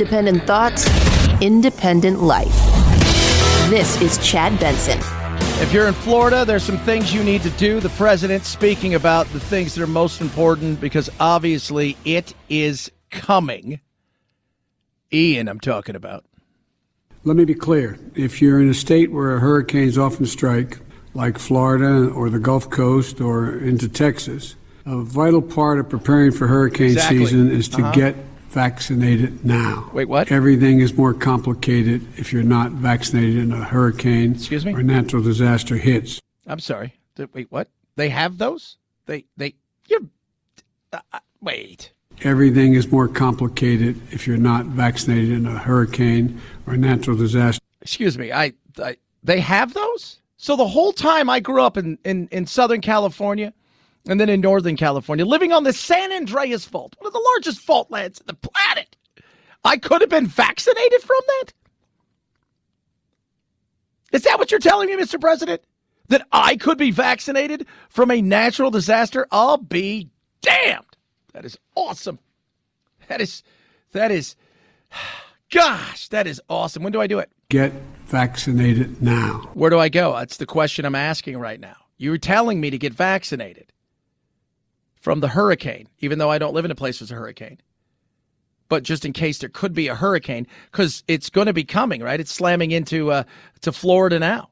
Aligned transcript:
Independent 0.00 0.42
thoughts, 0.42 0.86
independent 1.40 2.22
life. 2.22 2.54
This 3.70 3.98
is 4.02 4.18
Chad 4.18 4.60
Benson. 4.60 4.98
If 5.62 5.72
you're 5.72 5.88
in 5.88 5.94
Florida, 5.94 6.44
there's 6.44 6.64
some 6.64 6.76
things 6.76 7.14
you 7.14 7.24
need 7.24 7.40
to 7.40 7.50
do. 7.52 7.80
The 7.80 7.88
president 7.88 8.44
speaking 8.44 8.94
about 8.94 9.26
the 9.28 9.40
things 9.40 9.74
that 9.74 9.82
are 9.82 9.86
most 9.86 10.20
important 10.20 10.82
because 10.82 11.08
obviously 11.18 11.96
it 12.04 12.34
is 12.50 12.92
coming. 13.10 13.80
Ian, 15.14 15.48
I'm 15.48 15.60
talking 15.60 15.96
about. 15.96 16.26
Let 17.24 17.36
me 17.36 17.46
be 17.46 17.54
clear. 17.54 17.98
If 18.14 18.42
you're 18.42 18.60
in 18.60 18.68
a 18.68 18.74
state 18.74 19.10
where 19.12 19.38
hurricanes 19.38 19.96
often 19.96 20.26
strike, 20.26 20.78
like 21.14 21.38
Florida 21.38 22.10
or 22.10 22.28
the 22.28 22.38
Gulf 22.38 22.68
Coast 22.68 23.22
or 23.22 23.56
into 23.60 23.88
Texas, 23.88 24.56
a 24.84 25.00
vital 25.00 25.40
part 25.40 25.78
of 25.78 25.88
preparing 25.88 26.32
for 26.32 26.48
hurricane 26.48 26.90
Exactly. 26.90 27.20
season 27.20 27.50
is 27.50 27.66
to 27.70 27.78
Uh-huh. 27.82 27.92
get 27.92 28.16
vaccinated 28.48 29.44
now. 29.44 29.90
Wait, 29.92 30.08
what? 30.08 30.30
Everything 30.32 30.80
is 30.80 30.94
more 30.94 31.14
complicated 31.14 32.06
if 32.18 32.32
you're 32.32 32.42
not 32.42 32.72
vaccinated 32.72 33.36
in 33.36 33.52
a 33.52 33.64
hurricane 33.64 34.32
Excuse 34.32 34.64
me? 34.64 34.72
or 34.72 34.82
natural 34.82 35.22
disaster 35.22 35.76
hits. 35.76 36.20
I'm 36.46 36.60
sorry. 36.60 36.94
Wait, 37.32 37.50
what? 37.50 37.68
They 37.96 38.08
have 38.08 38.38
those? 38.38 38.76
They, 39.06 39.24
they, 39.36 39.54
you're, 39.88 40.02
uh, 40.92 41.00
uh, 41.12 41.18
wait. 41.40 41.92
Everything 42.22 42.74
is 42.74 42.90
more 42.90 43.08
complicated 43.08 44.00
if 44.10 44.26
you're 44.26 44.36
not 44.36 44.66
vaccinated 44.66 45.30
in 45.30 45.46
a 45.46 45.58
hurricane 45.58 46.40
or 46.66 46.76
natural 46.76 47.16
disaster. 47.16 47.60
Excuse 47.82 48.16
me. 48.16 48.32
I, 48.32 48.52
I, 48.78 48.96
they 49.22 49.40
have 49.40 49.74
those? 49.74 50.20
So 50.38 50.56
the 50.56 50.66
whole 50.66 50.92
time 50.92 51.28
I 51.28 51.40
grew 51.40 51.62
up 51.62 51.76
in, 51.76 51.98
in, 52.04 52.28
in 52.30 52.46
Southern 52.46 52.80
California 52.80 53.52
and 54.08 54.20
then 54.20 54.28
in 54.28 54.40
Northern 54.40 54.76
California, 54.76 55.24
living 55.24 55.52
on 55.52 55.64
the 55.64 55.72
San 55.72 56.12
Andreas 56.12 56.64
Fault, 56.64 56.94
one 56.98 57.06
of 57.06 57.12
the 57.12 57.30
largest 57.34 57.60
fault 57.60 57.90
lands 57.90 58.20
on 58.20 58.26
the 58.26 58.34
planet, 58.34 58.96
I 59.64 59.76
could 59.76 60.00
have 60.00 60.10
been 60.10 60.26
vaccinated 60.26 61.02
from 61.02 61.20
that? 61.26 61.52
Is 64.12 64.22
that 64.22 64.38
what 64.38 64.50
you're 64.50 64.60
telling 64.60 64.88
me, 64.88 64.96
Mr. 64.96 65.20
President? 65.20 65.62
That 66.08 66.24
I 66.30 66.56
could 66.56 66.78
be 66.78 66.92
vaccinated 66.92 67.66
from 67.88 68.12
a 68.12 68.22
natural 68.22 68.70
disaster? 68.70 69.26
I'll 69.32 69.56
be 69.56 70.08
damned. 70.40 70.96
That 71.32 71.44
is 71.44 71.58
awesome. 71.74 72.20
That 73.08 73.20
is, 73.20 73.42
that 73.92 74.12
is, 74.12 74.36
gosh, 75.50 76.08
that 76.08 76.28
is 76.28 76.40
awesome. 76.48 76.84
When 76.84 76.92
do 76.92 77.00
I 77.00 77.08
do 77.08 77.18
it? 77.18 77.30
Get 77.48 77.72
vaccinated 78.06 79.02
now. 79.02 79.50
Where 79.54 79.70
do 79.70 79.80
I 79.80 79.88
go? 79.88 80.12
That's 80.12 80.36
the 80.36 80.46
question 80.46 80.84
I'm 80.84 80.94
asking 80.94 81.38
right 81.38 81.58
now. 81.58 81.76
You're 81.98 82.18
telling 82.18 82.60
me 82.60 82.70
to 82.70 82.78
get 82.78 82.92
vaccinated 82.94 83.72
from 85.06 85.20
the 85.20 85.28
hurricane, 85.28 85.88
even 86.00 86.18
though 86.18 86.32
I 86.32 86.38
don't 86.38 86.52
live 86.52 86.64
in 86.64 86.72
a 86.72 86.74
place 86.74 87.00
with 87.00 87.12
a 87.12 87.14
hurricane. 87.14 87.60
But 88.68 88.82
just 88.82 89.04
in 89.04 89.12
case 89.12 89.38
there 89.38 89.48
could 89.48 89.72
be 89.72 89.86
a 89.86 89.94
hurricane, 89.94 90.48
because 90.72 91.04
it's 91.06 91.30
going 91.30 91.46
to 91.46 91.52
be 91.52 91.62
coming, 91.62 92.02
right? 92.02 92.18
It's 92.18 92.32
slamming 92.32 92.72
into 92.72 93.12
uh, 93.12 93.22
to 93.60 93.70
Florida 93.70 94.18
now, 94.18 94.50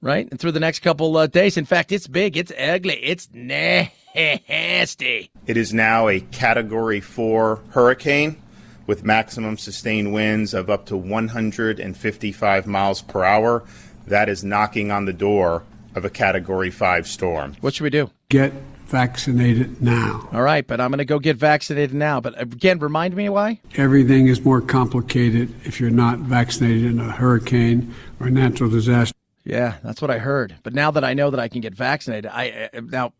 right? 0.00 0.28
And 0.28 0.40
through 0.40 0.50
the 0.50 0.58
next 0.58 0.80
couple 0.80 1.16
uh, 1.16 1.28
days. 1.28 1.56
In 1.56 1.66
fact, 1.66 1.92
it's 1.92 2.08
big, 2.08 2.36
it's 2.36 2.50
ugly, 2.58 2.94
it's 2.94 3.28
nasty. 3.32 5.30
It 5.46 5.56
is 5.56 5.72
now 5.72 6.08
a 6.08 6.18
Category 6.18 7.00
4 7.00 7.60
hurricane 7.68 8.42
with 8.88 9.04
maximum 9.04 9.56
sustained 9.56 10.12
winds 10.12 10.52
of 10.52 10.68
up 10.68 10.86
to 10.86 10.96
155 10.96 12.66
miles 12.66 13.02
per 13.02 13.22
hour. 13.22 13.62
That 14.08 14.28
is 14.28 14.42
knocking 14.42 14.90
on 14.90 15.04
the 15.04 15.12
door 15.12 15.62
of 15.94 16.04
a 16.04 16.10
Category 16.10 16.72
5 16.72 17.06
storm. 17.06 17.54
What 17.60 17.74
should 17.74 17.84
we 17.84 17.90
do? 17.90 18.10
Get 18.30 18.52
vaccinated 18.94 19.82
now. 19.82 20.28
All 20.32 20.42
right, 20.42 20.64
but 20.64 20.80
I'm 20.80 20.92
going 20.92 20.98
to 20.98 21.04
go 21.04 21.18
get 21.18 21.36
vaccinated 21.36 21.92
now. 21.92 22.20
But 22.20 22.40
again, 22.40 22.78
remind 22.78 23.16
me 23.16 23.28
why? 23.28 23.60
Everything 23.74 24.28
is 24.28 24.44
more 24.44 24.60
complicated 24.60 25.52
if 25.66 25.80
you're 25.80 25.90
not 25.90 26.20
vaccinated 26.20 26.84
in 26.84 27.00
a 27.00 27.10
hurricane 27.10 27.92
or 28.20 28.28
a 28.28 28.30
natural 28.30 28.70
disaster. 28.70 29.12
Yeah, 29.42 29.78
that's 29.82 30.00
what 30.00 30.12
I 30.12 30.18
heard. 30.18 30.54
But 30.62 30.74
now 30.74 30.92
that 30.92 31.02
I 31.02 31.12
know 31.12 31.30
that 31.30 31.40
I 31.40 31.48
can 31.48 31.60
get 31.60 31.74
vaccinated, 31.74 32.30
I 32.32 32.70
uh, 32.72 32.82
now 32.82 33.12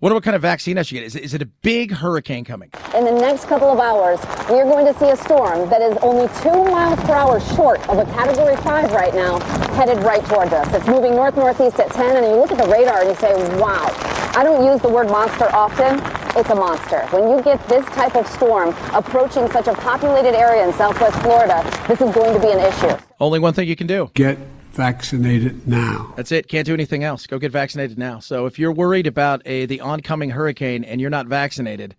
wonder 0.00 0.14
what 0.14 0.24
kind 0.24 0.34
of 0.34 0.42
vaccine 0.42 0.76
I 0.76 0.82
should 0.82 0.94
get. 0.94 1.04
Is 1.04 1.14
it, 1.14 1.22
is 1.22 1.34
it 1.34 1.40
a 1.40 1.46
big 1.46 1.92
hurricane 1.92 2.44
coming? 2.44 2.70
In 2.96 3.04
the 3.04 3.12
next 3.12 3.44
couple 3.44 3.68
of 3.68 3.78
hours, 3.78 4.18
we 4.50 4.56
are 4.56 4.64
going 4.64 4.92
to 4.92 4.98
see 4.98 5.08
a 5.08 5.16
storm 5.16 5.70
that 5.70 5.82
is 5.82 5.96
only 5.98 6.26
two 6.42 6.64
miles 6.64 6.98
per 7.04 7.14
hour 7.14 7.38
short 7.54 7.78
of 7.88 7.98
a 7.98 8.04
Category 8.06 8.56
5 8.56 8.90
right 8.90 9.14
now, 9.14 9.38
headed 9.76 9.98
right 9.98 10.24
towards 10.26 10.52
us. 10.52 10.74
It's 10.74 10.88
moving 10.88 11.12
north-northeast 11.12 11.78
at 11.78 11.92
10, 11.92 12.16
and 12.16 12.26
you 12.26 12.32
look 12.32 12.50
at 12.50 12.58
the 12.58 12.68
radar 12.68 13.02
and 13.02 13.10
you 13.10 13.14
say, 13.16 13.32
wow. 13.60 14.23
I 14.36 14.42
don't 14.42 14.66
use 14.66 14.82
the 14.82 14.88
word 14.88 15.06
monster 15.06 15.44
often. 15.54 16.00
It's 16.36 16.50
a 16.50 16.56
monster. 16.56 17.06
When 17.16 17.30
you 17.30 17.40
get 17.40 17.66
this 17.68 17.84
type 17.86 18.16
of 18.16 18.26
storm 18.26 18.74
approaching 18.92 19.48
such 19.52 19.68
a 19.68 19.74
populated 19.74 20.34
area 20.34 20.66
in 20.66 20.72
southwest 20.72 21.16
Florida, 21.22 21.62
this 21.86 22.00
is 22.00 22.12
going 22.12 22.34
to 22.34 22.40
be 22.40 22.50
an 22.50 22.58
issue. 22.58 23.00
Only 23.20 23.38
one 23.38 23.54
thing 23.54 23.68
you 23.68 23.76
can 23.76 23.86
do. 23.86 24.10
Get 24.14 24.38
vaccinated 24.72 25.68
now. 25.68 26.12
That's 26.16 26.32
it. 26.32 26.48
Can't 26.48 26.66
do 26.66 26.74
anything 26.74 27.04
else. 27.04 27.28
Go 27.28 27.38
get 27.38 27.52
vaccinated 27.52 27.96
now. 27.96 28.18
So 28.18 28.46
if 28.46 28.58
you're 28.58 28.72
worried 28.72 29.06
about 29.06 29.40
a 29.46 29.66
the 29.66 29.80
oncoming 29.80 30.30
hurricane 30.30 30.82
and 30.82 31.00
you're 31.00 31.10
not 31.10 31.28
vaccinated, 31.28 31.94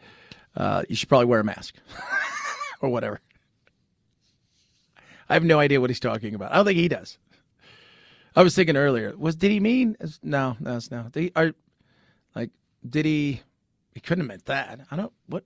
uh, 0.57 0.84
you 0.90 0.96
should 0.97 1.07
probably 1.07 1.28
wear 1.28 1.40
a 1.40 1.44
mask 1.46 1.75
or 2.81 2.90
whatever. 2.90 3.22
I 5.29 5.35
have 5.35 5.46
no 5.46 5.59
idea 5.59 5.79
what 5.79 5.90
he's 5.90 6.02
talking 6.02 6.35
about. 6.35 6.52
I 6.52 6.56
don't 6.56 6.66
think 6.66 6.79
he 6.79 6.90
does. 6.90 7.17
I 8.35 8.44
was 8.44 8.53
thinking 8.53 8.75
earlier. 8.75 9.16
Was 9.17 9.38
did 9.38 9.52
he 9.52 9.62
mean? 9.62 9.96
No, 10.22 10.57
no, 10.59 10.75
it's 10.75 10.91
no. 10.91 11.03
Did 11.13 11.22
he, 11.22 11.31
are, 11.38 11.46
like, 11.46 11.56
did 12.90 13.06
he? 13.06 13.41
He 13.94 14.00
couldn't 14.00 14.23
have 14.23 14.28
meant 14.28 14.46
that. 14.46 14.81
I 14.91 14.96
don't. 14.96 15.13
What? 15.28 15.44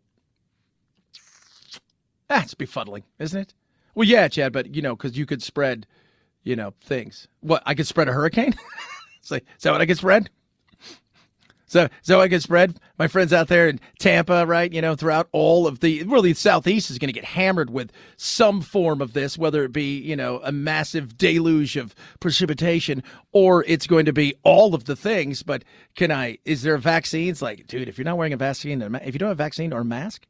That's 2.28 2.54
befuddling, 2.54 3.04
isn't 3.20 3.40
it? 3.40 3.54
Well, 3.96 4.08
yeah, 4.08 4.28
Chad, 4.28 4.54
but 4.54 4.74
you 4.76 4.82
know, 4.82 4.96
because 4.96 5.18
you 5.18 5.26
could 5.26 5.42
spread, 5.42 5.88
you 6.44 6.56
know, 6.56 6.74
things. 6.82 7.28
What? 7.42 7.64
I 7.66 7.74
could 7.74 7.88
spread 7.88 8.08
a 8.10 8.14
hurricane. 8.14 8.56
It's 9.22 9.32
like, 9.32 9.46
is 9.58 9.64
that 9.64 9.72
what 9.72 9.82
I 9.82 9.86
could 9.86 9.98
spread? 9.98 10.30
So, 11.70 11.88
so 12.02 12.20
I 12.20 12.28
can 12.28 12.40
spread 12.40 12.80
my 12.98 13.08
friends 13.08 13.32
out 13.32 13.48
there 13.48 13.70
in 13.70 13.80
Tampa, 14.00 14.44
right? 14.48 14.74
You 14.74 14.82
know, 14.82 14.96
throughout 14.96 15.30
all 15.32 15.68
of 15.68 15.82
the 15.82 16.02
really 16.04 16.32
the 16.32 16.40
southeast 16.40 16.90
is 16.90 16.98
going 16.98 17.10
to 17.10 17.14
get 17.14 17.24
hammered 17.24 17.70
with 17.70 17.92
some 18.18 18.62
form 18.62 19.02
of 19.02 19.14
this, 19.14 19.38
whether 19.38 19.64
it 19.64 19.72
be 19.72 20.00
you 20.00 20.16
know 20.16 20.42
a 20.44 20.52
massive 20.52 21.16
deluge 21.16 21.78
of 21.78 21.94
precipitation 22.20 23.04
or 23.34 23.64
it's 23.68 23.86
going 23.86 24.06
to 24.06 24.14
be 24.14 24.34
all 24.42 24.74
of 24.74 24.86
the 24.86 24.96
things. 24.96 25.44
But 25.44 25.64
can 25.96 26.12
I? 26.12 26.40
Is 26.44 26.64
there 26.64 26.78
vaccines? 26.80 27.40
Like, 27.40 27.68
dude, 27.68 27.88
if 27.88 28.00
you're 28.00 28.06
not 28.06 28.18
wearing 28.18 28.34
a 28.34 28.38
vaccine, 28.38 28.82
if 28.82 29.14
you 29.14 29.20
don't 29.20 29.30
have 29.30 29.38
a 29.38 29.44
vaccine 29.44 29.72
or 29.72 29.82
a 29.82 29.86
mask, 29.86 30.26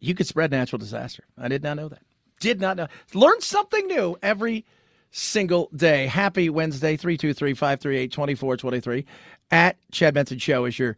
you 0.00 0.16
could 0.16 0.26
spread 0.26 0.50
natural 0.50 0.80
disaster. 0.80 1.22
I 1.38 1.46
did 1.46 1.62
not 1.62 1.76
know 1.76 1.88
that. 1.88 2.02
Did 2.40 2.60
not 2.60 2.76
know. 2.76 2.88
Learn 3.14 3.40
something 3.40 3.86
new 3.86 4.16
every 4.20 4.64
single 5.12 5.70
day. 5.76 6.06
Happy 6.06 6.50
Wednesday, 6.50 6.96
323 6.96 7.54
538 7.54 8.10
2423. 8.10 9.04
At 9.50 9.76
Chad 9.92 10.14
Benson 10.14 10.38
Show 10.38 10.64
is 10.64 10.78
your 10.78 10.96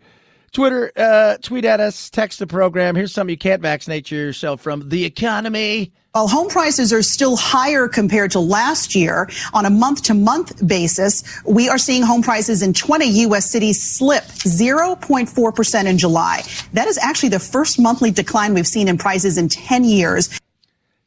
Twitter. 0.52 0.92
Uh, 0.97 1.36
tweet 1.42 1.64
at 1.64 1.80
us, 1.80 2.08
text 2.08 2.38
the 2.38 2.47
program. 2.47 2.94
Here's 2.94 3.12
something 3.12 3.32
you 3.32 3.36
can't 3.36 3.60
vaccinate 3.60 4.10
yourself 4.10 4.60
from 4.60 4.88
the 4.88 5.04
economy. 5.04 5.92
While 6.12 6.28
home 6.28 6.48
prices 6.48 6.92
are 6.92 7.02
still 7.02 7.34
higher 7.34 7.88
compared 7.88 8.30
to 8.30 8.41
last 8.41 8.94
year 8.94 9.28
on 9.52 9.66
a 9.66 9.70
month 9.70 10.02
to 10.04 10.14
month 10.14 10.64
basis, 10.64 11.25
we 11.44 11.69
are 11.69 11.76
seeing 11.76 12.04
home 12.04 12.22
prices 12.22 12.62
in 12.62 12.72
20 12.72 13.04
U.S. 13.04 13.50
cities 13.50 13.82
slip 13.82 14.22
0.4% 14.22 15.86
in 15.86 15.98
July. 15.98 16.42
That 16.72 16.86
is 16.86 16.98
actually 16.98 17.31
the 17.31 17.41
first 17.41 17.81
monthly 17.81 18.12
decline 18.12 18.54
we've 18.54 18.64
seen 18.64 18.86
in 18.86 18.96
prices 18.96 19.36
in 19.36 19.48
10 19.48 19.82
years. 19.82 20.38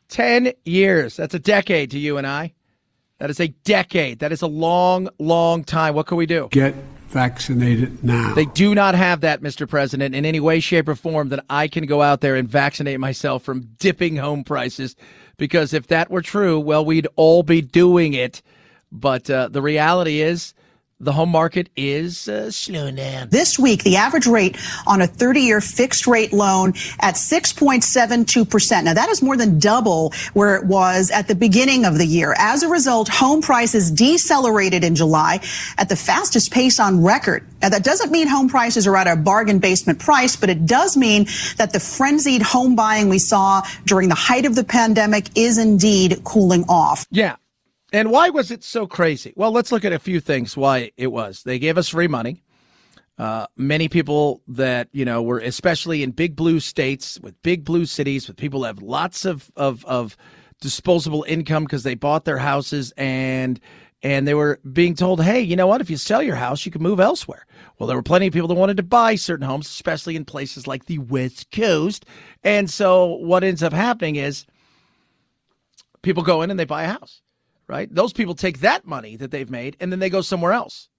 10 0.10 0.52
years. 0.66 1.16
That's 1.16 1.34
a 1.34 1.40
decade 1.40 1.92
to 1.92 2.00
you 2.00 2.18
and 2.18 2.28
I. 2.28 2.54
That 3.20 3.30
is 3.30 3.40
a 3.40 3.48
decade. 3.48 4.20
That 4.20 4.32
is 4.32 4.42
a 4.42 4.48
long, 4.48 5.10
long 5.18 5.64
time. 5.64 5.96
What 5.96 6.08
can 6.08 6.18
we 6.18 6.26
do? 6.26 6.48
Get 6.52 6.76
vaccinated 7.08 8.04
now. 8.04 8.34
They 8.36 8.46
do 8.46 8.76
not 8.76 8.94
have 8.94 9.22
that, 9.22 9.42
Mr. 9.42 9.68
President, 9.68 10.14
in 10.14 10.26
any 10.26 10.40
way, 10.40 10.60
shape, 10.60 10.88
or 10.88 10.96
form 10.96 11.30
that 11.30 11.44
I 11.50 11.68
can 11.68 11.86
go 11.86 12.02
out 12.02 12.22
there 12.22 12.36
and 12.36 12.48
vaccinate 12.48 13.00
myself 13.00 13.44
from 13.44 13.62
dipping 13.80 14.18
home 14.18 14.44
prices. 14.44 14.96
Because 15.38 15.74
if 15.74 15.88
that 15.88 16.12
were 16.12 16.22
true, 16.22 16.60
well, 16.60 16.86
we'd 16.86 17.08
all 17.16 17.44
be 17.44 17.62
doing 17.62 18.14
it. 18.14 18.42
But 18.92 19.30
uh, 19.30 19.50
the 19.50 19.62
reality 19.62 20.22
is, 20.22 20.54
the 21.00 21.12
home 21.12 21.30
market 21.30 21.70
is 21.76 22.28
uh, 22.28 22.50
slowing 22.50 22.96
down. 22.96 23.30
This 23.30 23.60
week, 23.60 23.84
the 23.84 23.98
average 23.98 24.26
rate 24.26 24.58
on 24.88 25.02
a 25.02 25.08
30 25.08 25.42
year 25.42 25.62
fixed 25.62 26.08
rate 26.08 26.34
loan 26.34 26.70
at 27.00 27.16
6.72%. 27.16 28.84
Now, 28.84 28.94
that 28.94 29.10
is 29.10 29.22
more 29.22 29.38
than 29.38 29.60
double 29.60 30.12
where 30.34 30.56
it 30.56 30.66
was 30.66 31.12
at 31.12 31.28
the 31.28 31.36
beginning 31.36 31.86
of 31.86 32.00
the 32.00 32.06
year. 32.06 32.34
As 32.38 32.64
a 32.64 32.68
result, 32.68 33.10
home 33.10 33.42
prices 33.42 33.92
decelerated 33.92 34.84
in 34.84 34.96
July 34.96 35.40
at 35.78 35.88
the 35.88 35.96
fastest 35.96 36.52
pace 36.52 36.80
on 36.80 37.04
record. 37.04 37.46
Now, 37.62 37.70
that 37.70 37.84
doesn't 37.84 38.12
mean 38.12 38.28
home 38.28 38.50
prices 38.50 38.88
are 38.88 38.96
at 38.96 39.08
a 39.08 39.16
bargain 39.16 39.60
basement 39.60 40.00
price, 40.00 40.36
but 40.36 40.50
it 40.50 40.66
does 40.66 40.98
mean 40.98 41.28
that 41.58 41.74
the 41.74 41.80
frenzied 41.80 42.42
home 42.42 42.76
buying 42.76 43.08
we 43.08 43.20
saw 43.20 43.62
during 43.86 44.10
the 44.10 44.16
height 44.16 44.46
of 44.46 44.56
the 44.56 44.64
pandemic 44.64 45.30
is 45.36 45.60
indeed 45.60 46.24
cooling 46.24 46.66
off. 46.68 47.06
Yeah. 47.12 47.36
And 47.94 48.12
why 48.12 48.30
was 48.30 48.52
it 48.52 48.64
so 48.64 48.86
crazy? 48.86 49.34
Well, 49.36 49.52
let's 49.52 49.72
look 49.72 49.86
at 49.86 49.94
a 49.94 50.00
few 50.00 50.20
things 50.20 50.58
why 50.58 50.92
it 50.98 51.08
was. 51.08 51.44
They 51.44 51.58
gave 51.60 51.78
us 51.78 51.90
free 51.90 52.08
money. 52.08 52.44
Uh, 53.18 53.48
many 53.56 53.90
people 53.90 54.42
that 54.48 54.90
you 54.92 55.04
know 55.04 55.24
were 55.24 55.40
especially 55.40 56.04
in 56.04 56.12
big 56.12 56.36
blue 56.36 56.60
states 56.60 57.20
with 57.22 57.42
big 57.42 57.66
blue 57.66 57.86
cities 57.86 58.28
with 58.28 58.38
people 58.38 58.60
that 58.62 58.68
have 58.68 58.84
lots 58.84 59.26
of 59.26 59.52
of, 59.56 59.84
of 59.86 60.16
disposable 60.62 61.26
income 61.28 61.64
because 61.64 61.82
they 61.82 61.96
bought 61.96 62.26
their 62.26 62.38
houses 62.38 62.94
and 62.96 63.60
and 64.04 64.28
they 64.28 64.36
were 64.36 64.60
being 64.72 64.94
told, 64.94 65.24
hey, 65.24 65.42
you 65.42 65.56
know 65.56 65.66
what? 65.66 65.82
If 65.82 65.90
you 65.90 65.98
sell 65.98 66.22
your 66.22 66.36
house, 66.36 66.66
you 66.66 66.72
can 66.72 66.84
move 66.84 67.00
elsewhere. 67.00 67.46
Well, 67.78 67.88
there 67.88 67.98
were 67.98 68.04
plenty 68.04 68.28
of 68.28 68.34
people 68.34 68.48
that 68.48 68.56
wanted 68.56 68.78
to 68.78 68.84
buy 68.84 69.16
certain 69.16 69.48
homes, 69.48 69.68
especially 69.68 70.16
in 70.16 70.24
places 70.24 70.68
like 70.68 70.86
the 70.86 71.00
West 71.00 71.52
Coast. 71.52 72.06
And 72.44 72.70
so 72.70 73.06
what 73.16 73.44
ends 73.44 73.64
up 73.64 73.74
happening 73.74 74.18
is 74.18 74.46
people 76.04 76.22
go 76.22 76.44
in 76.44 76.52
and 76.52 76.60
they 76.60 76.66
buy 76.66 76.84
a 76.84 76.90
house, 76.90 77.22
right? 77.68 77.94
Those 77.94 78.14
people 78.14 78.36
take 78.36 78.60
that 78.60 78.86
money 78.86 79.16
that 79.18 79.32
they've 79.32 79.50
made 79.50 79.78
and 79.80 79.92
then 79.92 80.00
they 80.00 80.10
go 80.10 80.22
somewhere 80.22 80.54
else 80.54 80.90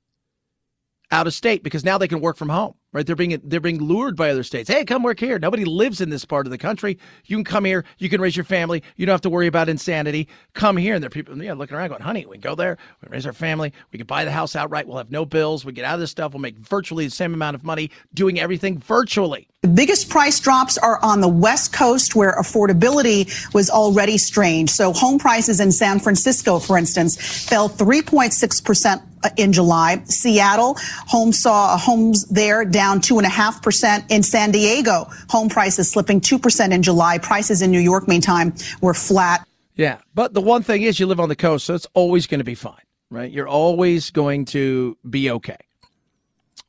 out 1.10 1.26
of 1.26 1.34
state 1.34 1.62
because 1.62 1.84
now 1.84 1.98
they 1.98 2.08
can 2.08 2.20
work 2.20 2.36
from 2.36 2.48
home 2.48 2.74
right? 2.92 3.06
They're 3.06 3.16
being 3.16 3.40
they're 3.44 3.60
being 3.60 3.82
lured 3.82 4.16
by 4.16 4.30
other 4.30 4.42
states. 4.42 4.68
Hey, 4.68 4.84
come 4.84 5.02
work 5.02 5.20
here. 5.20 5.38
Nobody 5.38 5.64
lives 5.64 6.00
in 6.00 6.10
this 6.10 6.24
part 6.24 6.46
of 6.46 6.50
the 6.50 6.58
country. 6.58 6.98
You 7.26 7.36
can 7.36 7.44
come 7.44 7.64
here. 7.64 7.84
You 7.98 8.08
can 8.08 8.20
raise 8.20 8.36
your 8.36 8.44
family. 8.44 8.82
You 8.96 9.06
don't 9.06 9.12
have 9.12 9.20
to 9.22 9.30
worry 9.30 9.46
about 9.46 9.68
insanity. 9.68 10.28
Come 10.54 10.76
here. 10.76 10.94
And 10.94 11.02
there 11.02 11.08
are 11.08 11.10
people 11.10 11.40
yeah, 11.42 11.52
looking 11.52 11.76
around 11.76 11.88
going, 11.88 12.02
honey, 12.02 12.26
we 12.26 12.36
can 12.36 12.40
go 12.40 12.54
there. 12.54 12.78
We 13.00 13.06
can 13.06 13.12
raise 13.12 13.26
our 13.26 13.32
family. 13.32 13.72
We 13.92 13.98
can 13.98 14.06
buy 14.06 14.24
the 14.24 14.32
house 14.32 14.56
outright. 14.56 14.86
We'll 14.86 14.98
have 14.98 15.10
no 15.10 15.24
bills. 15.24 15.64
We 15.64 15.72
get 15.72 15.84
out 15.84 15.94
of 15.94 16.00
this 16.00 16.10
stuff. 16.10 16.32
We'll 16.32 16.40
make 16.40 16.58
virtually 16.58 17.04
the 17.04 17.10
same 17.10 17.34
amount 17.34 17.54
of 17.54 17.64
money 17.64 17.90
doing 18.14 18.40
everything 18.40 18.78
virtually. 18.78 19.48
The 19.62 19.68
biggest 19.68 20.08
price 20.08 20.38
drops 20.38 20.78
are 20.78 21.00
on 21.02 21.20
the 21.20 21.26
West 21.26 21.72
Coast 21.72 22.14
where 22.14 22.32
affordability 22.38 23.52
was 23.52 23.70
already 23.70 24.16
strained. 24.16 24.70
So 24.70 24.92
home 24.92 25.18
prices 25.18 25.58
in 25.58 25.72
San 25.72 25.98
Francisco, 25.98 26.60
for 26.60 26.78
instance, 26.78 27.16
fell 27.48 27.68
3.6% 27.68 29.02
in 29.36 29.52
July. 29.52 30.00
Seattle, 30.04 30.76
homes 30.78 31.42
saw 31.42 31.76
homes 31.76 32.24
there 32.26 32.64
down 32.64 33.00
2.5%. 33.00 34.08
In 34.12 34.22
San 34.22 34.52
Diego, 34.52 35.08
home 35.28 35.48
prices 35.48 35.90
slipping 35.90 36.20
2% 36.20 36.70
in 36.72 36.80
July. 36.80 37.18
Prices 37.18 37.60
in 37.60 37.72
New 37.72 37.80
York, 37.80 38.06
meantime, 38.06 38.54
were 38.80 38.94
flat. 38.94 39.44
Yeah. 39.74 39.98
But 40.14 40.34
the 40.34 40.40
one 40.40 40.62
thing 40.62 40.82
is, 40.82 41.00
you 41.00 41.06
live 41.06 41.18
on 41.18 41.28
the 41.28 41.34
coast, 41.34 41.66
so 41.66 41.74
it's 41.74 41.88
always 41.94 42.28
going 42.28 42.38
to 42.38 42.44
be 42.44 42.54
fine, 42.54 42.76
right? 43.10 43.28
You're 43.28 43.48
always 43.48 44.12
going 44.12 44.44
to 44.44 44.96
be 45.10 45.32
okay. 45.32 45.58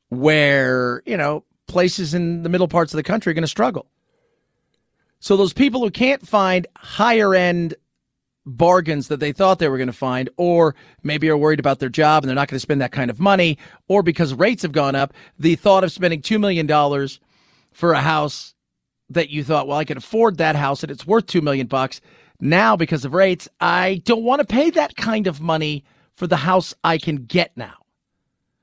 Where, 0.09 1.03
you 1.05 1.17
know, 1.17 1.43
places 1.69 2.13
in 2.13 2.43
the 2.43 2.49
middle 2.49 2.67
parts 2.67 2.93
of 2.93 2.97
the 2.97 3.03
country 3.03 3.31
are 3.31 3.33
going 3.33 3.43
to 3.43 3.47
struggle. 3.47 3.87
So 5.19 5.37
those 5.37 5.53
people 5.53 5.81
who 5.81 5.91
can't 5.91 6.27
find 6.27 6.67
higher 6.75 7.33
end 7.33 7.75
bargains 8.45 9.09
that 9.09 9.19
they 9.19 9.31
thought 9.31 9.59
they 9.59 9.69
were 9.69 9.77
going 9.77 9.87
to 9.87 9.93
find, 9.93 10.29
or 10.37 10.75
maybe 11.03 11.29
are 11.29 11.37
worried 11.37 11.59
about 11.59 11.79
their 11.79 11.89
job 11.89 12.23
and 12.23 12.29
they're 12.29 12.35
not 12.35 12.47
going 12.47 12.55
to 12.55 12.61
spend 12.61 12.81
that 12.81 12.91
kind 12.91 13.09
of 13.09 13.19
money, 13.19 13.57
or 13.87 14.01
because 14.01 14.33
rates 14.33 14.63
have 14.63 14.71
gone 14.71 14.95
up, 14.95 15.13
the 15.37 15.55
thought 15.55 15.83
of 15.83 15.91
spending 15.91 16.21
$2 16.21 16.39
million 16.39 16.67
for 17.71 17.93
a 17.93 18.01
house 18.01 18.55
that 19.09 19.29
you 19.29 19.43
thought, 19.43 19.67
well, 19.67 19.77
I 19.77 19.85
can 19.85 19.97
afford 19.97 20.37
that 20.37 20.55
house 20.55 20.83
and 20.83 20.91
it's 20.91 21.05
worth 21.05 21.27
2 21.27 21.41
million 21.41 21.67
bucks. 21.67 22.01
Now, 22.39 22.75
because 22.75 23.05
of 23.05 23.13
rates, 23.13 23.47
I 23.59 24.01
don't 24.05 24.23
want 24.23 24.39
to 24.39 24.45
pay 24.45 24.69
that 24.71 24.95
kind 24.95 25.27
of 25.27 25.41
money 25.41 25.83
for 26.15 26.27
the 26.27 26.37
house 26.37 26.73
I 26.83 26.97
can 26.97 27.25
get 27.25 27.51
now. 27.55 27.75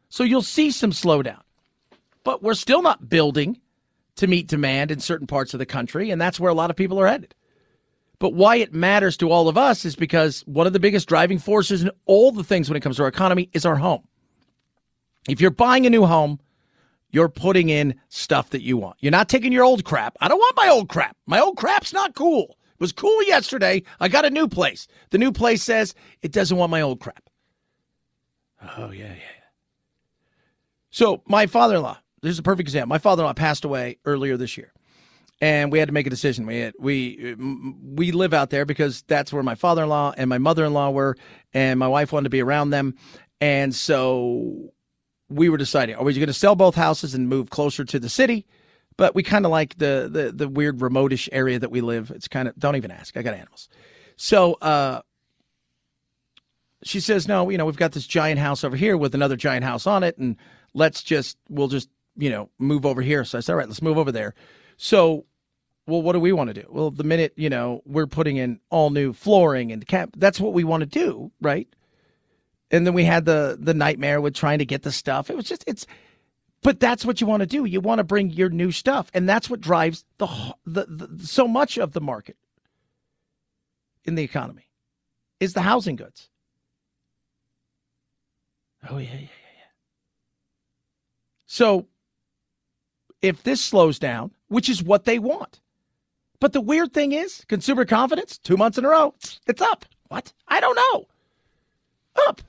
So 0.09 0.25
you'll 0.25 0.43
see 0.43 0.70
some 0.70 0.93
slowdown. 0.93 1.41
But 2.26 2.43
we're 2.43 2.55
still 2.55 2.82
not 2.82 3.08
building 3.08 3.61
to 4.17 4.26
meet 4.26 4.49
demand 4.49 4.90
in 4.90 4.99
certain 4.99 5.28
parts 5.28 5.55
of 5.55 5.58
the 5.58 5.64
country, 5.64 6.11
and 6.11 6.20
that's 6.20 6.40
where 6.40 6.50
a 6.50 6.55
lot 6.55 6.70
of 6.70 6.76
people 6.76 6.99
are 6.99 7.06
headed. 7.06 7.37
But 8.19 8.34
why 8.34 8.56
it 8.56 8.75
matters 8.75 9.17
to 9.19 9.31
all 9.31 9.49
of 9.49 9.56
us 9.56 9.84
is 9.84 9.94
because 9.94 10.40
one 10.40 10.67
of 10.67 10.73
the 10.73 10.81
biggest 10.81 11.08
driving 11.08 11.38
forces 11.38 11.84
in 11.84 11.90
all 12.05 12.32
the 12.32 12.43
things 12.43 12.69
when 12.69 12.76
it 12.76 12.81
comes 12.81 12.96
to 12.96 13.02
our 13.02 13.08
economy 13.08 13.49
is 13.52 13.64
our 13.64 13.76
home. 13.76 14.02
If 15.28 15.40
you're 15.40 15.52
buying 15.52 15.87
a 15.87 15.90
new 15.90 16.05
home, 16.05 16.40
you're 17.11 17.28
putting 17.28 17.69
in 17.69 17.94
stuff 18.08 18.50
that 18.50 18.62
you 18.62 18.76
want. 18.76 18.96
You're 18.99 19.12
not 19.12 19.28
taking 19.28 19.52
your 19.52 19.62
old 19.62 19.84
crap. 19.84 20.17
I 20.20 20.26
don't 20.26 20.40
want 20.40 20.56
my 20.56 20.69
old 20.69 20.88
crap. 20.88 21.17
My 21.26 21.38
old 21.38 21.56
crap's 21.56 21.93
not 21.93 22.17
cool. 22.17 22.58
It 22.73 22.81
was 22.81 22.90
cool 22.90 23.23
yesterday. 23.23 23.84
I 24.00 24.08
got 24.08 24.25
a 24.25 24.31
new 24.31 24.49
place. 24.49 24.88
The 25.11 25.19
new 25.19 25.31
place 25.31 25.62
says 25.62 25.94
it 26.23 26.32
doesn't 26.32 26.56
want 26.56 26.73
my 26.73 26.81
old 26.81 26.99
crap. 26.99 27.31
Oh, 28.76 28.90
yeah, 28.90 29.14
yeah. 29.14 29.44
So, 30.90 31.23
my 31.28 31.46
father 31.46 31.76
in 31.76 31.82
law, 31.82 31.99
this 32.22 32.30
is 32.32 32.38
a 32.38 32.42
perfect 32.42 32.66
example. 32.68 32.88
My 32.88 32.98
father 32.98 33.22
in 33.22 33.26
law 33.26 33.34
passed 33.34 33.64
away 33.64 33.98
earlier 34.04 34.36
this 34.36 34.56
year 34.56 34.72
and 35.40 35.70
we 35.70 35.78
had 35.78 35.88
to 35.88 35.92
make 35.92 36.06
a 36.06 36.10
decision. 36.10 36.46
We 36.46 36.60
had, 36.60 36.74
we 36.78 37.36
we 37.38 38.12
live 38.12 38.32
out 38.32 38.50
there 38.50 38.64
because 38.64 39.02
that's 39.02 39.32
where 39.32 39.42
my 39.42 39.54
father-in-law 39.54 40.14
and 40.16 40.28
my 40.28 40.38
mother-in-law 40.38 40.90
were, 40.90 41.16
and 41.52 41.78
my 41.78 41.88
wife 41.88 42.12
wanted 42.12 42.24
to 42.24 42.30
be 42.30 42.40
around 42.40 42.70
them, 42.70 42.94
and 43.40 43.74
so 43.74 44.70
we 45.28 45.48
were 45.48 45.58
deciding: 45.58 45.96
are 45.96 46.04
we 46.04 46.14
going 46.14 46.26
to 46.26 46.32
sell 46.32 46.54
both 46.56 46.74
houses 46.74 47.14
and 47.14 47.28
move 47.28 47.50
closer 47.50 47.84
to 47.84 47.98
the 47.98 48.08
city? 48.08 48.46
But 48.96 49.14
we 49.14 49.22
kind 49.22 49.44
of 49.44 49.50
like 49.50 49.76
the, 49.76 50.08
the 50.10 50.32
the 50.32 50.48
weird 50.48 50.78
remotish 50.78 51.28
area 51.32 51.58
that 51.58 51.70
we 51.70 51.82
live. 51.82 52.10
It's 52.10 52.28
kind 52.28 52.48
of 52.48 52.58
don't 52.58 52.76
even 52.76 52.90
ask. 52.90 53.16
I 53.16 53.22
got 53.22 53.34
animals, 53.34 53.68
so 54.16 54.54
uh, 54.54 55.02
she 56.82 57.00
says, 57.00 57.28
no, 57.28 57.50
you 57.50 57.58
know, 57.58 57.66
we've 57.66 57.76
got 57.76 57.92
this 57.92 58.06
giant 58.06 58.38
house 58.38 58.64
over 58.64 58.76
here 58.76 58.96
with 58.96 59.14
another 59.14 59.36
giant 59.36 59.64
house 59.64 59.86
on 59.86 60.02
it, 60.02 60.16
and 60.16 60.36
let's 60.72 61.02
just 61.02 61.36
we'll 61.50 61.68
just 61.68 61.90
you 62.16 62.30
know 62.30 62.50
move 62.58 62.86
over 62.86 63.02
here. 63.02 63.24
So 63.24 63.38
I 63.38 63.40
said, 63.40 63.52
all 63.52 63.58
right, 63.58 63.68
let's 63.68 63.82
move 63.82 63.98
over 63.98 64.12
there. 64.12 64.34
So, 64.76 65.26
well, 65.86 66.02
what 66.02 66.12
do 66.12 66.20
we 66.20 66.32
want 66.32 66.48
to 66.48 66.54
do? 66.54 66.66
Well, 66.68 66.90
the 66.90 67.04
minute, 67.04 67.32
you 67.36 67.48
know, 67.48 67.82
we're 67.86 68.06
putting 68.06 68.36
in 68.36 68.60
all 68.70 68.90
new 68.90 69.12
flooring 69.12 69.72
and 69.72 69.86
cap, 69.86 70.10
that's 70.16 70.40
what 70.40 70.52
we 70.52 70.64
want 70.64 70.80
to 70.82 70.86
do, 70.86 71.30
right? 71.40 71.68
And 72.70 72.86
then 72.86 72.94
we 72.94 73.04
had 73.04 73.24
the 73.24 73.56
the 73.60 73.74
nightmare 73.74 74.20
with 74.20 74.34
trying 74.34 74.58
to 74.58 74.66
get 74.66 74.82
the 74.82 74.92
stuff. 74.92 75.30
It 75.30 75.36
was 75.36 75.46
just 75.46 75.64
it's 75.66 75.86
but 76.62 76.80
that's 76.80 77.04
what 77.04 77.20
you 77.20 77.28
want 77.28 77.42
to 77.42 77.46
do. 77.46 77.64
You 77.64 77.80
want 77.80 77.98
to 77.98 78.04
bring 78.04 78.30
your 78.30 78.48
new 78.48 78.72
stuff, 78.72 79.08
and 79.14 79.28
that's 79.28 79.48
what 79.48 79.60
drives 79.60 80.04
the, 80.18 80.26
the, 80.64 80.84
the 80.86 81.26
so 81.26 81.46
much 81.46 81.78
of 81.78 81.92
the 81.92 82.00
market 82.00 82.36
in 84.04 84.16
the 84.16 84.24
economy 84.24 84.68
is 85.38 85.52
the 85.52 85.60
housing 85.62 85.94
goods. 85.96 86.28
Oh 88.88 88.98
yeah, 88.98 89.12
yeah, 89.12 89.20
yeah, 89.20 89.20
yeah. 89.20 89.70
So 91.46 91.86
if 93.22 93.42
this 93.42 93.60
slows 93.60 93.98
down, 93.98 94.30
which 94.48 94.68
is 94.68 94.82
what 94.82 95.04
they 95.04 95.18
want. 95.18 95.60
But 96.40 96.52
the 96.52 96.60
weird 96.60 96.92
thing 96.92 97.12
is, 97.12 97.44
consumer 97.48 97.84
confidence, 97.84 98.38
two 98.38 98.56
months 98.56 98.78
in 98.78 98.84
a 98.84 98.88
row, 98.88 99.14
it's 99.46 99.62
up. 99.62 99.86
What? 100.08 100.32
I 100.48 100.60
don't 100.60 100.76
know. 100.76 101.06
Up. 102.28 102.42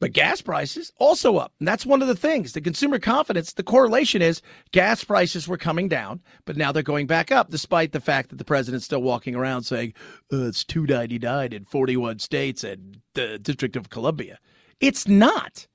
But 0.00 0.12
gas 0.12 0.42
prices 0.42 0.92
also 0.98 1.38
up. 1.38 1.54
And 1.58 1.66
that's 1.66 1.86
one 1.86 2.02
of 2.02 2.08
the 2.08 2.14
things. 2.14 2.52
The 2.52 2.60
consumer 2.60 2.98
confidence, 2.98 3.54
the 3.54 3.62
correlation 3.62 4.20
is 4.20 4.42
gas 4.70 5.02
prices 5.02 5.48
were 5.48 5.56
coming 5.56 5.88
down, 5.88 6.20
but 6.44 6.58
now 6.58 6.72
they're 6.72 6.82
going 6.82 7.06
back 7.06 7.32
up, 7.32 7.50
despite 7.50 7.92
the 7.92 8.00
fact 8.00 8.28
that 8.28 8.36
the 8.36 8.44
president's 8.44 8.84
still 8.84 9.02
walking 9.02 9.34
around 9.34 9.62
saying 9.62 9.94
oh, 10.30 10.46
it's 10.48 10.62
299 10.64 11.54
in 11.54 11.64
41 11.64 12.18
states 12.18 12.62
and 12.62 13.00
the 13.14 13.38
District 13.38 13.76
of 13.76 13.88
Columbia. 13.88 14.38
It's 14.78 15.08
not. 15.08 15.66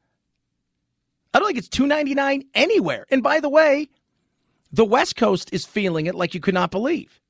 I 1.34 1.40
don't 1.40 1.48
think 1.48 1.60
it's 1.60 1.70
299 1.70 2.46
anywhere. 2.54 3.06
And 3.10 3.22
by 3.22 3.40
the 3.40 3.50
way, 3.50 3.90
the 4.72 4.86
West 4.86 5.16
Coast 5.16 5.50
is 5.54 5.66
feeling 5.66 6.06
it 6.06 6.16
like 6.16 6.34
you 6.34 6.40
could 6.40 6.54
not 6.54 6.72
believe. 6.72 7.22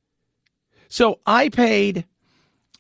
So 0.88 1.20
I 1.26 1.50
paid 1.50 2.06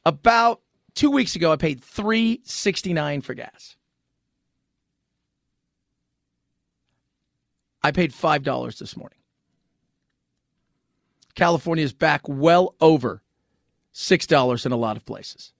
about 0.05 0.61
two 0.95 1.11
weeks 1.11 1.35
ago, 1.35 1.51
I 1.51 1.55
paid 1.55 1.83
369 1.83 3.21
for 3.21 3.33
gas. 3.33 3.75
I 7.81 7.91
paid 7.91 8.11
$5 8.11 8.77
this 8.77 8.97
morning. 8.97 9.19
California 11.35 11.85
is 11.85 11.93
back 11.93 12.21
well 12.27 12.75
over 12.81 13.21
$6 13.93 14.65
in 14.65 14.71
a 14.71 14.77
lot 14.77 14.97
of 14.97 15.05
places. 15.05 15.53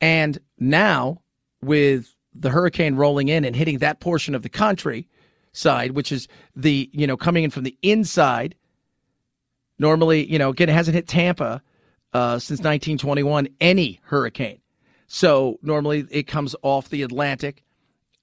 And 0.00 0.38
now 0.58 1.22
with 1.62 2.14
the 2.34 2.50
hurricane 2.50 2.94
rolling 2.96 3.28
in 3.28 3.44
and 3.44 3.56
hitting 3.56 3.78
that 3.78 4.00
portion 4.00 4.34
of 4.34 4.42
the 4.42 4.48
country 4.48 5.08
side, 5.52 5.92
which 5.92 6.12
is 6.12 6.28
the, 6.54 6.88
you 6.92 7.06
know, 7.06 7.16
coming 7.16 7.44
in 7.44 7.50
from 7.50 7.64
the 7.64 7.76
inside. 7.82 8.54
Normally, 9.78 10.30
you 10.30 10.38
know, 10.38 10.50
again, 10.50 10.68
it 10.68 10.72
hasn't 10.72 10.94
hit 10.94 11.08
Tampa 11.08 11.62
uh, 12.12 12.38
since 12.38 12.58
1921, 12.60 13.48
any 13.60 14.00
hurricane. 14.04 14.60
So 15.06 15.58
normally 15.62 16.06
it 16.10 16.24
comes 16.24 16.54
off 16.62 16.90
the 16.90 17.02
Atlantic. 17.02 17.64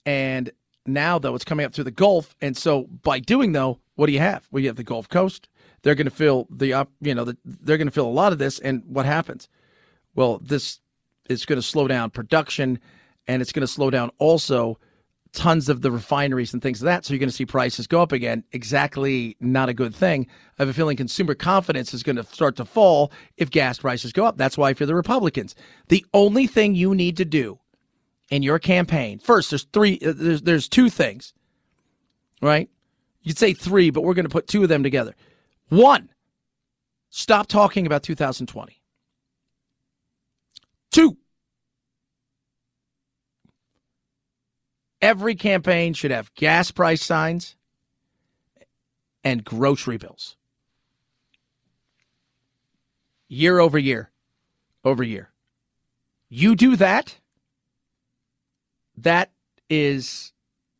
And 0.05 0.51
now, 0.85 1.17
though, 1.17 1.35
it's 1.35 1.45
coming 1.45 1.65
up 1.65 1.73
through 1.73 1.85
the 1.85 1.91
Gulf. 1.91 2.35
And 2.41 2.55
so 2.55 2.83
by 2.83 3.19
doing, 3.19 3.51
though, 3.51 3.79
what 3.95 4.05
do 4.07 4.13
you 4.13 4.19
have? 4.19 4.47
Well, 4.51 4.61
you 4.61 4.69
have 4.69 4.75
the 4.75 4.83
Gulf 4.83 5.09
Coast. 5.09 5.49
They're 5.81 5.95
going 5.95 6.05
to 6.05 6.11
feel 6.11 6.47
the, 6.49 6.73
up, 6.73 6.89
you 7.01 7.13
know, 7.13 7.25
the, 7.25 7.37
they're 7.43 7.77
going 7.77 7.87
to 7.87 7.93
feel 7.93 8.07
a 8.07 8.09
lot 8.09 8.31
of 8.31 8.39
this. 8.39 8.59
And 8.59 8.83
what 8.85 9.05
happens? 9.05 9.49
Well, 10.13 10.39
this 10.43 10.79
is 11.29 11.45
going 11.45 11.57
to 11.57 11.63
slow 11.63 11.87
down 11.87 12.11
production 12.11 12.79
and 13.27 13.41
it's 13.41 13.51
going 13.51 13.61
to 13.61 13.67
slow 13.67 13.89
down 13.89 14.11
also 14.17 14.77
tons 15.35 15.69
of 15.69 15.81
the 15.81 15.91
refineries 15.91 16.53
and 16.53 16.61
things 16.61 16.81
like 16.81 16.87
that. 16.87 17.05
So 17.05 17.13
you're 17.13 17.19
going 17.19 17.29
to 17.29 17.35
see 17.35 17.45
prices 17.45 17.87
go 17.87 18.01
up 18.01 18.11
again. 18.11 18.43
Exactly 18.53 19.35
not 19.39 19.69
a 19.69 19.73
good 19.73 19.93
thing. 19.93 20.27
I 20.57 20.63
have 20.63 20.69
a 20.69 20.73
feeling 20.73 20.97
consumer 20.97 21.35
confidence 21.35 21.93
is 21.93 22.03
going 22.03 22.15
to 22.15 22.23
start 22.23 22.55
to 22.55 22.65
fall 22.65 23.11
if 23.37 23.45
if 23.45 23.51
gas 23.51 23.77
prices 23.77 24.11
go 24.11 24.25
up. 24.25 24.37
That's 24.37 24.57
why 24.57 24.73
for 24.73 24.85
the 24.85 24.95
Republicans, 24.95 25.53
the 25.89 26.03
only 26.13 26.47
thing 26.47 26.73
you 26.73 26.95
need 26.95 27.17
to 27.17 27.25
do 27.25 27.59
in 28.31 28.41
your 28.41 28.57
campaign, 28.57 29.19
first, 29.19 29.51
there's 29.51 29.67
three, 29.71 29.99
uh, 30.03 30.13
there's, 30.15 30.41
there's 30.41 30.67
two 30.67 30.89
things, 30.89 31.33
right? 32.41 32.69
You'd 33.21 33.37
say 33.37 33.53
three, 33.53 33.91
but 33.91 34.01
we're 34.01 34.15
going 34.15 34.25
to 34.25 34.31
put 34.31 34.47
two 34.47 34.63
of 34.63 34.69
them 34.69 34.81
together. 34.81 35.13
One, 35.69 36.09
stop 37.09 37.47
talking 37.47 37.85
about 37.85 38.01
2020. 38.01 38.81
Two, 40.91 41.17
every 45.05 45.35
campaign 45.35 45.93
should 45.93 46.09
have 46.09 46.33
gas 46.33 46.71
price 46.71 47.03
signs 47.03 47.55
and 49.23 49.43
grocery 49.43 49.97
bills. 49.97 50.35
Year 53.27 53.59
over 53.59 53.77
year, 53.77 54.09
over 54.83 55.03
year. 55.03 55.29
You 56.27 56.55
do 56.55 56.75
that, 56.77 57.19
that 58.97 59.31
is 59.69 60.33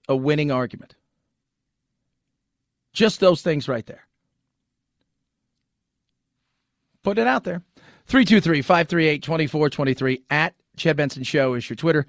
a 0.09 0.15
winning 0.15 0.51
argument. 0.51 0.95
Just 2.93 3.19
those 3.19 3.43
things 3.43 3.67
right 3.67 3.85
there. 3.85 4.07
Put 7.03 7.19
it 7.19 7.27
out 7.27 7.43
there. 7.43 7.61
323 8.07 8.63
538 8.63 9.21
2423 9.21 10.23
at 10.31 10.55
Chad 10.77 10.97
Benson 10.97 11.21
Show 11.23 11.53
is 11.53 11.69
your 11.69 11.75
Twitter. 11.75 12.07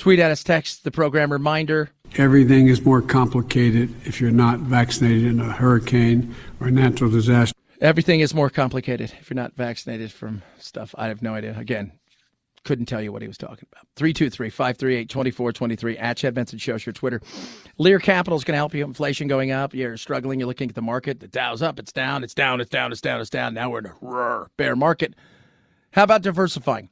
Tweet 0.00 0.18
at 0.18 0.30
us, 0.30 0.42
text 0.42 0.82
the 0.82 0.90
program 0.90 1.30
reminder. 1.30 1.90
Everything 2.16 2.68
is 2.68 2.82
more 2.82 3.02
complicated 3.02 3.94
if 4.06 4.18
you're 4.18 4.30
not 4.30 4.58
vaccinated 4.60 5.26
in 5.26 5.40
a 5.40 5.52
hurricane 5.52 6.34
or 6.58 6.68
a 6.68 6.70
natural 6.70 7.10
disaster. 7.10 7.54
Everything 7.82 8.20
is 8.20 8.32
more 8.32 8.48
complicated 8.48 9.12
if 9.20 9.28
you're 9.28 9.34
not 9.34 9.52
vaccinated 9.56 10.10
from 10.10 10.40
stuff. 10.58 10.94
I 10.96 11.08
have 11.08 11.20
no 11.20 11.34
idea. 11.34 11.54
Again, 11.58 11.92
couldn't 12.64 12.86
tell 12.86 13.02
you 13.02 13.12
what 13.12 13.20
he 13.20 13.28
was 13.28 13.36
talking 13.36 13.68
about. 13.70 13.84
323 13.96 14.48
538 14.48 15.10
2423 15.10 15.98
at 15.98 16.16
Chad 16.16 16.32
Benson 16.32 16.58
Show's 16.58 16.86
your 16.86 16.94
Twitter. 16.94 17.20
Lear 17.76 17.98
Capital 17.98 18.38
is 18.38 18.44
going 18.44 18.54
to 18.54 18.58
help 18.58 18.72
you. 18.72 18.86
Inflation 18.86 19.28
going 19.28 19.50
up. 19.50 19.74
You're 19.74 19.98
struggling. 19.98 20.40
You're 20.40 20.48
looking 20.48 20.70
at 20.70 20.74
the 20.74 20.80
market. 20.80 21.20
The 21.20 21.28
Dow's 21.28 21.60
up. 21.60 21.78
It's 21.78 21.92
down. 21.92 22.24
It's 22.24 22.32
down. 22.32 22.62
It's 22.62 22.70
down. 22.70 22.90
It's 22.90 23.02
down. 23.02 23.20
It's 23.20 23.28
down. 23.28 23.52
Now 23.52 23.68
we're 23.68 23.80
in 23.80 23.86
a 23.86 23.94
roar, 24.00 24.50
bear 24.56 24.74
market. 24.74 25.12
How 25.90 26.04
about 26.04 26.22
diversifying? 26.22 26.88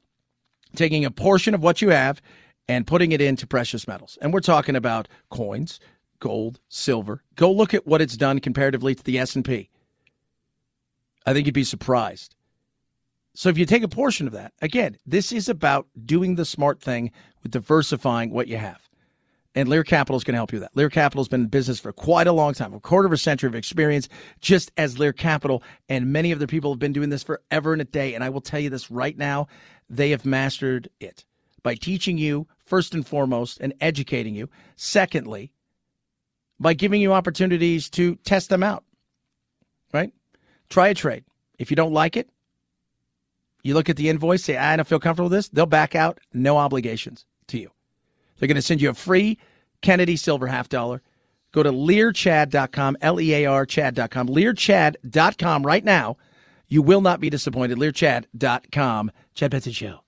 Taking 0.76 1.06
a 1.06 1.10
portion 1.10 1.54
of 1.54 1.62
what 1.62 1.80
you 1.80 1.88
have 1.88 2.20
and 2.68 2.86
putting 2.86 3.12
it 3.12 3.20
into 3.20 3.46
precious 3.46 3.88
metals. 3.88 4.18
And 4.20 4.32
we're 4.32 4.40
talking 4.40 4.76
about 4.76 5.08
coins, 5.30 5.80
gold, 6.20 6.60
silver. 6.68 7.22
Go 7.34 7.50
look 7.50 7.74
at 7.74 7.86
what 7.86 8.02
it's 8.02 8.16
done 8.16 8.40
comparatively 8.40 8.94
to 8.94 9.02
the 9.02 9.18
S&P. 9.18 9.70
I 11.26 11.32
think 11.32 11.46
you'd 11.46 11.54
be 11.54 11.64
surprised. 11.64 12.34
So 13.34 13.48
if 13.48 13.58
you 13.58 13.66
take 13.66 13.82
a 13.82 13.88
portion 13.88 14.26
of 14.26 14.32
that, 14.32 14.52
again, 14.60 14.96
this 15.06 15.32
is 15.32 15.48
about 15.48 15.86
doing 16.04 16.34
the 16.34 16.44
smart 16.44 16.80
thing 16.80 17.12
with 17.42 17.52
diversifying 17.52 18.30
what 18.30 18.48
you 18.48 18.56
have. 18.56 18.80
And 19.54 19.68
Lear 19.68 19.84
Capital 19.84 20.16
is 20.16 20.24
going 20.24 20.34
to 20.34 20.38
help 20.38 20.52
you 20.52 20.56
with 20.56 20.68
that. 20.68 20.76
Lear 20.76 20.90
Capital 20.90 21.22
has 21.22 21.28
been 21.28 21.42
in 21.42 21.46
business 21.48 21.80
for 21.80 21.92
quite 21.92 22.26
a 22.26 22.32
long 22.32 22.52
time, 22.52 22.74
a 22.74 22.80
quarter 22.80 23.06
of 23.06 23.12
a 23.12 23.16
century 23.16 23.48
of 23.48 23.54
experience, 23.54 24.08
just 24.40 24.70
as 24.76 24.98
Lear 24.98 25.12
Capital. 25.12 25.62
And 25.88 26.12
many 26.12 26.32
of 26.32 26.38
their 26.38 26.48
people 26.48 26.72
have 26.72 26.78
been 26.78 26.92
doing 26.92 27.10
this 27.10 27.22
forever 27.22 27.72
and 27.72 27.80
a 27.80 27.84
day. 27.84 28.14
And 28.14 28.22
I 28.22 28.28
will 28.28 28.40
tell 28.40 28.60
you 28.60 28.70
this 28.70 28.90
right 28.90 29.16
now, 29.16 29.48
they 29.88 30.10
have 30.10 30.26
mastered 30.26 30.88
it 31.00 31.24
by 31.68 31.74
teaching 31.74 32.16
you, 32.16 32.46
first 32.64 32.94
and 32.94 33.06
foremost, 33.06 33.60
and 33.60 33.74
educating 33.78 34.34
you. 34.34 34.48
Secondly, 34.76 35.52
by 36.58 36.72
giving 36.72 37.02
you 37.02 37.12
opportunities 37.12 37.90
to 37.90 38.16
test 38.24 38.48
them 38.48 38.62
out, 38.62 38.84
right? 39.92 40.10
Try 40.70 40.88
a 40.88 40.94
trade. 40.94 41.24
If 41.58 41.70
you 41.70 41.76
don't 41.76 41.92
like 41.92 42.16
it, 42.16 42.30
you 43.62 43.74
look 43.74 43.90
at 43.90 43.96
the 43.96 44.08
invoice, 44.08 44.44
say, 44.44 44.56
I 44.56 44.76
don't 44.76 44.88
feel 44.88 44.98
comfortable 44.98 45.28
with 45.28 45.36
this. 45.36 45.50
They'll 45.50 45.66
back 45.66 45.94
out, 45.94 46.20
no 46.32 46.56
obligations 46.56 47.26
to 47.48 47.58
you. 47.58 47.70
They're 48.38 48.46
going 48.46 48.54
to 48.54 48.62
send 48.62 48.80
you 48.80 48.88
a 48.88 48.94
free 48.94 49.36
Kennedy 49.82 50.16
silver 50.16 50.46
half 50.46 50.70
dollar. 50.70 51.02
Go 51.52 51.62
to 51.62 51.70
learchad.com, 51.70 52.96
L 53.02 53.20
E 53.20 53.34
A 53.34 53.44
R 53.44 53.66
Chad.com, 53.66 54.28
learchad.com 54.28 55.66
right 55.66 55.84
now. 55.84 56.16
You 56.66 56.80
will 56.80 57.02
not 57.02 57.20
be 57.20 57.28
disappointed. 57.28 57.76
Learchad.com. 57.76 59.10
Chad 59.34 59.50
Benson 59.50 59.72
Show. 59.72 60.00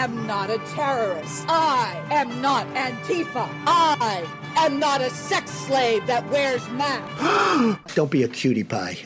Am 0.00 0.26
not 0.26 0.48
a 0.48 0.58
terrorist. 0.74 1.44
I 1.46 2.02
am 2.10 2.40
not 2.40 2.66
Antifa. 2.68 3.46
I 3.66 4.26
am 4.56 4.78
not 4.78 5.02
a 5.02 5.10
sex 5.10 5.50
slave 5.50 6.06
that 6.06 6.28
wears 6.30 6.66
masks. 6.70 7.94
Don't 7.94 8.10
be 8.10 8.22
a 8.22 8.28
cutie 8.28 8.64
pie. 8.64 8.96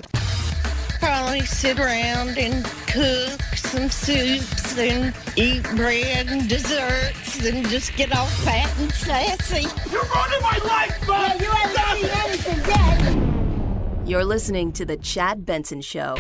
Probably 1.01 1.41
sit 1.41 1.81
around 1.81 2.39
and 2.39 2.65
cook 2.87 3.41
some 3.57 3.91
soups 3.91 4.79
and 4.79 5.13
eat 5.37 5.65
bread 5.75 6.29
and 6.29 6.49
desserts 6.49 7.45
and 7.45 7.69
just 7.69 7.97
get 7.97 8.17
all 8.17 8.27
fat 8.27 8.73
and 8.79 8.93
sassy. 8.93 9.63
You're 9.91 10.05
ruining 10.05 10.43
my 10.43 10.61
life, 10.65 11.09
man! 11.09 11.41
you 11.41 11.51
haven't 11.51 12.03
seen 12.03 12.11
anything 12.25 12.69
yet. 12.69 14.09
You're 14.09 14.25
listening 14.25 14.71
to 14.73 14.85
The 14.85 14.97
Chad 14.97 15.45
Benson 15.45 15.81
Show. 15.81 16.15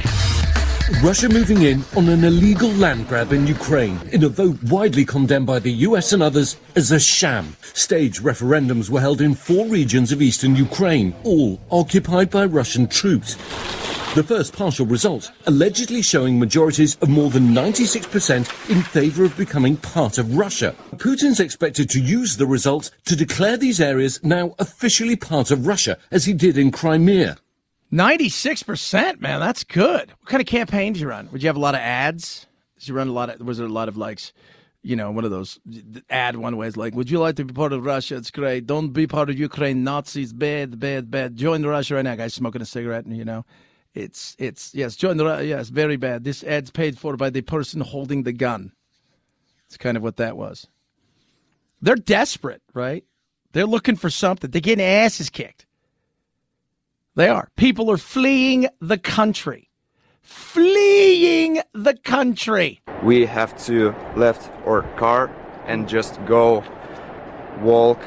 Russia 1.02 1.30
moving 1.30 1.62
in 1.62 1.82
on 1.96 2.10
an 2.10 2.24
illegal 2.24 2.68
land 2.68 3.08
grab 3.08 3.32
in 3.32 3.46
Ukraine 3.46 3.98
in 4.12 4.22
a 4.22 4.28
vote 4.28 4.62
widely 4.64 5.02
condemned 5.02 5.46
by 5.46 5.58
the 5.58 5.72
US 5.88 6.12
and 6.12 6.22
others 6.22 6.58
as 6.76 6.92
a 6.92 7.00
sham. 7.00 7.56
Stage 7.72 8.20
referendums 8.20 8.90
were 8.90 9.00
held 9.00 9.22
in 9.22 9.34
four 9.34 9.66
regions 9.66 10.12
of 10.12 10.20
eastern 10.20 10.54
Ukraine, 10.54 11.14
all 11.24 11.58
occupied 11.70 12.28
by 12.28 12.44
Russian 12.44 12.86
troops. 12.86 13.36
The 14.14 14.22
first 14.22 14.54
partial 14.54 14.84
result 14.84 15.32
allegedly 15.46 16.02
showing 16.02 16.38
majorities 16.38 16.96
of 16.96 17.08
more 17.08 17.30
than 17.30 17.54
96% 17.54 18.70
in 18.70 18.82
favor 18.82 19.24
of 19.24 19.34
becoming 19.38 19.78
part 19.78 20.18
of 20.18 20.36
Russia. 20.36 20.74
Putin's 20.96 21.40
expected 21.40 21.88
to 21.90 22.00
use 22.00 22.36
the 22.36 22.46
result 22.46 22.90
to 23.06 23.16
declare 23.16 23.56
these 23.56 23.80
areas 23.80 24.22
now 24.22 24.54
officially 24.58 25.16
part 25.16 25.50
of 25.50 25.66
Russia, 25.66 25.96
as 26.10 26.26
he 26.26 26.34
did 26.34 26.58
in 26.58 26.70
Crimea. 26.70 27.38
96%, 27.94 29.20
man. 29.20 29.38
That's 29.38 29.62
good. 29.62 30.10
What 30.10 30.26
kind 30.26 30.40
of 30.40 30.48
campaign 30.48 30.94
did 30.94 31.00
you 31.00 31.08
run? 31.08 31.28
Would 31.30 31.42
you 31.42 31.48
have 31.48 31.56
a 31.56 31.60
lot 31.60 31.76
of 31.76 31.80
ads? 31.80 32.46
Did 32.78 32.88
you 32.88 32.94
run 32.94 33.06
a 33.06 33.12
lot 33.12 33.30
of, 33.30 33.40
was 33.40 33.58
there 33.58 33.68
a 33.68 33.70
lot 33.70 33.88
of 33.88 33.96
likes? 33.96 34.32
You 34.82 34.96
know, 34.96 35.12
one 35.12 35.24
of 35.24 35.30
those 35.30 35.60
ad 36.10 36.36
one 36.36 36.56
ways 36.56 36.76
like, 36.76 36.94
would 36.94 37.08
you 37.08 37.20
like 37.20 37.36
to 37.36 37.44
be 37.44 37.54
part 37.54 37.72
of 37.72 37.84
Russia? 37.84 38.16
It's 38.16 38.32
great. 38.32 38.66
Don't 38.66 38.88
be 38.88 39.06
part 39.06 39.30
of 39.30 39.38
Ukraine. 39.38 39.84
Nazis, 39.84 40.32
bad, 40.32 40.80
bad, 40.80 41.08
bad. 41.10 41.36
Join 41.36 41.62
the 41.62 41.68
Russia 41.68 41.94
right 41.94 42.02
now. 42.02 42.16
Guys 42.16 42.34
smoking 42.34 42.60
a 42.60 42.66
cigarette, 42.66 43.06
and 43.06 43.16
you 43.16 43.24
know, 43.24 43.46
it's, 43.94 44.34
it's, 44.38 44.74
yes, 44.74 44.96
join 44.96 45.16
the, 45.16 45.24
yes, 45.44 45.68
very 45.68 45.96
bad. 45.96 46.24
This 46.24 46.42
ad's 46.42 46.70
paid 46.70 46.98
for 46.98 47.16
by 47.16 47.30
the 47.30 47.42
person 47.42 47.80
holding 47.80 48.24
the 48.24 48.32
gun. 48.32 48.72
It's 49.66 49.78
kind 49.78 49.96
of 49.96 50.02
what 50.02 50.16
that 50.16 50.36
was. 50.36 50.66
They're 51.80 51.94
desperate, 51.94 52.60
right? 52.74 53.04
They're 53.52 53.66
looking 53.66 53.96
for 53.96 54.10
something. 54.10 54.50
They're 54.50 54.60
getting 54.60 54.84
asses 54.84 55.30
kicked. 55.30 55.64
They 57.16 57.28
are. 57.28 57.48
People 57.56 57.90
are 57.90 57.96
fleeing 57.96 58.66
the 58.80 58.98
country. 58.98 59.70
Fleeing 60.22 61.60
the 61.72 61.94
country. 61.94 62.80
We 63.02 63.26
have 63.26 63.56
to 63.66 63.94
left 64.16 64.50
our 64.66 64.82
car 64.96 65.30
and 65.66 65.88
just 65.88 66.24
go 66.26 66.64
walk 67.60 68.00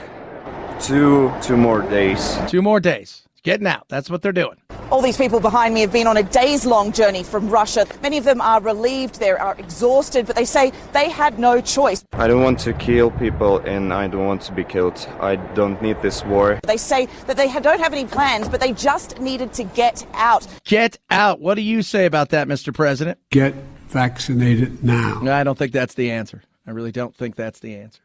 two 0.82 1.32
two 1.42 1.56
more 1.56 1.82
days. 1.84 2.38
Two 2.48 2.62
more 2.62 2.80
days. 2.80 3.24
Getting 3.44 3.68
out. 3.68 3.86
That's 3.88 4.10
what 4.10 4.22
they're 4.22 4.34
doing. 4.34 4.58
All 4.90 5.02
these 5.02 5.18
people 5.18 5.42
behind 5.42 5.74
me 5.74 5.82
have 5.82 5.92
been 5.92 6.08
on 6.08 6.16
a 6.16 6.24
days 6.24 6.66
long 6.66 6.94
journey 6.94 7.22
from 7.22 7.50
Russia. 7.50 7.86
Many 8.02 8.18
of 8.18 8.24
them 8.24 8.40
are 8.40 8.62
relieved, 8.62 9.20
they 9.20 9.32
are 9.32 9.56
exhausted, 9.58 10.26
but 10.26 10.38
they 10.38 10.46
say 10.46 10.72
they 10.94 11.10
had 11.10 11.40
no 11.40 11.60
choice. 11.60 12.06
I 12.14 12.28
don't 12.28 12.42
want 12.42 12.60
to 12.60 12.72
kill 12.74 13.12
people 13.12 13.58
and 13.60 13.94
I 13.94 14.08
don't 14.08 14.26
want 14.26 14.44
to 14.44 14.54
be 14.54 14.64
killed. 14.64 15.06
I 15.20 15.36
don't 15.36 15.82
need 15.82 16.02
this 16.02 16.24
war. 16.24 16.62
They 16.64 16.78
say 16.78 17.08
that 17.26 17.36
they 17.36 17.52
don't 17.60 17.82
have 17.82 17.92
any 17.92 18.06
plans, 18.06 18.48
but 18.48 18.62
they 18.62 18.72
just 18.72 19.20
needed 19.20 19.52
to 19.54 19.66
get 19.66 20.08
out. 20.14 20.48
Get 20.64 20.98
out. 21.10 21.42
What 21.42 21.56
do 21.56 21.62
you 21.62 21.82
say 21.82 22.06
about 22.06 22.30
that, 22.30 22.48
Mr. 22.48 22.74
President? 22.74 23.20
Get 23.30 23.56
vaccinated 23.90 24.86
now. 24.86 25.22
I 25.30 25.44
don't 25.44 25.58
think 25.58 25.74
that's 25.74 25.96
the 25.96 26.12
answer. 26.12 26.44
I 26.66 26.72
really 26.72 26.94
don't 26.94 27.16
think 27.16 27.36
that's 27.36 27.60
the 27.60 27.76
answer. 27.76 28.02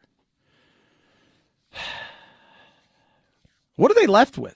What 3.75 3.89
are 3.89 3.95
they 3.95 4.05
left 4.05 4.37
with? 4.37 4.55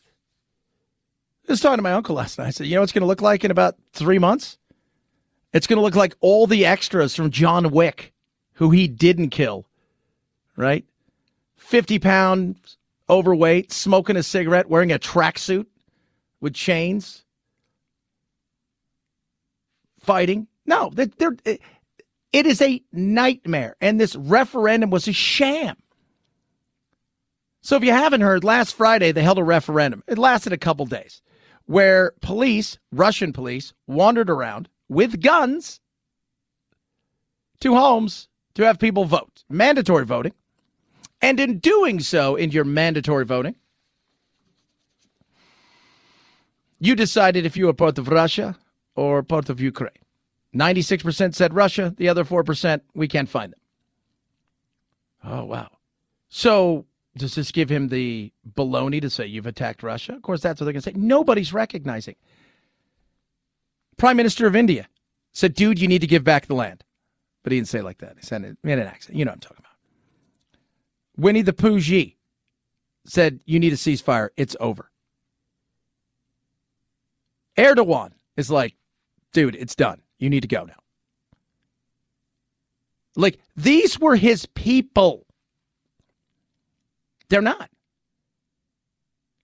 I 1.48 1.54
was 1.54 1.62
talking 1.62 1.78
to 1.78 1.84
my 1.84 1.94
uncle 1.94 2.16
last 2.16 2.38
night. 2.38 2.48
I 2.48 2.50
said, 2.50 2.68
you 2.68 2.76
know 2.76 2.82
what's 2.82 2.92
going 2.92 3.02
to 3.02 3.08
look 3.08 3.22
like 3.22 3.46
in 3.46 3.52
about 3.52 3.76
three 3.94 4.20
months? 4.20 4.58
It's 5.54 5.66
going 5.66 5.78
to 5.78 5.84
look 5.84 5.96
like 5.96 6.16
all 6.20 6.46
the 6.46 6.66
extras 6.66 7.16
from 7.16 7.32
John 7.32 7.72
Wick, 7.72 8.14
who 8.54 8.70
he 8.72 8.88
didn't 8.88 9.30
kill, 9.30 9.66
right? 10.58 10.86
50 11.56 12.00
pounds 12.00 12.78
overweight, 13.10 13.72
smoking 13.72 14.18
a 14.18 14.24
cigarette, 14.24 14.70
wearing 14.70 14.92
a 14.92 15.00
tracksuit 15.00 15.68
with 16.42 16.54
chains, 16.54 17.24
fighting. 20.02 20.48
No, 20.66 20.92
they're, 20.94 21.08
they're, 21.18 21.38
it 21.46 22.46
is 22.46 22.62
a 22.62 22.84
nightmare. 22.92 23.78
And 23.80 24.02
this 24.02 24.18
referendum 24.18 24.90
was 24.90 25.08
a 25.08 25.14
sham. 25.14 25.78
So 27.62 27.78
if 27.78 27.86
you 27.86 27.94
haven't 27.94 28.22
heard, 28.22 28.44
last 28.44 28.76
Friday 28.76 29.14
they 29.14 29.24
held 29.24 29.40
a 29.40 29.44
referendum. 29.46 30.04
It 30.08 30.18
lasted 30.18 30.52
a 30.52 30.58
couple 30.58 30.86
days 30.86 31.22
where 31.68 32.14
police, 32.22 32.80
Russian 32.92 33.32
police, 33.32 33.74
wandered 33.86 34.30
around 34.30 34.68
with 34.90 35.22
guns 35.22 35.80
to 37.60 37.76
homes 37.76 38.28
to 38.56 38.64
have 38.64 38.80
people 38.80 39.06
vote. 39.06 39.44
Mandatory 39.50 40.06
voting. 40.06 40.34
And 41.22 41.40
in 41.40 41.60
doing 41.60 42.00
so, 42.00 42.36
in 42.36 42.52
your 42.52 42.64
mandatory 42.64 43.26
voting, 43.26 43.56
you 46.80 46.96
decided 46.96 47.46
if 47.46 47.58
you 47.58 47.66
were 47.66 47.74
part 47.74 47.98
of 47.98 48.08
Russia 48.08 48.58
or 48.96 49.24
part 49.24 49.50
of 49.50 49.60
Ukraine. 49.60 49.92
96% 50.56 51.36
said 51.36 51.54
Russia, 51.54 51.94
the 51.98 52.08
other 52.08 52.24
4%, 52.24 52.82
we 52.94 53.08
can't 53.08 53.30
find 53.30 53.52
them. 53.52 53.60
Oh, 55.24 55.44
wow. 55.44 55.70
So 56.30 56.86
does 57.18 57.36
this 57.36 57.52
give 57.52 57.70
him 57.70 57.90
the 57.90 58.32
baloney 58.56 59.02
to 59.02 59.10
say 59.10 59.26
you've 59.26 59.46
attacked 59.46 59.84
Russia? 59.84 60.14
Of 60.14 60.22
course, 60.22 60.42
that's 60.42 60.60
what 60.60 60.66
they're 60.66 60.74
going 60.74 60.82
to 60.82 60.92
say. 60.92 60.96
Nobody's 60.96 61.54
recognizing. 61.54 62.16
Prime 63.98 64.18
Minister 64.18 64.48
of 64.48 64.56
India 64.56 64.88
said, 65.34 65.54
dude, 65.54 65.80
you 65.80 65.88
need 65.88 66.02
to 66.02 66.08
give 66.08 66.24
back 66.24 66.46
the 66.46 66.56
land. 66.56 66.84
But 67.44 67.52
he 67.52 67.60
didn't 67.60 67.70
say 67.70 67.82
like 67.82 68.00
that. 68.00 68.18
He 68.18 68.26
said 68.26 68.44
it 68.44 68.58
in 68.64 68.80
an 68.80 68.88
accent. 68.88 69.18
You 69.18 69.26
know 69.26 69.32
what 69.32 69.36
I'm 69.36 69.42
talking 69.42 69.60
about. 69.60 69.72
Winnie 71.18 71.42
the 71.44 71.54
Pooh 71.54 71.80
said, 73.06 73.40
you 73.46 73.60
need 73.60 73.74
a 73.74 73.78
ceasefire. 73.78 74.30
It's 74.36 74.56
over. 74.60 74.92
Erdogan 77.58 78.12
is 78.36 78.52
like, 78.52 78.76
dude, 79.34 79.56
it's 79.56 79.76
done. 79.76 80.02
You 80.20 80.30
need 80.30 80.42
to 80.42 80.48
go 80.48 80.66
now. 80.66 80.74
Like, 83.16 83.40
these 83.56 84.00
were 84.00 84.16
his 84.16 84.46
people. 84.48 85.27
They're 87.30 87.42
not. 87.42 87.70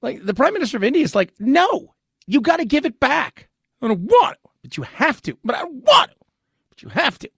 Like, 0.01 0.23
the 0.25 0.33
Prime 0.33 0.53
Minister 0.53 0.77
of 0.77 0.83
India 0.83 1.03
is 1.03 1.15
like, 1.15 1.33
no, 1.39 1.93
you 2.27 2.41
got 2.41 2.57
to 2.57 2.65
give 2.65 2.85
it 2.85 2.99
back. 2.99 3.49
I 3.81 3.87
don't 3.87 4.01
want 4.01 4.37
but 4.63 4.77
you 4.77 4.83
have 4.83 5.21
to. 5.23 5.37
But 5.43 5.55
I 5.55 5.65
want 5.65 6.11
but 6.69 6.81
you 6.81 6.89
have 6.89 7.19
to. 7.19 7.29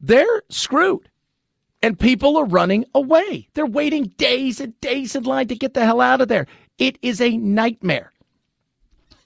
They're 0.00 0.42
screwed. 0.48 1.10
And 1.82 1.98
people 1.98 2.36
are 2.36 2.44
running 2.44 2.84
away. 2.94 3.48
They're 3.54 3.64
waiting 3.64 4.12
days 4.18 4.60
and 4.60 4.78
days 4.82 5.16
in 5.16 5.24
line 5.24 5.48
to 5.48 5.56
get 5.56 5.72
the 5.72 5.84
hell 5.84 6.02
out 6.02 6.20
of 6.20 6.28
there. 6.28 6.46
It 6.78 6.98
is 7.00 7.22
a 7.22 7.38
nightmare. 7.38 8.12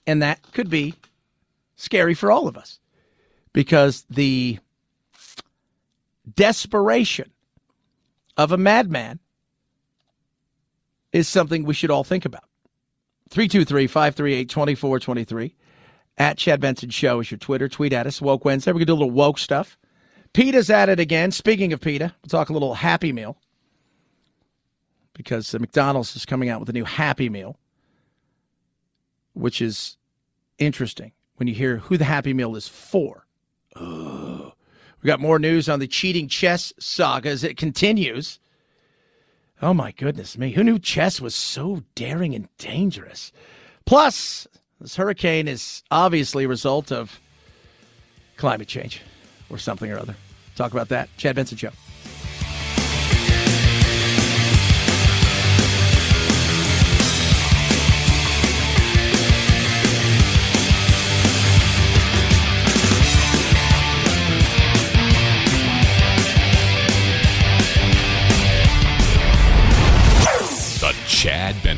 And 0.07 0.23
that 0.23 0.41
could 0.53 0.71
be 0.71 0.95
scary 1.75 2.15
for 2.15 2.31
all 2.31 2.47
of 2.47 2.57
us 2.57 2.79
because 3.53 4.07
the 4.09 4.59
desperation 6.37 7.31
of 8.37 8.53
a 8.53 8.57
madman 8.57 9.19
is 11.13 11.29
something 11.29 11.65
we 11.65 11.75
should 11.75 11.91
all 11.91 12.05
think 12.05 12.25
about. 12.25 12.45
323 13.31 13.87
538 13.87 14.49
2423 14.49 15.55
at 16.19 16.39
Chad 16.39 16.61
Benson 16.61 16.91
Show 16.91 17.21
is 17.21 17.31
your 17.31 17.39
Twitter. 17.39 17.69
Tweet 17.69 17.93
at 17.93 18.07
us. 18.07 18.21
Woke 18.21 18.45
Wednesday. 18.45 18.73
We 18.73 18.81
can 18.81 18.87
do 18.87 18.93
a 18.93 18.95
little 18.95 19.11
woke 19.11 19.39
stuff. 19.39 19.79
PETA's 20.33 20.71
at 20.71 20.89
it 20.89 21.01
again. 21.01 21.31
Speaking 21.31 21.73
of 21.73 21.81
PETA, 21.81 22.13
we'll 22.23 22.29
talk 22.29 22.51
a 22.51 22.53
little 22.53 22.75
Happy 22.75 23.13
Meal 23.13 23.39
because 25.15 25.55
McDonald's 25.55 26.17
is 26.17 26.27
coming 26.27 26.49
out 26.49 26.61
with 26.61 26.69
a 26.69 26.73
new 26.73 26.85
Happy 26.85 27.29
Meal, 27.29 27.57
which 29.33 29.63
is 29.63 29.97
interesting 30.59 31.13
when 31.37 31.47
you 31.47 31.55
hear 31.55 31.79
who 31.79 31.97
the 31.97 32.05
Happy 32.05 32.35
Meal 32.35 32.57
is 32.57 32.69
for. 32.69 33.27
Ugh. 33.77 34.34
We 35.05 35.09
got 35.09 35.21
more 35.21 35.39
news 35.39 35.69
on 35.69 35.81
the 35.81 35.87
cheating 35.87 36.29
chess 36.29 36.73
saga 36.79 37.29
as 37.29 37.45
it 37.45 37.59
continues. 37.59 38.41
Oh 39.61 39.75
my 39.75 39.93
goodness 39.93 40.39
me. 40.39 40.51
Who 40.53 40.65
knew 40.65 40.79
chess 40.79 41.21
was 41.21 41.35
so 41.35 41.83
daring 41.95 42.35
and 42.35 42.49
dangerous? 42.57 43.31
Plus, 43.85 44.49
this 44.81 44.97
hurricane 44.97 45.47
is 45.47 45.83
obviously 45.91 46.45
a 46.45 46.49
result 46.49 46.91
of 46.91 47.21
climate 48.39 48.67
change 48.67 49.03
or 49.51 49.59
something 49.59 49.93
or 49.93 49.99
other. 49.99 50.17
Talk 50.57 50.73
about 50.73 50.89
that. 50.89 51.11
Chad 51.19 51.37
Benson 51.37 51.59
Show. 51.59 51.71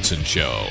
Chad 0.06 0.22
Show. 0.22 0.68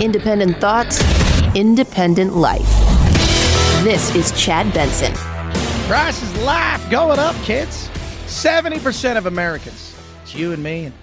Independent 0.00 0.58
thoughts, 0.58 1.02
independent 1.56 2.36
life. 2.36 2.62
This 3.82 4.14
is 4.14 4.30
Chad 4.40 4.72
Benson. 4.72 5.12
Prices 5.88 6.32
is 6.32 6.42
life 6.44 6.88
going 6.90 7.18
up, 7.18 7.34
kids. 7.42 7.90
70% 8.26 9.16
of 9.16 9.26
Americans, 9.26 9.95
it's 10.26 10.34
you 10.34 10.52
and 10.52 10.60
me 10.60 10.86
and 10.86 10.94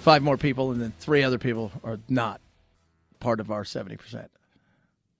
five 0.00 0.20
more 0.20 0.36
people, 0.36 0.72
and 0.72 0.80
then 0.80 0.92
three 0.98 1.22
other 1.22 1.38
people 1.38 1.70
are 1.84 2.00
not 2.08 2.40
part 3.20 3.38
of 3.38 3.52
our 3.52 3.62
70%. 3.62 4.26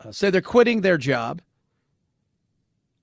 Uh, 0.01 0.11
say 0.11 0.29
they're 0.29 0.41
quitting 0.41 0.81
their 0.81 0.99
job 0.99 1.41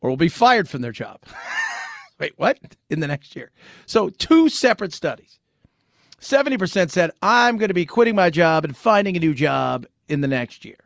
or 0.01 0.09
will 0.09 0.17
be 0.17 0.27
fired 0.27 0.67
from 0.67 0.81
their 0.81 0.91
job. 0.91 1.21
Wait, 2.19 2.33
what? 2.35 2.59
In 2.89 2.99
the 2.99 3.07
next 3.07 3.33
year. 3.33 3.51
So, 3.85 4.09
two 4.09 4.49
separate 4.49 4.91
studies. 4.91 5.39
70% 6.19 6.91
said, 6.91 7.11
I'm 7.21 7.57
going 7.57 7.69
to 7.69 7.73
be 7.73 7.85
quitting 7.85 8.15
my 8.15 8.29
job 8.29 8.65
and 8.65 8.75
finding 8.75 9.15
a 9.15 9.21
new 9.21 9.33
job 9.33 9.85
in 10.09 10.19
the 10.19 10.27
next 10.27 10.65
year. 10.65 10.79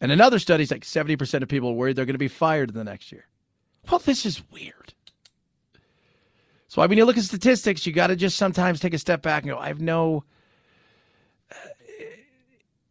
And 0.00 0.10
another 0.10 0.38
study 0.38 0.62
is 0.62 0.70
like 0.70 0.84
70% 0.84 1.42
of 1.42 1.48
people 1.48 1.68
are 1.68 1.74
worried 1.74 1.96
they're 1.96 2.06
going 2.06 2.14
to 2.14 2.18
be 2.18 2.26
fired 2.26 2.70
in 2.70 2.74
the 2.74 2.84
next 2.84 3.12
year. 3.12 3.26
Well, 3.90 3.98
this 3.98 4.24
is 4.24 4.40
weird. 4.50 4.77
So, 6.68 6.86
when 6.86 6.98
you 6.98 7.04
look 7.06 7.16
at 7.16 7.24
statistics, 7.24 7.86
you 7.86 7.92
got 7.92 8.08
to 8.08 8.16
just 8.16 8.36
sometimes 8.36 8.78
take 8.78 8.94
a 8.94 8.98
step 8.98 9.22
back 9.22 9.42
and 9.42 9.50
go, 9.50 9.58
I 9.58 9.68
have 9.68 9.80
no. 9.80 10.24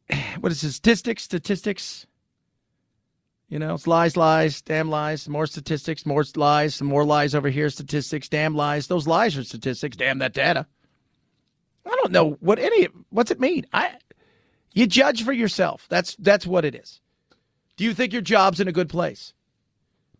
What 0.40 0.52
is 0.52 0.64
it? 0.64 0.72
Statistics? 0.72 1.24
Statistics? 1.24 2.06
You 3.50 3.60
know, 3.60 3.76
it's 3.76 3.88
lies, 3.88 4.18
lies, 4.18 4.62
damn 4.62 4.90
lies, 4.90 5.30
more 5.30 5.48
statistics, 5.48 6.06
more 6.06 6.26
lies, 6.36 6.76
some 6.76 6.88
more 6.88 7.06
lies 7.06 7.34
over 7.34 7.50
here, 7.50 7.70
statistics, 7.70 8.28
damn 8.28 8.56
lies. 8.56 8.88
Those 8.88 9.08
lies 9.08 9.38
are 9.38 9.44
statistics, 9.44 9.96
damn 9.96 10.20
that 10.20 10.34
data. 10.34 10.66
I 11.86 11.96
don't 12.02 12.12
know 12.12 12.38
what 12.42 12.60
any 12.60 12.90
what's 13.10 13.32
it 13.32 13.40
mean? 13.40 13.66
I 13.72 13.96
you 14.74 14.86
judge 14.86 15.24
for 15.24 15.32
yourself. 15.32 15.86
That's 15.88 16.16
that's 16.18 16.46
what 16.46 16.66
it 16.66 16.76
is. 16.76 17.00
Do 17.78 17.86
you 17.86 17.94
think 17.94 18.12
your 18.12 18.22
job's 18.22 18.60
in 18.60 18.68
a 18.68 18.74
good 18.74 18.90
place? 18.90 19.34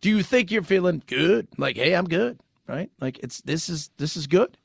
Do 0.00 0.08
you 0.08 0.22
think 0.22 0.50
you're 0.50 0.62
feeling 0.62 1.02
good? 1.06 1.48
Like, 1.58 1.76
hey, 1.76 1.92
I'm 1.92 2.06
good, 2.06 2.40
right? 2.68 2.90
Like 3.00 3.18
it's 3.18 3.40
this 3.42 3.68
is 3.68 3.90
this 3.96 4.16
is 4.16 4.26
good. 4.26 4.56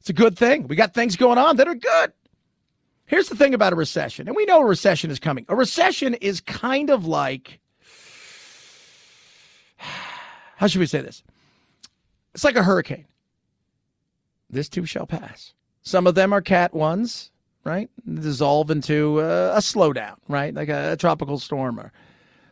It's 0.00 0.10
a 0.10 0.14
good 0.14 0.36
thing. 0.36 0.68
We 0.68 0.76
got 0.76 0.92
things 0.92 1.16
going 1.16 1.38
on 1.38 1.56
that 1.56 1.68
are 1.68 1.74
good. 1.74 2.12
Here's 3.06 3.28
the 3.28 3.36
thing 3.36 3.54
about 3.54 3.72
a 3.72 3.76
recession, 3.76 4.28
and 4.28 4.36
we 4.36 4.44
know 4.44 4.60
a 4.60 4.66
recession 4.66 5.10
is 5.10 5.18
coming. 5.18 5.46
A 5.48 5.56
recession 5.56 6.14
is 6.14 6.40
kind 6.40 6.90
of 6.90 7.06
like 7.06 7.60
how 10.56 10.66
should 10.66 10.80
we 10.80 10.86
say 10.86 11.00
this? 11.00 11.22
It's 12.34 12.44
like 12.44 12.56
a 12.56 12.62
hurricane. 12.62 13.06
This 14.50 14.68
too 14.68 14.86
shall 14.86 15.06
pass. 15.06 15.54
Some 15.82 16.06
of 16.06 16.14
them 16.14 16.32
are 16.32 16.40
cat 16.40 16.74
ones, 16.74 17.30
right? 17.64 17.90
Dissolve 18.12 18.70
into 18.70 19.20
a, 19.20 19.54
a 19.54 19.58
slowdown, 19.58 20.16
right? 20.28 20.54
Like 20.54 20.68
a, 20.68 20.92
a, 20.92 20.96
tropical 20.96 21.38
storm. 21.38 21.78
Or 21.78 21.92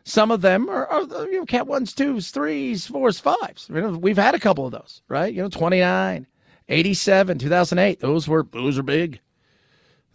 some 0.04 0.30
of 0.30 0.40
them 0.40 0.68
are, 0.68 0.86
are 0.86 1.02
you 1.26 1.38
know, 1.38 1.46
cat 1.46 1.66
ones, 1.66 1.92
twos, 1.92 2.30
threes, 2.30 2.86
fours, 2.86 3.20
fives. 3.20 3.68
You 3.68 3.80
know, 3.80 3.90
we've 3.90 4.16
had 4.16 4.34
a 4.34 4.40
couple 4.40 4.66
of 4.66 4.72
those, 4.72 5.02
right? 5.08 5.32
You 5.32 5.42
know, 5.42 5.48
29, 5.48 6.26
87, 6.68 7.38
2008. 7.38 8.00
Those 8.00 8.28
were 8.28 8.46
those 8.52 8.78
are 8.78 8.82
big. 8.82 9.20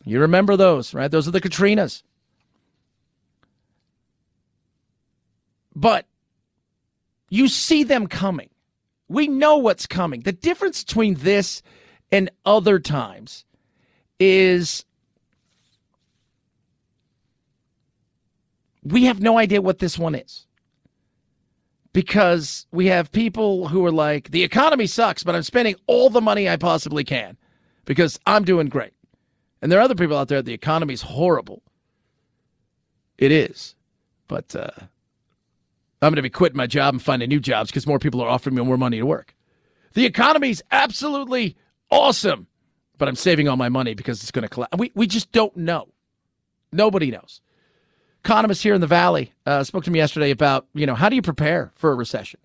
You 0.03 0.21
remember 0.21 0.55
those, 0.55 0.93
right? 0.93 1.11
Those 1.11 1.27
are 1.27 1.31
the 1.31 1.41
Katrinas. 1.41 2.03
But 5.75 6.05
you 7.29 7.47
see 7.47 7.83
them 7.83 8.07
coming. 8.07 8.49
We 9.09 9.27
know 9.27 9.57
what's 9.57 9.85
coming. 9.85 10.21
The 10.21 10.31
difference 10.31 10.83
between 10.83 11.15
this 11.15 11.61
and 12.11 12.29
other 12.45 12.79
times 12.79 13.45
is 14.19 14.85
we 18.91 19.05
have 19.05 19.21
no 19.21 19.37
idea 19.37 19.61
what 19.61 19.79
this 19.79 19.97
one 19.97 20.15
is 20.15 20.47
because 21.93 22.67
we 22.71 22.87
have 22.87 23.11
people 23.11 23.67
who 23.67 23.85
are 23.85 23.91
like, 23.91 24.31
the 24.31 24.43
economy 24.43 24.87
sucks, 24.87 25.23
but 25.23 25.35
I'm 25.35 25.43
spending 25.43 25.75
all 25.87 26.09
the 26.09 26.21
money 26.21 26.47
I 26.47 26.57
possibly 26.57 27.03
can 27.03 27.37
because 27.85 28.19
I'm 28.25 28.43
doing 28.43 28.67
great. 28.67 28.93
And 29.61 29.71
there 29.71 29.79
are 29.79 29.83
other 29.83 29.95
people 29.95 30.15
out 30.15 30.27
there, 30.27 30.41
the 30.41 30.53
economy's 30.53 31.01
horrible. 31.01 31.63
It 33.17 33.31
is. 33.31 33.75
But 34.27 34.55
uh, 34.55 34.69
I'm 34.75 36.11
going 36.11 36.17
to 36.17 36.21
be 36.21 36.29
quitting 36.29 36.57
my 36.57 36.67
job 36.67 36.93
and 36.93 37.01
finding 37.01 37.29
new 37.29 37.39
jobs 37.39 37.71
because 37.71 37.87
more 37.87 37.99
people 37.99 38.21
are 38.21 38.29
offering 38.29 38.55
me 38.55 38.63
more 38.63 38.77
money 38.77 38.99
to 38.99 39.05
work. 39.05 39.35
The 39.93 40.05
economy's 40.05 40.61
absolutely 40.71 41.55
awesome, 41.89 42.45
but 42.99 43.07
I'm 43.07 43.15
saving 43.15 43.47
all 43.47 43.57
my 43.57 43.69
money 43.69 43.95
because 43.95 44.21
it's 44.21 44.31
going 44.31 44.43
to 44.43 44.49
collapse. 44.49 44.77
We, 44.77 44.91
we 44.93 45.07
just 45.07 45.31
don't 45.31 45.55
know. 45.57 45.87
Nobody 46.71 47.09
knows. 47.09 47.41
Economists 48.27 48.61
here 48.61 48.73
in 48.73 48.81
the 48.81 48.87
Valley 48.87 49.31
uh, 49.45 49.63
spoke 49.63 49.85
to 49.85 49.89
me 49.89 49.99
yesterday 49.99 50.31
about, 50.31 50.67
you 50.73 50.85
know, 50.85 50.95
how 50.95 51.07
do 51.07 51.15
you 51.15 51.21
prepare 51.21 51.71
for 51.75 51.93
a 51.93 51.95
recession? 51.95 52.41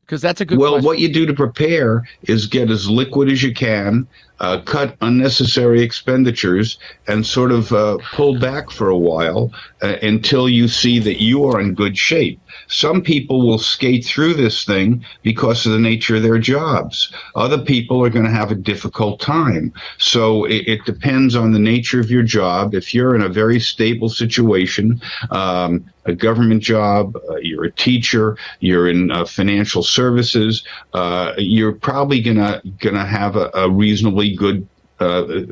Because 0.00 0.20
that's 0.20 0.40
a 0.40 0.44
good 0.44 0.58
well, 0.58 0.72
question. 0.72 0.86
what 0.86 0.98
you 0.98 1.08
do 1.08 1.24
to 1.24 1.32
prepare 1.32 2.02
is 2.22 2.48
get 2.48 2.68
as 2.68 2.90
liquid 2.90 3.30
as 3.30 3.44
you 3.44 3.54
can, 3.54 4.08
uh, 4.40 4.60
cut 4.62 4.96
unnecessary 5.02 5.82
expenditures, 5.82 6.80
and 7.06 7.24
sort 7.24 7.52
of 7.52 7.72
uh, 7.72 7.98
pull 8.12 8.40
back 8.40 8.72
for 8.72 8.88
a 8.88 8.98
while 8.98 9.52
uh, 9.82 9.98
until 10.02 10.48
you 10.48 10.66
see 10.66 10.98
that 10.98 11.22
you 11.22 11.44
are 11.44 11.60
in 11.60 11.72
good 11.72 11.96
shape. 11.96 12.40
Some 12.68 13.02
people 13.02 13.46
will 13.46 13.58
skate 13.58 14.04
through 14.04 14.34
this 14.34 14.64
thing 14.64 15.04
because 15.22 15.66
of 15.66 15.72
the 15.72 15.78
nature 15.78 16.16
of 16.16 16.22
their 16.22 16.38
jobs. 16.38 17.12
Other 17.34 17.58
people 17.58 18.04
are 18.04 18.10
going 18.10 18.24
to 18.24 18.30
have 18.30 18.50
a 18.50 18.56
difficult 18.56 19.20
time. 19.20 19.72
So 19.98 20.44
it, 20.44 20.66
it, 20.66 20.84
depends 20.84 21.34
on 21.34 21.52
the 21.52 21.58
nature 21.58 22.00
of 22.00 22.10
your 22.10 22.22
job. 22.22 22.74
If 22.74 22.94
you're 22.94 23.14
in 23.14 23.22
a 23.22 23.28
very 23.28 23.58
stable 23.58 24.08
situation, 24.08 25.00
um, 25.30 25.84
a 26.04 26.14
government 26.14 26.62
job, 26.62 27.16
uh, 27.28 27.36
you're 27.36 27.64
a 27.64 27.72
teacher, 27.72 28.36
you're 28.60 28.88
in 28.88 29.10
uh, 29.10 29.24
financial 29.24 29.82
services, 29.82 30.62
uh, 30.94 31.32
you're 31.36 31.72
probably 31.72 32.20
gonna 32.20 32.62
gonna 32.78 33.04
have 33.04 33.36
a, 33.36 33.50
a 33.54 33.68
reasonably 33.68 34.34
good 34.34 34.66
uh, 35.00 35.44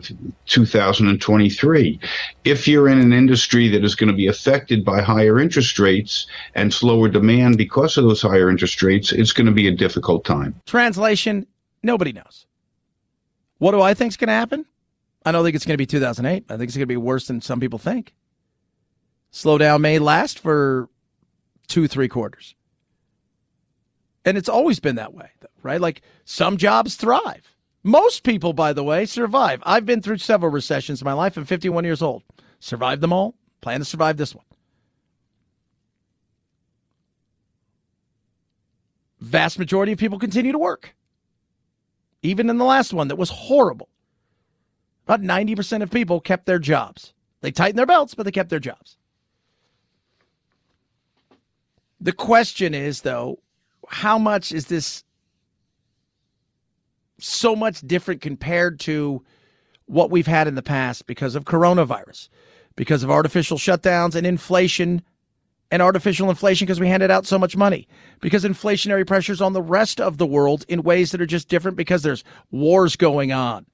2023. 0.46 2.00
If 2.44 2.68
you're 2.68 2.88
in 2.88 2.98
an 2.98 3.12
industry 3.12 3.68
that 3.68 3.84
is 3.84 3.94
going 3.94 4.08
to 4.08 4.16
be 4.16 4.26
affected 4.26 4.84
by 4.84 5.00
higher 5.00 5.40
interest 5.40 5.78
rates 5.78 6.26
and 6.54 6.72
slower 6.72 7.08
demand 7.08 7.58
because 7.58 7.96
of 7.96 8.04
those 8.04 8.22
higher 8.22 8.50
interest 8.50 8.82
rates, 8.82 9.12
it's 9.12 9.32
going 9.32 9.46
to 9.46 9.52
be 9.52 9.68
a 9.68 9.72
difficult 9.72 10.24
time. 10.24 10.54
Translation 10.66 11.46
Nobody 11.84 12.12
knows. 12.12 12.46
What 13.58 13.72
do 13.72 13.82
I 13.82 13.94
think 13.94 14.12
is 14.12 14.16
going 14.16 14.28
to 14.28 14.34
happen? 14.34 14.64
I 15.24 15.32
don't 15.32 15.44
think 15.44 15.54
it's 15.54 15.66
going 15.66 15.74
to 15.74 15.78
be 15.78 15.86
2008. 15.86 16.46
I 16.48 16.56
think 16.56 16.68
it's 16.68 16.76
going 16.76 16.82
to 16.82 16.86
be 16.86 16.96
worse 16.96 17.26
than 17.26 17.40
some 17.42 17.60
people 17.60 17.78
think. 17.78 18.14
Slowdown 19.32 19.80
may 19.80 19.98
last 19.98 20.38
for 20.38 20.88
two, 21.68 21.86
three 21.86 22.08
quarters. 22.08 22.54
And 24.24 24.38
it's 24.38 24.48
always 24.48 24.80
been 24.80 24.96
that 24.96 25.12
way, 25.12 25.28
right? 25.62 25.80
Like 25.80 26.00
some 26.24 26.56
jobs 26.56 26.96
thrive 26.96 27.53
most 27.84 28.22
people, 28.24 28.54
by 28.54 28.72
the 28.72 28.82
way, 28.82 29.04
survive. 29.04 29.62
I've 29.64 29.84
been 29.84 30.00
through 30.00 30.18
several 30.18 30.50
recessions 30.50 31.02
in 31.02 31.04
my 31.04 31.12
life. 31.12 31.36
I'm 31.36 31.44
51 31.44 31.84
years 31.84 32.00
old. 32.00 32.22
Survived 32.58 33.02
them 33.02 33.12
all. 33.12 33.34
Plan 33.60 33.80
to 33.80 33.84
survive 33.84 34.16
this 34.16 34.34
one. 34.34 34.44
Vast 39.20 39.58
majority 39.58 39.92
of 39.92 39.98
people 39.98 40.18
continue 40.18 40.52
to 40.52 40.58
work. 40.58 40.94
Even 42.22 42.48
in 42.48 42.56
the 42.56 42.64
last 42.64 42.94
one 42.94 43.08
that 43.08 43.16
was 43.16 43.28
horrible. 43.28 43.90
About 45.06 45.20
90% 45.20 45.82
of 45.82 45.90
people 45.90 46.20
kept 46.20 46.46
their 46.46 46.58
jobs. 46.58 47.12
They 47.42 47.50
tightened 47.50 47.78
their 47.78 47.84
belts, 47.84 48.14
but 48.14 48.22
they 48.24 48.32
kept 48.32 48.48
their 48.48 48.58
jobs. 48.58 48.96
The 52.00 52.12
question 52.12 52.72
is, 52.72 53.02
though, 53.02 53.40
how 53.88 54.18
much 54.18 54.52
is 54.52 54.66
this 54.66 55.04
so 57.18 57.54
much 57.54 57.80
different 57.82 58.20
compared 58.20 58.80
to 58.80 59.22
what 59.86 60.10
we've 60.10 60.26
had 60.26 60.48
in 60.48 60.54
the 60.54 60.62
past 60.62 61.06
because 61.06 61.34
of 61.34 61.44
coronavirus, 61.44 62.28
because 62.76 63.02
of 63.02 63.10
artificial 63.10 63.58
shutdowns 63.58 64.14
and 64.14 64.26
inflation 64.26 65.02
and 65.70 65.82
artificial 65.82 66.30
inflation 66.30 66.66
because 66.66 66.80
we 66.80 66.88
handed 66.88 67.10
out 67.10 67.26
so 67.26 67.38
much 67.38 67.56
money, 67.56 67.88
because 68.20 68.44
inflationary 68.44 69.06
pressures 69.06 69.40
on 69.40 69.52
the 69.54 69.62
rest 69.62 70.00
of 70.00 70.18
the 70.18 70.26
world 70.26 70.64
in 70.68 70.82
ways 70.82 71.10
that 71.10 71.20
are 71.20 71.26
just 71.26 71.48
different 71.48 71.76
because 71.76 72.02
there's 72.02 72.22
wars 72.50 72.96
going 72.96 73.32
on. 73.32 73.66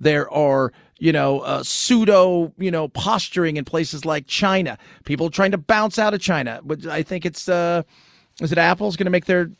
There 0.00 0.30
are, 0.30 0.72
you 0.98 1.12
know, 1.12 1.40
uh, 1.40 1.62
pseudo, 1.62 2.52
you 2.58 2.70
know, 2.70 2.88
posturing 2.88 3.56
in 3.56 3.64
places 3.64 4.04
like 4.04 4.26
China. 4.26 4.76
People 5.04 5.30
trying 5.30 5.52
to 5.52 5.58
bounce 5.58 5.98
out 5.98 6.14
of 6.14 6.20
China. 6.20 6.60
But 6.62 6.86
I 6.86 7.02
think 7.02 7.24
it's, 7.24 7.48
uh, 7.48 7.82
is 8.40 8.52
it 8.52 8.58
Apple's 8.58 8.96
going 8.96 9.06
to 9.06 9.10
make 9.10 9.24
their 9.26 9.50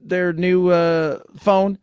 their 0.00 0.32
new 0.32 0.68
uh, 0.68 1.20
phone? 1.38 1.78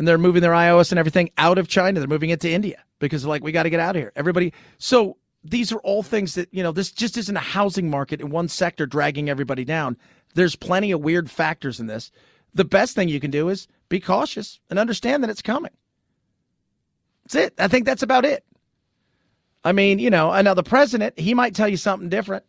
And 0.00 0.08
they're 0.08 0.16
moving 0.16 0.40
their 0.40 0.52
iOS 0.52 0.92
and 0.92 0.98
everything 0.98 1.28
out 1.36 1.58
of 1.58 1.68
China. 1.68 2.00
They're 2.00 2.08
moving 2.08 2.30
it 2.30 2.40
to 2.40 2.50
India 2.50 2.82
because 3.00 3.26
like 3.26 3.44
we 3.44 3.52
got 3.52 3.64
to 3.64 3.70
get 3.70 3.80
out 3.80 3.96
of 3.96 4.00
here. 4.00 4.12
Everybody. 4.16 4.54
So 4.78 5.18
these 5.44 5.72
are 5.72 5.78
all 5.80 6.02
things 6.02 6.36
that 6.36 6.48
you 6.52 6.62
know. 6.62 6.72
This 6.72 6.90
just 6.90 7.18
isn't 7.18 7.36
a 7.36 7.40
housing 7.40 7.90
market 7.90 8.22
in 8.22 8.30
one 8.30 8.48
sector 8.48 8.86
dragging 8.86 9.28
everybody 9.28 9.62
down. 9.62 9.98
There's 10.34 10.56
plenty 10.56 10.90
of 10.90 11.02
weird 11.02 11.30
factors 11.30 11.80
in 11.80 11.86
this. 11.86 12.10
The 12.54 12.64
best 12.64 12.94
thing 12.94 13.10
you 13.10 13.20
can 13.20 13.30
do 13.30 13.50
is 13.50 13.68
be 13.90 14.00
cautious 14.00 14.58
and 14.70 14.78
understand 14.78 15.22
that 15.22 15.28
it's 15.28 15.42
coming. 15.42 15.72
That's 17.24 17.34
it. 17.34 17.54
I 17.58 17.68
think 17.68 17.84
that's 17.84 18.02
about 18.02 18.24
it. 18.24 18.42
I 19.64 19.72
mean, 19.72 19.98
you 19.98 20.08
know, 20.08 20.30
I 20.30 20.40
know 20.40 20.54
the 20.54 20.62
president, 20.62 21.18
he 21.18 21.34
might 21.34 21.54
tell 21.54 21.68
you 21.68 21.76
something 21.76 22.08
different. 22.08 22.46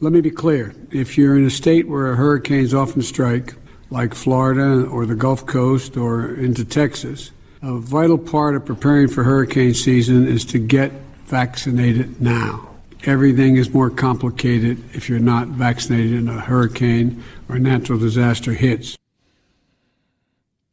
Let 0.00 0.14
me 0.14 0.22
be 0.22 0.30
clear. 0.30 0.74
If 0.90 1.18
you're 1.18 1.36
in 1.36 1.44
a 1.44 1.50
state 1.50 1.86
where 1.86 2.14
hurricanes 2.14 2.72
often 2.72 3.02
strike, 3.02 3.52
like 3.90 4.14
Florida 4.14 4.86
or 4.86 5.06
the 5.06 5.14
Gulf 5.14 5.46
Coast 5.46 5.96
or 5.96 6.34
into 6.34 6.64
Texas. 6.64 7.30
A 7.62 7.78
vital 7.78 8.18
part 8.18 8.56
of 8.56 8.64
preparing 8.64 9.08
for 9.08 9.24
hurricane 9.24 9.74
season 9.74 10.26
is 10.26 10.44
to 10.46 10.58
get 10.58 10.92
vaccinated 11.26 12.20
now. 12.20 12.68
Everything 13.04 13.56
is 13.56 13.72
more 13.72 13.90
complicated 13.90 14.82
if 14.94 15.08
you're 15.08 15.18
not 15.18 15.48
vaccinated 15.48 16.12
in 16.12 16.28
a 16.28 16.40
hurricane 16.40 17.22
or 17.48 17.58
natural 17.58 17.98
disaster 17.98 18.52
hits. 18.52 18.96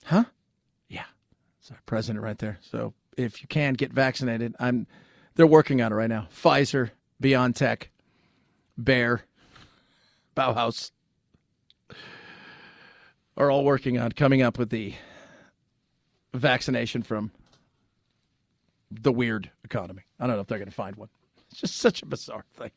Huh? 0.05 0.25
Yeah. 0.87 1.05
It's 1.59 1.71
our 1.71 1.79
president 1.85 2.23
right 2.23 2.37
there. 2.37 2.57
So 2.61 2.93
if 3.17 3.41
you 3.41 3.47
can 3.47 3.73
get 3.73 3.91
vaccinated, 3.91 4.55
I'm 4.59 4.87
they're 5.35 5.47
working 5.47 5.81
on 5.81 5.91
it 5.91 5.95
right 5.95 6.09
now. 6.09 6.27
Pfizer, 6.33 6.91
BioNTech, 7.21 7.83
Bear, 8.77 9.23
Bauhaus 10.35 10.91
are 13.37 13.49
all 13.49 13.63
working 13.63 13.97
on 13.97 14.11
coming 14.11 14.41
up 14.41 14.57
with 14.57 14.69
the 14.69 14.93
vaccination 16.33 17.03
from 17.03 17.31
the 18.91 19.11
weird 19.11 19.49
economy. 19.63 20.03
I 20.19 20.27
don't 20.27 20.35
know 20.35 20.41
if 20.41 20.47
they're 20.47 20.57
going 20.57 20.69
to 20.69 20.75
find 20.75 20.95
one. 20.95 21.09
It's 21.49 21.61
just 21.61 21.77
such 21.77 22.01
a 22.01 22.05
bizarre 22.05 22.45
thing. 22.53 22.71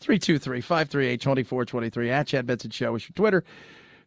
323 0.00 0.60
538 0.60 1.20
2423 1.20 2.10
at 2.10 2.26
Chad 2.26 2.46
Benson 2.46 2.70
Show 2.70 2.94
is 2.94 3.08
your 3.08 3.14
Twitter. 3.14 3.44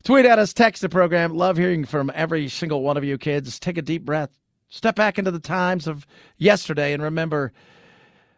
Tweet 0.03 0.25
at 0.25 0.39
us, 0.39 0.53
text 0.53 0.81
the 0.81 0.89
program. 0.89 1.33
Love 1.33 1.57
hearing 1.57 1.85
from 1.85 2.11
every 2.13 2.49
single 2.49 2.81
one 2.81 2.97
of 2.97 3.03
you 3.03 3.17
kids. 3.17 3.59
Take 3.59 3.77
a 3.77 3.81
deep 3.81 4.03
breath. 4.03 4.37
Step 4.69 4.95
back 4.95 5.17
into 5.17 5.31
the 5.31 5.39
times 5.39 5.87
of 5.87 6.05
yesterday 6.37 6.93
and 6.93 7.01
remember 7.01 7.53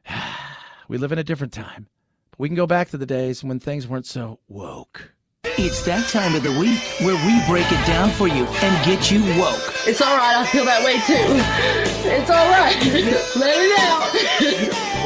we 0.88 0.98
live 0.98 1.12
in 1.12 1.18
a 1.18 1.24
different 1.24 1.54
time. 1.54 1.88
But 2.32 2.40
we 2.40 2.50
can 2.50 2.56
go 2.56 2.68
back 2.68 2.90
to 2.90 2.98
the 2.98 3.06
days 3.06 3.44
when 3.44 3.60
things 3.60 3.88
weren't 3.88 4.06
so 4.06 4.40
woke. 4.48 5.14
It's 5.58 5.82
that 5.88 6.12
time 6.12 6.36
of 6.36 6.44
the 6.44 6.52
week 6.52 6.84
where 7.00 7.16
we 7.24 7.40
break 7.48 7.64
it 7.72 7.80
down 7.88 8.12
for 8.12 8.28
you 8.28 8.44
and 8.60 8.74
get 8.84 9.08
you 9.08 9.24
woke. 9.40 9.64
It's 9.88 10.04
all 10.04 10.12
right. 10.12 10.36
I 10.36 10.44
feel 10.52 10.68
that 10.68 10.84
way 10.84 11.00
too. 11.08 11.16
It's 12.04 12.28
all 12.28 12.52
right. 12.52 12.76
Let 13.40 13.56
it 13.64 13.72
out. 13.80 14.12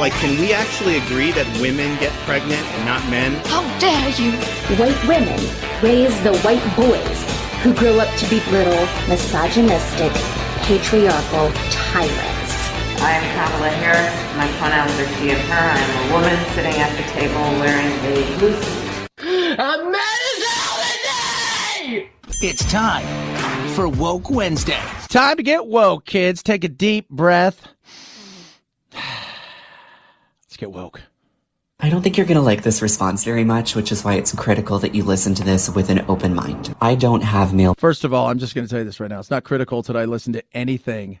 like, 0.02 0.10
can 0.18 0.34
we 0.42 0.50
actually 0.50 0.98
agree 0.98 1.30
that 1.38 1.46
women 1.62 1.94
get 2.02 2.10
pregnant 2.26 2.66
and 2.66 2.82
not 2.82 2.98
men? 3.06 3.38
How 3.46 3.62
dare 3.78 4.10
you? 4.18 4.34
White 4.74 4.98
women 5.06 5.38
raise 5.86 6.18
the 6.26 6.34
white 6.42 6.66
boys 6.74 7.18
who 7.62 7.70
grow 7.70 8.02
up 8.02 8.10
to 8.18 8.26
be 8.26 8.42
little 8.50 8.82
misogynistic, 9.06 10.10
patriarchal 10.66 11.54
tyrants. 11.70 12.52
I 12.98 13.22
am 13.22 13.24
Kamala 13.38 13.70
Harris. 13.78 14.18
My 14.34 14.50
pronouns 14.58 14.98
are 14.98 15.10
she 15.14 15.30
and 15.30 15.40
her. 15.46 15.62
I 15.62 15.78
am 15.78 15.94
a 15.94 16.04
woman 16.10 16.36
sitting 16.58 16.74
at 16.74 16.90
the 16.98 17.06
table 17.14 17.38
wearing 17.62 17.86
a 17.86 18.38
blue 18.42 18.58
suit. 18.58 18.90
I'm 19.22 19.92
mad 19.92 19.98
as 19.98 19.98
hell 19.98 19.98
today! 19.98 20.09
It's 22.42 22.64
time 22.72 23.04
for 23.74 23.86
Woke 23.86 24.30
Wednesday. 24.30 24.80
It's 24.96 25.08
time 25.08 25.36
to 25.36 25.42
get 25.42 25.66
woke, 25.66 26.06
kids. 26.06 26.42
Take 26.42 26.64
a 26.64 26.68
deep 26.68 27.06
breath. 27.10 27.68
Let's 28.94 30.56
get 30.56 30.72
woke. 30.72 31.02
I 31.80 31.90
don't 31.90 32.00
think 32.00 32.16
you're 32.16 32.24
going 32.24 32.36
to 32.36 32.42
like 32.42 32.62
this 32.62 32.80
response 32.80 33.24
very 33.24 33.44
much, 33.44 33.76
which 33.76 33.92
is 33.92 34.02
why 34.04 34.14
it's 34.14 34.34
critical 34.34 34.78
that 34.78 34.94
you 34.94 35.04
listen 35.04 35.34
to 35.34 35.44
this 35.44 35.68
with 35.68 35.90
an 35.90 36.02
open 36.08 36.34
mind. 36.34 36.74
I 36.80 36.94
don't 36.94 37.20
have 37.20 37.52
male. 37.52 37.74
First 37.76 38.04
of 38.04 38.14
all, 38.14 38.28
I'm 38.28 38.38
just 38.38 38.54
going 38.54 38.66
to 38.66 38.70
tell 38.70 38.78
you 38.78 38.86
this 38.86 39.00
right 39.00 39.10
now. 39.10 39.18
It's 39.18 39.30
not 39.30 39.44
critical 39.44 39.82
that 39.82 39.94
I 39.94 40.06
listen 40.06 40.32
to 40.32 40.42
anything 40.54 41.18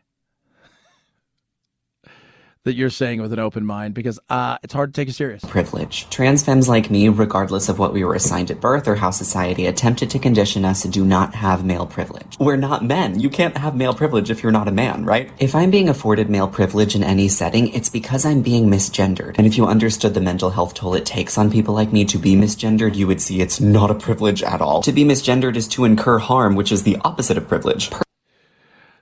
that 2.64 2.74
you're 2.74 2.90
saying 2.90 3.22
with 3.22 3.32
an 3.32 3.38
open 3.38 3.64
mind 3.64 3.94
because 3.94 4.20
uh, 4.28 4.58
it's 4.62 4.74
hard 4.74 4.92
to 4.92 5.00
take 5.00 5.08
you 5.08 5.14
serious. 5.14 5.42
Privilege. 5.44 6.08
Trans 6.10 6.44
femmes 6.44 6.68
like 6.68 6.90
me, 6.90 7.08
regardless 7.08 7.70
of 7.70 7.78
what 7.78 7.94
we 7.94 8.04
were 8.04 8.14
assigned 8.14 8.50
at 8.50 8.60
birth 8.60 8.86
or 8.86 8.96
how 8.96 9.10
society 9.10 9.64
attempted 9.64 10.10
to 10.10 10.18
condition 10.18 10.64
us, 10.64 10.82
do 10.82 11.04
not 11.04 11.34
have 11.34 11.64
male 11.64 11.86
privilege. 11.86 12.36
We're 12.38 12.56
not 12.56 12.84
men. 12.84 13.18
You 13.18 13.30
can't 13.30 13.56
have 13.56 13.74
male 13.74 13.94
privilege 13.94 14.30
if 14.30 14.42
you're 14.42 14.52
not 14.52 14.68
a 14.68 14.72
man, 14.72 15.06
right? 15.06 15.30
If 15.38 15.54
I'm 15.54 15.70
being 15.70 15.88
afforded 15.88 16.28
male 16.28 16.48
privilege 16.48 16.94
in 16.94 17.02
any 17.02 17.28
setting, 17.28 17.68
it's 17.68 17.88
because 17.88 18.26
I'm 18.26 18.42
being 18.42 18.66
misgendered. 18.66 19.36
And 19.38 19.46
if 19.46 19.56
you 19.56 19.66
understood 19.66 20.12
the 20.12 20.20
mental 20.20 20.50
health 20.50 20.74
toll 20.74 20.94
it 20.94 21.06
takes 21.06 21.38
on 21.38 21.50
people 21.50 21.72
like 21.72 21.94
me 21.94 22.04
to 22.04 22.18
be 22.18 22.34
misgendered, 22.34 22.94
you 22.94 23.06
would 23.06 23.22
see 23.22 23.40
it's 23.40 23.60
not 23.60 23.90
a 23.90 23.94
privilege 23.94 24.42
at 24.42 24.60
all. 24.60 24.82
To 24.82 24.92
be 24.92 25.04
misgendered 25.04 25.56
is 25.56 25.66
to 25.68 25.86
incur 25.86 26.18
harm, 26.18 26.56
which 26.56 26.72
is 26.72 26.82
the 26.82 26.98
opposite 27.04 27.38
of 27.38 27.48
privilege. 27.48 27.90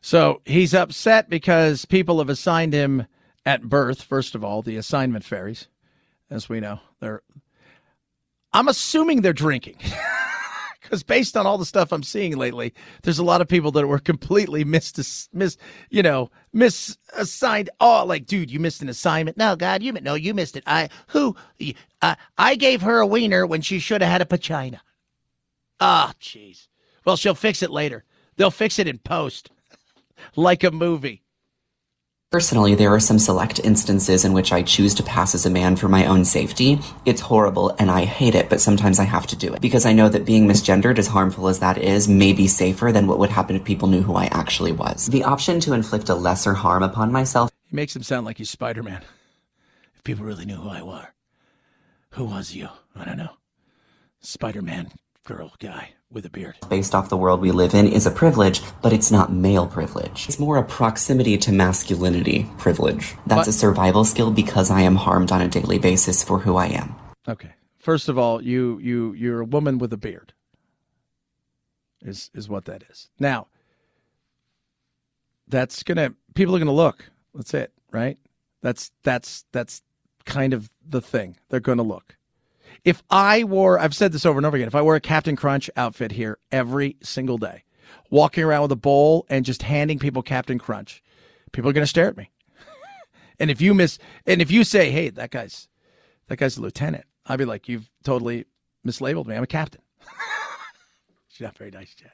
So 0.00 0.42
he's 0.44 0.74
upset 0.74 1.28
because 1.28 1.84
people 1.84 2.18
have 2.18 2.28
assigned 2.28 2.72
him 2.72 3.06
at 3.46 3.62
birth, 3.62 4.02
first 4.02 4.34
of 4.34 4.44
all, 4.44 4.62
the 4.62 4.76
assignment 4.76 5.24
fairies, 5.24 5.68
as 6.30 6.48
we 6.48 6.60
know. 6.60 6.80
They're 7.00 7.22
I'm 8.52 8.68
assuming 8.68 9.22
they're 9.22 9.32
drinking. 9.32 9.76
Because 10.88 11.02
based 11.02 11.36
on 11.36 11.46
all 11.46 11.58
the 11.58 11.66
stuff 11.66 11.92
I'm 11.92 12.02
seeing 12.02 12.38
lately, 12.38 12.72
there's 13.02 13.18
a 13.18 13.24
lot 13.24 13.42
of 13.42 13.48
people 13.48 13.70
that 13.72 13.86
were 13.86 13.98
completely 13.98 14.64
missed, 14.64 14.98
miss, 15.34 15.58
you 15.90 16.02
know, 16.02 16.30
misassigned. 16.54 17.68
Oh, 17.78 18.06
like, 18.06 18.24
dude, 18.24 18.50
you 18.50 18.58
missed 18.58 18.80
an 18.80 18.88
assignment. 18.88 19.36
No, 19.36 19.54
God, 19.54 19.82
you 19.82 19.92
no, 19.92 20.14
you 20.14 20.32
missed 20.32 20.56
it. 20.56 20.64
I 20.66 20.88
who, 21.08 21.36
uh, 22.00 22.14
I 22.38 22.54
gave 22.54 22.80
her 22.80 23.00
a 23.00 23.06
wiener 23.06 23.46
when 23.46 23.60
she 23.60 23.80
should 23.80 24.00
have 24.00 24.10
had 24.10 24.22
a 24.22 24.24
pachina. 24.24 24.80
Ah, 25.78 26.08
oh, 26.08 26.18
jeez. 26.22 26.68
Well, 27.04 27.16
she'll 27.16 27.34
fix 27.34 27.62
it 27.62 27.70
later. 27.70 28.04
They'll 28.36 28.50
fix 28.50 28.78
it 28.78 28.88
in 28.88 28.96
post, 28.96 29.50
like 30.36 30.64
a 30.64 30.70
movie. 30.70 31.22
Personally, 32.30 32.74
there 32.74 32.92
are 32.92 33.00
some 33.00 33.18
select 33.18 33.58
instances 33.60 34.22
in 34.22 34.34
which 34.34 34.52
I 34.52 34.60
choose 34.60 34.92
to 34.96 35.02
pass 35.02 35.34
as 35.34 35.46
a 35.46 35.50
man 35.50 35.76
for 35.76 35.88
my 35.88 36.04
own 36.04 36.26
safety. 36.26 36.78
It's 37.06 37.22
horrible 37.22 37.74
and 37.78 37.90
I 37.90 38.04
hate 38.04 38.34
it, 38.34 38.50
but 38.50 38.60
sometimes 38.60 38.98
I 38.98 39.04
have 39.04 39.26
to 39.28 39.36
do 39.36 39.54
it 39.54 39.62
because 39.62 39.86
I 39.86 39.94
know 39.94 40.10
that 40.10 40.26
being 40.26 40.46
misgendered, 40.46 40.98
as 40.98 41.06
harmful 41.06 41.48
as 41.48 41.60
that 41.60 41.78
is, 41.78 42.06
may 42.06 42.34
be 42.34 42.46
safer 42.46 42.92
than 42.92 43.06
what 43.06 43.18
would 43.18 43.30
happen 43.30 43.56
if 43.56 43.64
people 43.64 43.88
knew 43.88 44.02
who 44.02 44.14
I 44.14 44.26
actually 44.26 44.72
was. 44.72 45.06
The 45.06 45.24
option 45.24 45.58
to 45.60 45.72
inflict 45.72 46.10
a 46.10 46.14
lesser 46.14 46.52
harm 46.52 46.82
upon 46.82 47.12
myself. 47.12 47.50
Makes 47.72 47.96
him 47.96 48.02
sound 48.02 48.26
like 48.26 48.36
he's 48.36 48.50
Spider 48.50 48.82
Man. 48.82 49.02
If 49.94 50.04
people 50.04 50.26
really 50.26 50.44
knew 50.44 50.56
who 50.56 50.68
I 50.68 50.82
were, 50.82 51.14
who 52.10 52.26
was 52.26 52.54
you? 52.54 52.68
I 52.94 53.06
don't 53.06 53.16
know. 53.16 53.36
Spider 54.20 54.60
Man 54.60 54.90
girl 55.24 55.54
guy 55.58 55.94
with 56.10 56.24
a 56.26 56.30
beard. 56.30 56.56
Based 56.68 56.94
off 56.94 57.08
the 57.08 57.16
world 57.16 57.40
we 57.40 57.50
live 57.50 57.74
in 57.74 57.86
is 57.86 58.06
a 58.06 58.10
privilege, 58.10 58.62
but 58.82 58.92
it's 58.92 59.10
not 59.10 59.32
male 59.32 59.66
privilege. 59.66 60.26
It's 60.28 60.38
more 60.38 60.56
a 60.56 60.64
proximity 60.64 61.36
to 61.38 61.52
masculinity 61.52 62.46
privilege. 62.58 63.14
That's 63.26 63.48
a 63.48 63.52
survival 63.52 64.04
skill 64.04 64.30
because 64.30 64.70
I 64.70 64.80
am 64.82 64.96
harmed 64.96 65.32
on 65.32 65.42
a 65.42 65.48
daily 65.48 65.78
basis 65.78 66.22
for 66.22 66.38
who 66.38 66.56
I 66.56 66.66
am. 66.66 66.94
Okay. 67.28 67.50
First 67.78 68.08
of 68.08 68.18
all, 68.18 68.42
you 68.42 68.78
you 68.80 69.12
you're 69.12 69.40
a 69.40 69.44
woman 69.44 69.78
with 69.78 69.92
a 69.92 69.96
beard. 69.96 70.32
Is 72.02 72.30
is 72.34 72.48
what 72.48 72.64
that 72.66 72.84
is. 72.90 73.08
Now, 73.18 73.48
that's 75.46 75.82
gonna 75.82 76.14
people 76.34 76.54
are 76.54 76.58
gonna 76.58 76.72
look. 76.72 77.10
That's 77.34 77.54
it, 77.54 77.72
right? 77.90 78.18
That's 78.62 78.90
that's 79.02 79.44
that's 79.52 79.82
kind 80.26 80.52
of 80.52 80.70
the 80.86 81.00
thing. 81.00 81.38
They're 81.48 81.60
gonna 81.60 81.82
look. 81.82 82.17
If 82.84 83.02
I 83.10 83.44
wore, 83.44 83.78
I've 83.78 83.94
said 83.94 84.12
this 84.12 84.24
over 84.24 84.38
and 84.38 84.46
over 84.46 84.56
again, 84.56 84.68
if 84.68 84.74
I 84.74 84.82
wore 84.82 84.96
a 84.96 85.00
Captain 85.00 85.36
Crunch 85.36 85.70
outfit 85.76 86.12
here 86.12 86.38
every 86.52 86.96
single 87.02 87.38
day, 87.38 87.64
walking 88.10 88.44
around 88.44 88.62
with 88.62 88.72
a 88.72 88.76
bowl 88.76 89.26
and 89.28 89.44
just 89.44 89.62
handing 89.62 89.98
people 89.98 90.22
Captain 90.22 90.58
Crunch, 90.58 91.02
people 91.52 91.70
are 91.70 91.72
going 91.72 91.82
to 91.82 91.88
stare 91.88 92.08
at 92.08 92.16
me. 92.16 92.30
and 93.40 93.50
if 93.50 93.60
you 93.60 93.74
miss, 93.74 93.98
and 94.26 94.40
if 94.40 94.50
you 94.50 94.64
say, 94.64 94.90
hey, 94.90 95.10
that 95.10 95.30
guy's, 95.30 95.68
that 96.28 96.36
guy's 96.36 96.56
a 96.56 96.60
lieutenant, 96.60 97.04
I'd 97.26 97.38
be 97.38 97.44
like, 97.44 97.68
you've 97.68 97.90
totally 98.04 98.46
mislabeled 98.86 99.26
me. 99.26 99.36
I'm 99.36 99.42
a 99.42 99.46
captain. 99.46 99.82
You're 101.36 101.48
not 101.48 101.58
very 101.58 101.70
nice, 101.70 101.94
Chad. 101.94 102.12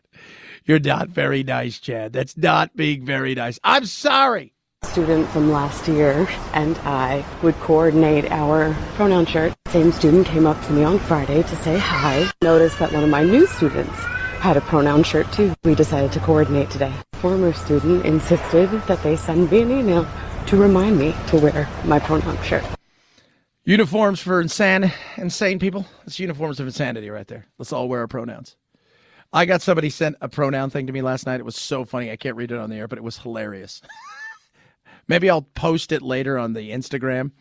You're 0.65 0.81
not 0.81 1.09
very 1.09 1.43
nice, 1.43 1.79
Chad. 1.79 2.13
That's 2.13 2.37
not 2.37 2.75
being 2.77 3.05
very 3.05 3.35
nice. 3.35 3.59
I'm 3.63 3.87
sorry 3.87 4.54
student 4.85 5.29
from 5.31 5.51
last 5.51 5.89
year 5.89 6.29
and 6.53 6.79
I 6.79 7.25
would 7.43 7.55
coordinate 7.57 8.31
our 8.31 8.75
pronoun 8.95 9.27
shirt. 9.27 9.55
Same 9.69 9.91
student 9.91 10.27
came 10.27 10.47
up 10.47 10.63
to 10.67 10.73
me 10.73 10.85
on 10.85 10.99
Friday 10.99 11.43
to 11.43 11.57
say 11.57 11.79
hi. 11.79 12.31
Noticed 12.43 12.79
that 12.79 12.93
one 12.93 13.03
of 13.03 13.11
my 13.11 13.25
new 13.25 13.47
students 13.47 13.99
had 14.41 14.57
a 14.57 14.61
pronoun 14.61 15.03
shirt 15.03 15.33
too. 15.33 15.55
We 15.65 15.75
decided 15.75 16.13
to 16.13 16.21
coordinate 16.21 16.71
today. 16.71 16.93
Former 17.15 17.53
student 17.53 18.05
insisted 18.05 18.71
that 18.87 19.03
they 19.03 19.17
send 19.17 19.51
me 19.51 19.63
an 19.63 19.71
email 19.71 20.07
to 20.47 20.57
remind 20.57 20.99
me 20.99 21.15
to 21.29 21.39
wear 21.39 21.69
my 21.85 21.99
pronoun 21.99 22.41
shirt. 22.43 22.65
Uniforms 23.65 24.21
for 24.21 24.43
insane, 24.43 24.93
insane 25.17 25.59
people. 25.59 25.87
It's 26.07 26.19
uniforms 26.19 26.61
of 26.61 26.67
insanity 26.67 27.09
right 27.09 27.27
there. 27.27 27.47
Let's 27.59 27.73
all 27.73 27.89
wear 27.89 28.01
our 28.01 28.07
pronouns. 28.07 28.57
I 29.33 29.47
got 29.47 29.63
somebody 29.63 29.91
sent 29.91 30.17
a 30.21 30.29
pronoun 30.29 30.71
thing 30.71 30.87
to 30.87 30.93
me 30.93 31.03
last 31.03 31.27
night. 31.27 31.41
It 31.41 31.45
was 31.45 31.57
so 31.57 31.85
funny. 31.85 32.11
I 32.11 32.17
can't 32.17 32.37
read 32.37 32.53
it 32.53 32.59
on 32.59 32.71
the 32.71 32.77
air, 32.77 32.87
but 32.87 32.99
it 32.99 33.05
was 33.05 33.19
hilarious. 33.19 33.83
Maybe 35.09 35.29
I'll 35.29 35.43
post 35.43 35.93
it 35.93 36.03
later 36.03 36.39
on 36.39 36.53
the 36.53 36.71
Instagram, 36.71 37.33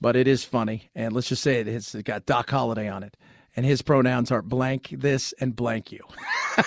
but 0.00 0.16
it 0.16 0.26
is 0.26 0.44
funny. 0.44 0.90
And 0.94 1.12
let's 1.12 1.28
just 1.28 1.42
say 1.42 1.60
it, 1.60 1.68
it's 1.68 1.94
got 1.94 2.26
Doc 2.26 2.50
Holliday 2.50 2.88
on 2.88 3.02
it. 3.02 3.16
And 3.54 3.64
his 3.64 3.82
pronouns 3.82 4.30
are 4.30 4.42
blank 4.42 4.88
this 4.90 5.32
and 5.40 5.56
blank 5.56 5.90
you. 5.90 6.00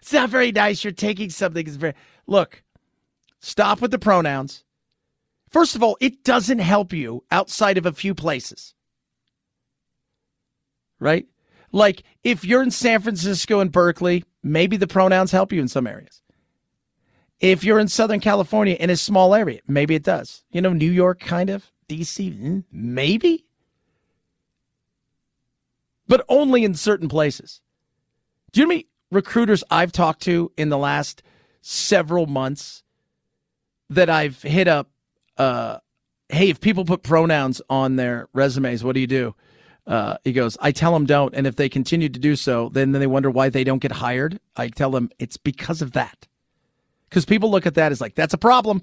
it's 0.00 0.12
not 0.12 0.30
very 0.30 0.52
nice. 0.52 0.84
You're 0.84 0.92
taking 0.92 1.30
something. 1.30 1.66
It's 1.66 1.76
very 1.76 1.94
look. 2.26 2.62
Stop 3.40 3.80
with 3.80 3.90
the 3.90 3.98
pronouns. 3.98 4.64
First 5.50 5.74
of 5.74 5.82
all, 5.82 5.96
it 6.00 6.22
doesn't 6.24 6.58
help 6.58 6.92
you 6.92 7.24
outside 7.30 7.78
of 7.78 7.86
a 7.86 7.92
few 7.92 8.14
places. 8.14 8.74
Right? 11.00 11.26
Like 11.72 12.02
if 12.24 12.44
you're 12.44 12.62
in 12.62 12.70
San 12.70 13.00
Francisco 13.00 13.60
and 13.60 13.72
Berkeley, 13.72 14.24
maybe 14.42 14.76
the 14.76 14.86
pronouns 14.86 15.32
help 15.32 15.52
you 15.52 15.60
in 15.60 15.68
some 15.68 15.86
areas. 15.86 16.22
If 17.40 17.62
you're 17.62 17.78
in 17.78 17.88
Southern 17.88 18.20
California 18.20 18.76
in 18.78 18.90
a 18.90 18.96
small 18.96 19.34
area, 19.34 19.60
maybe 19.66 19.94
it 19.94 20.02
does. 20.02 20.44
You 20.50 20.60
know, 20.60 20.72
New 20.72 20.90
York, 20.90 21.20
kind 21.20 21.50
of, 21.50 21.70
DC, 21.88 22.36
hmm, 22.36 22.60
maybe, 22.72 23.44
but 26.08 26.24
only 26.28 26.64
in 26.64 26.74
certain 26.74 27.08
places. 27.08 27.60
Do 28.52 28.60
you 28.60 28.66
know 28.66 28.70
how 28.70 28.76
many 28.76 28.86
recruiters 29.10 29.62
I've 29.70 29.92
talked 29.92 30.22
to 30.22 30.50
in 30.56 30.68
the 30.68 30.78
last 30.78 31.22
several 31.60 32.26
months 32.26 32.82
that 33.90 34.10
I've 34.10 34.42
hit 34.42 34.66
up? 34.66 34.90
Uh, 35.36 35.78
hey, 36.28 36.50
if 36.50 36.60
people 36.60 36.84
put 36.84 37.02
pronouns 37.02 37.62
on 37.70 37.96
their 37.96 38.28
resumes, 38.32 38.82
what 38.82 38.94
do 38.94 39.00
you 39.00 39.06
do? 39.06 39.34
Uh, 39.86 40.16
he 40.24 40.32
goes, 40.32 40.58
I 40.60 40.72
tell 40.72 40.92
them 40.92 41.06
don't. 41.06 41.34
And 41.34 41.46
if 41.46 41.56
they 41.56 41.68
continue 41.68 42.08
to 42.08 42.18
do 42.18 42.36
so, 42.36 42.68
then, 42.70 42.92
then 42.92 43.00
they 43.00 43.06
wonder 43.06 43.30
why 43.30 43.48
they 43.48 43.64
don't 43.64 43.78
get 43.78 43.92
hired. 43.92 44.38
I 44.56 44.68
tell 44.68 44.90
them 44.90 45.10
it's 45.18 45.36
because 45.36 45.80
of 45.80 45.92
that. 45.92 46.26
Because 47.08 47.24
people 47.24 47.50
look 47.50 47.66
at 47.66 47.74
that 47.74 47.92
as 47.92 48.00
like, 48.00 48.14
that's 48.14 48.34
a 48.34 48.38
problem. 48.38 48.82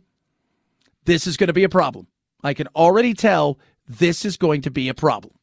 This 1.05 1.27
is 1.27 1.37
going 1.37 1.47
to 1.47 1.53
be 1.53 1.63
a 1.63 1.69
problem. 1.69 2.07
I 2.43 2.53
can 2.53 2.67
already 2.75 3.13
tell 3.13 3.59
this 3.87 4.25
is 4.25 4.37
going 4.37 4.61
to 4.63 4.71
be 4.71 4.89
a 4.89 4.93
problem. 4.93 5.33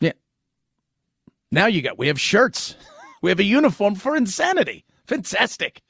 Yeah. 0.00 0.12
Now 1.50 1.66
you 1.66 1.82
got, 1.82 1.98
we 1.98 2.08
have 2.08 2.20
shirts. 2.20 2.76
We 3.22 3.30
have 3.30 3.40
a 3.40 3.44
uniform 3.44 3.94
for 3.94 4.14
insanity. 4.14 4.84
Fantastic. 5.06 5.80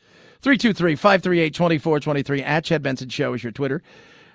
323 0.40 0.94
538 0.94 1.52
2423 1.52 2.42
at 2.42 2.64
Chad 2.64 2.82
Benson 2.82 3.08
Show 3.08 3.34
is 3.34 3.42
your 3.42 3.52
Twitter. 3.52 3.82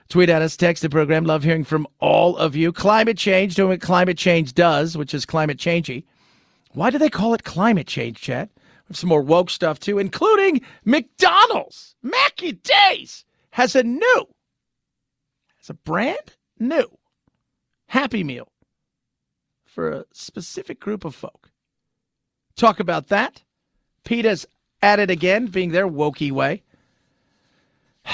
Tweet 0.09 0.29
at 0.29 0.41
us, 0.41 0.57
text 0.57 0.83
the 0.83 0.89
program. 0.89 1.23
Love 1.23 1.43
hearing 1.43 1.63
from 1.63 1.87
all 1.99 2.35
of 2.35 2.55
you. 2.55 2.73
Climate 2.73 3.17
change, 3.17 3.55
doing 3.55 3.69
what 3.69 3.81
climate 3.81 4.17
change 4.17 4.53
does, 4.53 4.97
which 4.97 5.13
is 5.13 5.25
climate 5.25 5.57
changey. 5.57 6.03
Why 6.73 6.89
do 6.89 6.97
they 6.97 7.09
call 7.09 7.33
it 7.33 7.43
climate 7.45 7.87
change, 7.87 8.19
Chad? 8.19 8.49
Some 8.95 9.09
more 9.09 9.21
woke 9.21 9.49
stuff 9.49 9.79
too, 9.79 9.99
including 9.99 10.61
McDonald's. 10.85 11.95
Mickey 12.01 12.53
D's 12.53 13.25
has 13.51 13.75
a 13.75 13.83
new, 13.83 14.27
has 15.57 15.69
a 15.69 15.73
brand 15.73 16.35
new 16.59 16.97
Happy 17.87 18.23
Meal 18.23 18.47
for 19.65 19.91
a 19.91 20.05
specific 20.13 20.79
group 20.79 21.05
of 21.05 21.15
folk. 21.15 21.51
Talk 22.55 22.79
about 22.79 23.07
that. 23.07 23.43
PETA's 24.03 24.45
at 24.81 24.99
it 24.99 25.09
again, 25.09 25.47
being 25.47 25.71
their 25.71 25.87
wokey 25.87 26.31
way. 26.31 26.63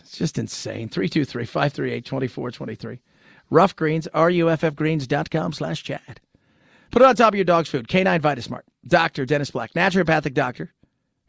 It's 0.00 0.18
just 0.18 0.38
insane. 0.38 0.88
323 0.88 1.44
538 1.44 2.04
2423. 2.06 3.00
Ruff 3.50 3.76
Greens, 3.76 4.08
ruffgreens.com 4.14 5.52
slash 5.52 5.82
Chad. 5.82 6.20
Put 6.90 7.02
it 7.02 7.04
on 7.04 7.16
top 7.16 7.34
of 7.34 7.36
your 7.36 7.44
dog's 7.44 7.68
food. 7.68 7.88
Canine 7.88 8.22
Vitasmart. 8.22 8.62
Doctor 8.86 9.26
Dennis 9.26 9.50
Black, 9.50 9.72
naturopathic 9.74 10.34
doctor. 10.34 10.74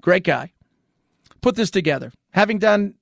Great 0.02 0.24
guy. 0.24 0.54
Put 1.42 1.56
this 1.56 1.72
together. 1.72 2.12
Having 2.32 2.60
done 2.60 2.96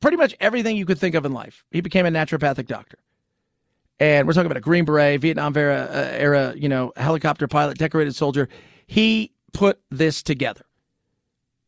pretty 0.00 0.16
much 0.16 0.34
everything 0.40 0.76
you 0.76 0.86
could 0.86 0.98
think 0.98 1.14
of 1.14 1.24
in 1.26 1.32
life, 1.32 1.64
he 1.70 1.80
became 1.80 2.06
a 2.06 2.10
naturopathic 2.10 2.66
doctor. 2.66 2.98
And 4.00 4.26
we're 4.26 4.32
talking 4.34 4.46
about 4.46 4.56
a 4.58 4.62
Green 4.62 4.84
Beret, 4.84 5.20
Vietnam 5.20 5.56
era, 5.56 5.88
uh, 5.90 6.10
era, 6.12 6.54
you 6.56 6.68
know, 6.68 6.92
helicopter 6.96 7.48
pilot, 7.48 7.78
decorated 7.78 8.14
soldier. 8.16 8.48
He 8.86 9.32
put 9.52 9.80
this 9.90 10.22
together. 10.22 10.64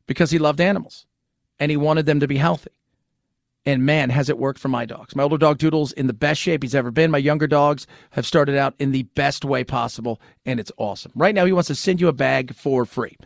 because 0.06 0.30
he 0.30 0.38
loved 0.38 0.60
animals 0.60 1.06
and 1.58 1.70
he 1.70 1.76
wanted 1.76 2.06
them 2.06 2.20
to 2.20 2.28
be 2.28 2.36
healthy. 2.36 2.70
And 3.66 3.86
man, 3.86 4.10
has 4.10 4.28
it 4.28 4.38
worked 4.38 4.58
for 4.58 4.68
my 4.68 4.84
dogs. 4.84 5.16
My 5.16 5.22
older 5.22 5.38
dog 5.38 5.56
Doodle's 5.58 5.92
in 5.92 6.06
the 6.06 6.12
best 6.12 6.40
shape 6.40 6.62
he's 6.62 6.74
ever 6.74 6.90
been. 6.90 7.10
My 7.10 7.18
younger 7.18 7.46
dogs 7.46 7.86
have 8.10 8.26
started 8.26 8.56
out 8.56 8.74
in 8.78 8.92
the 8.92 9.04
best 9.14 9.44
way 9.44 9.64
possible, 9.64 10.20
and 10.44 10.60
it's 10.60 10.72
awesome. 10.76 11.12
Right 11.14 11.34
now, 11.34 11.46
he 11.46 11.52
wants 11.52 11.68
to 11.68 11.74
send 11.74 12.00
you 12.00 12.08
a 12.08 12.12
bag 12.12 12.54
for 12.54 12.84
free. 12.84 13.16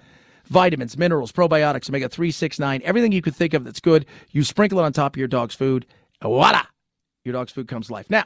Vitamins, 0.44 0.96
minerals, 0.96 1.32
probiotics, 1.32 1.88
omega 1.88 2.08
369, 2.08 2.82
everything 2.84 3.12
you 3.12 3.20
could 3.20 3.34
think 3.34 3.52
of 3.52 3.64
that's 3.64 3.80
good. 3.80 4.06
You 4.30 4.44
sprinkle 4.44 4.78
it 4.78 4.84
on 4.84 4.92
top 4.92 5.14
of 5.14 5.18
your 5.18 5.28
dog's 5.28 5.54
food. 5.54 5.86
Voila! 6.22 6.62
Your 7.24 7.32
dog's 7.32 7.52
food 7.52 7.68
comes 7.68 7.88
to 7.88 7.92
life. 7.92 8.08
Now, 8.08 8.24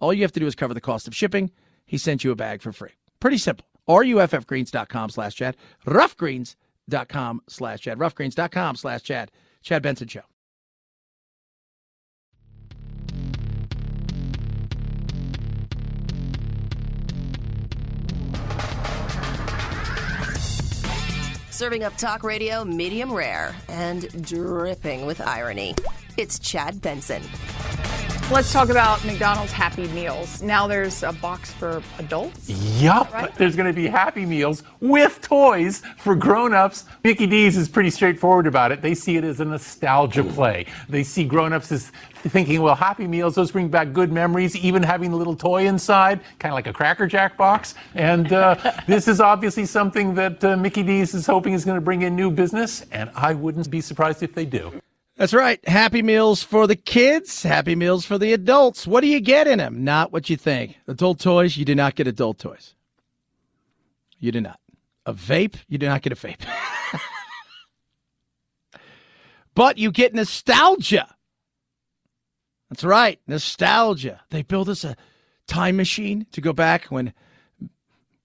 all 0.00 0.12
you 0.12 0.22
have 0.22 0.32
to 0.32 0.40
do 0.40 0.46
is 0.46 0.54
cover 0.54 0.74
the 0.74 0.80
cost 0.80 1.08
of 1.08 1.16
shipping. 1.16 1.50
He 1.86 1.98
sent 1.98 2.22
you 2.22 2.30
a 2.30 2.36
bag 2.36 2.62
for 2.62 2.72
free. 2.72 2.92
Pretty 3.20 3.38
simple. 3.38 3.66
RUFFgreens.com 3.88 5.10
slash 5.10 5.34
Chad. 5.34 5.56
Ruffgreens.com 5.86 7.42
slash 7.48 7.80
Chad. 7.80 7.98
Ruffgreens.com 7.98 8.76
slash 8.76 9.02
Chad. 9.02 9.32
Chad 9.62 9.82
Benson 9.82 10.08
Show. 10.08 10.27
Serving 21.58 21.82
up 21.82 21.96
talk 21.96 22.22
radio 22.22 22.64
medium 22.64 23.12
rare 23.12 23.52
and 23.66 24.24
dripping 24.24 25.06
with 25.06 25.20
irony. 25.20 25.74
It's 26.16 26.38
Chad 26.38 26.80
Benson. 26.80 27.20
Let's 28.30 28.52
talk 28.52 28.68
about 28.68 29.02
McDonald's 29.06 29.52
Happy 29.52 29.88
Meals. 29.88 30.42
Now 30.42 30.66
there's 30.66 31.02
a 31.02 31.14
box 31.14 31.50
for 31.50 31.82
adults. 31.98 32.50
Yup. 32.78 33.10
Right? 33.10 33.34
There's 33.34 33.56
going 33.56 33.68
to 33.68 33.72
be 33.72 33.86
Happy 33.86 34.26
Meals 34.26 34.64
with 34.80 35.22
toys 35.22 35.80
for 35.96 36.14
grown-ups. 36.14 36.84
Mickey 37.04 37.26
D's 37.26 37.56
is 37.56 37.70
pretty 37.70 37.88
straightforward 37.88 38.46
about 38.46 38.70
it. 38.70 38.82
They 38.82 38.94
see 38.94 39.16
it 39.16 39.24
as 39.24 39.40
a 39.40 39.46
nostalgia 39.46 40.22
play. 40.22 40.66
They 40.90 41.04
see 41.04 41.24
grown-ups 41.24 41.72
as 41.72 41.90
thinking, 42.16 42.60
well, 42.60 42.74
Happy 42.74 43.06
Meals, 43.06 43.34
those 43.34 43.50
bring 43.50 43.68
back 43.68 43.94
good 43.94 44.12
memories, 44.12 44.54
even 44.56 44.82
having 44.82 45.10
the 45.10 45.16
little 45.16 45.34
toy 45.34 45.66
inside, 45.66 46.20
kind 46.38 46.52
of 46.52 46.54
like 46.54 46.66
a 46.66 46.72
Cracker 46.72 47.06
Jack 47.06 47.38
box. 47.38 47.76
And 47.94 48.30
uh, 48.34 48.56
this 48.86 49.08
is 49.08 49.22
obviously 49.22 49.64
something 49.64 50.14
that 50.16 50.44
uh, 50.44 50.54
Mickey 50.54 50.82
D's 50.82 51.14
is 51.14 51.26
hoping 51.26 51.54
is 51.54 51.64
going 51.64 51.76
to 51.76 51.80
bring 51.80 52.02
in 52.02 52.14
new 52.14 52.30
business, 52.30 52.84
and 52.92 53.10
I 53.14 53.32
wouldn't 53.32 53.70
be 53.70 53.80
surprised 53.80 54.22
if 54.22 54.34
they 54.34 54.44
do. 54.44 54.70
That's 55.18 55.34
right. 55.34 55.58
Happy 55.68 56.00
Meals 56.00 56.44
for 56.44 56.68
the 56.68 56.76
kids, 56.76 57.42
Happy 57.42 57.74
Meals 57.74 58.06
for 58.06 58.18
the 58.18 58.32
adults. 58.32 58.86
What 58.86 59.00
do 59.00 59.08
you 59.08 59.18
get 59.18 59.48
in 59.48 59.58
them? 59.58 59.82
Not 59.82 60.12
what 60.12 60.30
you 60.30 60.36
think. 60.36 60.78
Adult 60.86 61.18
toys, 61.18 61.56
you 61.56 61.64
do 61.64 61.74
not 61.74 61.96
get 61.96 62.06
adult 62.06 62.38
toys. 62.38 62.76
You 64.20 64.30
do 64.30 64.40
not. 64.40 64.60
A 65.06 65.12
vape, 65.12 65.56
you 65.66 65.76
do 65.76 65.86
not 65.86 66.02
get 66.02 66.12
a 66.12 66.16
vape. 66.16 66.46
but 69.56 69.76
you 69.76 69.90
get 69.90 70.14
nostalgia. 70.14 71.12
That's 72.70 72.84
right. 72.84 73.18
Nostalgia. 73.26 74.20
They 74.30 74.42
built 74.42 74.68
us 74.68 74.84
a 74.84 74.94
time 75.48 75.76
machine 75.76 76.26
to 76.30 76.40
go 76.40 76.52
back 76.52 76.84
when 76.86 77.12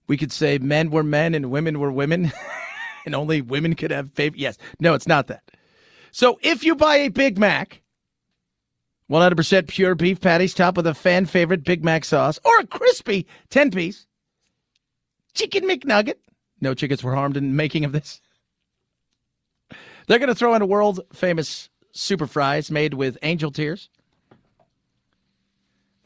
we 0.06 0.16
could 0.16 0.32
say 0.32 0.60
men 0.60 0.92
were 0.92 1.02
men 1.02 1.34
and 1.34 1.50
women 1.50 1.80
were 1.80 1.92
women 1.92 2.32
and 3.08 3.16
only 3.16 3.42
women 3.42 3.74
could 3.74 3.90
have 3.90 4.14
vape. 4.14 4.34
Yes. 4.36 4.60
No, 4.80 4.94
it's 4.94 5.08
not 5.08 5.26
that. 5.26 5.42
So 6.14 6.38
if 6.44 6.64
you 6.64 6.76
buy 6.76 6.98
a 6.98 7.10
Big 7.10 7.40
Mac, 7.40 7.82
100% 9.10 9.68
pure 9.68 9.96
beef 9.96 10.22
patties 10.22 10.54
topped 10.54 10.78
with 10.78 10.86
a 10.86 10.94
fan 10.94 11.26
favorite 11.26 11.64
Big 11.64 11.84
Mac 11.84 12.06
sauce, 12.06 12.40
or 12.46 12.60
a 12.60 12.68
crispy 12.68 13.26
10 13.50 13.72
piece 13.72 14.06
chicken 15.34 15.64
McNugget, 15.64 16.18
no 16.62 16.76
chickens 16.76 17.04
were 17.04 17.16
harmed 17.16 17.36
in 17.36 17.46
the 17.46 17.56
making 17.56 17.84
of 17.84 17.94
this. 17.94 18.22
They're 20.06 20.20
going 20.20 20.30
to 20.30 20.36
throw 20.36 20.54
in 20.54 20.62
a 20.62 20.68
world 20.68 21.00
famous 21.14 21.72
super 21.94 22.28
fries 22.28 22.70
made 22.70 22.94
with 22.94 23.18
angel 23.24 23.50
tears 23.50 23.90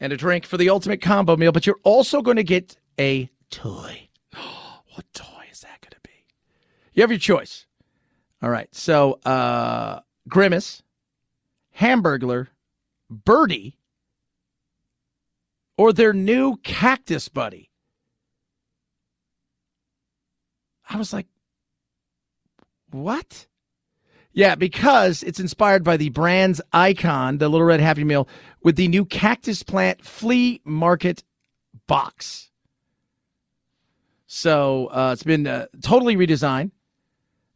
and 0.00 0.10
a 0.10 0.16
drink 0.16 0.46
for 0.46 0.56
the 0.56 0.70
ultimate 0.70 1.02
combo 1.02 1.36
meal, 1.36 1.52
but 1.52 1.66
you're 1.66 1.80
also 1.82 2.22
going 2.22 2.38
to 2.38 2.42
get 2.42 2.78
a 2.98 3.28
toy. 3.50 4.08
what 4.32 5.04
toy 5.12 5.44
is 5.52 5.60
that 5.60 5.82
going 5.82 5.90
to 5.90 6.00
be? 6.02 6.24
You 6.94 7.02
have 7.02 7.10
your 7.10 7.18
choice. 7.18 7.66
All 8.42 8.50
right. 8.50 8.72
So, 8.74 9.18
uh, 9.24 10.00
Grimace, 10.28 10.82
Hamburglar, 11.78 12.48
Birdie, 13.10 13.76
or 15.76 15.92
their 15.92 16.12
new 16.12 16.56
cactus 16.58 17.28
buddy. 17.28 17.70
I 20.88 20.96
was 20.96 21.12
like, 21.12 21.26
what? 22.90 23.46
Yeah, 24.32 24.54
because 24.54 25.22
it's 25.22 25.40
inspired 25.40 25.84
by 25.84 25.96
the 25.96 26.10
brand's 26.10 26.60
icon, 26.72 27.38
the 27.38 27.48
Little 27.48 27.66
Red 27.66 27.80
Happy 27.80 28.04
Meal, 28.04 28.28
with 28.62 28.76
the 28.76 28.88
new 28.88 29.04
cactus 29.04 29.62
plant 29.62 30.04
flea 30.04 30.60
market 30.64 31.24
box. 31.86 32.50
So 34.26 34.86
uh, 34.86 35.10
it's 35.12 35.22
been 35.22 35.46
uh, 35.46 35.66
totally 35.82 36.16
redesigned 36.16 36.70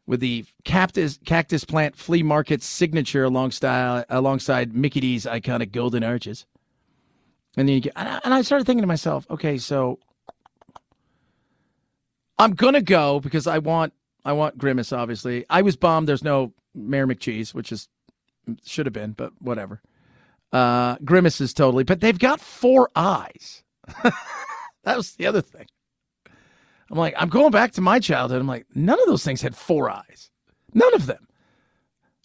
with 0.05 0.19
the 0.19 0.45
cactus 0.63 1.19
cactus 1.25 1.63
plant 1.63 1.95
flea 1.95 2.23
market 2.23 2.61
signature 2.61 3.23
alongside 3.23 4.05
alongside 4.09 4.75
Mickey 4.75 4.99
D's 4.99 5.25
iconic 5.25 5.71
golden 5.71 6.03
arches. 6.03 6.45
And 7.55 7.67
then 7.67 7.75
you 7.75 7.81
get, 7.81 7.93
and 7.95 8.33
I 8.33 8.41
started 8.41 8.65
thinking 8.65 8.81
to 8.81 8.87
myself, 8.87 9.27
okay, 9.29 9.57
so 9.59 9.99
I'm 12.39 12.53
gonna 12.53 12.81
go 12.81 13.19
because 13.19 13.47
I 13.47 13.59
want 13.59 13.93
I 14.25 14.33
want 14.33 14.57
Grimace. 14.57 14.91
Obviously, 14.91 15.45
I 15.49 15.61
was 15.61 15.75
bummed. 15.75 16.07
There's 16.07 16.23
no 16.23 16.53
Mayor 16.73 17.07
McCheese, 17.07 17.53
which 17.53 17.71
is 17.71 17.87
should 18.65 18.85
have 18.85 18.93
been, 18.93 19.11
but 19.11 19.31
whatever. 19.39 19.81
Uh, 20.51 20.97
Grimace 21.03 21.41
is 21.41 21.53
totally, 21.53 21.83
but 21.83 22.01
they've 22.01 22.19
got 22.19 22.39
four 22.39 22.89
eyes. 22.95 23.63
that 24.83 24.97
was 24.97 25.13
the 25.13 25.25
other 25.25 25.41
thing. 25.41 25.67
I'm 26.93 26.99
like, 26.99 27.15
I'm 27.17 27.29
going 27.29 27.49
back 27.49 27.71
to 27.71 27.81
my 27.81 27.97
childhood. 27.97 28.39
I'm 28.39 28.47
like, 28.47 28.67
none 28.75 28.99
of 28.99 29.07
those 29.07 29.23
things 29.23 29.41
had 29.41 29.55
four 29.55 29.89
eyes. 29.89 30.29
None 30.75 30.93
of 30.93 31.07
them. 31.07 31.27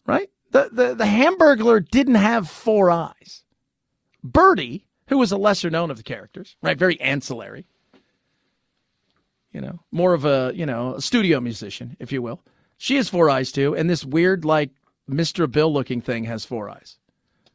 Right? 0.04 0.28
The 0.50 0.68
the 0.70 0.94
the 0.94 1.04
Hamburglar 1.04 1.88
didn't 1.88 2.16
have 2.16 2.50
four 2.50 2.90
eyes. 2.90 3.44
Birdie, 4.22 4.84
who 5.06 5.16
was 5.16 5.32
a 5.32 5.38
lesser 5.38 5.70
known 5.70 5.90
of 5.90 5.96
the 5.96 6.02
characters, 6.02 6.54
right? 6.60 6.76
Very 6.76 7.00
ancillary. 7.00 7.64
You 9.52 9.62
know, 9.62 9.80
more 9.90 10.12
of 10.12 10.26
a, 10.26 10.52
you 10.54 10.66
know, 10.66 10.96
a 10.96 11.00
studio 11.00 11.40
musician, 11.40 11.96
if 11.98 12.12
you 12.12 12.20
will. 12.20 12.42
She 12.76 12.96
has 12.96 13.08
four 13.08 13.30
eyes 13.30 13.50
too, 13.50 13.74
and 13.74 13.88
this 13.88 14.04
weird 14.04 14.44
like 14.44 14.68
Mr. 15.08 15.50
Bill 15.50 15.72
looking 15.72 16.02
thing 16.02 16.24
has 16.24 16.44
four 16.44 16.68
eyes. 16.68 16.98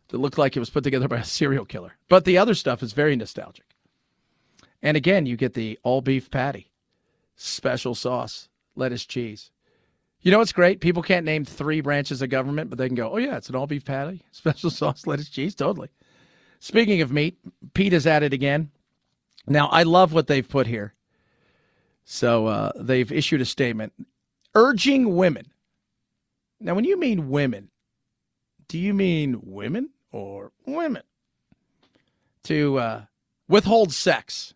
That 0.08 0.17
looked 0.17 0.39
like 0.39 0.58
it 0.58 0.60
was 0.60 0.71
put 0.71 0.84
together 0.84 1.08
by 1.08 1.17
a 1.17 1.23
serial 1.23 1.65
killer. 1.65 1.95
But 2.10 2.26
the 2.26 2.39
other 2.39 2.56
stuff 2.56 2.82
is 2.82 2.93
very 2.93 3.15
nostalgic. 3.15 3.65
And 4.82 4.97
again, 4.97 5.28
you 5.28 5.38
get 5.38 5.54
the 5.54 5.78
all 5.84 6.02
beef 6.02 6.32
patty 6.32 6.71
special 7.36 7.96
sauce, 7.96 8.50
lettuce, 8.76 9.06
cheese. 9.06 9.52
You 10.22 10.32
know 10.32 10.39
what's 10.39 10.54
great? 10.54 10.80
People 10.80 11.04
can't 11.04 11.26
name 11.26 11.43
three 11.43 11.82
branches 11.82 12.22
of 12.22 12.30
government, 12.30 12.69
but 12.69 12.80
they 12.80 12.88
can 12.88 12.96
go, 12.96 13.12
oh, 13.12 13.17
yeah, 13.17 13.36
it's 13.36 13.50
an 13.50 13.56
all 13.56 13.67
beef 13.67 13.84
patty, 13.84 14.22
special 14.32 14.69
sauce, 14.69 15.06
lettuce, 15.06 15.30
cheese. 15.30 15.54
Totally. 15.54 15.89
Speaking 16.60 17.02
of 17.02 17.12
meat, 17.12 17.38
PETA 17.74 17.96
is 17.98 18.08
at 18.08 18.24
it 18.24 18.32
again. 18.32 18.72
Now, 19.48 19.67
I 19.67 19.84
love 19.84 20.13
what 20.13 20.28
they've 20.28 20.48
put 20.48 20.65
here. 20.65 20.93
So 22.06 22.48
uh, 22.48 22.72
they've 22.76 23.12
issued 23.12 23.41
a 23.41 23.46
statement 23.46 23.93
urging 24.56 25.15
women. 25.15 25.52
Now, 26.60 26.76
when 26.76 26.86
you 26.86 26.98
mean 26.98 27.30
women, 27.30 27.69
do 28.67 28.78
you 28.78 28.93
mean 28.93 29.39
women 29.43 29.89
or 30.12 30.52
women? 30.65 31.04
To 32.43 32.78
uh, 32.78 33.02
withhold 33.48 33.93
sex 33.93 34.54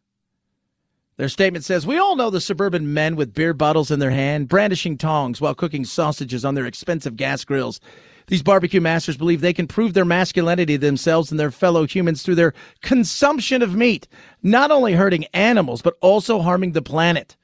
their 1.17 1.29
statement 1.29 1.65
says, 1.65 1.85
We 1.85 1.97
all 1.97 2.15
know 2.15 2.29
the 2.29 2.39
suburban 2.39 2.93
men 2.93 3.15
with 3.15 3.33
beer 3.33 3.53
bottles 3.53 3.89
in 3.89 3.99
their 3.99 4.11
hand, 4.11 4.47
brandishing 4.47 4.97
tongs 4.97 5.41
while 5.41 5.55
cooking 5.55 5.83
sausages 5.83 6.45
on 6.45 6.53
their 6.53 6.67
expensive 6.67 7.17
gas 7.17 7.43
grills. 7.43 7.81
These 8.27 8.43
barbecue 8.43 8.81
masters 8.81 9.17
believe 9.17 9.41
they 9.41 9.53
can 9.53 9.67
prove 9.67 9.93
their 9.93 10.05
masculinity 10.05 10.75
to 10.75 10.85
themselves 10.85 11.31
and 11.31 11.39
their 11.39 11.49
fellow 11.49 11.87
humans 11.87 12.21
through 12.21 12.35
their 12.35 12.53
consumption 12.81 13.61
of 13.61 13.73
meat, 13.73 14.07
not 14.43 14.69
only 14.69 14.93
hurting 14.93 15.25
animals, 15.33 15.81
but 15.81 15.95
also 16.01 16.41
harming 16.41 16.73
the 16.73 16.81
planet. 16.81 17.35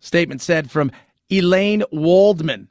Statement 0.00 0.40
said 0.40 0.70
from 0.70 0.90
Elaine 1.30 1.82
Waldman. 1.92 2.68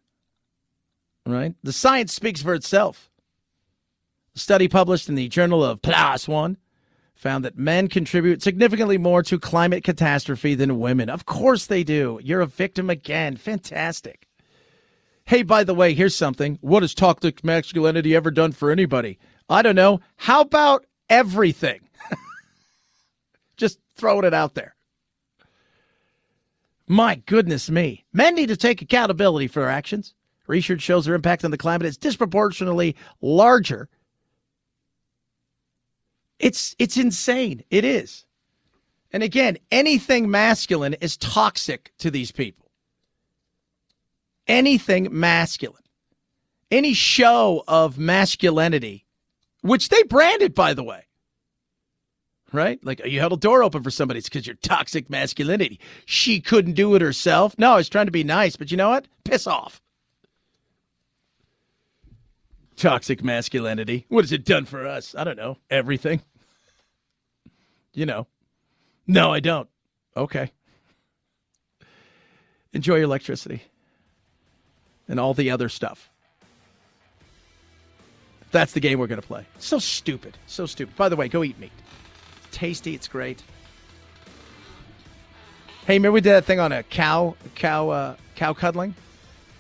Right? 1.26 1.54
The 1.62 1.74
science 1.74 2.14
speaks 2.14 2.42
for 2.42 2.54
itself. 2.56 3.10
A 4.36 4.40
study 4.40 4.68
published 4.68 5.08
in 5.08 5.16
the 5.16 5.28
Journal 5.28 5.64
of 5.64 5.82
PLOS 5.82 6.28
One 6.28 6.58
found 7.22 7.46
that 7.46 7.56
men 7.56 7.88
contribute 7.88 8.42
significantly 8.42 8.98
more 8.98 9.22
to 9.22 9.38
climate 9.38 9.84
catastrophe 9.84 10.56
than 10.56 10.80
women. 10.80 11.08
Of 11.08 11.28
course 11.28 11.68
they 11.68 11.84
do. 11.84 12.20
You're 12.24 12.42
a 12.42 12.48
victim 12.48 12.90
again. 12.90 13.38
Fantastic. 13.38 14.28
Hey, 15.26 15.44
by 15.44 15.64
the 15.64 15.76
way, 15.76 15.94
here's 15.94 16.16
something. 16.16 16.58
What 16.62 16.82
has 16.82 16.96
toxic 16.96 17.44
masculinity 17.44 18.16
ever 18.16 18.32
done 18.32 18.54
for 18.54 18.72
anybody? 18.72 19.20
I 19.48 19.62
don't 19.62 19.76
know. 19.76 20.00
How 20.18 20.42
about 20.42 20.88
everything? 21.12 21.82
Just 23.56 23.78
throwing 23.96 24.26
it 24.26 24.34
out 24.34 24.56
there. 24.56 24.76
My 26.88 27.22
goodness 27.28 27.70
me. 27.70 28.04
Men 28.12 28.34
need 28.34 28.48
to 28.48 28.58
take 28.58 28.82
accountability 28.82 29.48
for 29.48 29.60
their 29.60 29.70
actions. 29.70 30.16
Research 30.48 30.82
shows 30.82 31.06
their 31.06 31.16
impact 31.16 31.46
on 31.46 31.52
the 31.52 31.58
climate 31.58 31.86
is 31.86 31.98
disproportionately 31.98 32.96
larger. 33.22 33.90
It's 36.42 36.76
it's 36.80 36.98
insane. 36.98 37.64
It 37.70 37.86
is. 37.86 38.26
And 39.14 39.24
again, 39.24 39.58
anything 39.72 40.30
masculine 40.32 40.96
is 40.96 41.18
toxic 41.18 41.94
to 42.00 42.10
these 42.10 42.32
people. 42.32 42.72
Anything 44.48 45.08
masculine. 45.12 45.84
Any 46.72 46.94
show 46.94 47.64
of 47.68 48.00
masculinity, 48.00 49.06
which 49.62 49.90
they 49.90 50.02
branded, 50.04 50.56
by 50.56 50.74
the 50.74 50.84
way. 50.84 51.06
Right? 52.52 52.84
Like 52.84 53.06
you 53.06 53.20
held 53.20 53.34
a 53.34 53.38
door 53.38 53.64
open 53.64 53.84
for 53.84 53.92
somebody. 53.92 54.18
It's 54.18 54.28
because 54.28 54.48
you're 54.48 54.56
toxic 54.58 55.10
masculinity. 55.10 55.80
She 56.06 56.42
couldn't 56.42 56.74
do 56.74 56.96
it 56.96 57.02
herself. 57.02 57.56
No, 57.58 57.74
I 57.74 57.78
was 57.78 57.88
trying 57.88 58.08
to 58.08 58.12
be 58.12 58.24
nice, 58.24 58.56
but 58.56 58.72
you 58.72 58.78
know 58.78 58.90
what? 58.90 59.08
Piss 59.24 59.46
off. 59.46 59.82
Toxic 62.78 63.24
masculinity. 63.24 64.06
What 64.10 64.24
has 64.24 64.32
it 64.32 64.44
done 64.44 64.66
for 64.66 64.88
us? 64.88 65.14
I 65.16 65.24
don't 65.24 65.38
know. 65.38 65.58
Everything. 65.70 66.22
You 67.94 68.06
know. 68.06 68.28
No, 69.08 69.34
I 69.34 69.40
don't. 69.40 69.68
Okay. 70.16 70.52
Enjoy 72.74 72.96
your 72.96 73.04
electricity 73.04 73.64
and 75.08 75.20
all 75.20 75.34
the 75.34 75.52
other 75.52 75.68
stuff. 75.70 76.10
That's 78.52 78.74
the 78.74 78.80
game 78.80 79.00
we're 79.00 79.08
going 79.08 79.22
to 79.22 79.28
play. 79.28 79.46
So 79.60 79.80
stupid. 79.80 80.38
So 80.46 80.66
stupid. 80.66 80.96
By 80.96 81.10
the 81.10 81.16
way, 81.16 81.28
go 81.28 81.44
eat 81.44 81.60
meat. 81.60 81.72
It's 82.46 82.58
tasty. 82.58 82.96
It's 82.96 83.08
great. 83.08 83.42
Hey, 85.86 85.96
remember 85.96 86.14
we 86.14 86.22
did 86.22 86.32
that 86.32 86.46
thing 86.46 86.60
on 86.60 86.72
a 86.72 86.84
cow, 86.84 87.36
cow, 87.56 87.90
uh, 87.90 88.16
cow 88.36 88.54
cuddling? 88.54 88.94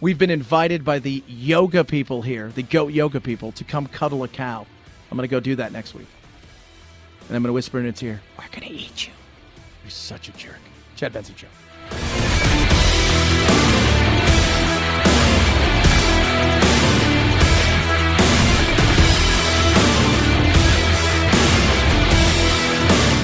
We've 0.01 0.17
been 0.17 0.29
invited 0.29 0.84
by 0.84 0.99
the 0.99 1.23
yoga 1.27 1.84
people 1.84 2.21
here, 2.21 2.49
the 2.49 2.63
goat 2.63 2.91
yoga 2.91 3.19
people, 3.21 3.51
to 3.53 3.63
come 3.63 3.88
cuddle 3.88 4.23
a 4.23 4.27
cow. 4.27 4.65
I'm 5.09 5.17
going 5.17 5.27
to 5.27 5.32
go 5.32 5.39
do 5.39 5.55
that 5.57 5.71
next 5.71 5.93
week. 5.93 6.07
And 7.32 7.38
I'm 7.38 7.43
going 7.43 7.47
to 7.47 7.53
whisper 7.53 7.79
in 7.79 7.86
its 7.86 8.03
ear, 8.03 8.21
We're 8.38 8.43
going 8.49 8.67
to 8.67 8.73
eat 8.73 9.07
you. 9.07 9.13
You're 9.86 9.89
such 9.89 10.27
a 10.27 10.34
jerk. 10.34 10.59
Chad 10.97 11.13
Benson 11.13 11.34
Show. 11.34 11.47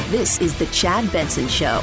This 0.10 0.40
is 0.40 0.58
the 0.58 0.68
Chad 0.68 1.12
Benson 1.12 1.50
Show. 1.50 1.82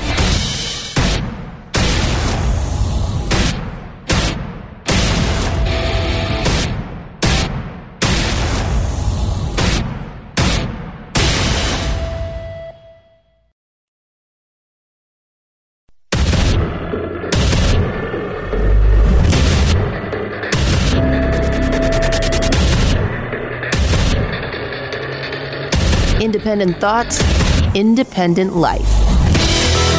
Independent 26.35 26.81
thoughts, 26.81 27.23
independent 27.77 28.57
life. 28.57 28.91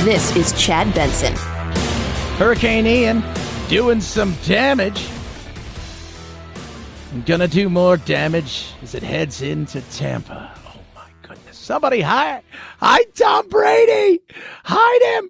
This 0.04 0.36
is 0.36 0.52
Chad 0.62 0.94
Benson. 0.94 1.34
Hurricane 2.36 2.86
Ian 2.86 3.24
doing 3.70 4.02
some 4.02 4.36
damage. 4.44 5.08
I'm 7.14 7.22
gonna 7.22 7.48
do 7.48 7.70
more 7.70 7.96
damage 7.96 8.74
as 8.84 8.96
it 8.96 9.02
heads 9.02 9.44
into 9.44 9.80
Tampa. 9.92 10.52
Oh 10.68 10.82
my 10.94 11.08
goodness. 11.22 11.58
Somebody 11.58 12.02
hide 12.02 12.44
hide 12.80 13.16
Tom 13.16 13.48
Brady! 13.48 14.20
Hide 14.66 15.02
him! 15.16 15.30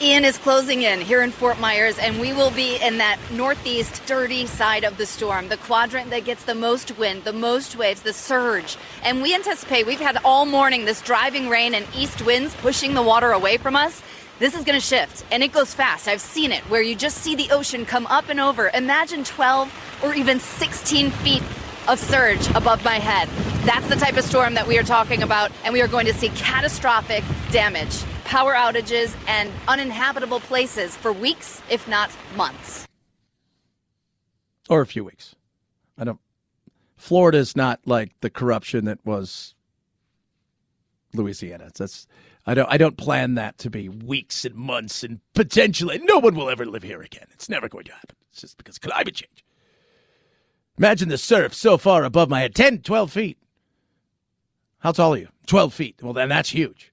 Ian 0.00 0.24
is 0.24 0.38
closing 0.38 0.82
in 0.82 1.00
here 1.00 1.22
in 1.22 1.32
Fort 1.32 1.58
Myers, 1.58 1.98
and 1.98 2.20
we 2.20 2.32
will 2.32 2.52
be 2.52 2.76
in 2.76 2.98
that 2.98 3.18
northeast 3.32 4.00
dirty 4.06 4.46
side 4.46 4.84
of 4.84 4.96
the 4.96 5.04
storm, 5.04 5.48
the 5.48 5.56
quadrant 5.56 6.10
that 6.10 6.24
gets 6.24 6.44
the 6.44 6.54
most 6.54 6.96
wind, 6.98 7.24
the 7.24 7.32
most 7.32 7.74
waves, 7.74 8.02
the 8.02 8.12
surge. 8.12 8.76
And 9.02 9.22
we 9.22 9.34
anticipate 9.34 9.88
we've 9.88 9.98
had 9.98 10.16
all 10.24 10.46
morning 10.46 10.84
this 10.84 11.02
driving 11.02 11.48
rain 11.48 11.74
and 11.74 11.84
east 11.96 12.24
winds 12.24 12.54
pushing 12.58 12.94
the 12.94 13.02
water 13.02 13.32
away 13.32 13.56
from 13.56 13.74
us. 13.74 14.00
This 14.38 14.54
is 14.54 14.62
going 14.62 14.78
to 14.78 14.86
shift, 14.86 15.24
and 15.32 15.42
it 15.42 15.50
goes 15.50 15.74
fast. 15.74 16.06
I've 16.06 16.20
seen 16.20 16.52
it 16.52 16.62
where 16.70 16.80
you 16.80 16.94
just 16.94 17.18
see 17.18 17.34
the 17.34 17.50
ocean 17.50 17.84
come 17.84 18.06
up 18.06 18.28
and 18.28 18.38
over. 18.38 18.70
Imagine 18.72 19.24
12 19.24 20.00
or 20.04 20.14
even 20.14 20.38
16 20.38 21.10
feet 21.10 21.42
of 21.88 21.98
surge 21.98 22.46
above 22.50 22.84
my 22.84 23.00
head. 23.00 23.28
That's 23.66 23.88
the 23.88 23.96
type 23.96 24.16
of 24.16 24.22
storm 24.22 24.54
that 24.54 24.68
we 24.68 24.78
are 24.78 24.84
talking 24.84 25.24
about, 25.24 25.50
and 25.64 25.72
we 25.72 25.82
are 25.82 25.88
going 25.88 26.06
to 26.06 26.14
see 26.14 26.28
catastrophic 26.28 27.24
damage 27.50 28.04
power 28.28 28.52
outages, 28.52 29.16
and 29.26 29.50
uninhabitable 29.68 30.40
places 30.40 30.94
for 30.94 31.12
weeks, 31.12 31.62
if 31.70 31.88
not 31.88 32.10
months. 32.36 32.86
Or 34.68 34.82
a 34.82 34.86
few 34.86 35.02
weeks. 35.02 35.34
I 35.96 36.04
don't. 36.04 36.20
Florida's 36.98 37.56
not 37.56 37.80
like 37.86 38.12
the 38.20 38.28
corruption 38.28 38.84
that 38.84 38.98
was 39.06 39.54
Louisiana. 41.14 41.70
That's 41.74 42.06
I 42.46 42.52
don't 42.52 42.70
I 42.70 42.76
don't 42.76 42.98
plan 42.98 43.34
that 43.34 43.56
to 43.58 43.70
be 43.70 43.88
weeks 43.88 44.44
and 44.44 44.54
months 44.54 45.02
and 45.02 45.20
potentially 45.34 45.98
no 46.02 46.18
one 46.18 46.34
will 46.34 46.50
ever 46.50 46.66
live 46.66 46.82
here 46.82 47.00
again. 47.00 47.26
It's 47.32 47.48
never 47.48 47.68
going 47.68 47.84
to 47.84 47.92
happen. 47.92 48.16
It's 48.30 48.42
just 48.42 48.58
because 48.58 48.78
climate 48.78 49.14
change. 49.14 49.44
Imagine 50.76 51.08
the 51.08 51.18
surf 51.18 51.54
so 51.54 51.78
far 51.78 52.04
above 52.04 52.28
my 52.28 52.40
head 52.40 52.54
10, 52.54 52.82
12 52.82 53.10
feet. 53.10 53.38
How 54.80 54.92
tall 54.92 55.14
are 55.14 55.18
you? 55.18 55.28
12 55.46 55.72
feet. 55.72 55.96
Well, 56.02 56.12
then 56.12 56.28
that's 56.28 56.50
huge. 56.50 56.92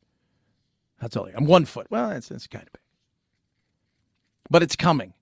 That's 1.05 1.17
all. 1.17 1.29
I'm 1.35 1.45
one 1.45 1.65
foot. 1.65 1.85
Well, 1.91 2.09
it's, 2.09 2.31
it's 2.31 2.47
kind 2.47 2.65
of 2.65 2.73
big. 2.73 2.81
But 4.49 4.63
it's 4.63 4.75
coming. 4.75 5.13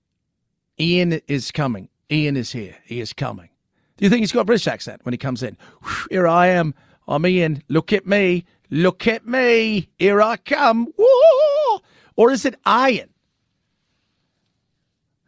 Ian 0.80 1.20
is 1.28 1.50
coming. 1.50 1.90
Ian 2.10 2.38
is 2.38 2.50
here. 2.52 2.74
He 2.86 3.02
is 3.02 3.12
coming. 3.12 3.50
Do 3.98 4.06
you 4.06 4.08
think 4.08 4.20
he's 4.20 4.32
got 4.32 4.40
a 4.40 4.44
British 4.46 4.66
accent 4.66 5.04
when 5.04 5.12
he 5.12 5.18
comes 5.18 5.42
in? 5.42 5.58
Here 6.08 6.26
I 6.26 6.46
am. 6.46 6.72
I'm 7.06 7.26
Ian. 7.26 7.62
Look 7.68 7.92
at 7.92 8.06
me. 8.06 8.46
Look 8.70 9.06
at 9.06 9.26
me. 9.26 9.90
Here 9.98 10.22
I 10.22 10.38
come. 10.38 10.88
Whoa! 10.98 11.82
Or 12.16 12.30
is 12.30 12.46
it 12.46 12.54
Ian? 12.66 13.10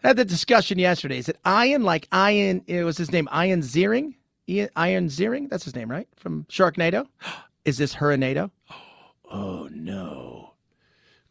I 0.02 0.08
had 0.08 0.16
the 0.16 0.24
discussion 0.24 0.78
yesterday. 0.78 1.18
Is 1.18 1.28
it 1.28 1.36
Ian 1.46 1.82
like 1.82 2.08
Ian? 2.14 2.62
It 2.66 2.82
was 2.82 2.96
his 2.96 3.12
name 3.12 3.28
Ian 3.30 3.60
Ziering? 3.60 4.14
Ian, 4.48 4.70
Ian 4.78 5.08
Ziering? 5.08 5.50
That's 5.50 5.64
his 5.64 5.74
name, 5.74 5.90
right? 5.90 6.08
From 6.16 6.44
Sharknado? 6.44 7.08
Is 7.66 7.76
this 7.76 7.94
Hurrinado? 7.96 8.50
Oh 9.28 9.68
no. 9.72 10.35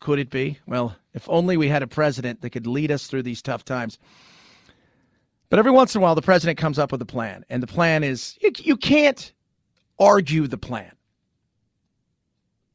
Could 0.05 0.19
it 0.19 0.29
be? 0.29 0.59
Well, 0.67 0.95
if 1.15 1.27
only 1.27 1.57
we 1.57 1.67
had 1.67 1.81
a 1.81 1.87
president 1.87 2.41
that 2.41 2.51
could 2.51 2.67
lead 2.67 2.91
us 2.91 3.07
through 3.07 3.23
these 3.23 3.41
tough 3.41 3.65
times. 3.65 3.97
But 5.49 5.57
every 5.57 5.71
once 5.71 5.95
in 5.95 5.99
a 5.99 6.03
while, 6.03 6.13
the 6.13 6.21
president 6.21 6.59
comes 6.59 6.77
up 6.77 6.91
with 6.91 7.01
a 7.01 7.07
plan, 7.07 7.43
and 7.49 7.63
the 7.63 7.65
plan 7.65 8.03
is 8.03 8.37
you, 8.39 8.51
you 8.55 8.77
can't 8.77 9.33
argue 9.97 10.45
the 10.45 10.59
plan. 10.59 10.91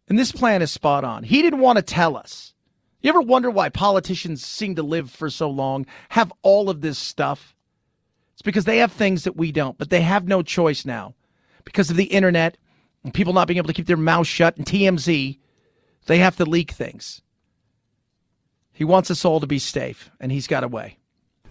And 0.08 0.18
this 0.18 0.32
plan 0.32 0.60
is 0.60 0.72
spot 0.72 1.04
on. 1.04 1.22
He 1.22 1.40
didn't 1.40 1.60
want 1.60 1.76
to 1.76 1.82
tell 1.82 2.16
us. 2.16 2.52
You 3.00 3.10
ever 3.10 3.20
wonder 3.20 3.48
why 3.48 3.68
politicians 3.68 4.44
seem 4.44 4.74
to 4.74 4.82
live 4.82 5.08
for 5.08 5.30
so 5.30 5.48
long, 5.48 5.86
have 6.08 6.32
all 6.42 6.68
of 6.68 6.80
this 6.80 6.98
stuff? 6.98 7.54
It's 8.32 8.42
because 8.42 8.64
they 8.64 8.78
have 8.78 8.90
things 8.90 9.22
that 9.22 9.36
we 9.36 9.52
don't, 9.52 9.78
but 9.78 9.90
they 9.90 10.00
have 10.00 10.26
no 10.26 10.42
choice 10.42 10.84
now 10.84 11.14
because 11.62 11.90
of 11.90 11.96
the 11.96 12.06
internet 12.06 12.58
and 13.04 13.14
people 13.14 13.34
not 13.34 13.46
being 13.46 13.58
able 13.58 13.68
to 13.68 13.72
keep 13.72 13.86
their 13.86 13.96
mouth 13.96 14.26
shut 14.26 14.56
and 14.56 14.66
TMZ, 14.66 15.38
they 16.06 16.18
have 16.18 16.36
to 16.36 16.44
leak 16.44 16.70
things. 16.70 17.22
He 18.72 18.84
wants 18.84 19.10
us 19.10 19.24
all 19.24 19.40
to 19.40 19.46
be 19.46 19.58
safe, 19.58 20.10
and 20.20 20.32
he's 20.32 20.46
got 20.46 20.64
a 20.64 20.68
way. 20.68 20.96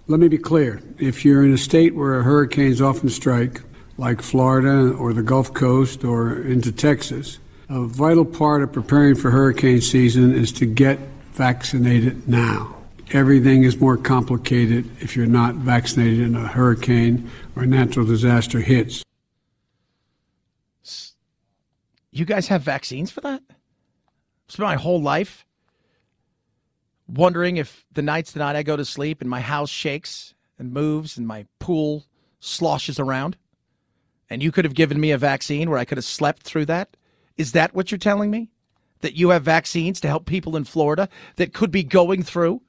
Let 0.07 0.19
me 0.19 0.27
be 0.27 0.39
clear. 0.39 0.81
If 0.97 1.23
you're 1.23 1.45
in 1.45 1.53
a 1.53 1.57
state 1.57 1.93
where 1.93 2.23
hurricanes 2.23 2.81
often 2.81 3.09
strike, 3.09 3.61
like 3.97 4.21
Florida 4.21 4.91
or 4.93 5.13
the 5.13 5.21
Gulf 5.21 5.53
Coast 5.53 6.03
or 6.03 6.41
into 6.41 6.71
Texas, 6.71 7.37
a 7.69 7.85
vital 7.85 8.25
part 8.25 8.63
of 8.63 8.71
preparing 8.71 9.13
for 9.13 9.29
hurricane 9.29 9.81
season 9.81 10.33
is 10.33 10.51
to 10.53 10.65
get 10.65 10.97
vaccinated 11.33 12.27
now. 12.27 12.75
Everything 13.11 13.63
is 13.63 13.79
more 13.79 13.97
complicated 13.97 14.89
if 15.01 15.15
you're 15.15 15.27
not 15.27 15.55
vaccinated 15.55 16.21
and 16.21 16.35
a 16.35 16.47
hurricane 16.47 17.29
or 17.55 17.63
a 17.63 17.67
natural 17.67 18.05
disaster 18.05 18.59
hits. 18.59 19.03
You 22.11 22.25
guys 22.25 22.47
have 22.47 22.63
vaccines 22.63 23.11
for 23.11 23.21
that? 23.21 23.43
Spent 24.49 24.67
my 24.67 24.75
whole 24.75 25.01
life 25.01 25.45
wondering 27.07 27.57
if 27.57 27.85
the 27.91 28.01
nights 28.01 28.31
that 28.31 28.55
I 28.55 28.63
go 28.63 28.75
to 28.75 28.83
sleep 28.83 29.21
and 29.21 29.29
my 29.29 29.41
house 29.41 29.69
shakes 29.69 30.33
and 30.57 30.73
moves 30.73 31.17
and 31.17 31.27
my 31.27 31.45
pool 31.59 32.05
sloshes 32.39 32.99
around, 32.99 33.37
and 34.29 34.41
you 34.41 34.51
could 34.51 34.65
have 34.65 34.73
given 34.73 34.99
me 34.99 35.11
a 35.11 35.17
vaccine 35.17 35.69
where 35.69 35.79
I 35.79 35.85
could 35.85 35.97
have 35.97 36.05
slept 36.05 36.43
through 36.43 36.65
that. 36.65 36.97
Is 37.37 37.51
that 37.53 37.73
what 37.73 37.91
you're 37.91 37.99
telling 37.99 38.31
me? 38.31 38.49
That 39.01 39.15
you 39.15 39.29
have 39.29 39.43
vaccines 39.43 40.01
to 40.01 40.07
help 40.07 40.25
people 40.25 40.57
in 40.57 40.65
Florida 40.65 41.09
that 41.37 41.53
could 41.53 41.71
be 41.71 41.83
going 41.83 42.23
through 42.23 42.61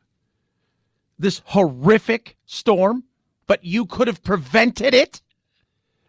this 1.18 1.42
horrific 1.46 2.36
storm, 2.46 3.04
but 3.46 3.64
you 3.64 3.84
could 3.84 4.06
have 4.06 4.22
prevented 4.22 4.94
it? 4.94 5.22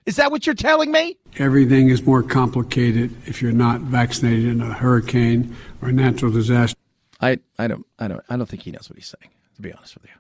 Is 0.06 0.16
that 0.16 0.32
what 0.32 0.46
you're 0.46 0.56
telling 0.56 0.92
me? 0.92 1.18
Everything 1.38 1.90
is 1.90 2.04
more 2.04 2.24
complicated 2.24 3.16
if 3.28 3.42
you're 3.42 3.52
not 3.52 3.82
vaccinated 3.82 4.46
in 4.46 4.62
a 4.62 4.74
hurricane 4.74 5.56
or 5.82 5.90
a 5.90 5.94
natural 5.94 6.32
disaster. 6.32 6.78
I, 7.20 7.38
I 7.60 7.68
don't 7.68 7.86
I 8.00 8.08
don't 8.08 8.24
I 8.30 8.36
don't 8.36 8.48
think 8.48 8.64
he 8.64 8.72
knows 8.72 8.90
what 8.90 8.98
he's 8.98 9.14
saying, 9.20 9.32
to 9.56 9.62
be 9.62 9.72
honest 9.72 9.96
with 9.96 10.06
you. 10.06 10.12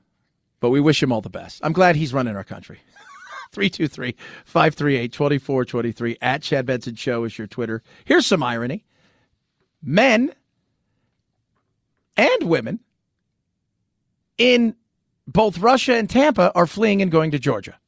But 0.59 0.69
we 0.69 0.79
wish 0.79 1.01
him 1.01 1.11
all 1.11 1.21
the 1.21 1.29
best. 1.29 1.59
I'm 1.63 1.73
glad 1.73 1.95
he's 1.95 2.13
running 2.13 2.35
our 2.35 2.43
country. 2.43 2.79
323 3.51 4.15
538 4.45 5.11
2423 5.11 6.17
at 6.21 6.41
Chad 6.43 6.65
Benson 6.65 6.95
Show 6.95 7.23
is 7.23 7.37
your 7.37 7.47
Twitter. 7.47 7.81
Here's 8.05 8.27
some 8.27 8.43
irony 8.43 8.85
men 9.81 10.31
and 12.15 12.43
women 12.43 12.79
in 14.37 14.75
both 15.27 15.57
Russia 15.57 15.95
and 15.95 16.09
Tampa 16.09 16.51
are 16.53 16.67
fleeing 16.67 17.01
and 17.01 17.11
going 17.11 17.31
to 17.31 17.39
Georgia. 17.39 17.79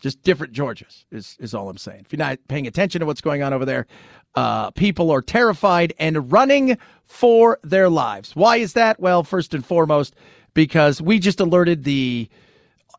Just 0.00 0.22
different 0.22 0.52
Georgias 0.52 1.04
is, 1.10 1.36
is 1.40 1.54
all 1.54 1.68
I'm 1.68 1.78
saying. 1.78 2.02
If 2.04 2.12
you're 2.12 2.18
not 2.18 2.38
paying 2.48 2.66
attention 2.66 3.00
to 3.00 3.06
what's 3.06 3.20
going 3.20 3.42
on 3.42 3.52
over 3.52 3.64
there, 3.64 3.86
uh, 4.34 4.70
people 4.72 5.10
are 5.10 5.22
terrified 5.22 5.94
and 5.98 6.30
running 6.30 6.76
for 7.06 7.58
their 7.62 7.88
lives. 7.88 8.36
Why 8.36 8.58
is 8.58 8.74
that? 8.74 9.00
Well, 9.00 9.22
first 9.22 9.54
and 9.54 9.64
foremost, 9.64 10.14
because 10.54 11.00
we 11.00 11.18
just 11.18 11.40
alerted 11.40 11.84
the 11.84 12.28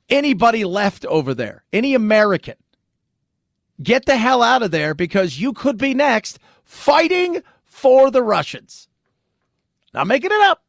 anybody 0.10 0.66
left 0.66 1.06
over 1.06 1.34
there, 1.34 1.64
any 1.72 1.94
American, 1.94 2.56
get 3.82 4.06
the 4.06 4.18
hell 4.18 4.42
out 4.42 4.64
of 4.64 4.72
there 4.72 4.94
because 4.94 5.40
you 5.40 5.54
could 5.54 5.78
be 5.78 5.94
next 5.94 6.40
fighting 6.64 7.42
for 7.64 8.10
the 8.10 8.24
Russians. 8.24 8.88
Not 9.94 10.08
making 10.08 10.32
it 10.32 10.42
up. 10.42 10.64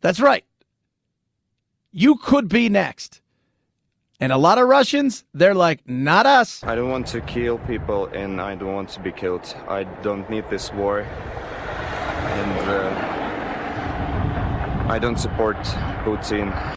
That's 0.00 0.20
right. 0.20 0.44
You 1.90 2.16
could 2.16 2.48
be 2.48 2.68
next. 2.68 3.20
And 4.18 4.32
a 4.32 4.38
lot 4.38 4.56
of 4.58 4.66
Russians, 4.66 5.24
they're 5.34 5.54
like, 5.54 5.86
not 5.86 6.24
us. 6.24 6.64
I 6.64 6.74
don't 6.74 6.88
want 6.90 7.06
to 7.08 7.20
kill 7.20 7.58
people 7.58 8.06
and 8.06 8.40
I 8.40 8.54
don't 8.54 8.72
want 8.72 8.88
to 8.90 9.00
be 9.00 9.12
killed. 9.12 9.54
I 9.68 9.84
don't 10.02 10.28
need 10.30 10.48
this 10.48 10.72
war. 10.72 11.00
And 11.00 12.58
uh, 12.70 13.16
I 14.88 14.98
don't 14.98 15.18
support 15.18 15.56
Putin. 16.04 16.74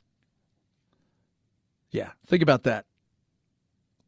Yeah, 1.92 2.12
think 2.28 2.44
about 2.44 2.64
that. 2.64 2.86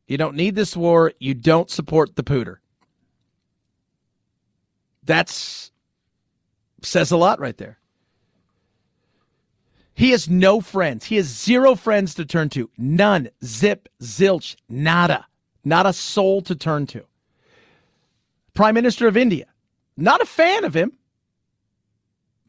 You 0.08 0.18
don't 0.18 0.36
need 0.36 0.56
this 0.56 0.76
war. 0.76 1.14
You 1.20 1.34
don't 1.34 1.70
support 1.70 2.18
the 2.18 2.24
pooter. 2.24 2.58
That's 5.04 5.72
says 6.84 7.12
a 7.12 7.18
lot 7.18 7.40
right 7.40 7.58
there. 7.58 7.81
He 9.94 10.12
has 10.12 10.30
no 10.30 10.62
friends. 10.62 11.06
He 11.06 11.18
has 11.18 11.26
zero 11.26 11.76
friends 11.76 12.16
to 12.16 12.26
turn 12.26 12.50
to. 12.50 12.70
None. 12.78 13.30
Zip, 13.44 13.90
zilch, 14.02 14.56
nada. 14.70 15.28
Not 15.64 15.86
a 15.86 15.94
soul 15.94 16.42
to 16.44 16.56
turn 16.56 16.88
to. 16.88 17.06
Prime 18.54 18.74
Minister 18.74 19.08
of 19.08 19.18
India. 19.18 19.46
Not 19.98 20.22
a 20.22 20.26
fan 20.26 20.64
of 20.64 20.74
him, 20.74 20.94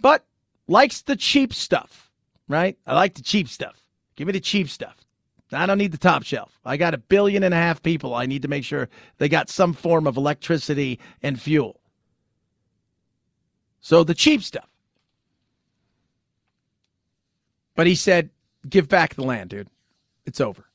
but 0.01 0.25
likes 0.67 1.03
the 1.03 1.17
cheap 1.17 1.53
stuff, 1.53 2.11
right? 2.49 2.79
I 2.87 2.95
like 2.95 3.15
the 3.15 3.23
cheap 3.23 3.49
stuff. 3.49 3.83
Give 4.17 4.27
me 4.27 4.33
the 4.33 4.41
cheap 4.41 4.69
stuff. 4.69 4.97
I 5.53 5.67
don't 5.67 5.79
need 5.79 5.93
the 5.93 5.99
top 5.99 6.23
shelf. 6.23 6.59
I 6.65 6.77
got 6.77 6.95
a 6.95 6.99
billion 6.99 7.43
and 7.43 7.53
a 7.53 7.59
half 7.59 7.83
people. 7.83 8.15
I 8.15 8.25
need 8.27 8.43
to 8.43 8.49
make 8.49 8.65
sure 8.65 8.89
they 9.19 9.29
got 9.29 9.51
some 9.51 9.75
form 9.75 10.07
of 10.07 10.17
electricity 10.17 10.99
and 11.23 11.41
fuel. 11.41 11.81
So 13.81 14.03
the 14.05 14.15
cheap 14.15 14.43
stuff. 14.43 14.69
But 17.75 17.87
he 17.87 17.95
said, 17.95 18.31
give 18.69 18.89
back 18.89 19.15
the 19.15 19.25
land, 19.25 19.51
dude. 19.51 19.69
It's 20.27 20.41
over. 20.41 20.67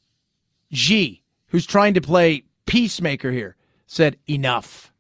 Xi, 0.72 1.24
who's 1.48 1.66
trying 1.66 1.94
to 1.94 2.02
play 2.02 2.44
peacemaker 2.66 3.32
here, 3.32 3.56
said, 3.86 4.18
enough. 4.30 4.92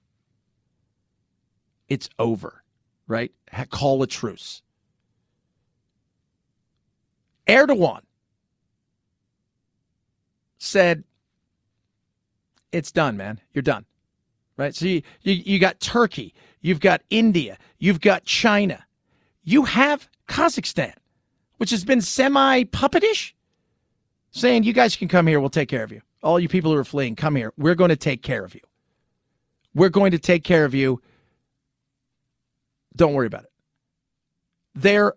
It's 1.89 2.09
over, 2.19 2.63
right? 3.07 3.31
Call 3.69 4.01
a 4.03 4.07
truce. 4.07 4.61
Erdogan 7.47 8.01
said, 10.57 11.03
it's 12.71 12.91
done, 12.91 13.17
man. 13.17 13.39
You're 13.53 13.61
done. 13.61 13.85
Right? 14.57 14.75
So 14.75 14.85
you, 14.85 15.01
you, 15.21 15.33
you 15.33 15.59
got 15.59 15.79
Turkey, 15.79 16.33
you've 16.61 16.79
got 16.79 17.01
India, 17.09 17.57
you've 17.77 18.01
got 18.01 18.25
China, 18.25 18.85
you 19.43 19.63
have 19.63 20.09
Kazakhstan, 20.27 20.93
which 21.57 21.71
has 21.71 21.83
been 21.83 22.01
semi 22.01 22.63
puppetish, 22.65 23.33
saying, 24.31 24.63
you 24.63 24.73
guys 24.73 24.95
can 24.95 25.07
come 25.07 25.27
here, 25.27 25.39
we'll 25.39 25.49
take 25.49 25.69
care 25.69 25.83
of 25.83 25.91
you. 25.91 26.01
All 26.23 26.39
you 26.39 26.47
people 26.47 26.71
who 26.71 26.77
are 26.77 26.83
fleeing, 26.83 27.15
come 27.15 27.35
here. 27.35 27.53
We're 27.57 27.75
going 27.75 27.89
to 27.89 27.95
take 27.95 28.23
care 28.23 28.43
of 28.43 28.55
you. 28.55 28.61
We're 29.73 29.89
going 29.89 30.11
to 30.11 30.19
take 30.19 30.43
care 30.43 30.65
of 30.65 30.73
you. 30.73 31.01
Don't 32.95 33.13
worry 33.13 33.27
about 33.27 33.43
it. 33.43 33.51
There 34.73 35.13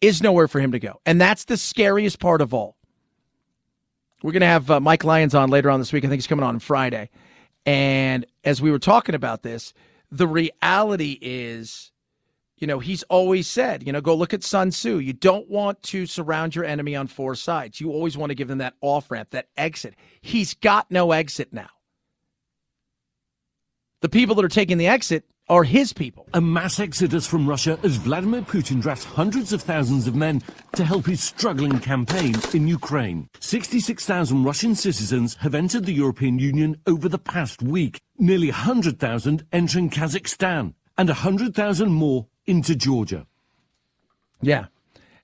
is 0.00 0.22
nowhere 0.22 0.48
for 0.48 0.60
him 0.60 0.72
to 0.72 0.78
go. 0.78 1.00
And 1.04 1.20
that's 1.20 1.44
the 1.44 1.56
scariest 1.56 2.18
part 2.18 2.40
of 2.40 2.54
all. 2.54 2.76
We're 4.22 4.32
going 4.32 4.40
to 4.40 4.46
have 4.46 4.70
uh, 4.70 4.80
Mike 4.80 5.04
Lyons 5.04 5.34
on 5.34 5.50
later 5.50 5.70
on 5.70 5.80
this 5.80 5.92
week. 5.92 6.04
I 6.04 6.08
think 6.08 6.18
he's 6.18 6.26
coming 6.26 6.44
on 6.44 6.58
Friday. 6.58 7.10
And 7.66 8.26
as 8.44 8.60
we 8.60 8.70
were 8.70 8.78
talking 8.78 9.14
about 9.14 9.42
this, 9.42 9.72
the 10.10 10.26
reality 10.26 11.18
is, 11.20 11.89
you 12.60 12.66
know, 12.66 12.78
he's 12.78 13.02
always 13.04 13.46
said, 13.46 13.86
you 13.86 13.92
know, 13.92 14.02
go 14.02 14.14
look 14.14 14.34
at 14.34 14.44
Sun 14.44 14.70
Tzu. 14.70 14.98
You 14.98 15.14
don't 15.14 15.48
want 15.48 15.82
to 15.84 16.06
surround 16.06 16.54
your 16.54 16.66
enemy 16.66 16.94
on 16.94 17.06
four 17.06 17.34
sides. 17.34 17.80
You 17.80 17.90
always 17.90 18.16
want 18.18 18.30
to 18.30 18.34
give 18.34 18.48
them 18.48 18.58
that 18.58 18.74
off 18.82 19.10
ramp, 19.10 19.30
that 19.30 19.48
exit. 19.56 19.94
He's 20.20 20.52
got 20.54 20.90
no 20.90 21.12
exit 21.12 21.52
now. 21.52 21.70
The 24.02 24.10
people 24.10 24.34
that 24.36 24.44
are 24.44 24.48
taking 24.48 24.78
the 24.78 24.86
exit 24.86 25.24
are 25.48 25.64
his 25.64 25.92
people. 25.92 26.28
A 26.32 26.40
mass 26.40 26.78
exodus 26.78 27.26
from 27.26 27.48
Russia 27.48 27.78
as 27.82 27.96
Vladimir 27.96 28.42
Putin 28.42 28.80
drafts 28.80 29.04
hundreds 29.04 29.52
of 29.52 29.62
thousands 29.62 30.06
of 30.06 30.14
men 30.14 30.42
to 30.74 30.84
help 30.84 31.06
his 31.06 31.22
struggling 31.22 31.80
campaign 31.80 32.34
in 32.54 32.68
Ukraine. 32.68 33.28
66,000 33.40 34.44
Russian 34.44 34.74
citizens 34.76 35.34
have 35.36 35.54
entered 35.54 35.86
the 35.86 35.92
European 35.92 36.38
Union 36.38 36.76
over 36.86 37.08
the 37.08 37.18
past 37.18 37.62
week, 37.62 38.00
nearly 38.16 38.48
100,000 38.48 39.44
entering 39.50 39.90
Kazakhstan, 39.90 40.74
and 40.96 41.08
100,000 41.08 41.90
more 41.90 42.26
into 42.50 42.74
Georgia. 42.74 43.26
Yeah. 44.42 44.66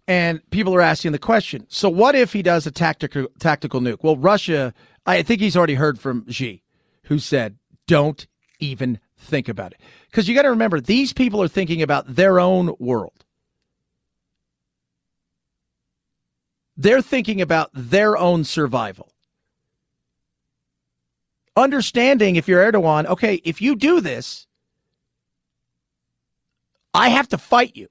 And 0.07 0.49
people 0.51 0.73
are 0.77 0.81
asking 0.81 1.11
the 1.11 1.19
question 1.19 1.67
so, 1.69 1.89
what 1.89 2.15
if 2.15 2.33
he 2.33 2.43
does 2.43 2.67
a 2.67 2.71
tactical, 2.71 3.27
tactical 3.41 3.81
nuke? 3.81 4.03
Well, 4.03 4.17
Russia, 4.17 4.73
I 5.05 5.23
think 5.23 5.41
he's 5.41 5.57
already 5.57 5.75
heard 5.75 5.99
from 5.99 6.31
Xi, 6.31 6.63
who 7.05 7.19
said, 7.19 7.59
don't 7.89 8.27
even 8.61 9.01
think 9.19 9.49
about 9.49 9.73
it. 9.73 9.81
Because 10.09 10.29
you 10.29 10.35
got 10.35 10.43
to 10.43 10.51
remember, 10.51 10.81
these 10.81 11.13
people 11.13 11.43
are 11.43 11.49
thinking 11.49 11.83
about 11.83 12.15
their 12.15 12.39
own 12.39 12.75
world. 12.79 13.25
They're 16.77 17.03
thinking 17.03 17.41
about 17.41 17.71
their 17.75 18.17
own 18.17 18.45
survival. 18.45 19.11
Understanding 21.57 22.37
if 22.37 22.47
you're 22.47 22.71
Erdogan, 22.71 23.07
okay, 23.07 23.41
if 23.43 23.61
you 23.61 23.75
do 23.75 24.01
this, 24.01 24.47
I 26.97 27.11
have 27.11 27.29
to 27.29 27.39
fight 27.39 27.77
you. 27.77 27.89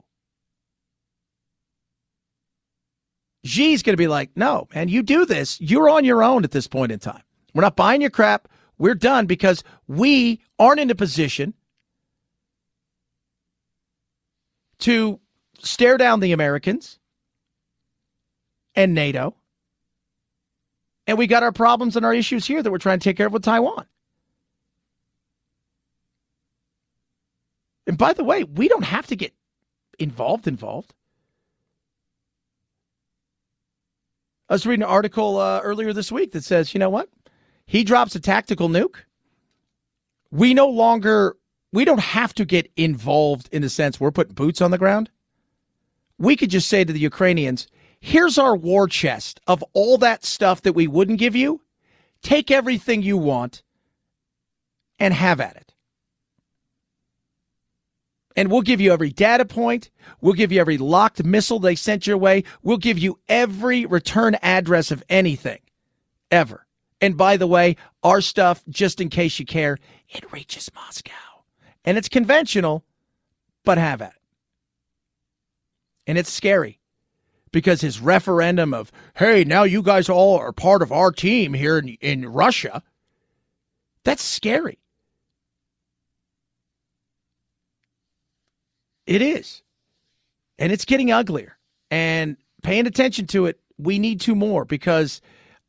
Xi's 3.45 3.83
going 3.83 3.93
to 3.93 3.97
be 3.97 4.07
like, 4.07 4.31
no, 4.35 4.67
man, 4.73 4.87
you 4.87 5.03
do 5.03 5.25
this. 5.25 5.61
You're 5.61 5.89
on 5.89 6.03
your 6.03 6.23
own 6.23 6.43
at 6.43 6.51
this 6.51 6.67
point 6.67 6.91
in 6.91 6.97
time. 6.97 7.21
We're 7.53 7.61
not 7.61 7.75
buying 7.75 8.01
your 8.01 8.09
crap. 8.09 8.47
We're 8.79 8.95
done 8.95 9.27
because 9.27 9.63
we 9.87 10.41
aren't 10.57 10.79
in 10.79 10.89
a 10.89 10.95
position 10.95 11.53
to 14.79 15.19
stare 15.59 15.97
down 15.97 16.19
the 16.19 16.31
Americans 16.31 16.99
and 18.73 18.95
NATO. 18.95 19.35
And 21.07 21.19
we 21.19 21.27
got 21.27 21.43
our 21.43 21.51
problems 21.51 21.95
and 21.95 22.05
our 22.05 22.13
issues 22.13 22.47
here 22.47 22.63
that 22.63 22.71
we're 22.71 22.79
trying 22.79 22.99
to 22.99 23.03
take 23.03 23.17
care 23.17 23.27
of 23.27 23.33
with 23.33 23.43
Taiwan. 23.43 23.85
And 27.87 27.97
by 27.97 28.13
the 28.13 28.23
way, 28.23 28.43
we 28.43 28.67
don't 28.67 28.83
have 28.83 29.07
to 29.07 29.15
get 29.15 29.33
involved 29.99 30.47
involved. 30.47 30.93
I 34.49 34.53
was 34.53 34.65
reading 34.65 34.83
an 34.83 34.89
article 34.89 35.37
uh, 35.37 35.61
earlier 35.63 35.91
this 35.93 36.11
week 36.11 36.31
that 36.33 36.43
says, 36.43 36.73
you 36.73 36.79
know 36.79 36.89
what? 36.89 37.09
He 37.65 37.83
drops 37.83 38.15
a 38.15 38.19
tactical 38.19 38.69
nuke. 38.69 38.97
We 40.31 40.53
no 40.53 40.67
longer 40.67 41.35
we 41.71 41.83
don't 41.83 41.99
have 41.99 42.33
to 42.35 42.45
get 42.45 42.71
involved 42.77 43.49
in 43.51 43.61
the 43.61 43.69
sense 43.69 43.99
we're 43.99 44.11
putting 44.11 44.33
boots 44.33 44.61
on 44.61 44.71
the 44.71 44.77
ground. 44.77 45.09
We 46.17 46.37
could 46.37 46.49
just 46.49 46.69
say 46.69 46.85
to 46.85 46.93
the 46.93 46.99
Ukrainians, 46.99 47.67
here's 47.99 48.37
our 48.37 48.55
war 48.55 48.87
chest 48.87 49.41
of 49.47 49.63
all 49.73 49.97
that 49.97 50.23
stuff 50.23 50.61
that 50.61 50.73
we 50.73 50.87
wouldn't 50.87 51.19
give 51.19 51.35
you. 51.35 51.61
Take 52.21 52.49
everything 52.49 53.01
you 53.01 53.17
want 53.17 53.61
and 54.99 55.13
have 55.13 55.41
at 55.41 55.57
it. 55.57 55.64
And 58.35 58.51
we'll 58.51 58.61
give 58.61 58.81
you 58.81 58.91
every 58.91 59.11
data 59.11 59.45
point. 59.45 59.89
We'll 60.19 60.33
give 60.33 60.51
you 60.51 60.59
every 60.59 60.77
locked 60.77 61.23
missile 61.23 61.59
they 61.59 61.75
sent 61.75 62.05
your 62.05 62.17
way. 62.17 62.43
We'll 62.63 62.77
give 62.77 62.97
you 62.99 63.19
every 63.29 63.85
return 63.85 64.35
address 64.41 64.91
of 64.91 65.03
anything 65.09 65.59
ever. 66.31 66.65
And 66.99 67.15
by 67.17 67.37
the 67.37 67.47
way, 67.47 67.77
our 68.03 68.21
stuff, 68.21 68.63
just 68.69 68.99
in 68.99 69.09
case 69.09 69.39
you 69.39 69.45
care, 69.45 69.77
it 70.09 70.31
reaches 70.31 70.69
Moscow. 70.73 71.11
And 71.83 71.97
it's 71.97 72.09
conventional, 72.09 72.83
but 73.63 73.77
have 73.77 74.01
at 74.01 74.11
it. 74.11 74.21
And 76.07 76.17
it's 76.17 76.31
scary 76.31 76.79
because 77.51 77.81
his 77.81 77.99
referendum 77.99 78.73
of, 78.73 78.91
hey, 79.15 79.43
now 79.43 79.63
you 79.63 79.81
guys 79.81 80.09
all 80.09 80.37
are 80.37 80.51
part 80.51 80.81
of 80.81 80.91
our 80.91 81.11
team 81.11 81.53
here 81.53 81.77
in, 81.77 81.89
in 82.01 82.25
Russia, 82.25 82.83
that's 84.03 84.23
scary. 84.23 84.79
It 89.05 89.21
is. 89.21 89.61
And 90.57 90.71
it's 90.71 90.85
getting 90.85 91.11
uglier. 91.11 91.57
And 91.91 92.37
paying 92.63 92.87
attention 92.87 93.27
to 93.27 93.45
it, 93.45 93.59
we 93.77 93.99
need 93.99 94.21
to 94.21 94.35
more 94.35 94.65
because 94.65 95.21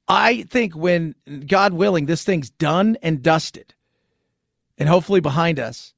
I 0.08 0.42
think 0.44 0.74
when, 0.76 1.14
God 1.46 1.72
willing, 1.72 2.06
this 2.06 2.24
thing's 2.24 2.50
done 2.50 2.96
and 3.02 3.22
dusted 3.22 3.74
and 4.78 4.88
hopefully 4.88 5.20
behind 5.20 5.58
us, 5.58 5.94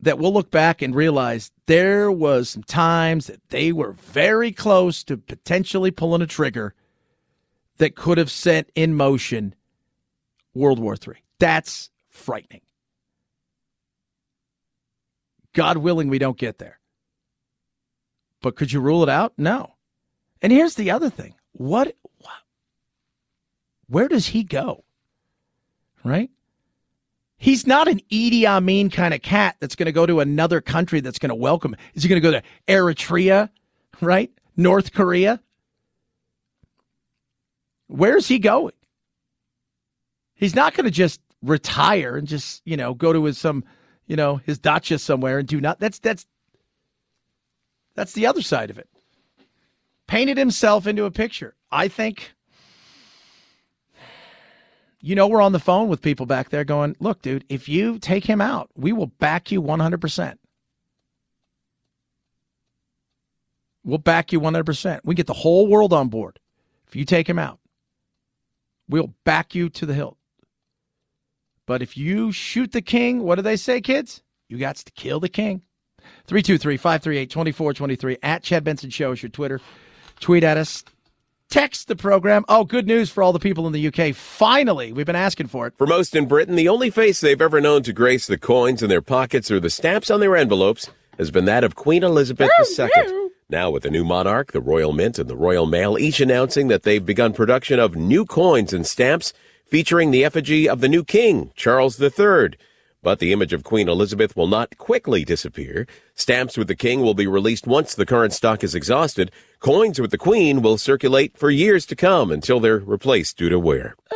that 0.00 0.18
we'll 0.18 0.32
look 0.32 0.50
back 0.50 0.82
and 0.82 0.94
realize 0.94 1.50
there 1.66 2.10
was 2.10 2.50
some 2.50 2.62
times 2.62 3.28
that 3.28 3.40
they 3.48 3.72
were 3.72 3.92
very 3.92 4.52
close 4.52 5.02
to 5.04 5.16
potentially 5.16 5.90
pulling 5.90 6.22
a 6.22 6.26
trigger 6.26 6.74
that 7.78 7.94
could 7.96 8.18
have 8.18 8.30
set 8.30 8.70
in 8.74 8.94
motion 8.94 9.54
World 10.54 10.78
War 10.78 10.94
III. 10.94 11.14
That's 11.38 11.90
frightening. 12.08 12.62
God 15.56 15.78
willing, 15.78 16.08
we 16.08 16.18
don't 16.18 16.36
get 16.36 16.58
there. 16.58 16.78
But 18.42 18.56
could 18.56 18.70
you 18.70 18.80
rule 18.80 19.02
it 19.02 19.08
out? 19.08 19.32
No. 19.38 19.72
And 20.42 20.52
here's 20.52 20.74
the 20.74 20.90
other 20.90 21.08
thing. 21.08 21.34
What, 21.52 21.96
what 22.18 22.34
where 23.88 24.06
does 24.06 24.26
he 24.26 24.42
go? 24.42 24.84
Right? 26.04 26.30
He's 27.38 27.66
not 27.66 27.88
an 27.88 28.00
Idi 28.12 28.44
Amin 28.44 28.90
kind 28.90 29.14
of 29.14 29.22
cat 29.22 29.56
that's 29.58 29.76
going 29.76 29.86
to 29.86 29.92
go 29.92 30.04
to 30.04 30.20
another 30.20 30.60
country 30.60 31.00
that's 31.00 31.18
going 31.18 31.30
to 31.30 31.34
welcome. 31.34 31.72
Him. 31.72 31.80
Is 31.94 32.02
he 32.02 32.08
going 32.10 32.20
to 32.20 32.30
go 32.30 32.38
to 32.38 32.42
Eritrea, 32.68 33.48
right? 34.02 34.30
North 34.58 34.92
Korea? 34.92 35.40
Where's 37.86 38.28
he 38.28 38.38
going? 38.38 38.74
He's 40.34 40.54
not 40.54 40.74
going 40.74 40.84
to 40.84 40.90
just 40.90 41.20
retire 41.42 42.16
and 42.16 42.28
just, 42.28 42.60
you 42.66 42.76
know, 42.76 42.92
go 42.92 43.14
to 43.14 43.24
his 43.24 43.38
some 43.38 43.64
you 44.06 44.16
know, 44.16 44.36
his 44.36 44.58
dacha 44.58 44.98
somewhere 44.98 45.38
and 45.38 45.48
do 45.48 45.60
not. 45.60 45.80
That's 45.80 45.98
that's 45.98 46.26
that's 47.94 48.12
the 48.12 48.26
other 48.26 48.42
side 48.42 48.70
of 48.70 48.78
it. 48.78 48.88
Painted 50.06 50.38
himself 50.38 50.86
into 50.86 51.04
a 51.04 51.10
picture. 51.10 51.54
I 51.70 51.88
think. 51.88 52.32
You 55.00 55.14
know, 55.14 55.28
we're 55.28 55.42
on 55.42 55.52
the 55.52 55.60
phone 55.60 55.88
with 55.88 56.02
people 56.02 56.26
back 56.26 56.48
there 56.48 56.64
going, 56.64 56.96
look, 56.98 57.22
dude, 57.22 57.44
if 57.48 57.68
you 57.68 57.98
take 58.00 58.24
him 58.24 58.40
out, 58.40 58.70
we 58.74 58.92
will 58.92 59.06
back 59.06 59.52
you 59.52 59.62
100%. 59.62 60.36
We'll 63.84 63.98
back 63.98 64.32
you 64.32 64.40
100%. 64.40 65.00
We 65.04 65.14
get 65.14 65.28
the 65.28 65.32
whole 65.32 65.68
world 65.68 65.92
on 65.92 66.08
board. 66.08 66.40
If 66.88 66.96
you 66.96 67.04
take 67.04 67.28
him 67.28 67.38
out, 67.38 67.60
we'll 68.88 69.14
back 69.24 69.54
you 69.54 69.68
to 69.68 69.86
the 69.86 69.94
hilt. 69.94 70.16
But 71.66 71.82
if 71.82 71.96
you 71.96 72.32
shoot 72.32 72.72
the 72.72 72.82
king, 72.82 73.22
what 73.22 73.34
do 73.34 73.42
they 73.42 73.56
say, 73.56 73.80
kids? 73.80 74.22
You 74.48 74.58
got 74.58 74.76
to 74.76 74.92
kill 74.92 75.20
the 75.20 75.28
king. 75.28 75.62
323 76.26 76.76
538 76.76 77.30
2423 77.30 78.18
at 78.22 78.42
Chad 78.42 78.62
Benson 78.62 78.90
Show 78.90 79.12
is 79.12 79.22
your 79.22 79.30
Twitter. 79.30 79.60
Tweet 80.20 80.44
at 80.44 80.56
us. 80.56 80.84
Text 81.48 81.86
the 81.86 81.96
program. 81.96 82.44
Oh, 82.48 82.64
good 82.64 82.86
news 82.86 83.08
for 83.10 83.22
all 83.22 83.32
the 83.32 83.38
people 83.38 83.66
in 83.66 83.72
the 83.72 83.86
UK. 83.88 84.14
Finally, 84.14 84.92
we've 84.92 85.06
been 85.06 85.14
asking 85.14 85.46
for 85.46 85.66
it. 85.66 85.74
For 85.76 85.86
most 85.86 86.16
in 86.16 86.26
Britain, 86.26 86.56
the 86.56 86.68
only 86.68 86.90
face 86.90 87.20
they've 87.20 87.40
ever 87.40 87.60
known 87.60 87.82
to 87.84 87.92
grace 87.92 88.26
the 88.26 88.38
coins 88.38 88.82
in 88.82 88.88
their 88.88 89.02
pockets 89.02 89.50
or 89.50 89.60
the 89.60 89.70
stamps 89.70 90.10
on 90.10 90.18
their 90.18 90.36
envelopes 90.36 90.90
has 91.18 91.30
been 91.30 91.44
that 91.44 91.62
of 91.64 91.76
Queen 91.76 92.02
Elizabeth 92.02 92.50
II. 92.78 92.88
Now, 93.48 93.70
with 93.70 93.84
the 93.84 93.90
new 93.90 94.04
monarch, 94.04 94.50
the 94.50 94.60
Royal 94.60 94.92
Mint, 94.92 95.20
and 95.20 95.30
the 95.30 95.36
Royal 95.36 95.66
Mail 95.66 95.96
each 95.98 96.20
announcing 96.20 96.66
that 96.66 96.82
they've 96.82 97.04
begun 97.04 97.32
production 97.32 97.78
of 97.78 97.94
new 97.94 98.24
coins 98.24 98.72
and 98.72 98.84
stamps 98.84 99.32
featuring 99.66 100.10
the 100.10 100.24
effigy 100.24 100.68
of 100.68 100.80
the 100.80 100.88
new 100.88 101.04
king, 101.04 101.50
Charles 101.54 102.00
III. 102.00 102.56
But 103.02 103.20
the 103.20 103.32
image 103.32 103.52
of 103.52 103.62
Queen 103.62 103.88
Elizabeth 103.88 104.36
will 104.36 104.48
not 104.48 104.78
quickly 104.78 105.24
disappear. 105.24 105.86
Stamps 106.14 106.56
with 106.56 106.66
the 106.66 106.74
king 106.74 107.02
will 107.02 107.14
be 107.14 107.26
released 107.26 107.66
once 107.66 107.94
the 107.94 108.06
current 108.06 108.32
stock 108.32 108.64
is 108.64 108.74
exhausted. 108.74 109.30
Coins 109.60 110.00
with 110.00 110.10
the 110.10 110.18
queen 110.18 110.60
will 110.60 110.76
circulate 110.76 111.36
for 111.36 111.50
years 111.50 111.86
to 111.86 111.94
come 111.94 112.32
until 112.32 112.58
they're 112.58 112.78
replaced 112.78 113.36
due 113.38 113.48
to 113.48 113.60
wear. 113.60 113.94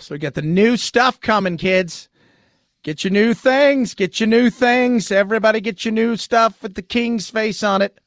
so 0.00 0.10
we 0.10 0.18
got 0.18 0.34
the 0.34 0.42
new 0.42 0.76
stuff 0.76 1.20
coming, 1.20 1.56
kids. 1.56 2.08
Get 2.82 3.04
your 3.04 3.12
new 3.12 3.34
things. 3.34 3.94
Get 3.94 4.18
your 4.18 4.28
new 4.28 4.50
things. 4.50 5.12
Everybody 5.12 5.60
get 5.60 5.84
your 5.84 5.92
new 5.92 6.16
stuff 6.16 6.62
with 6.62 6.74
the 6.74 6.82
king's 6.82 7.30
face 7.30 7.62
on 7.62 7.82
it. 7.82 8.00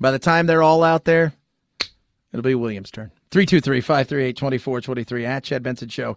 By 0.00 0.10
the 0.10 0.18
time 0.18 0.46
they're 0.46 0.62
all 0.62 0.84
out 0.84 1.04
there, 1.04 1.34
it'll 2.32 2.42
be 2.42 2.54
William's 2.54 2.90
turn. 2.90 3.10
323 3.30 3.80
538 3.80 4.36
2423 4.36 5.26
at 5.26 5.44
Chad 5.44 5.62
Benson 5.62 5.88
Show. 5.88 6.16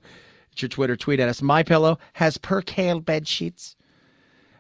It's 0.52 0.62
your 0.62 0.70
Twitter. 0.70 0.96
Tweet 0.96 1.20
at 1.20 1.30
us. 1.30 1.42
My 1.42 1.64
Pillow 1.64 1.98
has 2.14 2.38
percale 2.38 3.00
bed 3.00 3.28
sheets. 3.28 3.76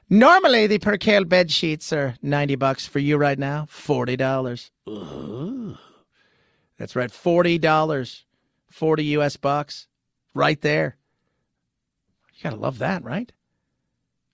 Normally, 0.09 0.67
the 0.67 0.79
percale 0.79 1.23
bed 1.23 1.49
sheets 1.51 1.93
are 1.93 2.15
90 2.21 2.55
bucks 2.55 2.85
for 2.85 2.99
you 2.99 3.15
right 3.17 3.39
now, 3.39 3.67
$40. 3.71 4.69
Ooh. 4.89 5.77
That's 6.77 6.95
right, 6.95 7.09
$40. 7.09 8.23
40 8.69 9.03
US 9.03 9.37
bucks 9.37 9.87
right 10.33 10.59
there. 10.61 10.97
You 12.33 12.43
got 12.43 12.49
to 12.51 12.55
love 12.55 12.79
that, 12.79 13.03
right? 13.03 13.31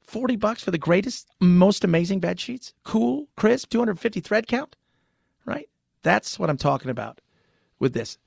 40 0.02 0.38
bucks 0.38 0.64
for 0.64 0.72
the 0.72 0.78
greatest, 0.78 1.28
most 1.40 1.84
amazing 1.84 2.20
bed 2.20 2.40
sheets. 2.40 2.74
Cool, 2.84 3.28
crisp, 3.36 3.70
250 3.70 4.22
thread 4.22 4.48
count, 4.48 4.76
right? 5.46 5.68
That's 6.04 6.40
what 6.40 6.50
I'm 6.50 6.58
talking 6.58 6.90
about 6.90 7.20
with 7.80 7.94
this. 7.94 8.18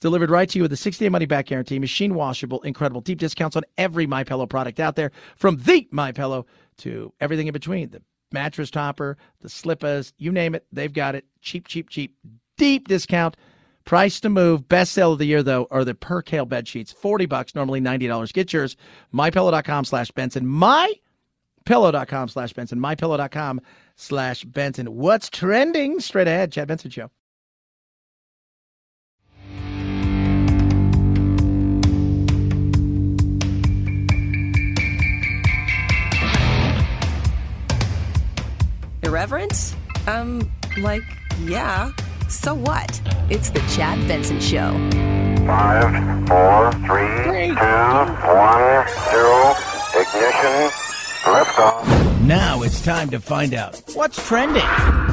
Delivered 0.00 0.30
right 0.30 0.48
to 0.48 0.58
you 0.58 0.62
with 0.62 0.72
a 0.72 0.76
60 0.76 1.04
day 1.04 1.08
money 1.10 1.26
back 1.26 1.46
guarantee, 1.46 1.78
machine 1.78 2.14
washable, 2.14 2.62
incredible 2.62 3.02
deep 3.02 3.18
discounts 3.18 3.54
on 3.54 3.64
every 3.76 4.06
My 4.06 4.24
Pillow 4.24 4.46
product 4.46 4.80
out 4.80 4.96
there, 4.96 5.12
from 5.36 5.58
the 5.58 5.86
My 5.90 6.10
Pillow 6.10 6.46
to 6.78 7.12
everything 7.20 7.46
in 7.46 7.52
between. 7.52 7.90
The 7.90 8.02
mattress 8.32 8.70
topper, 8.70 9.18
the 9.40 9.50
slippers, 9.50 10.14
you 10.16 10.32
name 10.32 10.54
it, 10.54 10.64
they've 10.72 10.92
got 10.92 11.14
it. 11.14 11.26
Cheap, 11.42 11.68
cheap, 11.68 11.90
cheap. 11.90 12.16
Deep 12.56 12.88
discount. 12.88 13.36
Price 13.84 14.20
to 14.20 14.28
move. 14.28 14.68
Best 14.68 14.92
sale 14.92 15.12
of 15.12 15.18
the 15.18 15.26
year, 15.26 15.42
though, 15.42 15.66
are 15.70 15.84
the 15.84 15.94
percale 15.94 16.46
bed 16.46 16.68
sheets. 16.68 16.92
40 16.92 17.26
bucks, 17.26 17.54
normally 17.54 17.80
$90. 17.80 18.32
Get 18.32 18.52
yours. 18.52 18.76
MyPillow.com 19.12 19.84
slash 19.84 20.10
Benson. 20.12 20.46
MyPillow.com 20.46 22.28
slash 22.28 22.52
Benson. 22.52 22.78
MyPillow.com 22.78 23.60
slash 23.96 24.44
Benson. 24.44 24.94
What's 24.94 25.28
trending? 25.30 26.00
Straight 26.00 26.28
ahead. 26.28 26.52
Chad 26.52 26.68
Benson 26.68 26.90
Show. 26.90 27.10
Irreverent? 39.10 39.74
Um, 40.06 40.48
like, 40.78 41.02
yeah. 41.42 41.90
So 42.28 42.54
what? 42.54 43.00
It's 43.28 43.50
the 43.50 43.58
Chad 43.74 44.06
Benson 44.06 44.38
Show. 44.38 44.70
Five, 45.48 46.28
four, 46.28 46.70
three, 46.86 47.24
three. 47.24 47.48
two, 47.48 47.54
one, 47.58 48.86
zero, 49.10 49.50
ignition, 49.98 50.70
liftoff. 51.26 52.20
Now 52.20 52.62
it's 52.62 52.84
time 52.84 53.10
to 53.10 53.18
find 53.18 53.52
out 53.52 53.82
what's 53.94 54.24
trending. 54.28 54.62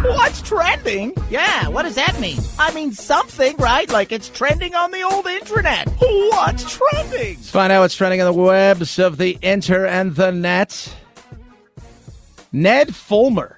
What's 0.04 0.43
trending? 0.43 1.16
Yeah, 1.32 1.68
what 1.70 1.82
does 1.82 1.95
that 1.95 2.20
mean? 2.20 2.38
I 2.60 2.72
mean 2.76 2.91
something, 2.91 3.58
right? 3.58 3.89
Like 3.91 4.12
it's 4.12 4.30
trending 4.30 4.76
on 4.76 4.91
the 4.91 5.02
old 5.02 5.26
internet. 5.26 5.89
What's 5.98 6.78
trending? 6.78 7.38
Let's 7.38 7.50
find 7.50 7.72
out 7.74 7.82
what's 7.82 7.95
trending 7.95 8.22
on 8.22 8.32
the 8.32 8.39
webs 8.39 9.00
of 9.00 9.18
the 9.18 9.39
inter 9.41 9.88
and 9.88 10.16
the 10.16 10.30
net. 10.32 10.95
Ned 12.54 12.95
Fulmer 12.95 13.58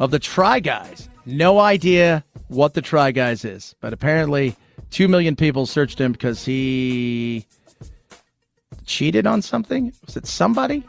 of 0.00 0.10
the 0.10 0.18
Try 0.18 0.58
Guys. 0.58 1.08
No 1.26 1.60
idea 1.60 2.24
what 2.48 2.74
the 2.74 2.82
Try 2.82 3.12
Guys 3.12 3.44
is, 3.44 3.76
but 3.80 3.92
apparently 3.92 4.56
2 4.90 5.06
million 5.06 5.36
people 5.36 5.66
searched 5.66 6.00
him 6.00 6.10
because 6.12 6.44
he 6.44 7.46
cheated 8.86 9.26
on 9.26 9.42
something. 9.42 9.92
Was 10.04 10.16
it 10.16 10.26
somebody? 10.26 10.84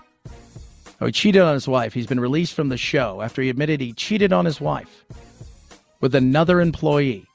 Oh, 1.00 1.08
he 1.08 1.12
cheated 1.12 1.42
on 1.42 1.54
his 1.54 1.68
wife. 1.68 1.94
He's 1.94 2.08
been 2.08 2.20
released 2.20 2.54
from 2.54 2.70
the 2.70 2.78
show 2.78 3.22
after 3.22 3.42
he 3.42 3.50
admitted 3.50 3.82
he 3.82 3.94
cheated 3.94 4.34
on 4.34 4.46
his 4.46 4.60
wife 4.60 5.06
with 6.00 6.16
another 6.16 6.62
employee. 6.62 7.28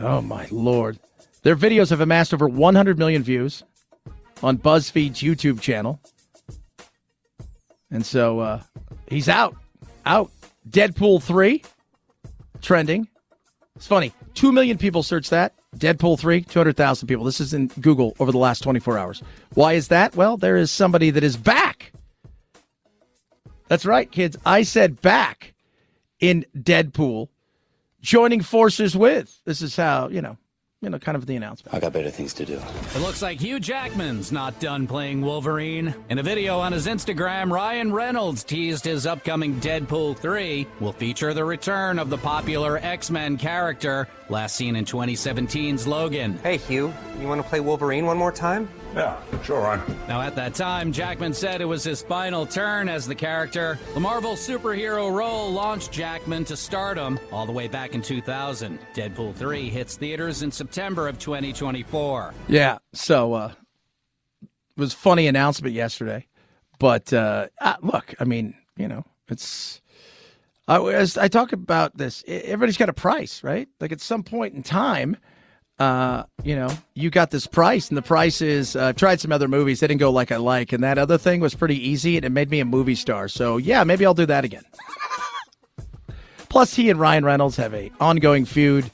Oh, 0.00 0.22
my 0.22 0.48
Lord. 0.50 0.98
Their 1.42 1.56
videos 1.56 1.90
have 1.90 2.00
amassed 2.00 2.32
over 2.32 2.48
100 2.48 2.98
million 2.98 3.22
views. 3.22 3.62
on 4.42 4.56
BuzzFeed's 4.56 5.20
YouTube 5.20 5.60
channel. 5.60 6.00
And 7.90 8.04
so 8.04 8.40
uh, 8.40 8.62
he's 9.10 9.28
out. 9.28 9.56
Out. 10.06 10.30
Deadpool 10.68 11.22
3 11.22 11.62
trending. 12.60 13.08
It's 13.76 13.86
funny. 13.86 14.12
2 14.34 14.52
million 14.52 14.78
people 14.78 15.02
search 15.02 15.30
that. 15.30 15.54
Deadpool 15.76 16.18
3, 16.18 16.42
200,000 16.42 17.06
people. 17.06 17.24
This 17.24 17.40
is 17.40 17.54
in 17.54 17.68
Google 17.80 18.14
over 18.18 18.32
the 18.32 18.38
last 18.38 18.62
24 18.62 18.98
hours. 18.98 19.22
Why 19.54 19.74
is 19.74 19.88
that? 19.88 20.16
Well, 20.16 20.36
there 20.36 20.56
is 20.56 20.70
somebody 20.70 21.10
that 21.10 21.22
is 21.22 21.36
back. 21.36 21.92
That's 23.68 23.84
right, 23.84 24.10
kids. 24.10 24.36
I 24.46 24.62
said 24.62 25.00
back 25.02 25.54
in 26.20 26.46
Deadpool, 26.56 27.28
joining 28.00 28.40
forces 28.40 28.96
with. 28.96 29.40
This 29.44 29.60
is 29.60 29.76
how, 29.76 30.08
you 30.08 30.22
know, 30.22 30.38
you 30.80 30.88
know, 30.88 30.98
kind 30.98 31.16
of 31.16 31.26
the 31.26 31.34
announcement. 31.34 31.74
I 31.74 31.80
got 31.80 31.92
better 31.92 32.10
things 32.10 32.32
to 32.34 32.44
do. 32.44 32.54
It 32.94 33.00
looks 33.00 33.20
like 33.20 33.40
Hugh 33.40 33.58
Jackman's 33.58 34.30
not 34.30 34.60
done 34.60 34.86
playing 34.86 35.22
Wolverine. 35.22 35.92
In 36.08 36.18
a 36.18 36.22
video 36.22 36.60
on 36.60 36.70
his 36.70 36.86
Instagram, 36.86 37.50
Ryan 37.50 37.92
Reynolds 37.92 38.44
teased 38.44 38.84
his 38.84 39.04
upcoming 39.04 39.58
Deadpool 39.60 40.16
3 40.16 40.66
will 40.78 40.92
feature 40.92 41.34
the 41.34 41.44
return 41.44 41.98
of 41.98 42.10
the 42.10 42.18
popular 42.18 42.78
X 42.78 43.10
Men 43.10 43.36
character, 43.36 44.06
last 44.28 44.54
seen 44.54 44.76
in 44.76 44.84
2017's 44.84 45.84
Logan. 45.86 46.38
Hey, 46.44 46.58
Hugh, 46.58 46.94
you 47.20 47.26
want 47.26 47.42
to 47.42 47.48
play 47.48 47.58
Wolverine 47.58 48.06
one 48.06 48.16
more 48.16 48.32
time? 48.32 48.68
Yeah, 48.94 49.20
sure, 49.42 49.60
Ryan. 49.60 49.98
Now, 50.08 50.20
at 50.22 50.34
that 50.36 50.54
time, 50.54 50.92
Jackman 50.92 51.32
said 51.34 51.60
it 51.60 51.66
was 51.66 51.84
his 51.84 52.02
final 52.02 52.46
turn 52.46 52.88
as 52.88 53.06
the 53.06 53.14
character. 53.14 53.78
The 53.94 54.00
Marvel 54.00 54.32
superhero 54.32 55.12
role 55.12 55.52
launched 55.52 55.92
Jackman 55.92 56.44
to 56.46 56.56
stardom 56.56 57.20
all 57.30 57.46
the 57.46 57.52
way 57.52 57.68
back 57.68 57.94
in 57.94 58.02
2000. 58.02 58.78
Deadpool 58.94 59.34
3 59.34 59.68
hits 59.68 59.96
theaters 59.96 60.42
in 60.42 60.50
September 60.50 61.06
of 61.06 61.18
2024. 61.18 62.34
Yeah. 62.48 62.78
So 62.92 63.34
uh 63.34 63.52
it 64.42 64.80
was 64.80 64.94
a 64.94 64.96
funny 64.96 65.26
announcement 65.26 65.74
yesterday. 65.74 66.26
But 66.78 67.12
uh 67.12 67.48
look, 67.82 68.14
I 68.18 68.24
mean, 68.24 68.54
you 68.76 68.88
know, 68.88 69.04
it's 69.28 69.80
I 70.66 70.80
as 70.92 71.16
I 71.18 71.28
talk 71.28 71.52
about 71.52 71.96
this, 71.96 72.24
everybody's 72.26 72.76
got 72.76 72.88
a 72.88 72.94
price, 72.94 73.44
right? 73.44 73.68
Like 73.80 73.92
at 73.92 74.00
some 74.00 74.22
point 74.22 74.54
in 74.54 74.62
time, 74.62 75.16
uh, 75.78 76.24
you 76.42 76.56
know, 76.56 76.70
you 76.94 77.10
got 77.10 77.30
this 77.30 77.46
price, 77.46 77.88
and 77.88 77.96
the 77.96 78.02
price 78.02 78.40
is. 78.40 78.74
Uh, 78.74 78.86
I've 78.86 78.96
tried 78.96 79.20
some 79.20 79.32
other 79.32 79.48
movies; 79.48 79.80
they 79.80 79.86
didn't 79.86 80.00
go 80.00 80.10
like 80.10 80.32
I 80.32 80.36
like, 80.36 80.72
and 80.72 80.82
that 80.82 80.98
other 80.98 81.18
thing 81.18 81.40
was 81.40 81.54
pretty 81.54 81.88
easy, 81.88 82.16
and 82.16 82.24
it 82.24 82.30
made 82.30 82.50
me 82.50 82.60
a 82.60 82.64
movie 82.64 82.94
star. 82.94 83.28
So 83.28 83.56
yeah, 83.56 83.84
maybe 83.84 84.04
I'll 84.04 84.14
do 84.14 84.26
that 84.26 84.44
again. 84.44 84.64
Plus, 86.48 86.74
he 86.74 86.90
and 86.90 86.98
Ryan 86.98 87.24
Reynolds 87.24 87.56
have 87.56 87.74
a 87.74 87.92
ongoing 88.00 88.44
feud 88.44 88.90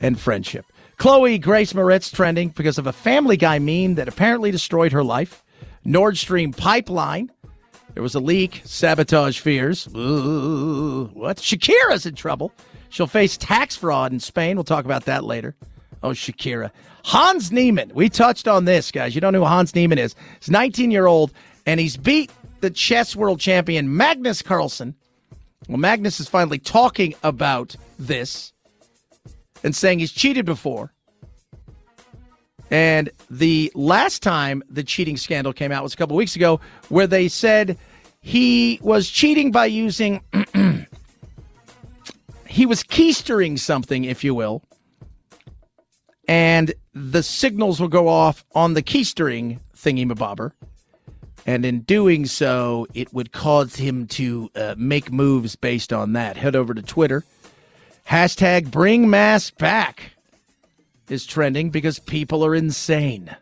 and 0.00 0.18
friendship. 0.20 0.66
Chloe 0.98 1.38
Grace 1.38 1.72
Moretz 1.72 2.14
trending 2.14 2.50
because 2.50 2.78
of 2.78 2.86
a 2.86 2.92
Family 2.92 3.36
Guy 3.36 3.58
meme 3.58 3.96
that 3.96 4.08
apparently 4.08 4.50
destroyed 4.50 4.92
her 4.92 5.02
life. 5.02 5.42
Nord 5.84 6.16
Stream 6.16 6.52
pipeline. 6.52 7.32
There 7.94 8.02
was 8.02 8.14
a 8.14 8.20
leak, 8.20 8.62
sabotage 8.64 9.40
fears. 9.40 9.88
Ooh, 9.96 11.10
what? 11.12 11.38
Shakira's 11.38 12.06
in 12.06 12.14
trouble. 12.14 12.52
She'll 12.90 13.06
face 13.06 13.36
tax 13.36 13.74
fraud 13.74 14.12
in 14.12 14.20
Spain. 14.20 14.56
We'll 14.56 14.64
talk 14.64 14.84
about 14.84 15.06
that 15.06 15.24
later. 15.24 15.56
Oh, 16.02 16.10
Shakira. 16.10 16.70
Hans 17.04 17.52
Niemann. 17.52 17.92
We 17.94 18.08
touched 18.08 18.48
on 18.48 18.64
this, 18.64 18.90
guys. 18.90 19.14
You 19.14 19.20
don't 19.20 19.32
know 19.32 19.40
who 19.40 19.46
Hans 19.46 19.74
Niemann 19.74 19.98
is. 19.98 20.14
He's 20.40 20.50
19 20.50 20.90
year 20.90 21.06
old, 21.06 21.32
and 21.66 21.78
he's 21.78 21.96
beat 21.96 22.30
the 22.60 22.70
chess 22.70 23.14
world 23.14 23.40
champion 23.40 23.96
Magnus 23.96 24.42
Carlsen. 24.42 24.94
Well, 25.68 25.78
Magnus 25.78 26.20
is 26.20 26.28
finally 26.28 26.58
talking 26.58 27.14
about 27.22 27.76
this 27.98 28.52
and 29.62 29.74
saying 29.74 30.00
he's 30.00 30.12
cheated 30.12 30.44
before. 30.44 30.92
And 32.70 33.10
the 33.30 33.70
last 33.74 34.22
time 34.22 34.62
the 34.68 34.82
cheating 34.82 35.16
scandal 35.16 35.52
came 35.52 35.72
out 35.72 35.82
was 35.82 35.92
a 35.92 35.96
couple 35.96 36.16
weeks 36.16 36.36
ago, 36.36 36.58
where 36.88 37.06
they 37.06 37.28
said 37.28 37.76
he 38.22 38.80
was 38.82 39.08
cheating 39.08 39.52
by 39.52 39.66
using, 39.66 40.22
he 42.46 42.64
was 42.64 42.82
keystering 42.82 43.56
something, 43.56 44.04
if 44.04 44.24
you 44.24 44.34
will, 44.34 44.62
and 46.28 46.74
the 46.94 47.22
signals 47.22 47.80
will 47.80 47.88
go 47.88 48.08
off 48.08 48.44
on 48.54 48.74
the 48.74 48.82
keystering 48.82 49.60
thingy 49.76 50.06
mabobber. 50.06 50.52
And 51.44 51.64
in 51.64 51.80
doing 51.80 52.26
so, 52.26 52.86
it 52.94 53.12
would 53.12 53.32
cause 53.32 53.74
him 53.74 54.06
to 54.08 54.50
uh, 54.54 54.74
make 54.78 55.10
moves 55.10 55.56
based 55.56 55.92
on 55.92 56.12
that. 56.12 56.36
Head 56.36 56.54
over 56.54 56.72
to 56.72 56.82
Twitter. 56.82 57.24
Hashtag 58.08 58.70
bring 58.70 59.10
mask 59.10 59.58
back 59.58 60.12
is 61.08 61.26
trending 61.26 61.70
because 61.70 61.98
people 61.98 62.44
are 62.44 62.54
insane. 62.54 63.34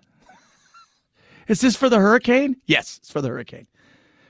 Is 1.47 1.61
this 1.61 1.77
for 1.77 1.89
the 1.89 1.99
hurricane? 1.99 2.57
Yes, 2.67 2.99
it's 2.99 3.11
for 3.11 3.21
the 3.21 3.29
hurricane. 3.29 3.67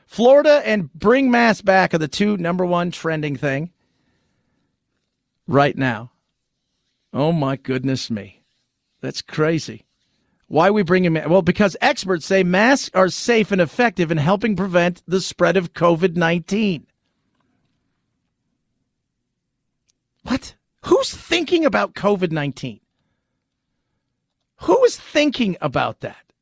Florida 0.06 0.62
and 0.64 0.92
bring 0.94 1.30
mask 1.30 1.64
back 1.64 1.94
are 1.94 1.98
the 1.98 2.08
two 2.08 2.36
number 2.38 2.64
one 2.66 2.90
trending 2.90 3.36
thing 3.36 3.70
right 5.46 5.76
now. 5.76 6.10
Oh 7.12 7.30
my 7.30 7.56
goodness 7.56 8.10
me. 8.10 8.39
That's 9.00 9.22
crazy. 9.22 9.86
Why 10.46 10.70
we 10.70 10.82
bring 10.82 11.04
him 11.04 11.16
in? 11.16 11.30
well 11.30 11.42
because 11.42 11.76
experts 11.80 12.26
say 12.26 12.42
masks 12.42 12.90
are 12.92 13.08
safe 13.08 13.52
and 13.52 13.60
effective 13.60 14.10
in 14.10 14.18
helping 14.18 14.56
prevent 14.56 15.02
the 15.06 15.20
spread 15.20 15.56
of 15.56 15.72
COVID-19. 15.72 16.82
What? 20.24 20.54
Who's 20.86 21.14
thinking 21.14 21.64
about 21.64 21.94
COVID-19? 21.94 22.80
Who 24.62 24.84
is 24.84 24.96
thinking 24.96 25.56
about 25.60 26.00
that? 26.00 26.32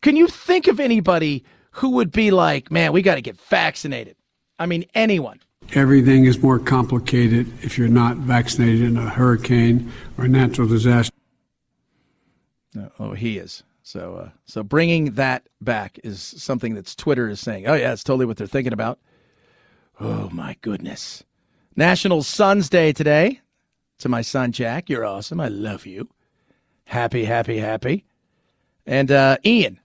Can 0.00 0.14
you 0.14 0.28
think 0.28 0.68
of 0.68 0.78
anybody 0.78 1.44
who 1.72 1.90
would 1.90 2.12
be 2.12 2.30
like, 2.30 2.70
"Man, 2.70 2.92
we 2.92 3.02
got 3.02 3.16
to 3.16 3.20
get 3.22 3.40
vaccinated." 3.40 4.16
I 4.58 4.66
mean, 4.66 4.84
anyone. 4.94 5.40
Everything 5.74 6.24
is 6.24 6.42
more 6.42 6.58
complicated 6.58 7.52
if 7.62 7.76
you're 7.76 7.88
not 7.88 8.16
vaccinated 8.18 8.82
in 8.82 8.96
a 8.96 9.08
hurricane 9.08 9.90
or 10.16 10.24
a 10.24 10.28
natural 10.28 10.68
disaster. 10.68 11.12
No, 12.74 12.90
oh, 12.98 13.12
he 13.12 13.38
is. 13.38 13.62
So, 13.82 14.16
uh, 14.16 14.30
so 14.44 14.62
bringing 14.62 15.12
that 15.12 15.48
back 15.60 15.98
is 16.04 16.20
something 16.20 16.74
that's 16.74 16.94
Twitter 16.94 17.28
is 17.28 17.40
saying. 17.40 17.66
Oh 17.66 17.74
yeah, 17.74 17.92
it's 17.92 18.04
totally 18.04 18.26
what 18.26 18.36
they're 18.36 18.46
thinking 18.46 18.72
about. 18.72 18.98
Oh 20.00 20.28
my 20.30 20.56
goodness! 20.60 21.24
National 21.74 22.22
Sons 22.22 22.68
Day 22.68 22.92
today. 22.92 23.40
To 24.00 24.08
my 24.08 24.20
son 24.20 24.52
Jack, 24.52 24.88
you're 24.88 25.04
awesome. 25.04 25.40
I 25.40 25.48
love 25.48 25.86
you. 25.86 26.08
Happy, 26.84 27.24
happy, 27.24 27.58
happy. 27.58 28.04
And 28.86 29.10
uh, 29.10 29.38
Ian, 29.44 29.80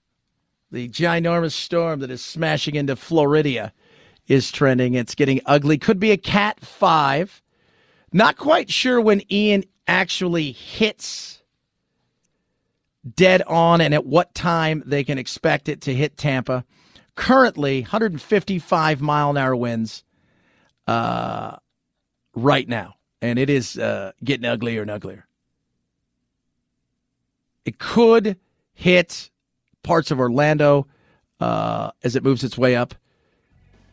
the 0.71 0.87
ginormous 0.89 1.53
storm 1.53 1.99
that 2.01 2.11
is 2.11 2.23
smashing 2.23 2.75
into 2.75 2.95
Florida, 2.95 3.73
is 4.27 4.51
trending. 4.51 4.93
It's 4.93 5.15
getting 5.15 5.41
ugly. 5.45 5.77
Could 5.77 5.99
be 5.99 6.11
a 6.11 6.17
Cat 6.17 6.59
Five. 6.59 7.41
Not 8.11 8.37
quite 8.37 8.69
sure 8.69 9.01
when 9.01 9.21
Ian 9.31 9.63
actually 9.87 10.51
hits 10.51 11.42
dead 13.15 13.41
on 13.43 13.81
and 13.81 13.93
at 13.93 14.05
what 14.05 14.33
time 14.33 14.83
they 14.85 15.03
can 15.03 15.17
expect 15.17 15.69
it 15.69 15.81
to 15.81 15.93
hit 15.93 16.17
Tampa. 16.17 16.63
Currently, 17.15 17.81
155 17.81 19.01
mile 19.01 19.29
an 19.31 19.37
hour 19.37 19.55
winds 19.55 20.03
uh, 20.87 21.57
right 22.33 22.67
now, 22.67 22.95
and 23.21 23.37
it 23.37 23.49
is 23.49 23.77
uh, 23.77 24.13
getting 24.23 24.45
uglier 24.45 24.81
and 24.81 24.91
uglier. 24.91 25.27
It 27.65 27.77
could 27.77 28.37
hit 28.73 29.29
parts 29.83 30.11
of 30.11 30.19
Orlando 30.19 30.87
uh, 31.39 31.91
as 32.03 32.15
it 32.15 32.23
moves 32.23 32.43
its 32.43 32.57
way 32.57 32.75
up. 32.75 32.95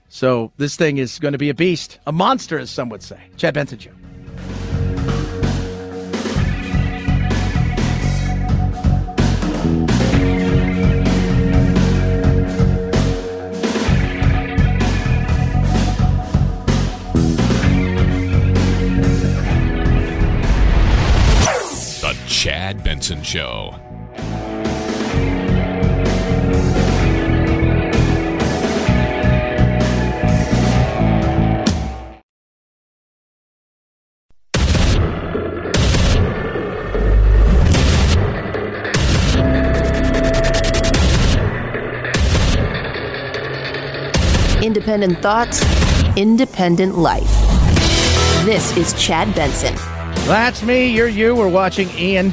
So 0.08 0.52
this 0.56 0.76
thing 0.76 0.98
is 0.98 1.18
going 1.18 1.32
to 1.32 1.38
be 1.38 1.50
a 1.50 1.54
beast, 1.54 1.98
a 2.06 2.12
monster, 2.12 2.58
as 2.58 2.70
some 2.70 2.88
would 2.88 3.02
say. 3.02 3.20
Chad 3.36 3.54
Benson 3.54 3.78
Show. 3.78 3.99
Chad 22.70 22.84
Benson 22.84 23.20
Show. 23.24 23.74
Independent 44.62 45.18
thoughts, 45.20 45.64
independent 46.16 46.96
life. 46.96 47.24
This 48.44 48.76
is 48.76 48.92
Chad 48.92 49.34
Benson. 49.34 49.74
That's 50.28 50.62
me. 50.62 50.86
You're 50.86 51.08
you. 51.08 51.34
We're 51.34 51.48
watching 51.48 51.88
Ian 51.98 52.32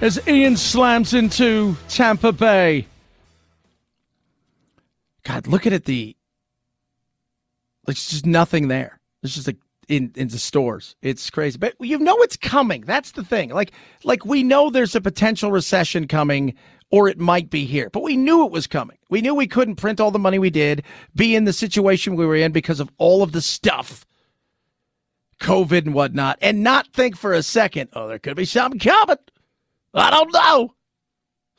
as 0.00 0.20
Ian 0.28 0.56
slams 0.56 1.14
into 1.14 1.76
Tampa 1.88 2.32
Bay. 2.32 2.86
God, 5.24 5.46
looking 5.46 5.72
at 5.72 5.82
it. 5.82 5.84
the. 5.84 6.16
There's 7.86 8.08
just 8.08 8.26
nothing 8.26 8.68
there. 8.68 9.00
There's 9.22 9.34
just 9.34 9.46
like 9.46 9.56
in 9.88 10.12
into 10.14 10.38
stores. 10.38 10.94
It's 11.02 11.30
crazy, 11.30 11.58
but 11.58 11.74
you 11.80 11.98
know 11.98 12.16
it's 12.18 12.36
coming. 12.36 12.82
That's 12.82 13.12
the 13.12 13.24
thing. 13.24 13.50
Like 13.50 13.72
like 14.04 14.24
we 14.24 14.42
know 14.42 14.70
there's 14.70 14.94
a 14.94 15.00
potential 15.00 15.50
recession 15.50 16.06
coming, 16.06 16.54
or 16.90 17.08
it 17.08 17.18
might 17.18 17.50
be 17.50 17.64
here, 17.64 17.90
but 17.90 18.02
we 18.02 18.16
knew 18.16 18.44
it 18.44 18.52
was 18.52 18.66
coming. 18.66 18.98
We 19.10 19.22
knew 19.22 19.34
we 19.34 19.46
couldn't 19.46 19.76
print 19.76 20.00
all 20.00 20.10
the 20.10 20.18
money 20.18 20.38
we 20.38 20.50
did, 20.50 20.82
be 21.14 21.34
in 21.34 21.44
the 21.44 21.52
situation 21.52 22.14
we 22.14 22.26
were 22.26 22.36
in 22.36 22.52
because 22.52 22.80
of 22.80 22.90
all 22.98 23.22
of 23.22 23.32
the 23.32 23.40
stuff, 23.40 24.06
COVID 25.40 25.86
and 25.86 25.94
whatnot, 25.94 26.38
and 26.42 26.62
not 26.62 26.88
think 26.92 27.16
for 27.16 27.32
a 27.32 27.42
second, 27.42 27.88
oh, 27.94 28.08
there 28.08 28.18
could 28.18 28.36
be 28.36 28.44
something 28.44 28.78
coming. 28.78 29.16
I 29.94 30.10
don't 30.10 30.32
know. 30.32 30.74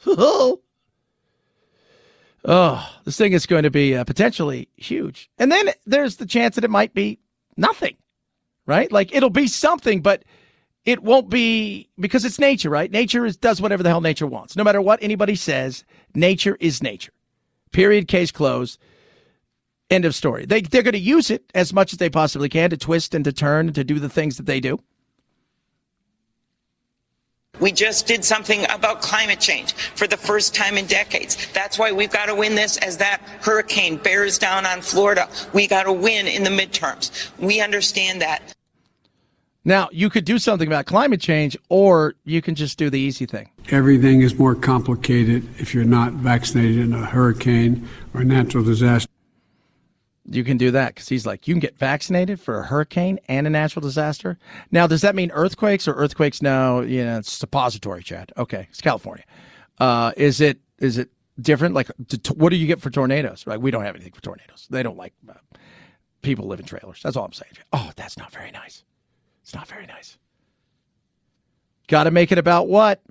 oh, 2.45 2.95
this 3.05 3.17
thing 3.17 3.34
is 3.34 3.45
going 3.45 3.63
to 3.63 3.71
be 3.71 3.95
uh, 3.95 4.03
potentially 4.03 4.69
huge. 4.77 5.30
And 5.38 5.51
then 5.51 5.71
there's 5.86 6.17
the 6.17 6.25
chance 6.25 6.55
that 6.55 6.63
it 6.63 6.69
might 6.69 6.93
be 6.93 7.19
nothing, 7.57 7.97
right? 8.65 8.91
Like 8.91 9.13
it'll 9.13 9.30
be 9.30 9.47
something, 9.47 10.01
but 10.01 10.23
it 10.86 11.03
won't 11.03 11.30
be 11.30 11.89
because 11.99 12.25
it's 12.25 12.39
nature, 12.39 12.69
right? 12.69 12.89
Nature 12.89 13.25
is, 13.25 13.38
does 13.38 13.61
whatever 13.61 13.84
the 13.84 13.89
hell 13.89 14.01
nature 14.01 14.27
wants. 14.27 14.55
No 14.55 14.63
matter 14.63 14.82
what 14.82 14.99
anybody 15.01 15.36
says, 15.36 15.84
nature 16.15 16.57
is 16.59 16.82
nature. 16.82 17.11
Period. 17.71 18.07
Case 18.07 18.32
closed. 18.32 18.80
End 19.89 20.05
of 20.05 20.15
story. 20.15 20.45
They, 20.45 20.61
they're 20.61 20.84
going 20.84 20.93
to 20.93 20.99
use 20.99 21.30
it 21.30 21.51
as 21.53 21.73
much 21.73 21.93
as 21.93 21.99
they 21.99 22.09
possibly 22.09 22.47
can 22.47 22.69
to 22.69 22.77
twist 22.77 23.13
and 23.13 23.25
to 23.25 23.34
turn 23.34 23.67
and 23.67 23.75
to 23.75 23.84
do 23.84 23.99
the 23.99 24.09
things 24.09 24.38
that 24.38 24.45
they 24.45 24.59
do. 24.59 24.80
We 27.60 27.72
just 27.72 28.07
did 28.07 28.24
something 28.24 28.66
about 28.70 29.01
climate 29.01 29.39
change 29.39 29.74
for 29.74 30.07
the 30.07 30.18
first 30.18 30.55
time 30.55 30.78
in 30.78 30.86
decades. 30.86 31.38
That's 31.53 31.78
why 31.78 31.91
we've 31.91 32.12
got 32.12 32.28
to 32.28 32.36
win 32.36 32.55
this 32.55 32.78
as 32.78 32.97
that 32.97 33.22
hurricane 33.41 33.97
bears 33.97 34.38
down 34.38 34.66
on 34.66 34.82
Florida. 34.82 35.28
We 35.53 35.68
got 35.68 35.84
to 35.84 35.93
win 35.93 36.28
in 36.28 36.43
the 36.43 36.49
midterms. 36.49 37.30
We 37.38 37.62
understand 37.62 38.22
that. 38.22 38.55
Now, 39.66 39.89
you 39.91 40.10
could 40.10 40.24
do 40.24 40.39
something 40.39 40.68
about 40.68 40.86
climate 40.86 41.20
change, 41.20 41.57
or 41.68 42.16
you 42.24 42.41
can 42.41 42.55
just 42.55 42.78
do 42.78 42.89
the 42.89 42.99
easy 42.99 43.26
thing. 43.26 43.49
Everything 43.70 44.22
is 44.22 44.39
more 44.39 44.55
complicated 44.55 45.47
if 45.60 45.76
you're 45.76 45.84
not 45.84 46.14
vaccinated 46.14 46.80
in 46.80 46.93
a 46.93 47.05
hurricane 47.05 47.88
or 48.14 48.22
a 48.22 48.26
natural 48.26 48.64
disaster. 48.64 49.10
You 50.32 50.43
can 50.43 50.57
do 50.57 50.71
that 50.71 50.93
because 50.93 51.09
he's 51.09 51.25
like, 51.25 51.47
you 51.47 51.55
can 51.55 51.59
get 51.59 51.77
vaccinated 51.77 52.39
for 52.39 52.59
a 52.59 52.63
hurricane 52.63 53.19
and 53.27 53.47
a 53.47 53.49
natural 53.49 53.82
disaster. 53.82 54.38
Now, 54.69 54.86
does 54.86 55.01
that 55.01 55.15
mean 55.15 55.32
earthquakes 55.32 55.88
or 55.88 55.93
earthquakes? 55.93 56.41
No, 56.41 56.82
you 56.82 57.03
know, 57.03 57.17
it's 57.17 57.32
suppository, 57.32 58.03
Chad. 58.03 58.32
Okay, 58.38 58.67
it's 58.69 58.82
California. 58.82 59.25
Uh, 59.80 60.11
is 60.17 60.39
it 60.39 60.59
is 60.77 60.97
it 60.99 61.09
different? 61.41 61.73
Like, 61.73 61.89
t- 62.07 62.19
what 62.36 62.49
do 62.49 62.57
you 62.57 62.67
get 62.67 62.80
for 62.80 62.91
tornadoes? 62.91 63.47
Right? 63.47 63.59
We 63.59 63.71
don't 63.71 63.84
have 63.84 63.95
anything 63.95 64.13
for 64.13 64.21
tornadoes. 64.21 64.67
They 64.69 64.84
don't 64.84 64.97
like 64.97 65.13
uh, 65.27 65.34
people 66.21 66.45
live 66.45 66.59
in 66.59 66.65
trailers. 66.65 67.01
That's 67.01 67.17
all 67.17 67.25
I'm 67.25 67.34
saying. 67.34 67.53
Oh, 67.73 67.91
that's 67.95 68.17
not 68.17 68.32
very 68.32 68.51
nice. 68.51 68.84
It's 69.41 69.55
not 69.55 69.67
very 69.67 69.88
nice. 69.88 70.17
Got 71.88 72.03
to 72.03 72.11
make 72.11 72.32
it 72.32 72.38
about 72.38 72.67
what? 72.67 73.01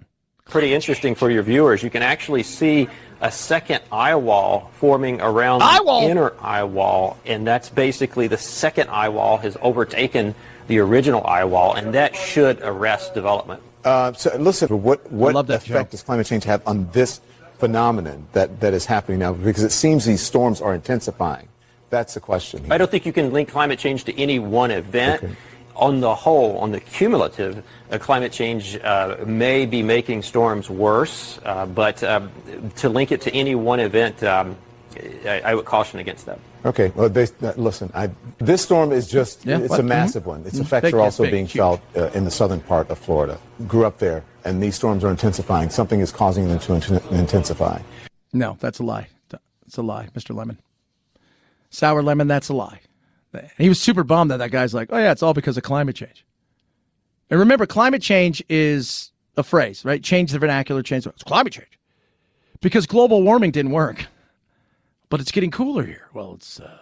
Pretty 0.44 0.72
interesting 0.72 1.16
for 1.16 1.30
your 1.30 1.42
viewers. 1.42 1.82
You 1.82 1.90
can 1.90 2.02
actually 2.02 2.44
see 2.44 2.88
a 3.20 3.30
second 3.30 3.82
eye 3.90 4.14
wall 4.14 4.70
forming 4.74 5.20
around 5.20 5.62
eye 5.62 5.80
the 5.82 6.10
inner 6.10 6.32
eye 6.40 6.64
wall, 6.64 7.18
and 7.24 7.46
that's 7.46 7.68
basically 7.68 8.26
the 8.26 8.38
second 8.38 8.88
eye 8.90 9.08
wall 9.08 9.36
has 9.38 9.56
overtaken 9.60 10.34
the 10.68 10.78
original 10.78 11.24
eye 11.26 11.44
wall, 11.44 11.74
and 11.74 11.94
that 11.94 12.14
should 12.14 12.60
arrest 12.62 13.14
development. 13.14 13.62
Uh, 13.84 14.12
so 14.12 14.36
listen, 14.36 14.82
what 14.82 15.10
what 15.10 15.46
that, 15.46 15.62
effect 15.62 15.90
Joe. 15.90 15.92
does 15.92 16.02
climate 16.02 16.26
change 16.26 16.44
have 16.44 16.66
on 16.66 16.90
this 16.92 17.20
phenomenon 17.58 18.26
that, 18.32 18.60
that 18.60 18.74
is 18.74 18.86
happening 18.86 19.18
now? 19.18 19.32
Because 19.32 19.64
it 19.64 19.72
seems 19.72 20.04
these 20.04 20.20
storms 20.20 20.60
are 20.60 20.74
intensifying. 20.74 21.48
That's 21.90 22.14
the 22.14 22.20
question. 22.20 22.70
I 22.70 22.76
don't 22.76 22.90
think 22.90 23.06
you 23.06 23.12
can 23.12 23.32
link 23.32 23.48
climate 23.48 23.78
change 23.78 24.04
to 24.04 24.20
any 24.20 24.38
one 24.38 24.70
event. 24.70 25.24
On 25.78 26.00
the 26.00 26.12
whole, 26.14 26.58
on 26.58 26.72
the 26.72 26.80
cumulative, 26.80 27.62
uh, 27.92 27.98
climate 27.98 28.32
change 28.32 28.76
uh, 28.82 29.16
may 29.26 29.64
be 29.64 29.80
making 29.82 30.22
storms 30.22 30.68
worse, 30.68 31.38
uh, 31.44 31.66
but 31.66 32.02
um, 32.02 32.30
to 32.76 32.88
link 32.88 33.12
it 33.12 33.20
to 33.22 33.30
any 33.32 33.54
one 33.54 33.78
event, 33.78 34.20
um, 34.24 34.56
I, 35.24 35.40
I 35.44 35.54
would 35.54 35.64
caution 35.66 36.00
against 36.00 36.26
that. 36.26 36.40
Okay. 36.64 36.90
Well, 36.96 37.08
they, 37.08 37.28
uh, 37.42 37.52
listen. 37.56 37.92
I, 37.94 38.10
this 38.38 38.62
storm 38.62 38.90
is 38.90 39.06
just, 39.06 39.46
Yeah, 39.46 39.58
it's 39.60 39.70
what? 39.70 39.78
a 39.78 39.84
massive 39.84 40.26
one. 40.26 40.44
Its 40.44 40.58
Mhm. 40.58 40.62
effects 40.62 40.92
are 40.92 40.98
also 41.00 41.22
big, 41.22 41.30
being 41.32 41.46
huge. 41.46 41.58
felt 41.60 41.80
uh, 41.96 42.10
in 42.12 42.24
the 42.24 42.30
southern 42.32 42.60
part 42.60 42.90
of 42.90 42.98
Florida. 42.98 43.38
Grew 43.68 43.84
up 43.84 43.98
there, 43.98 44.24
and 44.44 44.60
these 44.60 44.74
storms 44.74 45.04
are 45.04 45.10
intensifying. 45.10 45.70
Something 45.70 46.00
is 46.00 46.10
causing 46.10 46.48
them 46.48 46.58
to 46.58 46.74
int- 46.74 47.02
intensify. 47.12 47.78
No, 48.32 48.56
that's 48.58 48.80
a 48.80 48.82
lie. 48.82 49.06
It's 49.68 49.78
a 49.78 49.82
lie, 49.82 50.08
Mr. 50.16 50.34
Lemon. 50.34 50.58
Sour 51.70 52.02
lemon, 52.02 52.26
that's 52.26 52.48
a 52.48 52.54
lie. 52.54 52.80
He 53.56 53.68
was 53.68 53.80
super 53.80 54.04
bummed 54.04 54.30
that 54.30 54.38
that 54.38 54.50
guy's 54.50 54.74
like, 54.74 54.88
oh, 54.90 54.98
yeah, 54.98 55.12
it's 55.12 55.22
all 55.22 55.34
because 55.34 55.56
of 55.56 55.62
climate 55.62 55.96
change. 55.96 56.24
And 57.30 57.38
remember, 57.38 57.66
climate 57.66 58.02
change 58.02 58.42
is 58.48 59.12
a 59.36 59.42
phrase, 59.42 59.84
right? 59.84 60.02
Change 60.02 60.32
the 60.32 60.38
vernacular, 60.38 60.82
change 60.82 61.04
the, 61.04 61.10
it's 61.10 61.22
climate 61.22 61.52
change. 61.52 61.78
Because 62.60 62.86
global 62.86 63.22
warming 63.22 63.50
didn't 63.50 63.72
work. 63.72 64.06
But 65.10 65.20
it's 65.20 65.30
getting 65.30 65.50
cooler 65.50 65.84
here. 65.84 66.08
Well, 66.12 66.34
it's 66.34 66.60
uh, 66.60 66.78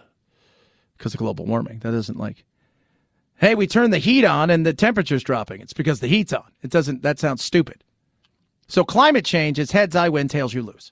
because 0.97 1.13
of 1.13 1.19
global 1.19 1.45
warming. 1.45 1.79
That 1.79 1.93
isn't 1.93 2.17
like, 2.17 2.43
hey, 3.35 3.55
we 3.55 3.67
turned 3.67 3.93
the 3.93 3.99
heat 3.99 4.25
on 4.25 4.49
and 4.49 4.65
the 4.65 4.73
temperature's 4.73 5.23
dropping. 5.23 5.61
It's 5.61 5.73
because 5.73 5.99
the 5.99 6.07
heat's 6.07 6.33
on. 6.33 6.51
It 6.61 6.71
doesn't, 6.71 7.03
that 7.03 7.19
sounds 7.19 7.43
stupid. 7.43 7.83
So 8.67 8.83
climate 8.83 9.25
change 9.25 9.59
is 9.59 9.71
heads 9.71 9.95
I 9.95 10.09
win, 10.09 10.27
tails 10.27 10.53
you 10.53 10.61
lose. 10.61 10.91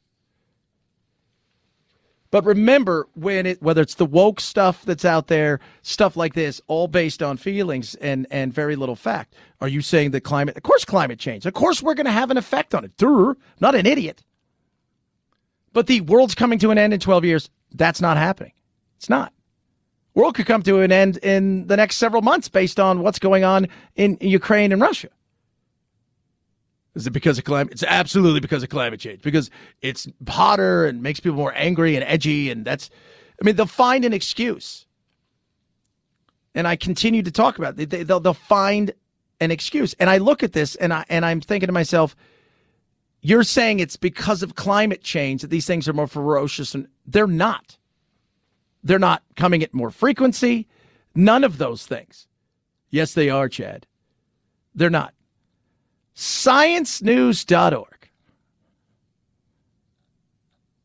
But 2.32 2.44
remember, 2.44 3.08
when 3.14 3.46
it 3.46 3.62
whether 3.62 3.82
it's 3.82 3.96
the 3.96 4.06
woke 4.06 4.40
stuff 4.40 4.84
that's 4.84 5.06
out 5.06 5.28
there, 5.28 5.60
stuff 5.84 6.18
like 6.18 6.34
this, 6.34 6.60
all 6.68 6.88
based 6.88 7.24
on 7.24 7.38
feelings 7.38 7.96
and 7.96 8.28
and 8.32 8.54
very 8.54 8.76
little 8.76 8.96
fact. 8.96 9.36
Are 9.62 9.68
you 9.68 9.82
saying 9.82 10.12
that 10.12 10.22
climate? 10.22 10.58
Of 10.58 10.64
course, 10.64 10.86
climate 10.86 11.20
change. 11.20 11.46
Of 11.46 11.54
course, 11.54 11.82
we're 11.82 11.94
going 11.94 12.06
to 12.06 12.12
have 12.12 12.32
an 12.32 12.38
effect 12.38 12.76
on 12.76 12.84
it. 12.84 12.92
Not 13.60 13.76
an 13.76 13.86
idiot. 13.86 14.24
But 15.72 15.88
the 15.88 16.02
world's 16.02 16.36
coming 16.36 16.60
to 16.60 16.72
an 16.72 16.78
end 16.78 16.94
in 16.94 17.00
12 17.00 17.26
years. 17.26 17.50
That's 17.74 18.02
not 18.02 18.18
happening. 18.18 18.54
It's 18.98 19.10
not. 19.10 19.34
World 20.14 20.36
could 20.36 20.46
come 20.46 20.64
to 20.64 20.80
an 20.80 20.92
end 20.94 21.18
in 21.18 21.68
the 21.68 21.76
next 21.76 21.98
several 21.98 22.22
months 22.22 22.48
based 22.48 22.80
on 22.80 23.02
what's 23.02 23.20
going 23.20 23.44
on 23.44 23.68
in 23.96 24.18
Ukraine 24.22 24.72
and 24.72 24.82
Russia. 24.82 25.10
Is 26.96 27.06
it 27.06 27.12
because 27.12 27.38
of 27.38 27.44
climate? 27.44 27.74
It's 27.74 27.84
absolutely 27.84 28.40
because 28.40 28.64
of 28.64 28.70
climate 28.70 29.00
change. 29.00 29.22
Because 29.22 29.52
it's 29.82 30.08
hotter 30.28 30.86
and 30.86 31.04
makes 31.04 31.20
people 31.20 31.38
more 31.38 31.54
angry 31.56 31.96
and 31.96 32.04
edgy, 32.06 32.50
and 32.50 32.66
that's. 32.66 32.90
I 33.42 33.46
mean, 33.46 33.58
they'll 33.58 33.66
find 33.66 34.06
an 34.06 34.14
excuse. 34.14 34.86
And 36.54 36.68
I 36.68 36.78
continue 36.78 37.22
to 37.22 37.32
talk 37.32 37.58
about 37.58 37.78
it. 37.78 37.90
They, 37.90 38.04
they'll, 38.04 38.22
they'll 38.22 38.34
find 38.34 38.94
an 39.42 39.52
excuse. 39.52 39.94
And 39.96 40.10
I 40.10 40.20
look 40.20 40.42
at 40.42 40.54
this 40.54 40.76
and 40.76 40.94
I 40.94 41.04
and 41.10 41.26
I'm 41.26 41.42
thinking 41.42 41.68
to 41.68 41.74
myself, 41.74 42.16
you're 43.22 43.44
saying 43.44 43.80
it's 43.80 43.98
because 43.98 44.42
of 44.42 44.56
climate 44.56 45.04
change 45.04 45.42
that 45.42 45.50
these 45.50 45.66
things 45.66 45.90
are 45.90 45.94
more 45.94 46.08
ferocious, 46.08 46.76
and 46.76 46.88
they're 47.06 47.28
not. 47.28 47.78
They're 48.84 49.00
not 49.00 49.24
coming 49.36 49.64
at 49.64 49.74
more 49.74 49.92
frequency. 49.92 50.68
None 51.16 51.44
of 51.44 51.58
those 51.58 51.86
things. 51.86 52.28
Yes, 52.92 53.14
they 53.14 53.30
are, 53.30 53.50
Chad. 53.50 53.88
They're 54.76 54.90
not 54.90 55.15
sciencenews.org 56.16 58.10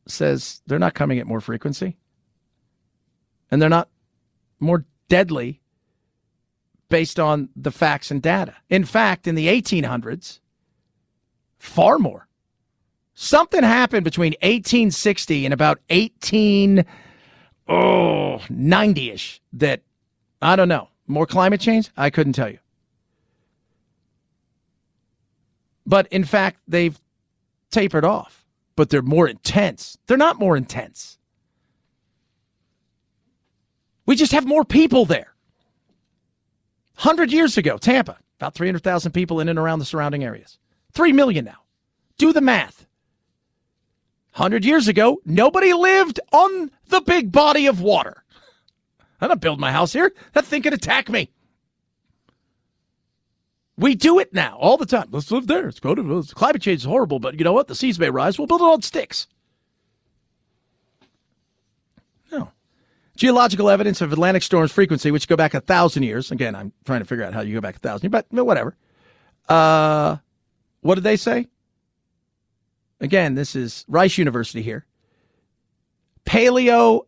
says 0.06 0.60
they're 0.66 0.78
not 0.78 0.94
coming 0.94 1.18
at 1.18 1.26
more 1.26 1.40
frequency 1.40 1.96
and 3.50 3.62
they're 3.62 3.68
not 3.68 3.88
more 4.58 4.84
deadly 5.08 5.60
based 6.88 7.20
on 7.20 7.48
the 7.54 7.70
facts 7.70 8.10
and 8.10 8.20
data. 8.20 8.56
In 8.68 8.84
fact, 8.84 9.26
in 9.26 9.36
the 9.36 9.46
1800s, 9.48 10.40
far 11.58 11.98
more. 11.98 12.26
Something 13.14 13.62
happened 13.62 14.04
between 14.04 14.32
1860 14.42 15.44
and 15.44 15.54
about 15.54 15.78
18 15.90 16.84
oh 17.68 18.40
90ish 18.48 19.40
that 19.52 19.82
I 20.42 20.56
don't 20.56 20.68
know. 20.68 20.88
More 21.06 21.26
climate 21.26 21.60
change? 21.60 21.90
I 21.96 22.10
couldn't 22.10 22.32
tell 22.32 22.48
you. 22.48 22.58
But 25.90 26.06
in 26.12 26.22
fact, 26.22 26.60
they've 26.68 26.96
tapered 27.72 28.04
off, 28.04 28.46
but 28.76 28.90
they're 28.90 29.02
more 29.02 29.26
intense. 29.26 29.98
They're 30.06 30.16
not 30.16 30.38
more 30.38 30.56
intense. 30.56 31.18
We 34.06 34.14
just 34.14 34.30
have 34.30 34.46
more 34.46 34.64
people 34.64 35.04
there. 35.04 35.34
100 36.94 37.32
years 37.32 37.58
ago, 37.58 37.76
Tampa, 37.76 38.18
about 38.38 38.54
300,000 38.54 39.10
people 39.10 39.40
in 39.40 39.48
and 39.48 39.58
around 39.58 39.80
the 39.80 39.84
surrounding 39.84 40.22
areas. 40.22 40.58
3 40.92 41.12
million 41.12 41.44
now. 41.44 41.58
Do 42.18 42.32
the 42.32 42.40
math. 42.40 42.86
100 44.34 44.64
years 44.64 44.86
ago, 44.86 45.20
nobody 45.24 45.72
lived 45.72 46.20
on 46.32 46.70
the 46.86 47.00
big 47.00 47.32
body 47.32 47.66
of 47.66 47.80
water. 47.80 48.22
I 49.20 49.26
don't 49.26 49.40
build 49.40 49.58
my 49.58 49.72
house 49.72 49.92
here. 49.92 50.12
That 50.34 50.44
thing 50.44 50.62
could 50.62 50.72
attack 50.72 51.08
me. 51.08 51.32
We 53.80 53.94
do 53.94 54.18
it 54.18 54.34
now 54.34 54.58
all 54.58 54.76
the 54.76 54.84
time. 54.84 55.08
Let's 55.10 55.30
live 55.30 55.46
there. 55.46 55.66
It's 55.66 55.80
go 55.80 55.94
to 55.94 56.22
climate 56.34 56.60
change 56.60 56.80
is 56.80 56.84
horrible, 56.84 57.18
but 57.18 57.38
you 57.38 57.44
know 57.44 57.54
what? 57.54 57.66
The 57.66 57.74
seas 57.74 57.98
may 57.98 58.10
rise. 58.10 58.38
We'll 58.38 58.46
build 58.46 58.60
it 58.60 58.64
on 58.64 58.82
sticks. 58.82 59.26
No. 62.30 62.50
Geological 63.16 63.70
evidence 63.70 64.02
of 64.02 64.12
Atlantic 64.12 64.42
storms 64.42 64.70
frequency, 64.70 65.10
which 65.10 65.26
go 65.26 65.34
back 65.34 65.54
a 65.54 65.62
thousand 65.62 66.02
years. 66.02 66.30
Again, 66.30 66.54
I'm 66.54 66.74
trying 66.84 67.00
to 67.00 67.06
figure 67.06 67.24
out 67.24 67.32
how 67.32 67.40
you 67.40 67.54
go 67.54 67.62
back 67.62 67.76
a 67.76 67.78
thousand 67.78 68.12
years, 68.12 68.24
but 68.30 68.44
whatever. 68.44 68.76
Uh, 69.48 70.18
what 70.82 70.96
did 70.96 71.04
they 71.04 71.16
say? 71.16 71.48
Again, 73.00 73.34
this 73.34 73.56
is 73.56 73.86
Rice 73.88 74.18
University 74.18 74.60
here. 74.60 74.84
Paleo 76.26 77.06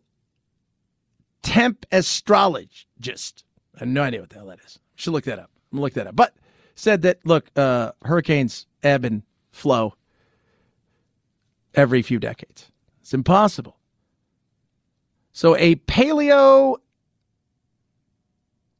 temp 1.43 1.85
astrologist. 1.93 3.45
I 3.77 3.81
have 3.81 3.89
no 3.89 4.03
idea 4.03 4.21
what 4.21 4.31
the 4.31 4.37
hell 4.37 4.47
that 4.47 4.61
is. 4.65 4.79
Should 4.95 5.13
look 5.13 5.25
that 5.25 5.39
up. 5.39 5.51
I'm 5.71 5.77
gonna 5.77 5.83
look 5.83 5.93
that 5.95 6.07
up. 6.07 6.17
But 6.17 6.35
said 6.75 7.03
that 7.03 7.19
look, 7.25 7.51
uh, 7.57 7.93
hurricanes 8.05 8.67
ebb 8.83 9.05
and 9.05 9.23
flow 9.51 9.95
every 11.75 12.03
few 12.03 12.19
decades. 12.19 12.71
It's 13.01 13.15
impossible. 13.15 13.77
So 15.33 15.57
a 15.57 15.77
paleo 15.77 16.77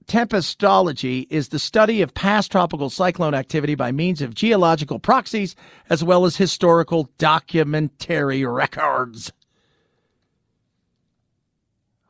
tempestology 0.07 1.27
is 1.31 1.49
the 1.49 1.59
study 1.59 2.03
of 2.03 2.13
past 2.13 2.53
tropical 2.53 2.91
cyclone 2.91 3.35
activity 3.35 3.75
by 3.75 3.93
means 3.93 4.21
of 4.21 4.35
geological 4.35 4.99
proxies 4.99 5.57
as 5.89 6.05
well 6.05 6.27
as 6.27 6.37
historical 6.37 7.09
documentary 7.19 8.45
records. 8.45 9.33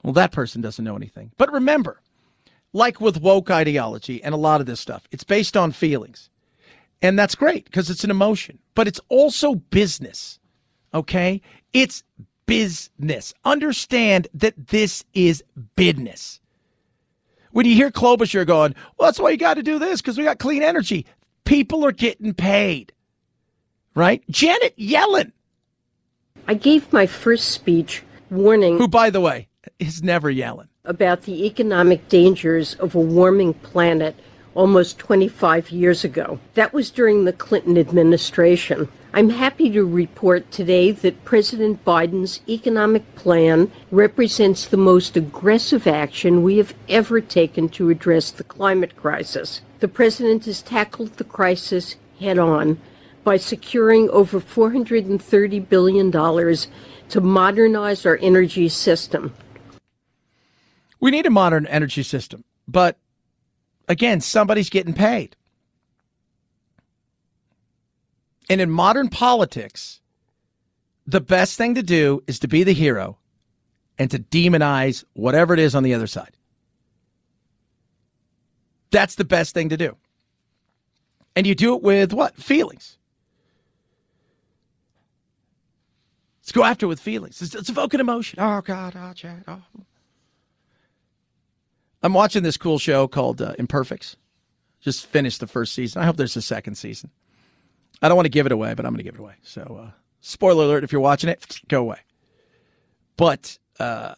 Well, 0.03 0.15
that 0.15 0.33
person 0.33 0.61
doesn't 0.61 0.85
know 0.85 0.97
anything. 0.97 1.31
But 1.37 1.53
remember, 1.53 2.01
like 2.73 3.01
with 3.01 3.21
woke 3.21 3.51
ideology 3.51 4.23
and 4.23 4.35
a 4.35 4.39
lot 4.39 4.61
of 4.61 4.67
this 4.67 4.81
stuff, 4.81 5.07
it's 5.11 5.25
based 5.25 5.57
on 5.57 5.73
feelings. 5.73 6.31
And 7.01 7.19
that's 7.19 7.35
great 7.35 7.65
because 7.65 7.91
it's 7.91 8.05
an 8.05 8.11
emotion, 8.11 8.59
but 8.75 8.87
it's 8.87 9.01
also 9.09 9.57
business. 9.57 10.39
Okay? 10.95 11.41
It's 11.73 12.05
business. 12.47 13.35
Understand 13.45 14.29
that 14.35 14.69
this 14.69 15.05
is 15.15 15.43
business. 15.77 16.41
When 17.51 17.67
you 17.67 17.75
hear 17.75 17.91
Klobuchar 17.91 18.47
going, 18.47 18.75
well, 18.97 19.09
that's 19.09 19.19
why 19.21 19.31
you 19.31 19.37
got 19.37 19.55
to 19.55 19.63
do 19.63 19.79
this 19.79 20.01
because 20.01 20.17
we 20.17 20.25
got 20.25 20.39
clean 20.39 20.63
energy. 20.63 21.05
People 21.45 21.85
are 21.85 21.93
getting 21.93 22.33
paid, 22.33 22.93
right? 23.95 24.23
Janet 24.31 24.77
Yellen. 24.79 25.33
I 26.49 26.55
gave 26.55 26.93
my 26.93 27.07
first 27.07 27.51
speech 27.51 28.03
warning. 28.31 28.79
Who, 28.79 28.89
by 28.89 29.11
the 29.11 29.21
way, 29.21 29.49
is 29.79 30.03
never 30.03 30.33
Yellen. 30.33 30.69
About 30.85 31.23
the 31.23 31.47
economic 31.47 32.09
dangers 32.09 32.75
of 32.75 32.97
a 32.97 32.99
warming 32.99 33.55
planet 33.55 34.17
almost 34.53 34.99
25 34.99 35.71
years 35.71 36.03
ago. 36.03 36.41
That 36.55 36.73
was 36.73 36.91
during 36.91 37.25
the 37.25 37.33
Clinton 37.33 37.79
administration. 37.79 38.89
I'm 39.15 39.31
happy 39.31 39.71
to 39.71 39.85
report 39.85 40.51
today 40.51 40.91
that 40.91 41.25
President 41.25 41.85
Biden's 41.85 42.41
economic 42.49 43.15
plan 43.15 43.71
represents 43.93 44.67
the 44.67 44.77
most 44.77 45.17
aggressive 45.17 45.87
action 45.87 46.43
we 46.43 46.57
have 46.57 46.75
ever 46.89 47.21
taken 47.21 47.69
to 47.69 47.89
address 47.89 48.33
the 48.33 48.43
climate 48.43 48.97
crisis. 48.97 49.61
The 49.79 49.87
president 49.87 50.47
has 50.47 50.63
tackled 50.63 51.13
the 51.13 51.23
crisis 51.23 51.95
head 52.19 52.41
on 52.41 52.81
by 53.23 53.37
securing 53.37 54.11
over 54.11 54.41
$430 54.41 55.69
billion 55.69 56.11
to 56.11 57.21
modernize 57.21 58.05
our 58.05 58.19
energy 58.21 58.69
system. 58.69 59.33
We 61.03 61.11
need 61.11 61.27
a 61.27 61.31
modern 61.31 61.67
energy 61.67 62.05
system, 62.05 62.45
but 62.69 62.97
again, 63.89 64.21
somebody's 64.21 64.71
getting 64.71 64.95
paid. 64.95 65.35
And 68.49 68.61
in 68.61 68.71
modern 68.71 69.09
politics, 69.09 70.01
the 71.05 71.21
best 71.21 71.59
thing 71.59 71.75
to 71.75 71.83
do 71.83 72.23
is 72.29 72.39
to 72.39 72.47
be 72.47 72.63
the 72.63 72.73
hero 72.73 73.19
and 73.99 74.13
to 74.13 74.21
demonize 74.21 75.03
whatever 75.15 75.53
it 75.53 75.59
is 75.59 75.75
on 75.75 75.83
the 75.83 75.93
other 75.93 76.07
side. 76.07 76.37
That's 78.93 79.17
the 79.17 79.25
best 79.25 79.55
thing 79.55 79.71
to 79.71 79.77
do. 79.77 79.97
And 81.35 81.49
you 81.49 81.57
do 81.57 81.75
it 81.75 81.83
with 81.83 82.13
what? 82.13 82.37
Feelings. 82.37 82.97
Let's 86.43 86.53
go 86.53 86.63
after 86.63 86.87
it 86.87 86.91
with 86.91 87.01
feelings. 87.01 87.41
Let's, 87.41 87.55
let's 87.57 87.71
evoke 87.71 87.93
an 87.93 88.01
emotion. 88.01 88.39
Oh, 88.41 88.61
God. 88.61 88.95
Oh, 88.97 89.13
Chad. 89.15 89.43
Oh. 89.49 89.63
I'm 92.03 92.15
watching 92.15 92.43
this 92.43 92.57
cool 92.57 92.79
show 92.79 93.07
called 93.07 93.41
uh, 93.41 93.55
Imperfects. 93.59 94.17
Just 94.81 95.07
finished 95.07 95.41
the 95.41 95.47
first 95.47 95.75
season. 95.75 96.03
I 96.03 96.05
hope 96.05 96.17
there's 96.17 96.37
a 96.37 96.43
second 96.43 96.75
season. 96.75 97.11
I 98.01 98.09
don't 98.09 98.17
want 98.17 98.27
to 98.27 98.31
give 98.31 98.47
it 98.47 98.53
away, 98.53 98.75
but 98.75 98.85
I'm 98.85 98.93
going 98.93 98.99
to 98.99 99.05
give 99.05 99.15
it 99.15 99.21
away. 99.21 99.35
So, 99.43 99.81
uh, 99.81 99.91
spoiler 100.21 100.65
alert 100.65 100.85
if 100.85 100.91
you're 100.91 101.01
watching 101.01 101.31
it, 101.31 101.61
go 101.69 101.81
away. 101.81 101.99
But 103.17 103.57
uh, 103.79 104.15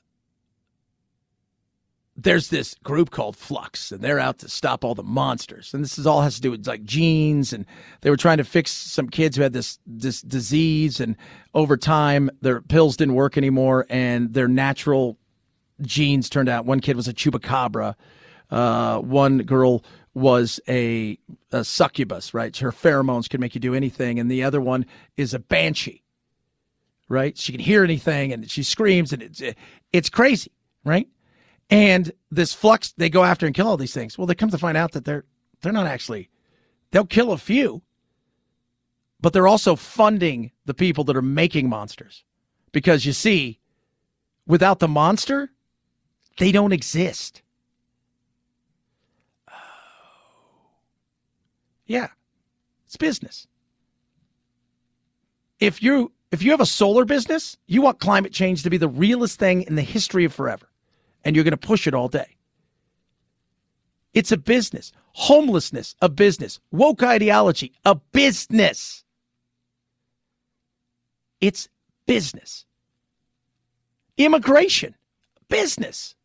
there's 2.17 2.49
this 2.49 2.75
group 2.83 3.11
called 3.11 3.37
Flux, 3.37 3.93
and 3.93 4.01
they're 4.01 4.21
out 4.21 4.39
to 4.39 4.49
stop 4.49 4.85
all 4.85 4.95
the 4.95 5.03
monsters. 5.03 5.75
And 5.75 5.85
this 5.85 5.99
is 5.99 6.07
all 6.07 6.23
has 6.23 6.37
to 6.37 6.41
do 6.41 6.51
with 6.51 6.67
like 6.67 6.85
genes, 6.85 7.53
and 7.53 7.67
they 8.01 8.11
were 8.11 8.17
trying 8.17 8.39
to 8.39 8.45
fix 8.45 8.71
some 8.71 9.09
kids 9.09 9.37
who 9.37 9.43
had 9.43 9.53
this 9.53 9.79
this 9.87 10.23
disease, 10.23 11.01
and 11.01 11.17
over 11.53 11.77
time 11.77 12.31
their 12.41 12.63
pills 12.63 12.97
didn't 12.97 13.15
work 13.15 13.37
anymore, 13.37 13.85
and 13.91 14.33
their 14.33 14.49
natural 14.49 15.19
genes 15.81 16.29
turned 16.29 16.49
out. 16.49 16.67
One 16.67 16.81
kid 16.81 16.97
was 16.97 17.09
a 17.09 17.15
chupacabra. 17.15 17.95
Uh, 18.51 18.99
one 19.01 19.39
girl 19.39 19.85
was 20.15 20.61
a, 20.69 21.19
a, 21.51 21.65
succubus, 21.65 22.33
right? 22.33 22.57
Her 22.57 22.71
pheromones 22.71 23.29
can 23.29 23.41
make 23.41 23.55
you 23.55 23.61
do 23.61 23.75
anything. 23.75 24.21
And 24.21 24.31
the 24.31 24.45
other 24.45 24.61
one 24.61 24.87
is 25.17 25.35
a 25.35 25.41
banshee, 25.41 26.05
right? 27.09 27.37
She 27.37 27.51
can 27.51 27.61
hear 27.61 27.83
anything 27.83 28.33
and 28.33 28.49
she 28.49 28.63
screams 28.63 29.13
and 29.13 29.23
it's, 29.23 29.43
it's 29.93 30.09
crazy, 30.09 30.53
right? 30.85 31.09
And 31.69 32.13
this 32.31 32.55
flux, 32.55 32.93
they 32.97 33.11
go 33.11 33.25
after 33.25 33.47
and 33.47 33.55
kill 33.55 33.67
all 33.67 33.77
these 33.77 33.95
things. 33.95 34.17
Well, 34.17 34.27
they 34.27 34.35
come 34.35 34.51
to 34.51 34.59
find 34.59 34.77
out 34.77 34.93
that 34.93 35.05
they're, 35.05 35.25
they're 35.63 35.73
not 35.73 35.87
actually, 35.87 36.29
they'll 36.93 37.07
kill 37.07 37.33
a 37.33 37.39
few, 37.39 37.83
but 39.21 39.33
they're 39.33 39.49
also 39.49 39.75
funding 39.75 40.53
the 40.67 40.75
people 40.75 41.03
that 41.05 41.17
are 41.17 41.23
making 41.23 41.69
monsters. 41.69 42.25
Because 42.71 43.07
you 43.07 43.13
see, 43.13 43.59
without 44.47 44.79
the 44.81 44.89
monster, 44.89 45.51
they 46.39 46.53
don't 46.53 46.73
exist. 46.73 47.43
Oh. 49.49 49.53
Yeah. 51.87 52.09
It's 52.87 52.97
business. 52.97 53.47
If 55.61 55.83
you 55.83 56.13
if 56.31 56.43
you 56.43 56.51
have 56.51 56.61
a 56.61 56.67
solar 56.67 57.05
business, 57.05 57.57
you 57.67 57.81
want 57.81 58.01
climate 58.01 58.33
change 58.33 58.65
to 58.65 58.71
be 58.71 58.77
the 58.77 58.89
realest 58.89 59.39
thing 59.39 59.63
in 59.63 59.77
the 59.77 59.83
history 59.83 60.25
of 60.25 60.35
forever. 60.35 60.67
And 61.25 61.35
you're 61.35 61.45
going 61.45 61.53
to 61.53 61.57
push 61.57 61.87
it 61.87 61.95
all 61.95 62.09
day. 62.09 62.37
It's 64.15 64.33
a 64.33 64.37
business. 64.37 64.93
Homelessness, 65.13 65.95
a 66.01 66.09
business. 66.09 66.59
Woke 66.73 67.03
ideology, 67.05 67.73
a 67.85 67.95
business. 67.95 69.05
It's 71.41 71.69
business. 72.07 72.65
Immigration, 74.17 74.95
business. 75.49 76.17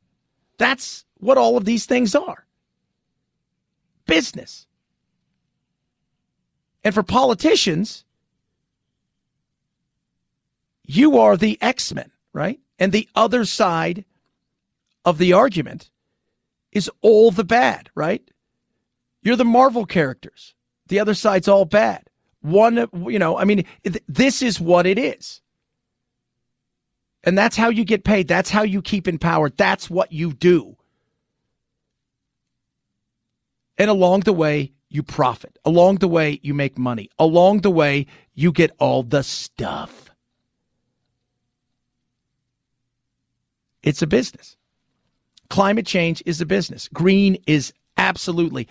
That's 0.60 1.05
what 1.18 1.39
all 1.39 1.57
of 1.57 1.66
these 1.66 1.88
things 1.88 2.14
are 2.14 2.45
business. 4.05 4.66
And 6.84 6.93
for 6.95 7.03
politicians, 7.03 8.03
you 10.84 11.18
are 11.18 11.38
the 11.38 11.57
X 11.62 11.93
Men, 11.93 12.12
right? 12.34 12.60
And 12.80 12.91
the 12.91 13.07
other 13.16 13.45
side 13.45 14.05
of 15.05 15.18
the 15.18 15.34
argument 15.34 15.91
is 16.72 16.89
all 17.01 17.32
the 17.32 17.43
bad, 17.43 17.89
right? 17.95 18.30
You're 19.22 19.36
the 19.36 19.45
Marvel 19.45 19.86
characters. 19.86 20.55
The 20.88 20.99
other 20.99 21.14
side's 21.14 21.47
all 21.47 21.66
bad. 21.66 22.10
One, 22.41 22.88
you 23.07 23.20
know, 23.20 23.38
I 23.38 23.43
mean, 23.43 23.66
this 24.07 24.41
is 24.41 24.60
what 24.60 24.86
it 24.88 24.97
is. 24.97 25.41
And 27.24 27.38
that's 27.38 27.57
how 27.57 27.70
you 27.70 27.84
get 27.84 28.03
paid. 28.03 28.28
That's 28.28 28.49
how 28.49 28.63
you 28.63 28.82
keep 28.82 29.07
in 29.07 29.17
power. 29.17 29.49
That's 29.49 29.89
what 29.89 30.11
you 30.11 30.34
do. 30.34 30.78
And 33.78 33.89
along 33.89 34.22
the 34.22 34.34
way, 34.34 34.72
you 34.89 35.03
profit. 35.03 35.57
Along 35.65 35.97
the 35.97 36.07
way, 36.07 36.39
you 36.43 36.53
make 36.53 36.78
money. 36.78 37.09
Along 37.20 37.61
the 37.61 37.72
way, 37.72 38.07
you 38.34 38.51
get 38.51 38.72
all 38.80 39.03
the 39.03 39.24
stuff. 39.24 40.09
It's 43.84 44.01
a 44.01 44.07
business. 44.07 44.57
Climate 45.49 45.86
change 45.86 46.22
is 46.26 46.41
a 46.41 46.45
business. 46.45 46.89
Green 46.89 47.38
is 47.47 47.74
absolutely 47.97 48.67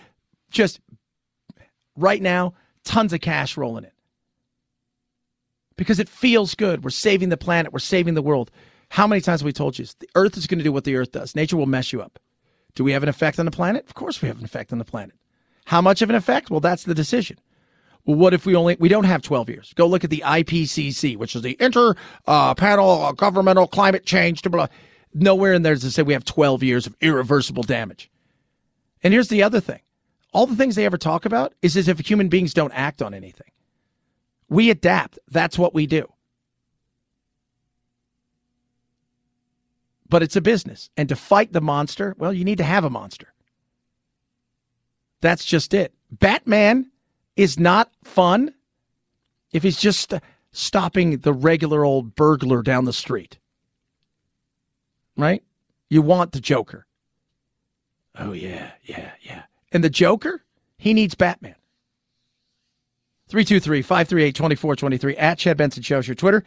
just 0.51 0.79
right 1.95 2.21
now, 2.21 2.53
tons 2.83 3.13
of 3.13 3.21
cash 3.21 3.57
rolling 3.57 3.85
in 3.85 3.91
because 5.79 5.97
it 5.97 6.09
feels 6.09 6.55
good. 6.55 6.83
We're 6.83 6.89
saving 6.89 7.29
the 7.29 7.37
planet, 7.37 7.71
we're 7.71 7.79
saving 7.79 8.13
the 8.13 8.21
world. 8.21 8.51
How 8.89 9.07
many 9.07 9.21
times 9.21 9.39
have 9.39 9.45
we 9.45 9.53
told 9.53 9.79
you 9.79 9.85
the 9.99 10.09
earth 10.13 10.35
is 10.35 10.45
going 10.45 10.57
to 10.57 10.63
do 10.63 10.73
what 10.73 10.83
the 10.83 10.97
earth 10.97 11.13
does? 11.13 11.35
Nature 11.35 11.55
will 11.55 11.67
mess 11.67 11.93
you 11.93 12.01
up. 12.01 12.19
Do 12.75 12.83
we 12.83 12.91
have 12.91 13.01
an 13.01 13.07
effect 13.07 13.39
on 13.39 13.45
the 13.45 13.51
planet? 13.51 13.85
Of 13.87 13.93
course, 13.93 14.21
we 14.21 14.27
have 14.27 14.39
an 14.39 14.43
effect 14.43 14.73
on 14.73 14.77
the 14.77 14.83
planet. 14.83 15.15
How 15.65 15.79
much 15.79 16.01
of 16.01 16.09
an 16.09 16.17
effect? 16.17 16.49
Well, 16.49 16.59
that's 16.59 16.83
the 16.83 16.93
decision. 16.93 17.39
Well, 18.05 18.17
what 18.17 18.33
if 18.33 18.45
we 18.45 18.57
only 18.57 18.75
we 18.77 18.89
don't 18.89 19.05
have 19.05 19.21
12 19.21 19.47
years? 19.47 19.73
Go 19.73 19.87
look 19.87 20.03
at 20.03 20.09
the 20.09 20.21
IPCC, 20.25 21.15
which 21.15 21.33
is 21.33 21.43
the 21.43 21.55
Inter 21.61 21.95
uh, 22.27 22.53
Panel 22.55 23.13
Governmental 23.13 23.65
Climate 23.65 24.05
Change. 24.05 24.41
Blah, 24.41 24.51
blah. 24.51 24.67
Nowhere 25.13 25.53
in 25.53 25.61
there 25.61 25.75
does 25.75 25.85
it 25.85 25.91
say 25.91 26.03
we 26.03 26.11
have 26.11 26.25
12 26.25 26.61
years 26.61 26.87
of 26.87 26.95
irreversible 26.99 27.63
damage. 27.63 28.11
And 29.01 29.13
here's 29.13 29.29
the 29.29 29.43
other 29.43 29.61
thing: 29.61 29.79
all 30.33 30.45
the 30.45 30.57
things 30.57 30.75
they 30.75 30.85
ever 30.85 30.97
talk 30.97 31.23
about 31.23 31.53
is 31.61 31.77
as 31.77 31.87
if 31.87 31.99
human 31.99 32.27
beings 32.27 32.53
don't 32.53 32.73
act 32.73 33.01
on 33.01 33.13
anything. 33.13 33.47
We 34.49 34.69
adapt. 34.69 35.19
That's 35.29 35.57
what 35.57 35.73
we 35.73 35.85
do. 35.85 36.11
But 40.09 40.23
it's 40.23 40.35
a 40.35 40.41
business, 40.41 40.89
and 40.97 41.07
to 41.09 41.15
fight 41.15 41.53
the 41.53 41.61
monster, 41.61 42.15
well, 42.17 42.33
you 42.33 42.43
need 42.43 42.57
to 42.57 42.63
have 42.63 42.83
a 42.83 42.89
monster. 42.89 43.31
That's 45.21 45.45
just 45.45 45.73
it. 45.73 45.93
Batman 46.11 46.89
is 47.35 47.59
not 47.59 47.91
fun 48.03 48.53
if 49.51 49.61
he's 49.61 49.79
just 49.79 50.13
stopping 50.51 51.19
the 51.19 51.33
regular 51.33 51.85
old 51.85 52.15
burglar 52.15 52.63
down 52.63 52.85
the 52.85 52.93
street. 52.93 53.37
Right? 55.15 55.43
You 55.89 56.01
want 56.01 56.31
the 56.31 56.39
Joker. 56.39 56.87
Oh, 58.17 58.31
yeah, 58.31 58.71
yeah, 58.83 59.11
yeah. 59.21 59.43
And 59.71 59.83
the 59.83 59.89
Joker, 59.89 60.43
he 60.77 60.93
needs 60.93 61.13
Batman. 61.13 61.55
323 63.29 63.81
538 63.81 64.35
2423 64.35 65.17
at 65.17 65.37
Chad 65.37 65.57
Benson 65.57 65.83
Shows 65.83 66.07
your 66.07 66.15
Twitter. 66.15 66.43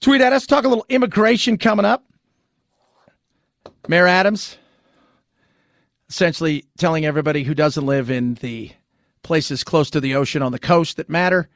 Tweet 0.00 0.20
at 0.20 0.32
us. 0.32 0.46
Talk 0.46 0.64
a 0.64 0.68
little 0.68 0.86
immigration 0.88 1.56
coming 1.56 1.86
up. 1.86 2.04
Mayor 3.88 4.06
Adams 4.06 4.58
essentially 6.08 6.64
telling 6.78 7.04
everybody 7.04 7.42
who 7.42 7.54
doesn't 7.54 7.86
live 7.86 8.10
in 8.10 8.34
the 8.34 8.70
places 9.22 9.64
close 9.64 9.90
to 9.90 10.00
the 10.00 10.14
ocean 10.14 10.42
on 10.42 10.52
the 10.52 10.58
coast 10.58 10.96
that 10.96 11.08
matter 11.08 11.48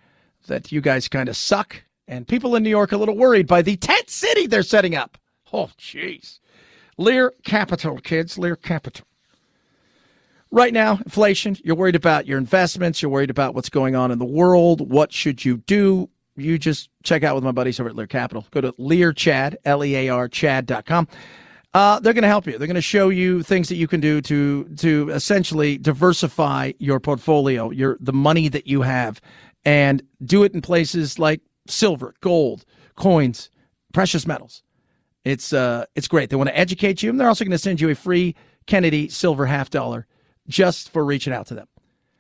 that 0.49 0.73
you 0.73 0.81
guys 0.81 1.09
kind 1.09 1.29
of 1.29 1.37
suck. 1.37 1.83
And 2.09 2.27
people 2.27 2.57
in 2.57 2.63
New 2.63 2.71
York 2.71 2.93
a 2.93 2.97
little 2.97 3.17
worried 3.17 3.47
by 3.47 3.63
the 3.63 3.77
tent 3.77 4.11
city 4.11 4.47
they're 4.47 4.63
setting 4.63 4.97
up. 4.97 5.19
Oh, 5.53 5.71
jeez. 5.79 6.41
Lear 6.97 7.33
Capital, 7.45 7.99
kids. 7.99 8.39
Lear 8.39 8.57
Capital. 8.57 9.07
Right 10.53 10.73
now, 10.73 10.99
inflation, 11.05 11.57
you're 11.63 11.77
worried 11.77 11.95
about 11.95 12.27
your 12.27 12.37
investments, 12.37 13.01
you're 13.01 13.11
worried 13.11 13.31
about 13.31 13.55
what's 13.55 13.69
going 13.69 13.95
on 13.95 14.11
in 14.11 14.19
the 14.19 14.25
world. 14.25 14.91
What 14.91 15.13
should 15.13 15.45
you 15.45 15.59
do? 15.59 16.11
You 16.37 16.59
just 16.59 16.89
check 17.05 17.23
out 17.23 17.37
with 17.37 17.45
my 17.45 17.53
buddies 17.53 17.79
over 17.79 17.89
at 17.89 17.95
Lear 17.95 18.09
Capital. 18.09 18.45
Go 18.51 18.61
to 18.61 18.75
Lear 18.77 19.13
Chad, 19.13 19.59
L 19.65 19.85
E 19.85 19.95
A 19.95 20.09
R 20.09 20.29
Chad.com. 20.29 21.07
Uh, 21.73 22.01
they're 22.01 22.13
going 22.13 22.23
to 22.23 22.29
help 22.29 22.47
you. 22.47 22.59
They're 22.59 22.67
going 22.67 22.75
to 22.75 22.81
show 22.81 23.11
you 23.11 23.45
things 23.45 23.69
that 23.69 23.77
you 23.77 23.87
can 23.87 24.01
do 24.01 24.21
to 24.23 24.65
to 24.79 25.11
essentially 25.11 25.79
diversify 25.79 26.73
your 26.81 26.99
portfolio, 26.99 27.71
your 27.71 27.97
the 28.01 28.13
money 28.13 28.49
that 28.49 28.67
you 28.67 28.83
have, 28.83 29.21
and 29.65 30.03
do 30.25 30.43
it 30.43 30.53
in 30.53 30.63
places 30.63 31.17
like 31.19 31.43
silver, 31.69 32.15
gold, 32.23 32.65
coins, 32.97 33.51
precious 33.93 34.27
metals. 34.27 34.65
It's 35.25 35.53
uh, 35.53 35.85
it's 35.95 36.09
great. 36.09 36.31
They 36.31 36.37
want 36.37 36.49
to 36.49 36.59
educate 36.59 37.05
you, 37.05 37.11
and 37.11 37.21
they're 37.21 37.29
also 37.29 37.45
going 37.45 37.53
to 37.53 37.59
send 37.59 37.81
you 37.81 37.89
a 37.91 37.95
free 37.95 38.35
Kennedy 38.67 39.09
silver 39.09 39.47
half 39.47 39.71
dollar 39.71 40.09
just 40.51 40.91
for 40.91 41.05
reaching 41.05 41.33
out 41.33 41.47
to 41.47 41.55
them. 41.55 41.69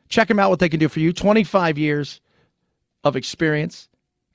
Check 0.08 0.28
them 0.28 0.38
out. 0.38 0.50
What 0.50 0.58
they 0.58 0.68
can 0.68 0.80
do 0.80 0.88
for 0.88 1.00
you. 1.00 1.12
Twenty 1.12 1.44
five 1.44 1.76
years 1.76 2.20
of 3.04 3.16
experience. 3.16 3.88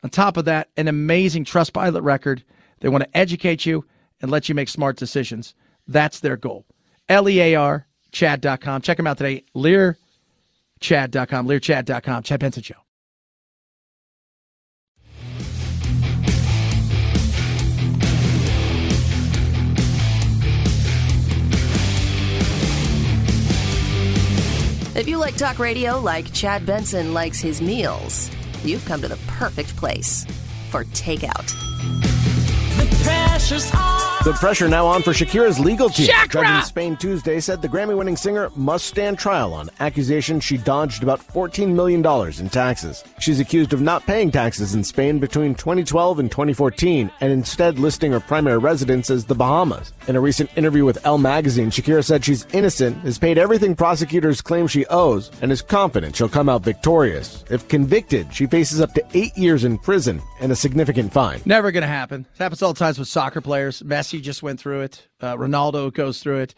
On 0.04 0.10
top 0.10 0.38
of 0.38 0.46
that, 0.46 0.70
an 0.78 0.88
amazing 0.88 1.46
Trustpilot 1.46 2.04
record. 2.04 2.44
They 2.80 2.90
want 2.90 3.04
to 3.04 3.18
educate 3.18 3.66
you 3.66 3.84
and 4.22 4.30
let 4.30 4.48
you 4.48 4.54
make 4.54 4.70
smart 4.70 4.98
decisions. 4.98 5.56
That's 5.88 6.20
their 6.20 6.38
goal. 6.38 6.66
L 7.10 7.28
E 7.28 7.40
A 7.40 7.56
R, 7.56 7.88
Chad.com. 8.12 8.82
Check 8.82 8.98
them 8.98 9.08
out 9.08 9.18
today. 9.18 9.44
Lear, 9.54 9.98
Chad.com, 10.80 11.48
LearChad.com, 11.48 12.24
Chad 12.24 12.40
Benson 12.40 12.64
Show. 12.64 12.85
If 24.96 25.10
you 25.10 25.18
like 25.18 25.36
talk 25.36 25.60
radio 25.60 26.00
like 26.00 26.32
Chad 26.32 26.66
Benson 26.66 27.14
likes 27.14 27.42
his 27.42 27.62
meals, 27.62 28.32
you've 28.64 28.86
come 28.86 29.02
to 29.02 29.10
the 29.10 29.20
perfect 29.28 29.76
place 29.76 30.26
for 30.72 30.86
takeout. 30.86 31.75
The 34.26 34.34
pressure 34.40 34.68
now 34.68 34.88
on 34.88 35.04
for 35.04 35.12
Shakira's 35.12 35.60
legal 35.60 35.88
team. 35.88 36.08
Shakira! 36.08 36.32
Judge 36.32 36.50
in 36.50 36.64
Spain 36.64 36.98
Tuesday 36.98 37.40
said 37.40 37.62
the 37.62 37.70
Grammy 37.70 37.96
winning 37.96 38.16
singer 38.18 38.50
must 38.56 38.88
stand 38.88 39.20
trial 39.20 39.54
on 39.54 39.70
accusations 39.80 40.44
she 40.44 40.58
dodged 40.58 41.04
about 41.04 41.20
$14 41.20 41.76
million 41.76 42.04
in 42.40 42.50
taxes. 42.50 43.04
She's 43.20 43.40
accused 43.40 43.72
of 43.72 43.82
not 43.82 44.04
paying 44.08 44.32
taxes 44.32 44.74
in 44.74 44.84
Spain 44.84 45.20
between 45.20 45.54
2012 45.54 46.18
and 46.18 46.32
2014 46.32 47.12
and 47.22 47.32
instead 47.32 47.78
listing 47.78 48.14
her 48.14 48.20
primary 48.20 48.58
residence 48.58 49.12
as 49.12 49.26
the 49.26 49.36
Bahamas. 49.36 49.94
In 50.08 50.16
a 50.16 50.22
recent 50.22 50.50
interview 50.58 50.86
with 50.86 51.06
Elle 51.06 51.20
magazine, 51.20 51.70
Shakira 51.70 52.04
said 52.04 52.26
she's 52.26 52.48
innocent, 52.52 52.98
has 53.02 53.20
paid 53.20 53.38
everything 53.38 53.76
prosecutors 53.76 54.42
claim 54.42 54.66
she 54.66 54.88
owes, 54.88 55.30
and 55.44 55.52
is 55.52 55.62
confident 55.62 56.16
she'll 56.16 56.30
come 56.30 56.50
out 56.50 56.64
victorious. 56.64 57.46
If 57.52 57.68
convicted, 57.68 58.34
she 58.34 58.48
faces 58.48 58.82
up 58.82 58.94
to 58.94 59.06
eight 59.14 59.38
years 59.38 59.66
in 59.66 59.78
prison 59.78 60.20
and 60.42 60.52
a 60.52 60.56
significant 60.56 61.14
fine. 61.14 61.42
Never 61.46 61.72
going 61.72 61.84
to 61.84 61.88
happen. 61.88 62.26
It 62.34 62.40
happens 62.40 62.64
all 62.64 62.74
the 62.74 62.80
times 62.96 63.00
with 63.00 63.08
soccer 63.10 63.42
players. 63.42 63.82
Messi 63.82 64.22
just 64.22 64.42
went 64.42 64.60
through 64.60 64.82
it. 64.82 65.08
Uh, 65.20 65.36
Ronaldo 65.36 65.94
goes 65.94 66.22
through 66.22 66.40
it. 66.40 66.56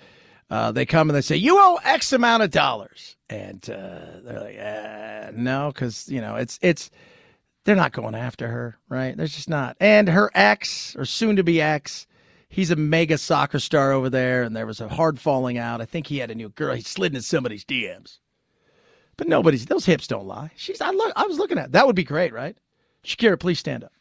Uh, 0.50 0.72
they 0.72 0.86
come 0.86 1.10
and 1.10 1.16
they 1.16 1.22
say, 1.22 1.36
"You 1.36 1.58
owe 1.60 1.80
X 1.84 2.14
amount 2.14 2.44
of 2.44 2.52
dollars," 2.52 3.18
and 3.30 3.68
uh, 3.70 4.22
they're 4.24 4.40
like, 4.40 4.58
uh, 4.58 5.32
"No," 5.36 5.72
because 5.74 6.08
you 6.08 6.22
know 6.22 6.36
it's 6.36 6.58
it's 6.62 6.90
they're 7.66 7.76
not 7.76 7.92
going 7.92 8.16
after 8.16 8.48
her, 8.48 8.78
right? 8.88 9.18
They're 9.18 9.28
just 9.28 9.50
not. 9.50 9.76
And 9.82 10.08
her 10.08 10.32
ex 10.34 10.96
or 10.96 11.04
soon 11.04 11.36
to 11.36 11.44
be 11.44 11.62
ex, 11.62 12.08
he's 12.48 12.72
a 12.72 12.78
mega 12.78 13.18
soccer 13.18 13.60
star 13.60 13.92
over 13.92 14.10
there, 14.10 14.44
and 14.44 14.56
there 14.56 14.66
was 14.66 14.80
a 14.80 14.88
hard 14.88 15.20
falling 15.20 15.58
out. 15.58 15.82
I 15.82 15.86
think 15.86 16.08
he 16.08 16.20
had 16.20 16.32
a 16.32 16.36
new 16.36 16.50
girl. 16.50 16.76
He 16.76 16.82
slid 16.82 17.14
into 17.14 17.24
somebody's 17.24 17.66
DMs, 17.66 18.20
but 19.18 19.28
nobody's. 19.28 19.66
Those 19.66 19.86
hips 19.86 20.08
don't 20.08 20.28
lie. 20.28 20.52
She's. 20.56 20.80
I 20.80 20.92
look. 20.92 21.12
I 21.18 21.26
was 21.26 21.40
looking 21.40 21.58
at 21.58 21.74
that. 21.74 21.88
Would 21.88 21.96
be 21.98 22.06
great, 22.06 22.32
right? 22.32 22.56
Shakira, 23.04 23.38
please 23.38 23.60
stand 23.60 23.84
up. 23.84 23.92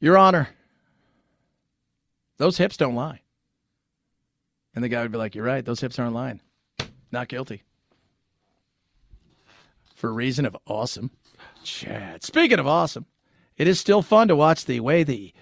Your 0.00 0.16
Honor, 0.16 0.48
those 2.38 2.56
hips 2.56 2.78
don't 2.78 2.94
lie. 2.94 3.20
And 4.74 4.82
the 4.82 4.88
guy 4.88 5.02
would 5.02 5.12
be 5.12 5.18
like, 5.18 5.34
You're 5.34 5.44
right, 5.44 5.64
those 5.64 5.80
hips 5.80 5.98
aren't 5.98 6.14
lying. 6.14 6.40
Not 7.12 7.28
guilty. 7.28 7.62
For 9.94 10.12
reason 10.12 10.46
of 10.46 10.56
awesome. 10.66 11.10
Chad. 11.62 12.22
Speaking 12.22 12.58
of 12.58 12.66
awesome, 12.66 13.04
it 13.58 13.68
is 13.68 13.78
still 13.78 14.00
fun 14.00 14.28
to 14.28 14.36
watch 14.36 14.64
the 14.64 14.80
way 14.80 15.02
the 15.02 15.34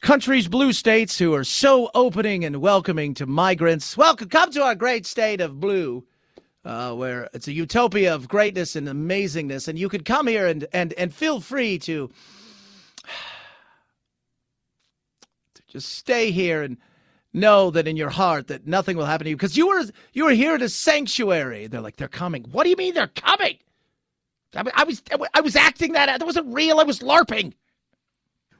country's 0.00 0.48
blue 0.48 0.72
states 0.72 1.18
who 1.18 1.34
are 1.34 1.44
so 1.44 1.90
opening 1.94 2.44
and 2.46 2.62
welcoming 2.62 3.12
to 3.14 3.26
migrants. 3.26 3.96
Welcome, 3.96 4.30
come 4.30 4.50
to 4.52 4.62
our 4.62 4.74
great 4.74 5.04
state 5.04 5.42
of 5.42 5.60
blue. 5.60 6.06
Uh, 6.62 6.92
where 6.92 7.28
it's 7.32 7.48
a 7.48 7.52
utopia 7.52 8.14
of 8.14 8.28
greatness 8.28 8.76
and 8.76 8.86
amazingness, 8.86 9.66
and 9.66 9.78
you 9.78 9.88
could 9.88 10.04
come 10.04 10.26
here 10.26 10.46
and 10.46 10.66
and 10.74 10.92
and 10.94 11.14
feel 11.14 11.40
free 11.40 11.78
to 11.78 12.10
Just 15.70 15.94
stay 15.94 16.32
here 16.32 16.62
and 16.62 16.76
know 17.32 17.70
that 17.70 17.86
in 17.86 17.96
your 17.96 18.10
heart 18.10 18.48
that 18.48 18.66
nothing 18.66 18.96
will 18.96 19.04
happen 19.04 19.24
to 19.24 19.30
you 19.30 19.36
because 19.36 19.56
you 19.56 19.68
were 19.68 19.84
you 20.12 20.24
were 20.24 20.32
here 20.32 20.54
at 20.54 20.62
a 20.62 20.68
sanctuary. 20.68 21.68
They're 21.68 21.80
like 21.80 21.96
they're 21.96 22.08
coming. 22.08 22.44
What 22.50 22.64
do 22.64 22.70
you 22.70 22.76
mean 22.76 22.92
they're 22.92 23.06
coming? 23.06 23.56
I, 24.56 24.64
I 24.74 24.82
was 24.82 25.00
I 25.32 25.40
was 25.40 25.54
acting 25.54 25.92
that 25.92 26.08
out. 26.08 26.18
that 26.18 26.26
wasn't 26.26 26.52
real. 26.52 26.80
I 26.80 26.82
was 26.82 26.98
larping. 26.98 27.52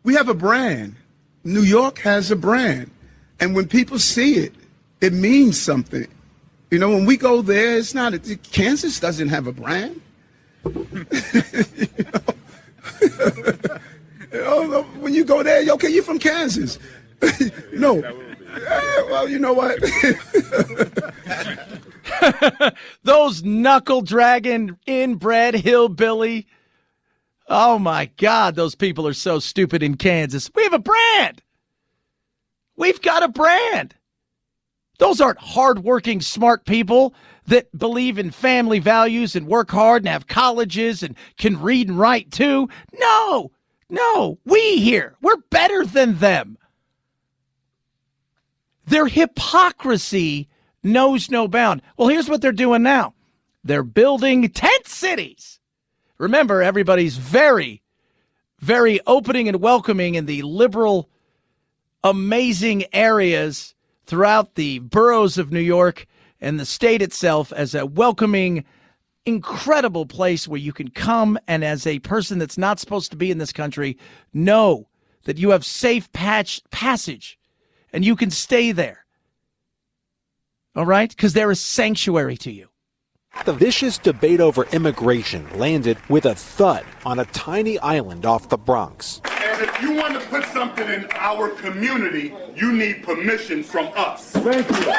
We 0.05 0.15
have 0.15 0.29
a 0.29 0.35
brand. 0.35 0.95
New 1.43 1.63
York 1.63 1.99
has 1.99 2.31
a 2.31 2.37
brand, 2.37 2.93
and 3.41 3.57
when 3.57 3.67
people 3.67 3.99
see 3.99 4.35
it, 4.35 4.55
it 5.01 5.13
means 5.13 5.61
something. 5.61 6.07
You 6.71 6.79
know, 6.79 6.91
when 6.91 7.07
we 7.07 7.17
go 7.17 7.43
there, 7.43 7.77
it's 7.79 7.93
not. 7.93 8.15
Kansas 8.53 9.01
doesn't 9.01 9.31
have 9.31 9.49
a 9.49 9.53
brand. 9.53 10.01
you 14.33 14.39
know? 14.39 14.83
when 15.01 15.15
you 15.15 15.25
go 15.25 15.43
there, 15.43 15.69
okay, 15.73 15.89
you're 15.89 16.05
from 16.05 16.19
Kansas. 16.19 16.79
no. 17.73 18.01
Eh, 18.03 19.03
well, 19.09 19.29
you 19.29 19.39
know 19.39 19.53
what? 19.53 19.79
Those 23.03 23.43
knuckle 23.43 24.03
dragging 24.03 24.77
inbred 24.87 25.55
hillbilly. 25.55 26.47
Oh 27.49 27.79
my 27.79 28.11
God, 28.17 28.55
those 28.55 28.77
people 28.77 29.09
are 29.09 29.13
so 29.13 29.41
stupid 29.41 29.83
in 29.83 29.97
Kansas. 29.97 30.51
We 30.55 30.63
have 30.63 30.73
a 30.73 30.79
brand. 30.79 31.43
We've 32.77 33.01
got 33.03 33.25
a 33.25 33.29
brand. 33.29 33.95
Those 34.99 35.21
aren't 35.21 35.39
hardworking, 35.39 36.21
smart 36.21 36.65
people 36.65 37.15
that 37.47 37.77
believe 37.77 38.19
in 38.19 38.31
family 38.31 38.79
values 38.79 39.35
and 39.35 39.47
work 39.47 39.71
hard 39.71 40.03
and 40.03 40.09
have 40.09 40.29
colleges 40.29 41.03
and 41.03 41.17
can 41.39 41.61
read 41.61 41.89
and 41.89 41.99
write 41.99 42.31
too. 42.31 42.69
No, 42.99 43.51
no, 43.89 44.39
we 44.45 44.77
here, 44.77 45.17
we're 45.21 45.39
better 45.51 45.85
than 45.85 46.19
them. 46.19 46.57
Their 48.91 49.07
hypocrisy 49.07 50.49
knows 50.83 51.31
no 51.31 51.47
bound. 51.47 51.81
Well, 51.97 52.09
here's 52.09 52.29
what 52.29 52.43
they're 52.43 52.51
doing 52.51 52.83
now 52.83 53.15
they're 53.63 53.85
building 53.85 54.49
tent 54.49 54.89
cities. 54.89 55.61
Remember, 56.19 56.61
everybody's 56.61 57.17
very, 57.17 57.83
very 58.59 58.99
opening 59.07 59.47
and 59.47 59.61
welcoming 59.61 60.17
in 60.17 60.27
the 60.27 60.43
liberal, 60.43 61.09
amazing 62.03 62.85
areas 62.93 63.77
throughout 64.07 64.57
the 64.57 64.81
boroughs 64.81 65.39
of 65.39 65.53
New 65.53 65.61
York 65.61 66.07
and 66.41 66.59
the 66.59 66.67
state 66.67 67.01
itself 67.01 67.53
as 67.53 67.77
a 67.77 67.87
welcoming, 67.87 68.65
incredible 69.25 70.05
place 70.05 70.49
where 70.49 70.59
you 70.59 70.73
can 70.73 70.91
come 70.91 71.39
and, 71.47 71.63
as 71.63 71.87
a 71.87 72.01
person 72.01 72.41
that's 72.41 72.59
not 72.59 72.81
supposed 72.81 73.13
to 73.13 73.17
be 73.17 73.31
in 73.31 73.39
this 73.39 73.53
country, 73.53 73.97
know 74.35 74.89
that 75.27 75.39
you 75.39 75.51
have 75.51 75.65
safe 75.65 76.11
patch 76.13 76.61
passage 76.73 77.39
and 77.93 78.05
you 78.05 78.17
can 78.17 78.31
stay 78.31 78.73
there. 78.73 79.05
All 80.77 80.87
right? 80.87 81.11
Because 81.11 81.33
they're 81.33 81.51
a 81.51 81.57
sanctuary 81.57 82.37
to 82.39 82.53
you. 82.53 82.69
The 83.45 83.53
vicious 83.53 83.99
debate 83.99 84.41
over 84.41 84.65
immigration 84.73 85.47
landed 85.59 85.99
with 86.09 86.27
a 86.27 86.35
thud 86.35 86.85
on 87.05 87.19
a 87.19 87.25
tiny 87.27 87.79
island 87.79 88.27
off 88.27 88.49
the 88.49 88.59
Bronx. 88.59 89.21
And 89.61 89.69
if 89.69 89.83
you 89.83 89.93
want 89.93 90.19
to 90.19 90.27
put 90.29 90.45
something 90.47 90.89
in 90.89 91.07
our 91.17 91.51
community, 91.51 92.33
you 92.57 92.73
need 92.73 93.03
permission 93.03 93.63
from 93.63 93.91
us. 93.95 94.31
Thank 94.31 94.67
you. 94.71 94.91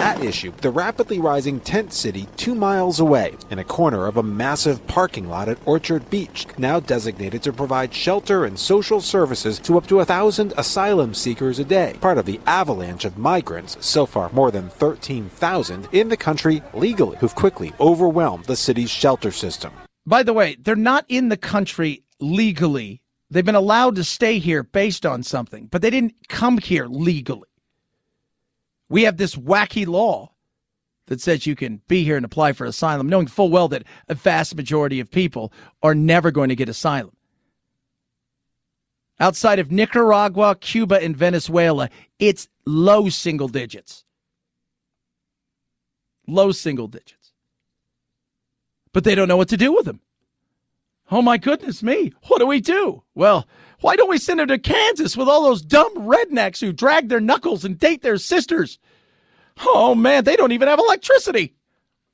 At 0.00 0.24
issue, 0.24 0.50
the 0.60 0.72
rapidly 0.72 1.20
rising 1.20 1.60
tent 1.60 1.92
city 1.92 2.26
two 2.36 2.56
miles 2.56 2.98
away 2.98 3.36
in 3.48 3.60
a 3.60 3.64
corner 3.64 4.08
of 4.08 4.16
a 4.16 4.24
massive 4.24 4.84
parking 4.88 5.28
lot 5.28 5.48
at 5.48 5.58
Orchard 5.66 6.10
Beach, 6.10 6.48
now 6.58 6.80
designated 6.80 7.44
to 7.44 7.52
provide 7.52 7.94
shelter 7.94 8.44
and 8.44 8.58
social 8.58 9.00
services 9.00 9.60
to 9.60 9.78
up 9.78 9.86
to 9.86 10.00
a 10.00 10.04
thousand 10.04 10.52
asylum 10.56 11.14
seekers 11.14 11.60
a 11.60 11.64
day, 11.64 11.94
part 12.00 12.18
of 12.18 12.26
the 12.26 12.40
avalanche 12.46 13.04
of 13.04 13.18
migrants, 13.18 13.76
so 13.86 14.04
far 14.04 14.30
more 14.32 14.50
than 14.50 14.68
13,000, 14.68 15.88
in 15.92 16.08
the 16.08 16.16
country 16.16 16.60
legally, 16.74 17.18
who've 17.18 17.36
quickly 17.36 17.72
overwhelmed 17.78 18.46
the 18.46 18.56
city's 18.56 18.90
shelter 18.90 19.30
system. 19.30 19.72
By 20.06 20.24
the 20.24 20.32
way, 20.32 20.56
they're 20.58 20.74
not 20.74 21.04
in 21.08 21.28
the 21.28 21.36
country 21.36 22.02
legally. 22.18 23.00
They've 23.30 23.44
been 23.44 23.54
allowed 23.54 23.94
to 23.96 24.04
stay 24.04 24.38
here 24.38 24.62
based 24.62 25.06
on 25.06 25.22
something, 25.22 25.66
but 25.66 25.82
they 25.82 25.90
didn't 25.90 26.28
come 26.28 26.58
here 26.58 26.86
legally. 26.86 27.48
We 28.88 29.04
have 29.04 29.18
this 29.18 29.36
wacky 29.36 29.86
law 29.86 30.32
that 31.06 31.20
says 31.20 31.46
you 31.46 31.54
can 31.54 31.80
be 31.86 32.02
here 32.02 32.16
and 32.16 32.24
apply 32.24 32.52
for 32.52 32.64
asylum, 32.64 33.08
knowing 33.08 33.28
full 33.28 33.50
well 33.50 33.68
that 33.68 33.84
a 34.08 34.14
vast 34.14 34.56
majority 34.56 34.98
of 34.98 35.10
people 35.10 35.52
are 35.82 35.94
never 35.94 36.30
going 36.30 36.48
to 36.48 36.56
get 36.56 36.68
asylum. 36.68 37.14
Outside 39.20 39.58
of 39.58 39.70
Nicaragua, 39.70 40.56
Cuba, 40.56 41.02
and 41.02 41.16
Venezuela, 41.16 41.90
it's 42.18 42.48
low 42.64 43.08
single 43.08 43.48
digits. 43.48 44.04
Low 46.26 46.52
single 46.52 46.88
digits. 46.88 47.32
But 48.92 49.04
they 49.04 49.14
don't 49.14 49.28
know 49.28 49.36
what 49.36 49.50
to 49.50 49.56
do 49.56 49.72
with 49.72 49.84
them. 49.84 50.00
Oh 51.10 51.22
my 51.22 51.38
goodness 51.38 51.82
me. 51.82 52.12
What 52.28 52.38
do 52.38 52.46
we 52.46 52.60
do? 52.60 53.02
Well, 53.14 53.48
why 53.80 53.96
don't 53.96 54.10
we 54.10 54.18
send 54.18 54.40
them 54.40 54.48
to 54.48 54.58
Kansas 54.58 55.16
with 55.16 55.28
all 55.28 55.42
those 55.42 55.62
dumb 55.62 55.94
rednecks 55.96 56.60
who 56.60 56.72
drag 56.72 57.08
their 57.08 57.20
knuckles 57.20 57.64
and 57.64 57.78
date 57.78 58.02
their 58.02 58.18
sisters? 58.18 58.78
Oh 59.64 59.94
man, 59.94 60.24
they 60.24 60.36
don't 60.36 60.52
even 60.52 60.68
have 60.68 60.78
electricity. 60.78 61.54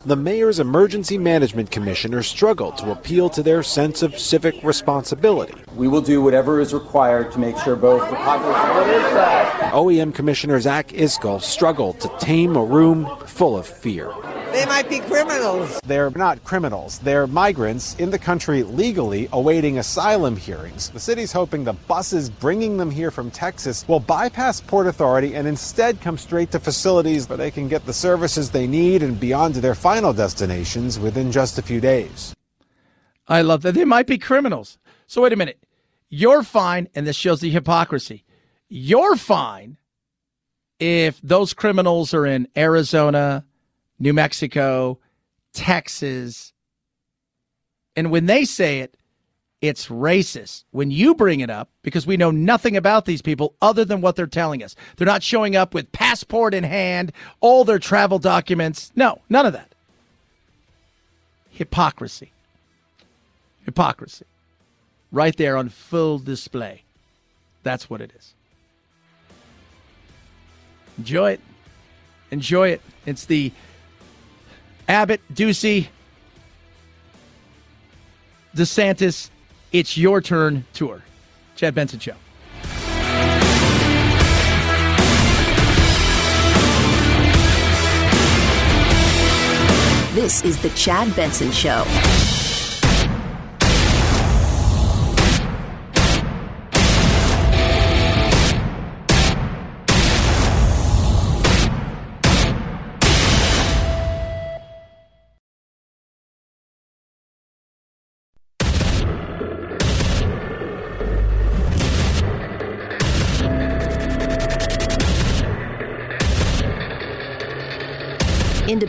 The 0.05 0.17
mayor's 0.17 0.61
emergency 0.61 1.19
management 1.19 1.71
commissioner 1.71 2.23
struggled 2.23 2.79
to 2.79 2.93
appeal 2.93 3.29
to 3.31 3.43
their 3.43 3.63
sense 3.63 4.03
of 4.03 4.19
civic 4.19 4.63
responsibility. 4.63 5.55
We 5.75 5.89
will 5.89 6.03
do 6.03 6.23
whatever 6.23 6.61
is 6.61 6.73
required 6.73 7.33
to 7.33 7.39
make 7.39 7.59
sure 7.59 7.77
both 7.77 8.09
the 8.09 8.17
population. 8.17 9.71
OEM 9.73 10.15
Commissioner 10.15 10.61
Zach 10.61 10.89
Iscol 10.89 11.43
struggled 11.43 11.99
to 12.01 12.11
tame 12.21 12.57
a 12.57 12.65
room 12.65 13.09
full 13.27 13.57
of 13.57 13.67
fear. 13.67 14.13
They 14.57 14.65
might 14.65 14.89
be 14.89 15.01
criminals. 15.01 15.79
They're 15.85 16.11
not 16.13 16.43
criminals. 16.43 16.99
They're 17.01 17.27
migrants 17.27 17.95
in 17.97 18.09
the 18.09 18.19
country 18.19 18.63
legally 18.63 19.29
awaiting 19.35 19.77
asylum 19.77 20.35
hearings. 20.35 20.89
The 20.89 20.99
city's 20.99 21.31
hoping 21.31 21.63
the 21.63 21.75
buses 21.75 22.31
bringing 22.31 22.79
them 22.79 22.91
here 22.91 23.11
from 23.11 23.31
Texas 23.31 23.87
will 23.87 24.01
bypass 24.01 24.63
Port 24.63 24.87
Authority 24.87 25.35
and 25.35 25.47
instead 25.47 26.01
come 26.01 26.17
straight 26.17 26.53
to 26.53 26.59
facilities 26.59 27.29
where 27.29 27.37
they 27.37 27.51
can 27.51 27.69
get 27.69 27.85
the 27.85 27.93
services 27.93 28.51
they 28.51 28.67
need 28.67 29.03
and 29.03 29.21
be 29.21 29.35
on 29.35 29.53
to 29.53 29.61
their 29.61 29.75
final 29.75 30.15
destinations 30.15 30.99
within 30.99 31.31
just 31.31 31.59
a 31.59 31.63
few 31.63 31.79
days. 31.79 32.35
I 33.29 33.43
love 33.43 33.61
that. 33.61 33.75
They 33.75 33.85
might 33.85 34.07
be 34.07 34.17
criminals. 34.17 34.79
So, 35.07 35.21
wait 35.21 35.35
a 35.35 35.37
minute. 35.37 35.63
You're 36.09 36.43
fine, 36.43 36.89
and 36.95 37.07
this 37.07 37.15
shows 37.15 37.41
the 37.41 37.51
hypocrisy. 37.51 38.25
You're 38.71 39.17
fine 39.17 39.77
if 40.81 41.21
those 41.21 41.53
criminals 41.53 42.15
are 42.15 42.25
in 42.25 42.49
Arizona, 42.57 43.45
New 43.99 44.13
Mexico, 44.13 44.99
Texas. 45.53 46.53
And 47.95 48.11
when 48.11 48.27
they 48.27 48.45
say 48.45 48.81
it, 48.81 48.97
it's 49.63 49.87
racist. 49.87 50.65
When 50.71 50.91
you 50.91 51.15
bring 51.15 51.41
it 51.41 51.51
up, 51.51 51.71
because 51.83 52.07
we 52.07 52.17
know 52.17 52.31
nothing 52.31 52.77
about 52.77 53.07
these 53.07 53.23
people 53.23 53.55
other 53.63 53.85
than 53.85 54.01
what 54.01 54.17
they're 54.17 54.27
telling 54.27 54.63
us, 54.63 54.77
they're 54.97 55.07
not 55.07 55.23
showing 55.23 55.57
up 55.57 55.73
with 55.73 55.91
passport 55.93 56.53
in 56.53 56.63
hand, 56.63 57.13
all 57.41 57.65
their 57.65 57.79
travel 57.79 58.19
documents. 58.19 58.93
No, 58.95 59.23
none 59.31 59.47
of 59.47 59.55
that. 59.55 59.75
Hypocrisy. 61.51 62.33
Hypocrisy. 63.65 64.27
Right 65.11 65.37
there 65.37 65.57
on 65.57 65.71
full 65.71 66.19
display. 66.19 66.83
That's 67.63 67.89
what 67.89 68.01
it 68.01 68.13
is. 68.17 68.35
Enjoy 70.99 71.33
it. 71.33 71.41
Enjoy 72.31 72.69
it. 72.69 72.83
It's 73.07 73.25
the 73.25 73.53
Abbott, 74.89 75.21
Ducey, 75.33 75.89
DeSantis, 78.55 79.31
it's 79.73 79.99
your 79.99 80.21
turn 80.21 80.65
tour. 80.73 81.03
Chad 81.57 81.75
Benson 81.75 81.99
Show. 81.99 82.15
This 90.15 90.43
is 90.45 90.61
the 90.63 90.71
Chad 90.71 91.15
Benson 91.15 91.51
Show. 91.51 91.85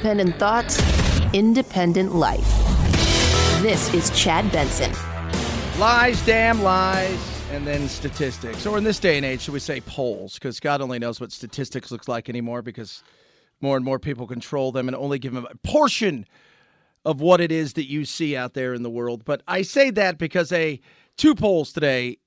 Independent 0.07 0.39
thoughts, 0.39 0.81
independent 1.33 2.15
life. 2.15 2.47
This 3.61 3.93
is 3.93 4.09
Chad 4.11 4.49
Benson. 4.53 4.89
Lies, 5.77 6.25
damn 6.25 6.63
lies, 6.63 7.19
and 7.51 7.67
then 7.67 7.89
statistics. 7.89 8.65
Or 8.65 8.77
in 8.77 8.85
this 8.85 8.99
day 8.99 9.17
and 9.17 9.25
age, 9.25 9.41
should 9.41 9.53
we 9.53 9.59
say 9.59 9.81
polls? 9.81 10.35
Because 10.35 10.61
God 10.61 10.79
only 10.79 10.97
knows 10.97 11.19
what 11.19 11.33
statistics 11.33 11.91
looks 11.91 12.07
like 12.07 12.29
anymore 12.29 12.61
because 12.61 13.03
more 13.59 13.75
and 13.75 13.83
more 13.83 13.99
people 13.99 14.27
control 14.27 14.71
them 14.71 14.87
and 14.87 14.95
only 14.95 15.19
give 15.19 15.33
them 15.33 15.45
a 15.45 15.57
portion 15.67 16.25
of 17.03 17.19
what 17.19 17.41
it 17.41 17.51
is 17.51 17.73
that 17.73 17.89
you 17.89 18.05
see 18.05 18.33
out 18.33 18.53
there 18.53 18.73
in 18.73 18.83
the 18.83 18.89
world. 18.89 19.25
But 19.25 19.43
I 19.45 19.61
say 19.61 19.89
that 19.89 20.17
because 20.17 20.53
a 20.53 20.79
two 21.17 21.35
polls 21.35 21.73
today 21.73 22.19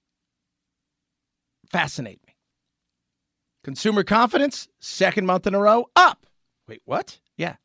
fascinate 1.70 2.20
me. 2.27 2.35
Consumer 3.65 4.05
confidence, 4.05 4.69
second 4.81 5.24
month 5.24 5.47
in 5.47 5.55
a 5.55 5.59
row, 5.59 5.86
up. 5.97 6.27
Wait, 6.69 6.82
what? 6.85 7.19
Yeah. 7.39 7.57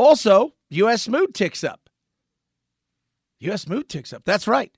Also, 0.00 0.54
U.S. 0.70 1.08
mood 1.08 1.34
ticks 1.34 1.62
up. 1.62 1.90
U.S. 3.40 3.68
mood 3.68 3.86
ticks 3.90 4.14
up. 4.14 4.22
That's 4.24 4.48
right. 4.48 4.72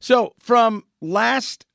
So 0.00 0.32
from 0.38 0.84
last 1.02 1.66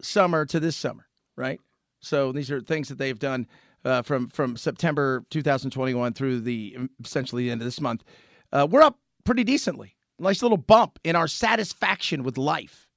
summer 0.00 0.46
to 0.46 0.60
this 0.60 0.76
summer, 0.76 1.08
right? 1.34 1.60
So 1.98 2.30
these 2.30 2.52
are 2.52 2.60
things 2.60 2.88
that 2.88 2.98
they've 2.98 3.18
done 3.18 3.48
uh, 3.84 4.02
from 4.02 4.28
from 4.28 4.56
September 4.56 5.24
2021 5.30 6.12
through 6.12 6.42
the 6.42 6.76
essentially 7.04 7.46
the 7.46 7.50
end 7.50 7.62
of 7.62 7.64
this 7.64 7.80
month. 7.80 8.04
Uh, 8.52 8.68
we're 8.70 8.82
up 8.82 9.00
pretty 9.24 9.42
decently. 9.42 9.96
Nice 10.20 10.40
little 10.40 10.56
bump 10.56 11.00
in 11.02 11.16
our 11.16 11.26
satisfaction 11.26 12.22
with 12.22 12.38
life, 12.38 12.88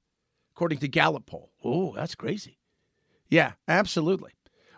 according 0.54 0.78
to 0.78 0.86
Gallup 0.86 1.26
poll. 1.26 1.50
Oh, 1.64 1.92
that's 1.96 2.14
crazy. 2.14 2.60
Yeah, 3.28 3.54
absolutely. 3.66 4.30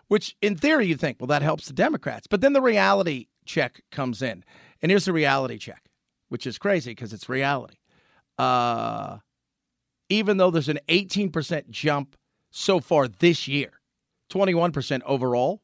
Which, 0.07 0.35
in 0.41 0.55
theory, 0.55 0.87
you 0.87 0.95
think, 0.95 1.17
well, 1.19 1.27
that 1.27 1.43
helps 1.43 1.67
the 1.67 1.73
Democrats. 1.73 2.25
But 2.25 2.41
then 2.41 2.53
the 2.53 2.61
reality 2.61 3.27
check 3.45 3.81
comes 3.91 4.21
in. 4.21 4.43
And 4.81 4.91
here's 4.91 5.05
the 5.05 5.13
reality 5.13 5.57
check, 5.57 5.83
which 6.29 6.45
is 6.47 6.57
crazy 6.57 6.91
because 6.91 7.13
it's 7.13 7.29
reality. 7.29 7.77
Uh, 8.37 9.17
even 10.09 10.37
though 10.37 10.51
there's 10.51 10.69
an 10.69 10.79
18% 10.89 11.69
jump 11.69 12.15
so 12.51 12.79
far 12.79 13.07
this 13.07 13.47
year, 13.47 13.71
21% 14.31 15.01
overall, 15.05 15.61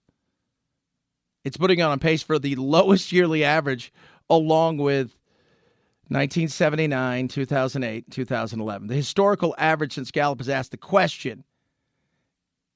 It's 1.43 1.57
putting 1.57 1.81
on 1.81 1.99
pace 1.99 2.21
for 2.21 2.37
the 2.39 2.55
lowest 2.55 3.11
yearly 3.11 3.43
average 3.43 3.91
along 4.29 4.77
with 4.77 5.15
1979, 6.09 7.27
2008, 7.29 8.11
2011. 8.11 8.87
The 8.87 8.95
historical 8.95 9.55
average 9.57 9.93
since 9.93 10.11
Gallup 10.11 10.39
has 10.39 10.49
asked 10.49 10.71
the 10.71 10.77
question 10.77 11.43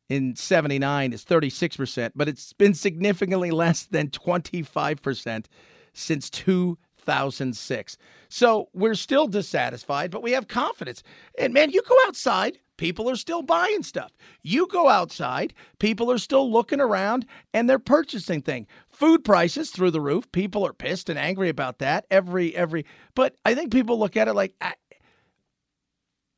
in 0.10 0.36
79 0.36 1.14
is 1.14 1.26
36%, 1.26 2.12
but 2.16 2.28
it's 2.28 2.54
been 2.54 2.74
significantly 2.74 3.52
less 3.52 3.86
than 3.86 4.10
25% 4.10 5.46
since 5.94 6.30
2006. 6.30 7.98
So 8.30 8.70
we're 8.74 8.96
still 8.96 9.28
dissatisfied, 9.28 10.12
but 10.12 10.24
we 10.24 10.32
have 10.32 10.48
confidence. 10.48 11.04
And 11.40 11.54
man, 11.54 11.72
you 11.72 11.82
go 11.88 11.96
outside, 12.06 12.60
people 12.78 13.10
are 13.10 13.16
still 13.16 13.42
buying 13.42 13.84
stuff. 13.84 14.12
You 14.42 14.68
go 14.68 14.90
outside, 14.90 15.54
people 15.80 16.12
are 16.12 16.18
still 16.18 16.52
looking 16.52 16.82
around 16.82 17.26
and 17.54 17.70
they're 17.70 17.80
purchasing 17.80 18.42
things. 18.42 18.68
Food 18.90 19.24
prices 19.24 19.72
through 19.72 19.92
the 19.92 20.02
roof. 20.02 20.32
People 20.32 20.66
are 20.66 20.74
pissed 20.74 21.10
and 21.10 21.20
angry 21.20 21.50
about 21.50 21.80
that 21.80 22.06
every 22.12 22.56
every 22.56 22.86
but 23.14 23.36
I 23.46 23.56
think 23.56 23.72
people 23.72 24.00
look 24.00 24.16
at 24.16 24.28
it 24.28 24.34
like 24.34 24.54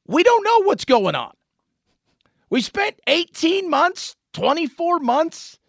we 0.07 0.23
don't 0.23 0.43
know 0.43 0.63
what's 0.63 0.85
going 0.85 1.15
on. 1.15 1.33
We 2.49 2.61
spent 2.61 2.99
18 3.07 3.69
months, 3.69 4.15
24 4.33 4.99
months, 4.99 5.59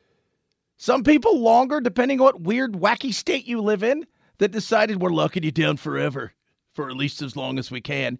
some 0.76 1.02
people 1.02 1.40
longer, 1.40 1.80
depending 1.80 2.20
on 2.20 2.24
what 2.24 2.40
weird, 2.40 2.74
wacky 2.74 3.12
state 3.12 3.46
you 3.46 3.60
live 3.60 3.82
in, 3.82 4.06
that 4.38 4.52
decided 4.52 5.02
we're 5.02 5.10
locking 5.10 5.42
you 5.42 5.50
down 5.50 5.76
forever 5.76 6.32
for 6.72 6.88
at 6.88 6.96
least 6.96 7.20
as 7.20 7.34
long 7.34 7.58
as 7.58 7.72
we 7.72 7.80
can. 7.80 8.18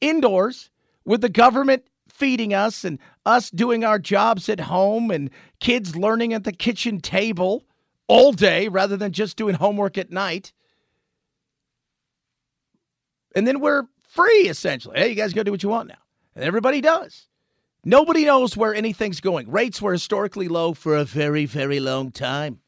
Indoors, 0.00 0.70
with 1.04 1.20
the 1.20 1.28
government 1.28 1.84
feeding 2.08 2.52
us 2.52 2.84
and 2.84 2.98
us 3.24 3.50
doing 3.50 3.84
our 3.84 4.00
jobs 4.00 4.48
at 4.48 4.58
home 4.58 5.12
and 5.12 5.30
kids 5.60 5.94
learning 5.94 6.34
at 6.34 6.42
the 6.42 6.52
kitchen 6.52 7.00
table 7.00 7.62
all 8.08 8.32
day 8.32 8.66
rather 8.66 8.96
than 8.96 9.12
just 9.12 9.36
doing 9.36 9.54
homework 9.54 9.96
at 9.96 10.10
night. 10.10 10.52
And 13.36 13.46
then 13.46 13.60
we're 13.60 13.84
free, 14.08 14.48
essentially. 14.48 14.98
Hey, 14.98 15.10
you 15.10 15.14
guys 15.14 15.32
go 15.32 15.44
do 15.44 15.52
what 15.52 15.62
you 15.62 15.68
want 15.68 15.88
now. 15.88 15.94
And 16.34 16.44
everybody 16.44 16.80
does. 16.80 17.28
Nobody 17.84 18.24
knows 18.24 18.56
where 18.56 18.74
anything's 18.74 19.20
going. 19.20 19.50
Rates 19.50 19.82
were 19.82 19.92
historically 19.92 20.48
low 20.48 20.72
for 20.72 20.96
a 20.96 21.04
very, 21.04 21.46
very 21.46 21.80
long 21.80 22.12
time. 22.12 22.60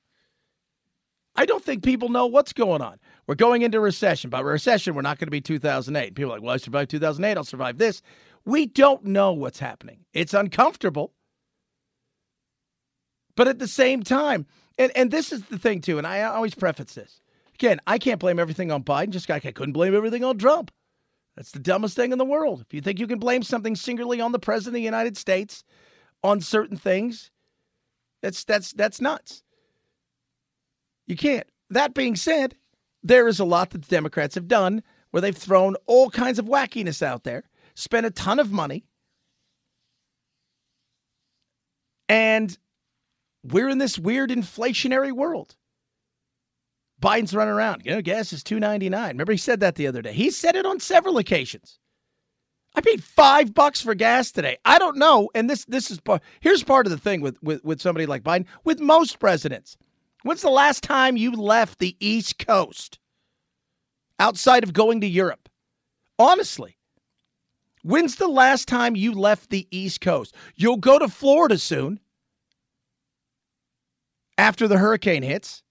I 1.37 1.47
don't 1.47 1.65
think 1.65 1.83
people 1.83 2.09
know 2.09 2.27
what's 2.27 2.53
going 2.53 2.83
on. 2.83 2.99
We're 3.27 3.35
going 3.35 3.63
into 3.63 3.81
recession. 3.81 4.31
By 4.31 4.41
recession, 4.41 4.95
we're 4.95 5.03
not 5.03 5.19
going 5.19 5.27
to 5.27 5.33
be 5.33 5.41
2008. 5.41 6.15
People 6.15 6.33
are 6.33 6.37
like, 6.37 6.43
well, 6.43 6.55
I 6.55 6.59
survived 6.59 6.91
2008. 6.91 7.37
I'll 7.37 7.45
survive 7.45 7.79
this. 7.79 8.03
We 8.45 8.67
don't 8.67 9.05
know 9.05 9.33
what's 9.33 9.59
happening. 9.59 10.01
It's 10.13 10.35
uncomfortable. 10.35 11.13
But 13.37 13.49
at 13.49 13.59
the 13.59 13.69
same 13.69 14.03
time, 14.03 14.47
and, 14.79 14.93
and 14.97 15.11
this 15.11 15.33
is 15.33 15.43
the 15.45 15.59
thing, 15.59 15.81
too, 15.81 15.99
and 15.99 16.07
I 16.07 16.23
always 16.23 16.55
preface 16.55 16.95
this. 16.95 17.21
Again, 17.55 17.81
I 17.87 17.99
can't 17.99 18.21
blame 18.21 18.39
everything 18.39 18.71
on 18.71 18.83
Biden, 18.83 19.11
just 19.11 19.29
like 19.29 19.47
I 19.47 19.53
couldn't 19.53 19.73
blame 19.73 19.95
everything 19.95 20.25
on 20.25 20.39
Trump. 20.39 20.71
That's 21.37 21.51
the 21.51 21.59
dumbest 21.59 21.97
thing 21.97 22.13
in 22.13 22.19
the 22.19 22.25
world. 22.25 22.61
If 22.61 22.73
you 22.73 22.81
think 22.81 22.99
you 22.99 23.07
can 23.07 23.19
blame 23.19 23.43
something 23.43 23.75
singularly 23.75 24.21
on 24.21 24.33
the 24.33 24.39
president 24.39 24.75
of 24.75 24.75
the 24.75 24.83
United 24.83 25.17
States 25.17 25.65
on 26.23 26.41
certain 26.41 26.77
things, 26.77 27.31
that's 28.23 28.45
that's 28.45 28.73
that's 28.73 29.01
nuts. 29.01 29.43
You 31.07 31.17
can't. 31.17 31.47
That 31.71 31.93
being 31.95 32.17
said, 32.17 32.55
there 33.03 33.29
is 33.29 33.41
a 33.41 33.45
lot 33.45 33.71
that 33.71 33.83
the 33.83 33.89
Democrats 33.89 34.35
have 34.37 34.49
done 34.49 34.83
where 35.11 35.21
they've 35.21 35.37
thrown 35.37 35.77
all 35.87 36.11
kinds 36.11 36.39
of 36.39 36.47
wackiness 36.47 37.03
out 37.03 37.25
there, 37.25 37.45
spent 37.75 38.07
a 38.07 38.11
ton 38.11 38.39
of 38.39 38.53
money, 38.53 38.85
and 42.09 42.57
we're 43.43 43.69
in 43.69 43.79
this 43.79 43.99
weird 43.99 44.31
inflationary 44.31 45.13
world. 45.13 45.57
Biden's 47.05 47.35
running 47.35 47.53
around. 47.53 47.83
You 47.85 47.93
know, 47.93 48.01
gas 48.01 48.33
is 48.33 48.43
two 48.43 48.59
ninety 48.59 48.89
nine. 48.89 49.11
Remember, 49.11 49.33
he 49.33 49.39
said 49.39 49.61
that 49.61 49.75
the 49.75 49.87
other 49.87 50.01
day. 50.01 50.15
He 50.15 50.31
said 50.31 50.57
it 50.57 50.65
on 50.65 50.81
several 50.81 51.19
occasions. 51.19 51.79
I 52.75 52.81
paid 52.81 53.05
five 53.05 53.55
bucks 53.55 53.81
for 53.81 53.95
gas 53.95 54.33
today. 54.33 54.57
I 54.65 54.79
don't 54.79 54.97
know. 54.97 55.31
And 55.35 55.49
this 55.49 55.65
this 55.67 55.91
is 55.91 56.01
part. 56.01 56.23
Here's 56.41 56.65
part 56.65 56.87
of 56.87 56.91
the 56.91 56.99
thing 56.99 57.21
with 57.21 57.41
with 57.43 57.63
with 57.63 57.81
somebody 57.81 58.07
like 58.07 58.23
Biden. 58.23 58.47
With 58.65 58.81
most 58.81 59.19
presidents, 59.19 59.77
when's 60.23 60.43
the 60.43 60.51
last 60.51 60.83
time 60.83 61.17
you 61.17 61.33
left 61.33 61.79
the 61.79 61.97
East 62.01 62.39
Coast 62.39 62.99
outside 64.19 64.65
of 64.65 64.73
going 64.73 65.03
to 65.03 65.07
Europe? 65.07 65.49
Honestly, 66.19 66.79
when's 67.83 68.17
the 68.17 68.29
last 68.29 68.67
time 68.67 68.97
you 68.97 69.13
left 69.13 69.51
the 69.51 69.69
East 69.71 70.01
Coast? 70.01 70.35
You'll 70.57 70.79
go 70.79 70.99
to 70.99 71.09
Florida 71.09 71.59
soon 71.59 72.01
after 74.39 74.67
the 74.67 74.79
hurricane 74.79 75.23
hits. 75.23 75.64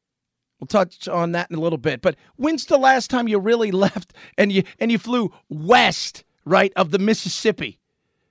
We'll 0.64 0.86
touch 0.86 1.10
on 1.10 1.34
that 1.34 1.52
in 1.52 1.58
a 1.58 1.60
little 1.60 1.78
bit. 1.78 2.02
But 2.02 2.16
when's 2.38 2.68
the 2.68 2.78
last 2.78 3.10
time 3.10 3.28
you 3.28 3.38
really 3.38 3.72
left 3.74 4.14
and 4.38 4.50
you 4.50 4.64
and 4.80 4.90
you 4.90 4.98
flew 4.98 5.34
west, 5.50 6.24
right, 6.46 6.72
of 6.78 6.92
the 6.92 7.00
Mississippi? 7.00 7.80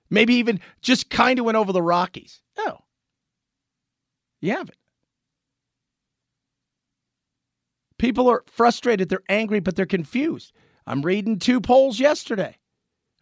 Maybe 0.08 0.34
even 0.36 0.58
just 0.80 1.10
kind 1.10 1.38
of 1.38 1.44
went 1.44 1.56
over 1.58 1.72
the 1.72 1.82
Rockies. 1.82 2.40
No. 2.56 2.84
You 4.40 4.52
haven't. 4.52 4.78
People 7.98 8.28
are 8.30 8.44
frustrated, 8.46 9.10
they're 9.10 9.22
angry, 9.28 9.60
but 9.60 9.76
they're 9.76 9.84
confused. 9.84 10.54
I'm 10.86 11.02
reading 11.02 11.38
two 11.38 11.60
polls 11.60 12.00
yesterday, 12.00 12.56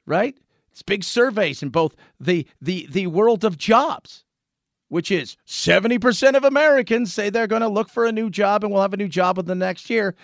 right? 0.06 0.38
It's 0.70 0.82
big 0.82 1.02
surveys 1.02 1.64
in 1.64 1.70
both 1.70 1.96
the 2.20 2.46
the 2.62 2.86
the 2.88 3.08
world 3.08 3.44
of 3.44 3.58
jobs 3.58 4.24
which 4.90 5.10
is 5.10 5.36
70% 5.46 6.34
of 6.34 6.44
Americans 6.44 7.14
say 7.14 7.30
they're 7.30 7.46
going 7.46 7.62
to 7.62 7.68
look 7.68 7.88
for 7.88 8.04
a 8.04 8.12
new 8.12 8.28
job 8.28 8.64
and 8.64 8.72
will 8.72 8.82
have 8.82 8.92
a 8.92 8.98
new 8.98 9.08
job 9.08 9.38
in 9.38 9.46
the 9.46 9.54
next 9.54 9.88
year. 9.88 10.14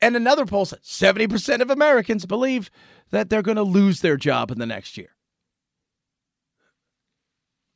And 0.00 0.16
another 0.16 0.46
poll 0.46 0.64
said 0.64 0.82
70% 0.82 1.60
of 1.60 1.70
Americans 1.70 2.26
believe 2.26 2.70
that 3.10 3.28
they're 3.28 3.42
going 3.42 3.58
to 3.58 3.62
lose 3.62 4.00
their 4.00 4.16
job 4.16 4.50
in 4.50 4.58
the 4.58 4.66
next 4.66 4.96
year. 4.96 5.10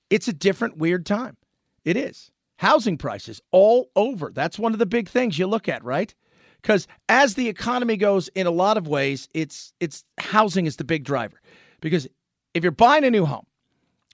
It's 0.08 0.28
a 0.28 0.32
different, 0.32 0.78
weird 0.78 1.04
time. 1.06 1.36
It 1.84 1.96
is. 1.96 2.30
Housing 2.56 2.96
prices 2.96 3.40
all 3.52 3.90
over. 3.94 4.32
That's 4.34 4.58
one 4.58 4.72
of 4.72 4.78
the 4.78 4.86
big 4.86 5.08
things 5.08 5.38
you 5.38 5.46
look 5.46 5.68
at, 5.68 5.84
right? 5.84 6.14
Because 6.62 6.86
as 7.08 7.34
the 7.34 7.48
economy 7.48 7.96
goes 7.96 8.28
in 8.28 8.46
a 8.46 8.50
lot 8.50 8.76
of 8.76 8.88
ways, 8.88 9.28
it's 9.34 9.72
it's 9.80 10.04
housing 10.18 10.66
is 10.66 10.76
the 10.76 10.84
big 10.84 11.04
driver. 11.04 11.40
Because 11.80 12.06
if 12.52 12.62
you're 12.62 12.72
buying 12.72 13.04
a 13.04 13.10
new 13.10 13.24
home, 13.24 13.46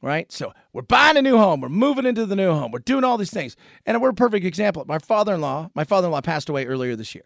right? 0.03 0.31
So 0.31 0.53
we're 0.73 0.83
buying 0.83 1.17
a 1.17 1.23
new 1.23 1.37
home, 1.37 1.61
we're 1.61 1.69
moving 1.69 2.07
into 2.07 2.27
the 2.27 2.37
new 2.37 2.51
home, 2.53 2.71
we're 2.71 2.79
doing 2.81 3.05
all 3.05 3.19
these 3.19 3.31
things. 3.31 3.57
And 3.85 4.01
we're 4.01 4.11
a 4.11 4.15
perfect 4.15 4.45
example. 4.45 4.85
My 4.87 4.99
father 4.99 5.35
in 5.35 5.41
law, 5.41 5.71
my 5.75 5.85
father 5.85 6.07
in 6.07 6.13
law 6.13 6.21
passed 6.21 6.49
away 6.49 6.67
earlier 6.67 6.97
this 6.97 7.15
year. 7.15 7.25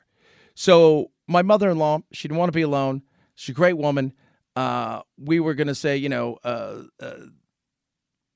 So 0.55 1.11
my 1.27 1.43
mother 1.43 1.71
in 1.71 1.79
law, 1.79 2.01
she 2.13 2.29
didn't 2.29 2.39
want 2.39 2.49
to 2.49 2.57
be 2.57 2.63
alone. 2.63 3.03
She's 3.35 3.55
a 3.55 3.57
great 3.57 3.77
woman. 3.79 4.13
Uh, 4.57 5.03
we 5.17 5.41
were 5.41 5.55
going 5.55 5.69
to 5.69 5.75
say, 5.75 5.97
you 5.97 6.09
know, 6.09 6.39
uh, 6.45 6.83
uh, 7.01 7.15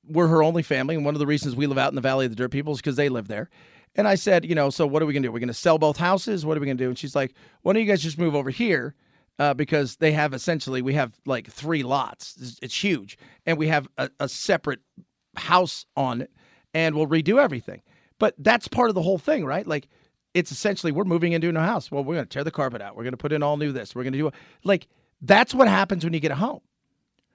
we're 0.06 0.28
her 0.28 0.42
only 0.42 0.62
family. 0.62 0.94
And 0.94 1.04
one 1.04 1.14
of 1.14 1.18
the 1.18 1.26
reasons 1.26 1.56
we 1.56 1.66
live 1.66 1.78
out 1.78 1.90
in 1.90 1.94
the 1.94 2.00
Valley 2.00 2.26
of 2.26 2.30
the 2.30 2.36
Dirt 2.36 2.50
People 2.50 2.72
is 2.72 2.78
because 2.78 2.96
they 2.96 3.08
live 3.08 3.28
there. 3.28 3.50
And 3.96 4.08
I 4.08 4.14
said, 4.16 4.44
you 4.44 4.54
know, 4.54 4.70
so 4.70 4.86
what 4.86 5.02
are 5.02 5.06
we 5.06 5.12
going 5.12 5.22
to 5.22 5.28
do? 5.28 5.32
We're 5.32 5.38
going 5.38 5.48
to 5.48 5.54
sell 5.54 5.78
both 5.78 5.96
houses. 5.96 6.44
What 6.44 6.56
are 6.56 6.60
we 6.60 6.66
going 6.66 6.76
to 6.76 6.84
do? 6.84 6.88
And 6.88 6.98
she's 6.98 7.14
like, 7.14 7.34
why 7.62 7.72
don't 7.72 7.82
you 7.82 7.88
guys 7.88 8.02
just 8.02 8.18
move 8.18 8.34
over 8.34 8.50
here? 8.50 8.94
Uh, 9.38 9.54
because 9.54 9.96
they 9.96 10.12
have 10.12 10.32
essentially 10.32 10.82
we 10.82 10.94
have 10.94 11.12
like 11.26 11.50
three 11.50 11.82
lots. 11.82 12.58
It's, 12.62 12.84
huge, 12.84 13.18
and 13.46 13.58
we 13.58 13.68
have 13.68 13.88
a, 13.98 14.10
a, 14.20 14.28
separate 14.28 14.80
house 15.36 15.86
on 15.96 16.20
it, 16.22 16.30
and 16.72 16.94
we'll 16.94 17.06
redo 17.06 17.42
everything. 17.42 17.82
But 18.18 18.34
that's 18.38 18.68
part 18.68 18.90
of 18.90 18.94
the 18.94 19.02
whole 19.02 19.18
thing, 19.18 19.44
right? 19.44 19.66
Like 19.66 19.88
it's 20.34 20.52
essentially 20.52 20.92
we're 20.92 21.04
moving 21.04 21.32
into 21.32 21.48
a 21.48 21.52
new 21.52 21.60
house. 21.60 21.90
Well, 21.90 22.04
we're 22.04 22.14
going 22.14 22.26
to 22.26 22.30
tear 22.30 22.44
the 22.44 22.50
carpet 22.50 22.82
out. 22.82 22.96
We're 22.96 23.04
going 23.04 23.12
to 23.12 23.18
put 23.18 23.32
in 23.32 23.42
all 23.42 23.56
new 23.56 23.72
this. 23.72 23.94
We're 23.94 24.04
going 24.04 24.12
to 24.12 24.18
do 24.18 24.30
like 24.62 24.86
that's 25.20 25.54
what 25.54 25.68
happens 25.68 26.04
when 26.04 26.12
you 26.12 26.20
get 26.20 26.32
a 26.32 26.36
home. 26.36 26.60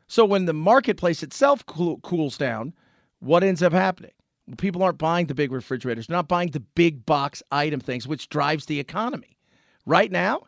So 0.08 0.26
when 0.26 0.46
the 0.46 0.54
marketplace 0.54 1.22
itself 1.22 1.66
cool, 1.66 2.00
cools 2.00 2.38
down, 2.38 2.74
what 3.20 3.44
ends 3.44 3.62
up 3.62 3.74
happening? 3.74 4.12
People 4.58 4.82
aren't 4.82 4.98
buying 4.98 5.28
the 5.28 5.36
big 5.36 5.52
refrigerators. 5.52 6.08
They're 6.08 6.18
not 6.18 6.28
buying 6.28 6.50
the 6.50 6.62
big 6.62 7.06
box 7.06 7.44
item 7.52 7.80
things, 7.80 8.08
which 8.08 8.30
drives 8.30 8.66
the 8.66 8.80
economy. 8.80 9.38
Right 9.86 10.12
now, 10.12 10.44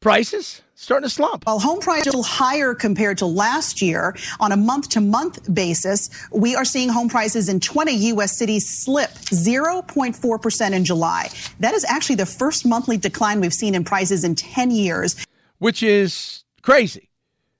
prices 0.00 0.62
starting 0.74 1.06
to 1.06 1.14
slump. 1.14 1.44
While 1.44 1.58
home 1.58 1.80
prices 1.80 2.14
are 2.14 2.22
higher 2.24 2.74
compared 2.74 3.18
to 3.18 3.26
last 3.26 3.82
year 3.82 4.16
on 4.40 4.50
a 4.50 4.56
month 4.56 4.88
to 4.90 5.00
month 5.00 5.52
basis, 5.52 6.08
we 6.32 6.56
are 6.56 6.64
seeing 6.64 6.88
home 6.88 7.10
prices 7.10 7.50
in 7.50 7.60
20 7.60 7.92
U.S. 7.92 8.36
cities 8.36 8.66
slip 8.66 9.10
0.4% 9.10 10.72
in 10.72 10.84
July. 10.84 11.28
That 11.60 11.74
is 11.74 11.84
actually 11.84 12.16
the 12.16 12.26
first 12.26 12.64
monthly 12.64 12.96
decline 12.96 13.40
we've 13.40 13.52
seen 13.52 13.74
in 13.74 13.84
prices 13.84 14.24
in 14.24 14.34
10 14.34 14.70
years. 14.70 15.24
Which 15.58 15.82
is 15.82 16.44
crazy, 16.62 17.10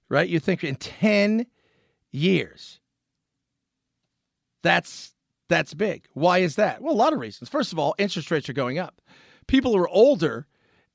right? 0.08 0.28
You 0.28 0.40
think 0.40 0.64
in 0.64 0.76
10 0.76 1.46
years. 2.10 2.80
That's 4.62 5.14
that's 5.48 5.74
big. 5.74 6.06
Why 6.12 6.38
is 6.38 6.56
that? 6.56 6.80
Well, 6.80 6.94
a 6.94 6.96
lot 6.96 7.12
of 7.12 7.18
reasons. 7.18 7.48
First 7.50 7.72
of 7.72 7.78
all, 7.78 7.94
interest 7.98 8.30
rates 8.30 8.48
are 8.48 8.54
going 8.54 8.78
up. 8.78 9.02
People 9.48 9.72
who 9.72 9.78
are 9.78 9.88
older 9.88 10.46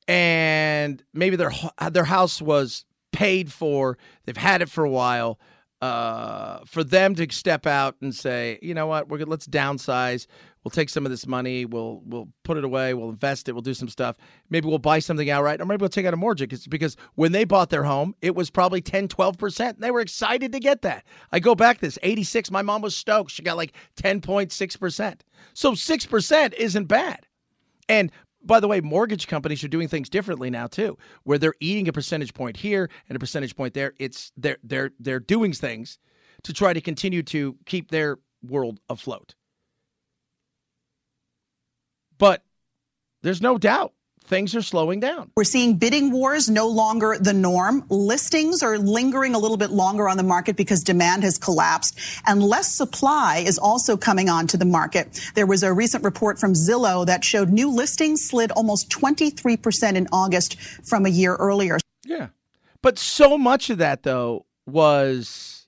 and 0.08 1.04
maybe 1.14 1.36
their 1.36 1.52
their 1.92 2.06
house 2.06 2.42
was 2.42 2.86
paid 3.12 3.52
for. 3.52 3.98
They've 4.26 4.38
had 4.38 4.62
it 4.62 4.70
for 4.70 4.84
a 4.84 4.90
while. 4.90 5.40
Uh, 5.82 6.60
for 6.66 6.84
them 6.84 7.14
to 7.14 7.28
step 7.32 7.68
out 7.68 7.96
and 8.02 8.16
say, 8.16 8.58
you 8.62 8.74
know 8.74 8.88
what, 8.88 9.10
we're 9.10 9.18
good, 9.18 9.28
let's 9.28 9.46
downsize. 9.46 10.26
We'll 10.64 10.72
take 10.72 10.90
some 10.90 11.06
of 11.06 11.12
this 11.12 11.28
money, 11.28 11.66
we'll 11.66 12.02
we'll 12.06 12.30
put 12.44 12.58
it 12.58 12.64
away, 12.64 12.96
we'll 12.96 13.10
invest 13.10 13.50
it, 13.50 13.52
we'll 13.52 13.62
do 13.62 13.76
some 13.76 13.90
stuff. 13.90 14.16
Maybe 14.50 14.68
we'll 14.68 14.80
buy 14.80 14.98
something 14.98 15.30
outright, 15.30 15.62
or 15.62 15.66
maybe 15.66 15.82
we'll 15.82 15.90
take 15.90 16.08
out 16.08 16.14
a 16.14 16.18
mortgage 16.18 16.54
It's 16.54 16.66
because 16.66 16.96
when 17.16 17.34
they 17.34 17.44
bought 17.44 17.70
their 17.70 17.84
home, 17.84 18.16
it 18.22 18.36
was 18.36 18.50
probably 18.50 18.82
10, 18.82 19.10
12%. 19.10 19.78
They 19.78 19.92
were 19.92 20.00
excited 20.00 20.54
to 20.54 20.60
get 20.60 20.82
that. 20.82 21.04
I 21.32 21.40
go 21.40 21.54
back 21.54 21.82
this 21.82 22.00
86, 22.02 22.50
my 22.50 22.64
mom 22.64 22.82
was 22.82 22.96
stoked. 22.96 23.30
She 23.30 23.44
got 23.44 23.58
like 23.58 23.74
10.6%. 24.02 25.20
So 25.54 25.74
6% 25.74 26.54
isn't 26.54 26.86
bad. 26.86 27.28
And 27.88 28.12
by 28.46 28.60
the 28.60 28.68
way, 28.68 28.82
mortgage 28.82 29.28
companies 29.28 29.64
are 29.64 29.68
doing 29.68 29.88
things 29.88 30.10
differently 30.10 30.50
now 30.50 30.68
too, 30.68 30.98
where 31.24 31.38
they're 31.38 31.56
eating 31.60 31.88
a 31.88 31.94
percentage 31.94 32.34
point 32.34 32.58
here 32.58 32.90
and 33.10 33.16
a 33.16 33.20
percentage 33.20 33.56
point 33.56 33.74
there. 33.74 33.94
It's 34.00 34.32
they're 34.38 34.58
they're 34.64 34.92
they're 35.00 35.20
doing 35.20 35.54
things 35.54 35.98
to 36.44 36.54
try 36.54 36.74
to 36.74 36.82
continue 36.82 37.24
to 37.24 37.58
keep 37.66 37.90
their 37.92 38.20
world 38.44 38.80
afloat. 38.90 39.36
But 42.18 42.44
there's 43.24 43.42
no 43.42 43.58
doubt 43.58 43.94
things 44.28 44.56
are 44.56 44.62
slowing 44.62 45.00
down. 45.00 45.32
We're 45.36 45.44
seeing 45.44 45.76
bidding 45.76 46.12
wars 46.12 46.50
no 46.50 46.68
longer 46.68 47.18
the 47.20 47.34
norm. 47.34 47.86
Listings 47.90 48.64
are 48.64 48.78
lingering 48.78 49.36
a 49.36 49.40
little 49.40 49.58
bit 49.58 49.72
longer 49.72 50.10
on 50.10 50.18
the 50.18 50.24
market 50.24 50.56
because 50.56 50.84
demand 50.84 51.24
has 51.24 51.38
collapsed 51.38 51.98
and 52.26 52.44
less 52.44 52.74
supply 52.74 53.44
is 53.46 53.58
also 53.58 53.98
coming 53.98 54.30
onto 54.30 54.58
the 54.58 54.66
market. 54.66 55.20
There 55.36 55.46
was 55.46 55.64
a 55.64 55.74
recent 55.74 56.04
report 56.04 56.40
from 56.40 56.54
Zillow 56.54 57.06
that 57.06 57.24
showed 57.24 57.50
new 57.50 57.72
listings 57.72 58.28
slid 58.28 58.52
almost 58.52 58.90
23% 58.90 59.96
in 59.96 60.08
August 60.12 60.60
from 60.60 61.06
a 61.06 61.10
year 61.10 61.36
earlier. 61.36 61.78
Yeah. 62.06 62.28
But 62.82 63.00
so 63.00 63.38
much 63.38 63.70
of 63.70 63.78
that 63.80 64.04
though 64.04 64.46
was 64.66 65.68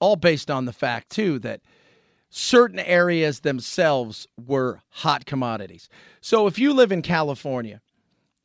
all 0.00 0.16
based 0.16 0.50
on 0.50 0.64
the 0.64 0.72
fact 0.72 1.10
too 1.10 1.38
that 1.40 1.60
certain 2.30 2.78
areas 2.78 3.40
themselves 3.40 4.26
were 4.46 4.80
hot 4.88 5.26
commodities. 5.26 5.88
So 6.20 6.46
if 6.46 6.58
you 6.58 6.72
live 6.72 6.92
in 6.92 7.02
California, 7.02 7.80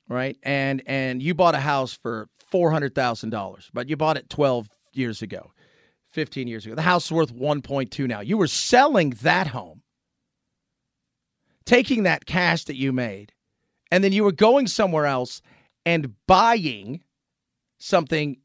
right, 0.09 0.37
and 0.43 0.81
and 0.85 1.21
you 1.21 1.33
bought 1.33 1.55
a 1.55 1.59
house 1.59 1.93
for 1.93 2.27
four 2.51 2.71
hundred 2.71 2.95
thousand 2.95 3.29
dollars, 3.29 3.69
but 3.73 3.87
you 3.87 3.95
bought 3.95 4.17
it 4.17 4.29
twelve 4.29 4.67
years 4.93 5.21
ago, 5.21 5.51
fifteen 6.07 6.47
years 6.47 6.65
ago, 6.65 6.75
the 6.75 6.81
house 6.81 7.05
is 7.05 7.11
worth 7.11 7.31
one 7.31 7.61
point 7.61 7.91
two 7.91 8.07
now. 8.07 8.21
You 8.21 8.37
were 8.37 8.47
selling 8.47 9.11
that 9.21 9.47
home, 9.47 9.83
taking 11.65 12.03
that 12.03 12.25
cash 12.25 12.65
that 12.65 12.75
you 12.75 12.91
made, 12.91 13.31
and 13.91 14.03
then 14.03 14.11
you 14.11 14.23
were 14.23 14.31
going 14.31 14.67
somewhere 14.67 15.05
else 15.05 15.41
and 15.85 16.15
buying 16.25 17.03
something 17.77 18.37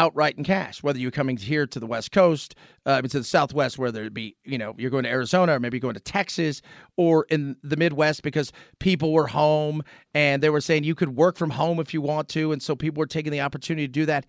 outright 0.00 0.38
in 0.38 0.44
cash, 0.44 0.82
whether 0.82 0.98
you're 0.98 1.10
coming 1.10 1.36
here 1.36 1.66
to 1.66 1.78
the 1.78 1.86
West 1.86 2.10
Coast, 2.10 2.54
uh, 2.86 3.02
to 3.02 3.18
the 3.18 3.22
Southwest, 3.22 3.78
whether 3.78 4.02
it 4.02 4.14
be, 4.14 4.34
you 4.44 4.56
know, 4.56 4.74
you're 4.78 4.90
going 4.90 5.04
to 5.04 5.10
Arizona 5.10 5.56
or 5.56 5.60
maybe 5.60 5.78
going 5.78 5.92
to 5.92 6.00
Texas 6.00 6.62
or 6.96 7.26
in 7.28 7.54
the 7.62 7.76
Midwest 7.76 8.22
because 8.22 8.50
people 8.78 9.12
were 9.12 9.26
home 9.26 9.82
and 10.14 10.42
they 10.42 10.48
were 10.48 10.62
saying 10.62 10.84
you 10.84 10.94
could 10.94 11.16
work 11.16 11.36
from 11.36 11.50
home 11.50 11.78
if 11.78 11.92
you 11.92 12.00
want 12.00 12.30
to. 12.30 12.50
And 12.50 12.62
so 12.62 12.74
people 12.74 12.98
were 12.98 13.06
taking 13.06 13.30
the 13.30 13.42
opportunity 13.42 13.86
to 13.86 13.92
do 13.92 14.06
that. 14.06 14.24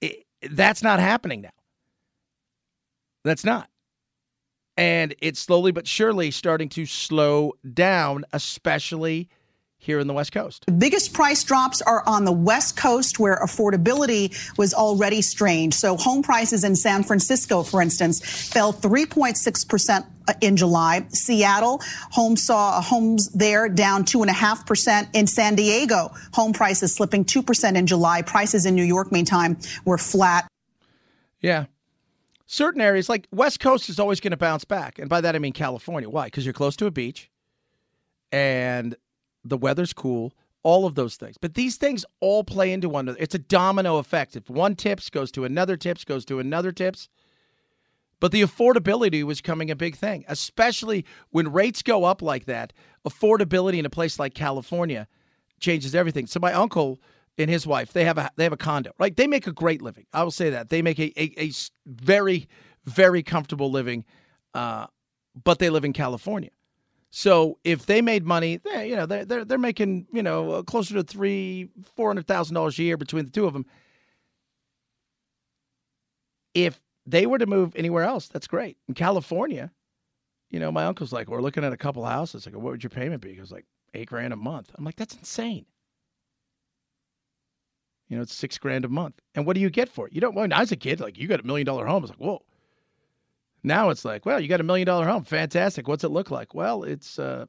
It, 0.00 0.24
that's 0.52 0.84
not 0.84 1.00
happening 1.00 1.40
now. 1.40 1.50
That's 3.24 3.44
not. 3.44 3.68
And 4.76 5.16
it's 5.20 5.40
slowly 5.40 5.72
but 5.72 5.88
surely 5.88 6.30
starting 6.30 6.68
to 6.70 6.86
slow 6.86 7.54
down, 7.74 8.24
especially– 8.32 9.28
here 9.78 10.00
in 10.00 10.06
the 10.06 10.14
West 10.14 10.32
Coast. 10.32 10.64
The 10.66 10.72
biggest 10.72 11.12
price 11.12 11.44
drops 11.44 11.80
are 11.82 12.02
on 12.06 12.24
the 12.24 12.32
West 12.32 12.76
Coast 12.76 13.18
where 13.18 13.36
affordability 13.36 14.34
was 14.58 14.74
already 14.74 15.22
strained. 15.22 15.74
So 15.74 15.96
home 15.96 16.22
prices 16.22 16.64
in 16.64 16.74
San 16.74 17.04
Francisco, 17.04 17.62
for 17.62 17.80
instance, 17.80 18.20
fell 18.52 18.72
3.6% 18.72 20.06
uh, 20.28 20.32
in 20.40 20.56
July. 20.56 21.06
Seattle, 21.10 21.80
homes 22.10 22.42
saw 22.42 22.78
uh, 22.78 22.80
homes 22.80 23.30
there 23.30 23.68
down 23.68 24.04
2.5%. 24.04 25.08
In 25.14 25.26
San 25.26 25.54
Diego, 25.54 26.10
home 26.32 26.52
prices 26.52 26.94
slipping 26.94 27.24
2% 27.24 27.76
in 27.76 27.86
July. 27.86 28.22
Prices 28.22 28.66
in 28.66 28.74
New 28.74 28.84
York, 28.84 29.12
meantime, 29.12 29.58
were 29.84 29.98
flat. 29.98 30.48
Yeah. 31.40 31.66
Certain 32.46 32.80
areas 32.80 33.08
like 33.08 33.26
West 33.30 33.60
Coast 33.60 33.88
is 33.88 33.98
always 33.98 34.20
going 34.20 34.30
to 34.30 34.36
bounce 34.36 34.64
back. 34.64 34.98
And 34.98 35.08
by 35.08 35.20
that 35.20 35.36
I 35.36 35.38
mean 35.38 35.52
California. 35.52 36.08
Why? 36.08 36.26
Because 36.26 36.44
you're 36.44 36.52
close 36.52 36.76
to 36.76 36.86
a 36.86 36.90
beach 36.90 37.30
and 38.32 38.96
the 39.48 39.56
weather's 39.56 39.92
cool, 39.92 40.32
all 40.62 40.86
of 40.86 40.94
those 40.94 41.16
things. 41.16 41.36
But 41.40 41.54
these 41.54 41.76
things 41.76 42.04
all 42.20 42.44
play 42.44 42.72
into 42.72 42.88
one 42.88 43.04
another. 43.04 43.18
It's 43.20 43.34
a 43.34 43.38
domino 43.38 43.98
effect. 43.98 44.36
If 44.36 44.50
one 44.50 44.74
tips 44.74 45.10
goes 45.10 45.30
to 45.32 45.44
another 45.44 45.76
tips, 45.76 46.04
goes 46.04 46.24
to 46.26 46.38
another 46.38 46.72
tips. 46.72 47.08
But 48.18 48.32
the 48.32 48.42
affordability 48.42 49.22
was 49.22 49.40
coming 49.40 49.70
a 49.70 49.76
big 49.76 49.94
thing, 49.94 50.24
especially 50.26 51.04
when 51.30 51.52
rates 51.52 51.82
go 51.82 52.04
up 52.04 52.22
like 52.22 52.46
that. 52.46 52.72
Affordability 53.06 53.78
in 53.78 53.86
a 53.86 53.90
place 53.90 54.18
like 54.18 54.34
California 54.34 55.06
changes 55.60 55.94
everything. 55.94 56.26
So 56.26 56.40
my 56.40 56.52
uncle 56.52 56.98
and 57.38 57.50
his 57.50 57.66
wife, 57.66 57.92
they 57.92 58.04
have 58.04 58.18
a 58.18 58.30
they 58.36 58.44
have 58.44 58.52
a 58.52 58.56
condo, 58.56 58.92
right? 58.98 59.14
They 59.14 59.26
make 59.26 59.46
a 59.46 59.52
great 59.52 59.82
living. 59.82 60.06
I 60.12 60.24
will 60.24 60.30
say 60.30 60.50
that 60.50 60.70
they 60.70 60.80
make 60.82 60.98
a 60.98 61.12
a, 61.20 61.42
a 61.42 61.52
very 61.86 62.48
very 62.86 63.22
comfortable 63.22 63.70
living, 63.70 64.04
uh, 64.54 64.86
but 65.44 65.58
they 65.58 65.70
live 65.70 65.84
in 65.84 65.92
California. 65.92 66.50
So 67.18 67.58
if 67.64 67.86
they 67.86 68.02
made 68.02 68.26
money, 68.26 68.58
they, 68.58 68.90
you 68.90 68.94
know, 68.94 69.06
they're, 69.06 69.24
they're, 69.24 69.42
they're 69.42 69.56
making, 69.56 70.06
you 70.12 70.22
know, 70.22 70.50
uh, 70.50 70.62
closer 70.62 70.92
to 70.96 71.02
three, 71.02 71.70
four 71.94 72.10
hundred 72.10 72.26
thousand 72.26 72.54
dollars 72.54 72.78
a 72.78 72.82
year 72.82 72.98
between 72.98 73.24
the 73.24 73.30
two 73.30 73.46
of 73.46 73.54
them. 73.54 73.64
If 76.52 76.78
they 77.06 77.24
were 77.24 77.38
to 77.38 77.46
move 77.46 77.74
anywhere 77.74 78.04
else, 78.04 78.28
that's 78.28 78.46
great. 78.46 78.76
In 78.86 78.92
California, 78.92 79.72
you 80.50 80.60
know, 80.60 80.70
my 80.70 80.84
uncle's 80.84 81.10
like, 81.10 81.30
we're 81.30 81.40
looking 81.40 81.64
at 81.64 81.72
a 81.72 81.78
couple 81.78 82.04
houses. 82.04 82.44
Like, 82.44 82.54
what 82.54 82.64
would 82.64 82.82
your 82.82 82.90
payment 82.90 83.22
be? 83.22 83.30
He 83.30 83.36
goes 83.36 83.50
like 83.50 83.64
eight 83.94 84.10
grand 84.10 84.34
a 84.34 84.36
month. 84.36 84.72
I'm 84.74 84.84
like, 84.84 84.96
that's 84.96 85.14
insane. 85.16 85.64
You 88.10 88.16
know, 88.16 88.22
it's 88.24 88.34
six 88.34 88.58
grand 88.58 88.84
a 88.84 88.88
month. 88.88 89.14
And 89.34 89.46
what 89.46 89.54
do 89.54 89.60
you 89.60 89.70
get 89.70 89.88
for 89.88 90.06
it? 90.06 90.12
You 90.12 90.20
don't. 90.20 90.34
When 90.34 90.52
I 90.52 90.60
was 90.60 90.70
a 90.70 90.76
kid, 90.76 91.00
like 91.00 91.16
you 91.16 91.28
got 91.28 91.40
a 91.40 91.46
million 91.46 91.64
dollar 91.64 91.86
home. 91.86 92.02
I 92.02 92.08
was 92.08 92.10
like, 92.10 92.18
whoa. 92.20 92.42
Now 93.66 93.90
it's 93.90 94.04
like, 94.04 94.24
well, 94.24 94.38
you 94.38 94.46
got 94.46 94.60
a 94.60 94.64
million 94.64 94.86
dollar 94.86 95.06
home. 95.06 95.24
Fantastic. 95.24 95.88
What's 95.88 96.04
it 96.04 96.12
look 96.12 96.30
like? 96.30 96.54
Well, 96.54 96.84
it's 96.84 97.18
uh, 97.18 97.46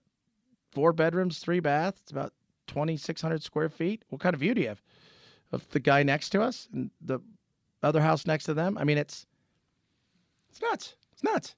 four 0.72 0.92
bedrooms, 0.92 1.38
three 1.38 1.60
baths. 1.60 2.02
It's 2.02 2.12
about 2.12 2.34
2,600 2.66 3.44
square 3.44 3.70
feet. 3.70 4.04
What 4.10 4.20
kind 4.20 4.34
of 4.34 4.40
view 4.40 4.56
do 4.56 4.62
you 4.62 4.70
have 4.70 4.82
of 5.52 5.70
the 5.70 5.80
guy 5.80 6.02
next 6.02 6.30
to 6.30 6.42
us 6.42 6.68
and 6.74 6.90
the 7.00 7.20
other 7.84 8.02
house 8.02 8.26
next 8.26 8.46
to 8.46 8.56
them? 8.56 8.80
I 8.80 8.84
mean, 8.84 8.98
it's 8.98 9.28
it's 10.50 10.60
nuts. 10.60 10.96
It's 11.14 11.24
nuts. 11.24 11.56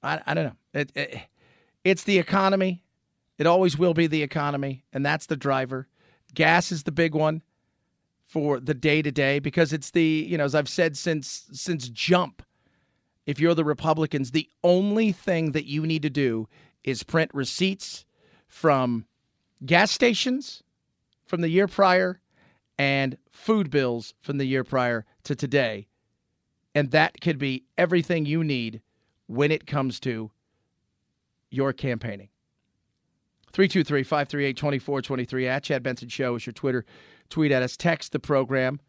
I, 0.00 0.20
I 0.24 0.34
don't 0.34 0.44
know. 0.44 0.56
It, 0.80 0.92
it, 0.94 1.18
it's 1.82 2.04
the 2.04 2.20
economy. 2.20 2.84
It 3.36 3.48
always 3.48 3.76
will 3.76 3.94
be 3.94 4.06
the 4.06 4.22
economy, 4.22 4.84
and 4.92 5.04
that's 5.04 5.26
the 5.26 5.36
driver. 5.36 5.88
Gas 6.34 6.70
is 6.70 6.84
the 6.84 6.92
big 6.92 7.16
one 7.16 7.42
for 8.28 8.60
the 8.60 8.74
day 8.74 9.00
to 9.00 9.10
day 9.10 9.38
because 9.38 9.72
it's 9.72 9.90
the 9.90 10.26
you 10.28 10.38
know 10.38 10.44
as 10.44 10.54
I've 10.54 10.68
said 10.68 10.96
since 10.96 11.46
since 11.52 11.88
jump. 11.88 12.42
If 13.26 13.40
you're 13.40 13.54
the 13.54 13.64
Republicans, 13.64 14.30
the 14.30 14.48
only 14.62 15.12
thing 15.12 15.52
that 15.52 15.66
you 15.66 15.86
need 15.86 16.02
to 16.02 16.10
do 16.10 16.48
is 16.84 17.02
print 17.02 17.30
receipts 17.34 18.06
from 18.46 19.06
gas 19.66 19.90
stations 19.90 20.62
from 21.26 21.42
the 21.42 21.50
year 21.50 21.68
prior 21.68 22.20
and 22.78 23.18
food 23.30 23.70
bills 23.70 24.14
from 24.20 24.38
the 24.38 24.46
year 24.46 24.64
prior 24.64 25.04
to 25.24 25.34
today. 25.34 25.88
And 26.74 26.90
that 26.92 27.20
could 27.20 27.38
be 27.38 27.64
everything 27.76 28.24
you 28.24 28.44
need 28.44 28.80
when 29.26 29.50
it 29.50 29.66
comes 29.66 30.00
to 30.00 30.30
your 31.50 31.72
campaigning. 31.72 32.28
323 33.52 34.02
538 34.04 34.56
2423 34.56 35.48
at 35.48 35.62
Chad 35.64 35.82
Benson 35.82 36.08
Show 36.08 36.36
is 36.36 36.46
your 36.46 36.52
Twitter 36.52 36.84
tweet 37.28 37.52
at 37.52 37.62
us, 37.62 37.76
text 37.76 38.12
the 38.12 38.18
program. 38.18 38.80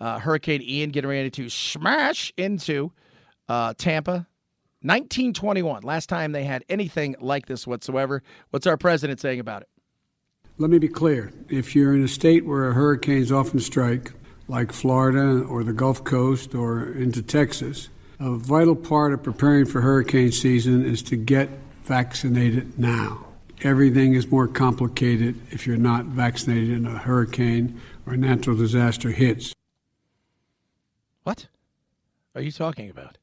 Uh, 0.00 0.18
Hurricane 0.18 0.62
Ian 0.62 0.90
getting 0.90 1.08
ready 1.08 1.30
to 1.30 1.48
smash 1.48 2.32
into 2.36 2.92
uh, 3.48 3.74
Tampa. 3.78 4.26
1921, 4.82 5.82
last 5.82 6.08
time 6.08 6.32
they 6.32 6.44
had 6.44 6.64
anything 6.68 7.16
like 7.18 7.46
this 7.46 7.66
whatsoever. 7.66 8.22
What's 8.50 8.66
our 8.66 8.76
president 8.76 9.20
saying 9.20 9.40
about 9.40 9.62
it? 9.62 9.68
Let 10.58 10.70
me 10.70 10.78
be 10.78 10.88
clear. 10.88 11.32
If 11.48 11.74
you're 11.74 11.94
in 11.94 12.04
a 12.04 12.08
state 12.08 12.46
where 12.46 12.72
hurricanes 12.72 13.32
often 13.32 13.58
strike, 13.58 14.12
like 14.48 14.72
Florida 14.72 15.44
or 15.44 15.64
the 15.64 15.72
Gulf 15.72 16.04
Coast 16.04 16.54
or 16.54 16.92
into 16.92 17.22
Texas, 17.22 17.88
a 18.20 18.36
vital 18.36 18.76
part 18.76 19.12
of 19.12 19.22
preparing 19.22 19.66
for 19.66 19.80
hurricane 19.80 20.32
season 20.32 20.84
is 20.84 21.02
to 21.02 21.16
get 21.16 21.50
vaccinated 21.84 22.78
now 22.78 23.25
everything 23.62 24.14
is 24.14 24.30
more 24.30 24.48
complicated 24.48 25.40
if 25.50 25.66
you're 25.66 25.76
not 25.76 26.06
vaccinated 26.06 26.76
and 26.76 26.86
a 26.86 26.98
hurricane 26.98 27.80
or 28.06 28.14
a 28.14 28.16
natural 28.16 28.56
disaster 28.56 29.10
hits. 29.10 29.52
What 31.24 31.48
are 32.34 32.42
you 32.42 32.52
talking 32.52 32.90
about? 32.90 33.18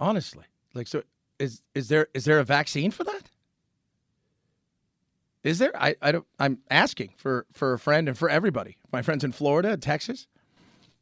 Honestly, 0.00 0.44
like 0.74 0.86
so 0.86 1.02
is 1.38 1.62
is 1.74 1.88
there 1.88 2.08
is 2.14 2.24
there 2.24 2.38
a 2.38 2.44
vaccine 2.44 2.90
for 2.90 3.04
that? 3.04 3.30
Is 5.42 5.58
there? 5.58 5.72
I, 5.74 5.96
I 6.00 6.12
don't 6.12 6.26
I'm 6.38 6.58
asking 6.70 7.14
for 7.16 7.46
for 7.52 7.72
a 7.72 7.78
friend 7.78 8.08
and 8.08 8.16
for 8.16 8.28
everybody. 8.28 8.76
My 8.92 9.02
friends 9.02 9.24
in 9.24 9.32
Florida, 9.32 9.76
Texas. 9.76 10.26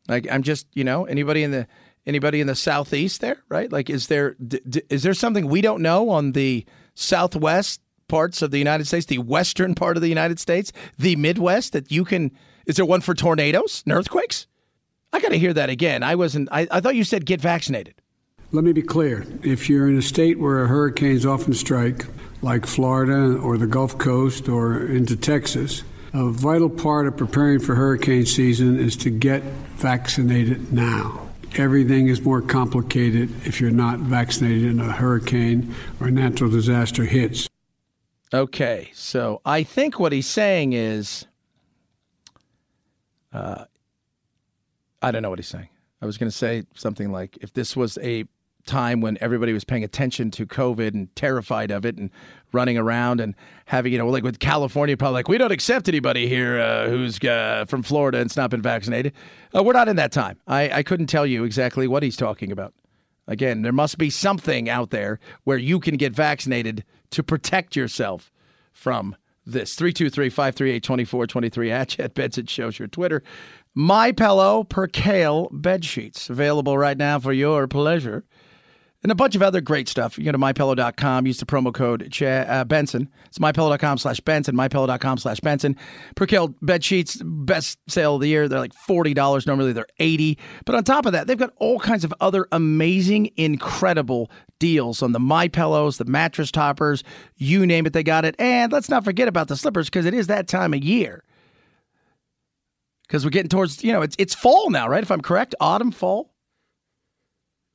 Like 0.09 0.27
I'm 0.31 0.43
just, 0.43 0.67
you 0.73 0.85
know, 0.85 1.05
anybody 1.05 1.43
in 1.43 1.51
the 1.51 1.67
Anybody 2.07 2.41
in 2.41 2.47
the 2.47 2.55
southeast 2.55 3.21
there, 3.21 3.43
right? 3.49 3.71
Like, 3.73 3.91
is 3.91 4.07
there 4.07 4.35
d- 4.35 4.61
d- 4.69 4.83
is 4.89 5.03
there 5.03 5.13
something 5.13 5.49
we 5.49 5.61
don't 5.61 5.83
know 5.83 6.11
on 6.11 6.33
the 6.33 6.65
southwest 6.97 7.81
parts 8.09 8.43
of 8.43 8.51
the 8.51 8.59
United 8.59 8.87
States, 8.87 9.07
the 9.07 9.19
western 9.19 9.75
part 9.75 9.97
of 9.97 10.03
the 10.03 10.09
United 10.09 10.41
States, 10.41 10.73
the 10.99 11.15
Midwest 11.15 11.73
that 11.73 11.93
you 11.93 12.05
can? 12.05 12.33
Is 12.67 12.77
there 12.77 12.85
one 12.85 13.01
for 13.01 13.15
tornadoes 13.15 13.85
and 13.87 13.95
earthquakes? 13.95 14.49
I 15.13 15.21
got 15.21 15.29
to 15.29 15.39
hear 15.39 15.53
that 15.53 15.71
again. 15.71 16.03
I 16.03 16.17
wasn't. 16.17 16.49
I, 16.51 16.67
I 16.71 16.81
thought 16.81 16.97
you 16.97 17.05
said 17.05 17.25
get 17.25 17.41
vaccinated. 17.41 17.95
Let 18.53 18.65
me 18.65 18.73
be 18.73 18.83
clear. 18.83 19.25
If 19.43 19.69
you're 19.69 19.89
in 19.89 19.99
a 19.99 20.03
state 20.03 20.39
where 20.39 20.67
hurricanes 20.67 21.27
often 21.27 21.53
strike, 21.53 22.07
like 22.43 22.67
Florida 22.67 23.39
or 23.39 23.59
the 23.59 23.67
Gulf 23.67 23.99
Coast 23.99 24.49
or 24.49 24.87
into 24.87 25.17
Texas, 25.17 25.83
a 26.13 26.31
vital 26.31 26.71
part 26.71 27.07
of 27.07 27.17
preparing 27.17 27.59
for 27.61 27.75
hurricane 27.75 28.25
season 28.25 28.79
is 28.79 28.97
to 28.99 29.11
get 29.11 29.43
vaccinated 29.43 30.73
now. 30.73 31.26
Everything 31.59 32.09
is 32.09 32.21
more 32.21 32.43
complicated 32.43 33.31
if 33.47 33.61
you're 33.61 33.71
not 33.71 33.99
vaccinated 33.99 34.65
and 34.71 34.81
a 34.81 34.93
hurricane 34.93 35.75
or 36.01 36.11
natural 36.11 36.51
disaster 36.51 37.05
hits. 37.05 37.49
Okay, 38.35 38.91
so 38.93 39.41
I 39.45 39.63
think 39.63 39.99
what 39.99 40.13
he's 40.13 40.27
saying 40.27 40.75
is, 40.75 41.27
uh, 43.33 43.65
I 45.01 45.11
don't 45.11 45.23
know 45.23 45.31
what 45.31 45.39
he's 45.39 45.49
saying. 45.49 45.69
I 46.03 46.07
was 46.07 46.19
going 46.19 46.31
to 46.31 46.37
say 46.37 46.65
something 46.75 47.11
like, 47.11 47.39
if 47.41 47.55
this 47.55 47.75
was 47.75 47.97
a 48.03 48.25
time 48.67 49.01
when 49.01 49.17
everybody 49.21 49.53
was 49.53 49.65
paying 49.65 49.85
attention 49.85 50.31
to 50.33 50.45
COVID 50.45 50.89
and 50.93 51.15
terrified 51.17 51.71
of 51.71 51.87
it 51.87 51.97
and 51.97 52.11
running 52.53 52.79
around 52.79 53.21
and 53.21 53.35
having, 53.67 53.93
you 53.93 53.99
know, 53.99 54.09
like 54.09 54.23
with 54.23 54.39
California, 54.39 54.97
probably 54.97 55.15
like, 55.15 55.29
we 55.29 55.39
don't 55.39 55.53
accept 55.53 55.89
anybody 55.89 56.29
here 56.29 56.61
uh, 56.61 56.89
who's 56.89 57.23
uh, 57.25 57.65
from 57.69 57.83
Florida 57.83 58.19
and's 58.19 58.37
not 58.37 58.51
been 58.51 58.63
vaccinated. 58.63 59.13
Uh, 59.55 59.63
we're 59.63 59.73
not 59.73 59.89
in 59.89 59.97
that 59.97 60.13
time. 60.13 60.39
I, 60.47 60.71
I 60.71 60.83
couldn't 60.83 61.07
tell 61.07 61.27
you 61.27 61.45
exactly 61.45 61.89
what 61.89 62.03
he's 62.03 62.17
talking 62.17 62.53
about. 62.53 62.75
Again, 63.29 63.63
there 63.63 63.73
must 63.73 63.99
be 63.99 64.11
something 64.11 64.69
out 64.69 64.91
there 64.91 65.19
where 65.45 65.59
you 65.59 65.81
can 65.81 65.97
get 65.97 66.13
vaccinated 66.13 66.85
to 67.11 67.23
protect 67.23 67.75
yourself 67.75 68.31
from 68.73 69.17
this. 69.45 69.75
323 69.75 70.29
538 70.29 70.83
2423 70.83 71.71
at 71.71 71.89
Chad 71.89 72.15
Benson 72.15 72.47
shows 72.47 72.79
your 72.79 72.89
Twitter. 72.89 73.23
My 73.75 74.13
Pillow 74.13 74.65
Percale 74.65 75.49
bed 75.53 75.85
sheets 75.85 76.31
available 76.31 76.79
right 76.79 76.97
now 76.97 77.19
for 77.19 77.33
your 77.33 77.67
pleasure 77.67 78.25
and 79.03 79.13
a 79.13 79.15
bunch 79.15 79.37
of 79.37 79.43
other 79.43 79.61
great 79.61 79.89
stuff. 79.89 80.19
You 80.19 80.25
go 80.25 80.33
to 80.33 80.39
mypillow.com, 80.39 81.27
use 81.27 81.39
the 81.39 81.47
promo 81.47 81.73
code 81.73 82.09
Ch- 82.11 82.23
uh, 82.23 82.65
Benson. 82.65 83.09
It's 83.27 83.39
mypillow.com 83.39 83.99
slash 83.99 84.21
Benson, 84.21 84.57
mypillow.com 84.57 85.19
slash 85.19 85.41
Benson. 85.41 85.77
Percale 86.17 86.49
bed 86.63 86.83
sheets, 86.83 87.21
best 87.25 87.79
sale 87.89 88.17
of 88.17 88.21
the 88.21 88.29
year. 88.29 88.49
They're 88.49 88.59
like 88.59 88.75
$40. 88.75 89.47
Normally 89.47 89.73
they're 89.73 89.87
80 89.99 90.39
But 90.65 90.75
on 90.75 90.85
top 90.85 91.07
of 91.07 91.13
that, 91.13 91.27
they've 91.27 91.39
got 91.39 91.53
all 91.57 91.79
kinds 91.79 92.05
of 92.05 92.13
other 92.21 92.49
amazing, 92.53 93.31
incredible 93.37 94.31
deals 94.59 95.03
on 95.03 95.13
the 95.13 95.21
My 95.21 95.49
Pillows, 95.49 95.99
the 95.99 96.05
mattress 96.05 96.51
toppers, 96.51 97.05
you 97.37 97.67
name 97.67 97.87
it, 97.87 97.93
they 97.93 98.03
got 98.03 98.25
it. 98.25 98.35
And 98.39 98.73
let's 98.73 98.89
not 98.89 99.05
forget 99.05 99.29
about 99.29 99.49
the 99.49 99.57
slippers 99.57 99.87
because 99.87 100.07
it 100.07 100.15
is 100.15 100.27
that 100.29 100.49
time 100.49 100.75
of 100.75 100.83
year. 100.83 101.23
Because 103.07 103.25
we're 103.25 103.31
getting 103.31 103.51
towards, 103.51 103.85
you 103.85 103.93
know, 103.93 104.03
it's 104.03 104.17
it's 104.19 104.35
fall 104.35 104.69
now, 104.71 104.89
right? 104.89 105.03
If 105.03 105.13
I'm 105.13 105.21
correct, 105.21 105.55
autumn, 105.61 105.93
fall. 105.93 106.33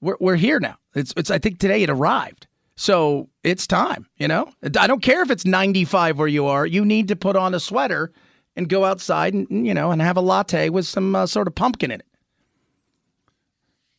We're 0.01 0.17
we're 0.19 0.35
here 0.35 0.59
now. 0.59 0.77
It's 0.95 1.13
it's 1.15 1.31
I 1.31 1.37
think 1.37 1.59
today 1.59 1.83
it 1.83 1.89
arrived. 1.89 2.47
So 2.75 3.29
it's 3.43 3.67
time, 3.67 4.07
you 4.17 4.27
know? 4.27 4.51
I 4.79 4.87
don't 4.87 5.03
care 5.03 5.21
if 5.21 5.29
it's 5.29 5.45
95 5.45 6.17
where 6.17 6.27
you 6.27 6.47
are. 6.47 6.65
You 6.65 6.83
need 6.83 7.09
to 7.09 7.15
put 7.15 7.35
on 7.35 7.53
a 7.53 7.59
sweater 7.59 8.11
and 8.55 8.67
go 8.67 8.85
outside 8.85 9.33
and 9.35 9.67
you 9.67 9.73
know 9.73 9.91
and 9.91 10.01
have 10.01 10.17
a 10.17 10.21
latte 10.21 10.69
with 10.69 10.87
some 10.87 11.15
uh, 11.15 11.25
sort 11.27 11.47
of 11.47 11.55
pumpkin 11.55 11.91
in 11.91 11.99
it. 11.99 12.07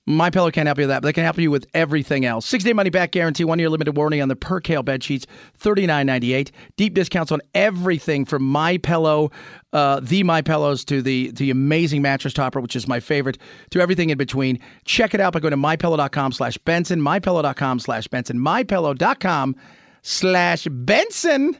My 0.06 0.30
Pillow 0.30 0.50
can't 0.50 0.66
help 0.66 0.78
you 0.78 0.82
with 0.82 0.88
that, 0.88 1.02
but 1.02 1.08
they 1.08 1.12
can 1.12 1.22
help 1.22 1.38
you 1.38 1.50
with 1.50 1.64
everything 1.74 2.24
else. 2.24 2.44
Six 2.44 2.64
day 2.64 2.72
money 2.72 2.90
back 2.90 3.12
guarantee, 3.12 3.44
one 3.44 3.60
year 3.60 3.68
limited 3.70 3.96
warranty 3.96 4.20
on 4.20 4.28
the 4.28 4.34
Percale 4.34 4.82
bed 4.82 5.04
sheets, 5.04 5.26
thirty 5.56 5.86
nine 5.86 6.06
ninety 6.06 6.32
eight. 6.32 6.50
Deep 6.76 6.94
discounts 6.94 7.30
on 7.30 7.40
everything 7.54 8.24
from 8.24 8.42
My 8.42 8.78
Pillow, 8.78 9.30
uh, 9.72 10.00
the 10.02 10.24
My 10.24 10.42
Pillows 10.42 10.84
to 10.86 11.02
the 11.02 11.30
the 11.30 11.50
amazing 11.50 12.02
mattress 12.02 12.34
topper, 12.34 12.60
which 12.60 12.74
is 12.74 12.88
my 12.88 12.98
favorite, 12.98 13.38
to 13.70 13.80
everything 13.80 14.10
in 14.10 14.18
between. 14.18 14.58
Check 14.84 15.14
it 15.14 15.20
out 15.20 15.34
by 15.34 15.40
going 15.40 15.52
to 15.52 15.56
mypillow.com 15.56 16.32
slash 16.32 16.58
Benson, 16.58 17.00
mypillow.com 17.00 17.78
slash 17.78 18.08
Benson, 18.08 18.38
mypillow.com 18.38 19.54
slash 20.02 20.66
Benson. 20.68 21.56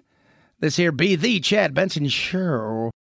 This 0.59 0.77
here 0.77 0.93
be 0.93 1.15
the 1.15 1.39
Chad 1.39 1.75
Benson 1.75 2.09
Show. 2.09 2.91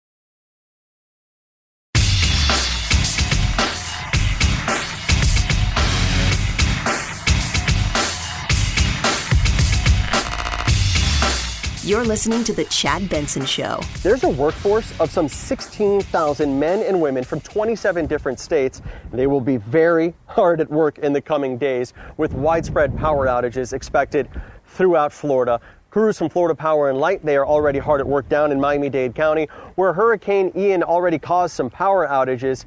You're 11.84 12.04
listening 12.04 12.44
to 12.44 12.52
The 12.52 12.64
Chad 12.66 13.08
Benson 13.08 13.44
Show. 13.44 13.80
There's 14.04 14.22
a 14.22 14.28
workforce 14.28 14.96
of 15.00 15.10
some 15.10 15.26
16,000 15.26 16.60
men 16.60 16.80
and 16.84 17.00
women 17.00 17.24
from 17.24 17.40
27 17.40 18.06
different 18.06 18.38
states. 18.38 18.80
They 19.12 19.26
will 19.26 19.40
be 19.40 19.56
very 19.56 20.14
hard 20.26 20.60
at 20.60 20.70
work 20.70 20.98
in 20.98 21.12
the 21.12 21.20
coming 21.20 21.58
days 21.58 21.92
with 22.18 22.34
widespread 22.34 22.96
power 22.96 23.26
outages 23.26 23.72
expected 23.72 24.28
throughout 24.64 25.12
Florida. 25.12 25.60
Crews 25.90 26.18
from 26.18 26.28
Florida 26.28 26.54
Power 26.54 26.88
and 26.88 26.98
Light, 27.00 27.24
they 27.24 27.34
are 27.34 27.44
already 27.44 27.80
hard 27.80 28.00
at 28.00 28.06
work 28.06 28.28
down 28.28 28.52
in 28.52 28.60
Miami-Dade 28.60 29.16
County, 29.16 29.48
where 29.74 29.92
Hurricane 29.92 30.52
Ian 30.54 30.84
already 30.84 31.18
caused 31.18 31.56
some 31.56 31.68
power 31.68 32.06
outages. 32.06 32.64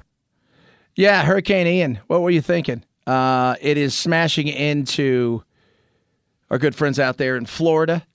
Yeah, 0.98 1.24
Hurricane 1.24 1.68
Ian. 1.68 2.00
What 2.08 2.22
were 2.22 2.32
you 2.32 2.42
thinking? 2.42 2.84
Uh, 3.08 3.56
it 3.62 3.78
is 3.78 3.98
smashing 3.98 4.50
into 4.50 5.42
our 6.50 6.58
good 6.58 6.76
friends 6.76 7.00
out 7.00 7.16
there 7.16 7.38
in 7.38 7.46
Florida 7.46 8.06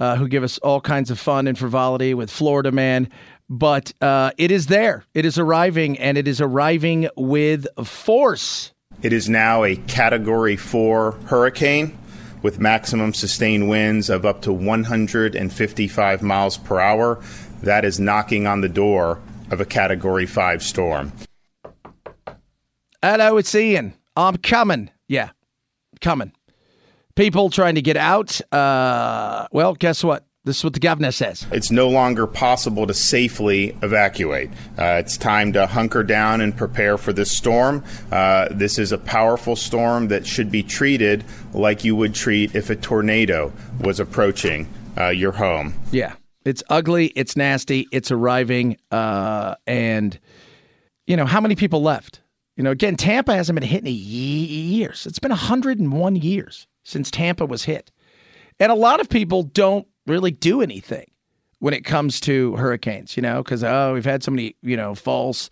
uh, 0.00 0.16
who 0.16 0.26
give 0.26 0.42
us 0.42 0.58
all 0.58 0.80
kinds 0.80 1.10
of 1.10 1.20
fun 1.20 1.46
and 1.46 1.56
frivolity 1.58 2.14
with 2.14 2.30
Florida 2.30 2.72
Man. 2.72 3.08
But 3.48 3.92
uh, 4.00 4.30
it 4.38 4.50
is 4.50 4.66
there. 4.66 5.04
It 5.14 5.24
is 5.24 5.38
arriving, 5.38 5.98
and 5.98 6.16
it 6.16 6.26
is 6.26 6.40
arriving 6.40 7.08
with 7.16 7.66
force. 7.84 8.72
It 9.02 9.12
is 9.12 9.28
now 9.28 9.64
a 9.64 9.76
Category 9.76 10.56
4 10.56 11.12
hurricane 11.26 11.96
with 12.42 12.58
maximum 12.58 13.12
sustained 13.12 13.68
winds 13.68 14.08
of 14.08 14.24
up 14.24 14.42
to 14.42 14.52
155 14.52 16.22
miles 16.22 16.56
per 16.56 16.80
hour. 16.80 17.22
That 17.62 17.84
is 17.84 18.00
knocking 18.00 18.46
on 18.46 18.62
the 18.62 18.68
door 18.68 19.20
of 19.50 19.60
a 19.60 19.66
Category 19.66 20.26
5 20.26 20.62
storm. 20.62 21.12
Hello, 23.02 23.36
it's 23.36 23.54
Ian. 23.54 23.94
I'm 24.16 24.36
coming. 24.36 24.90
Yeah, 25.08 25.30
coming. 26.00 26.32
People 27.20 27.50
trying 27.50 27.74
to 27.74 27.82
get 27.82 27.98
out. 27.98 28.40
Uh, 28.50 29.46
well, 29.52 29.74
guess 29.74 30.02
what? 30.02 30.24
This 30.44 30.56
is 30.56 30.64
what 30.64 30.72
the 30.72 30.80
governor 30.80 31.12
says. 31.12 31.46
It's 31.52 31.70
no 31.70 31.86
longer 31.86 32.26
possible 32.26 32.86
to 32.86 32.94
safely 32.94 33.76
evacuate. 33.82 34.48
Uh, 34.78 35.02
it's 35.04 35.18
time 35.18 35.52
to 35.52 35.66
hunker 35.66 36.02
down 36.02 36.40
and 36.40 36.56
prepare 36.56 36.96
for 36.96 37.12
this 37.12 37.30
storm. 37.30 37.84
Uh, 38.10 38.48
this 38.50 38.78
is 38.78 38.90
a 38.90 38.96
powerful 38.96 39.54
storm 39.54 40.08
that 40.08 40.26
should 40.26 40.50
be 40.50 40.62
treated 40.62 41.22
like 41.52 41.84
you 41.84 41.94
would 41.94 42.14
treat 42.14 42.54
if 42.54 42.70
a 42.70 42.76
tornado 42.76 43.52
was 43.82 44.00
approaching 44.00 44.66
uh, 44.96 45.08
your 45.08 45.32
home. 45.32 45.74
Yeah. 45.90 46.14
It's 46.46 46.62
ugly. 46.70 47.08
It's 47.08 47.36
nasty. 47.36 47.86
It's 47.92 48.10
arriving. 48.10 48.78
Uh, 48.90 49.56
and, 49.66 50.18
you 51.06 51.18
know, 51.18 51.26
how 51.26 51.42
many 51.42 51.54
people 51.54 51.82
left? 51.82 52.22
You 52.56 52.64
know, 52.64 52.70
again, 52.70 52.96
Tampa 52.96 53.34
hasn't 53.34 53.60
been 53.60 53.68
hit 53.68 53.84
in 53.84 53.92
years. 53.92 55.04
It's 55.04 55.18
been 55.18 55.28
101 55.28 56.16
years 56.16 56.66
since 56.82 57.10
Tampa 57.10 57.46
was 57.46 57.64
hit. 57.64 57.90
And 58.58 58.70
a 58.70 58.74
lot 58.74 59.00
of 59.00 59.08
people 59.08 59.42
don't 59.42 59.86
really 60.06 60.30
do 60.30 60.60
anything 60.60 61.10
when 61.60 61.74
it 61.74 61.84
comes 61.84 62.20
to 62.20 62.56
hurricanes, 62.56 63.16
you 63.16 63.22
know, 63.22 63.42
because, 63.42 63.62
oh, 63.62 63.94
we've 63.94 64.04
had 64.04 64.22
so 64.22 64.30
many, 64.30 64.56
you 64.62 64.76
know, 64.76 64.94
false, 64.94 65.50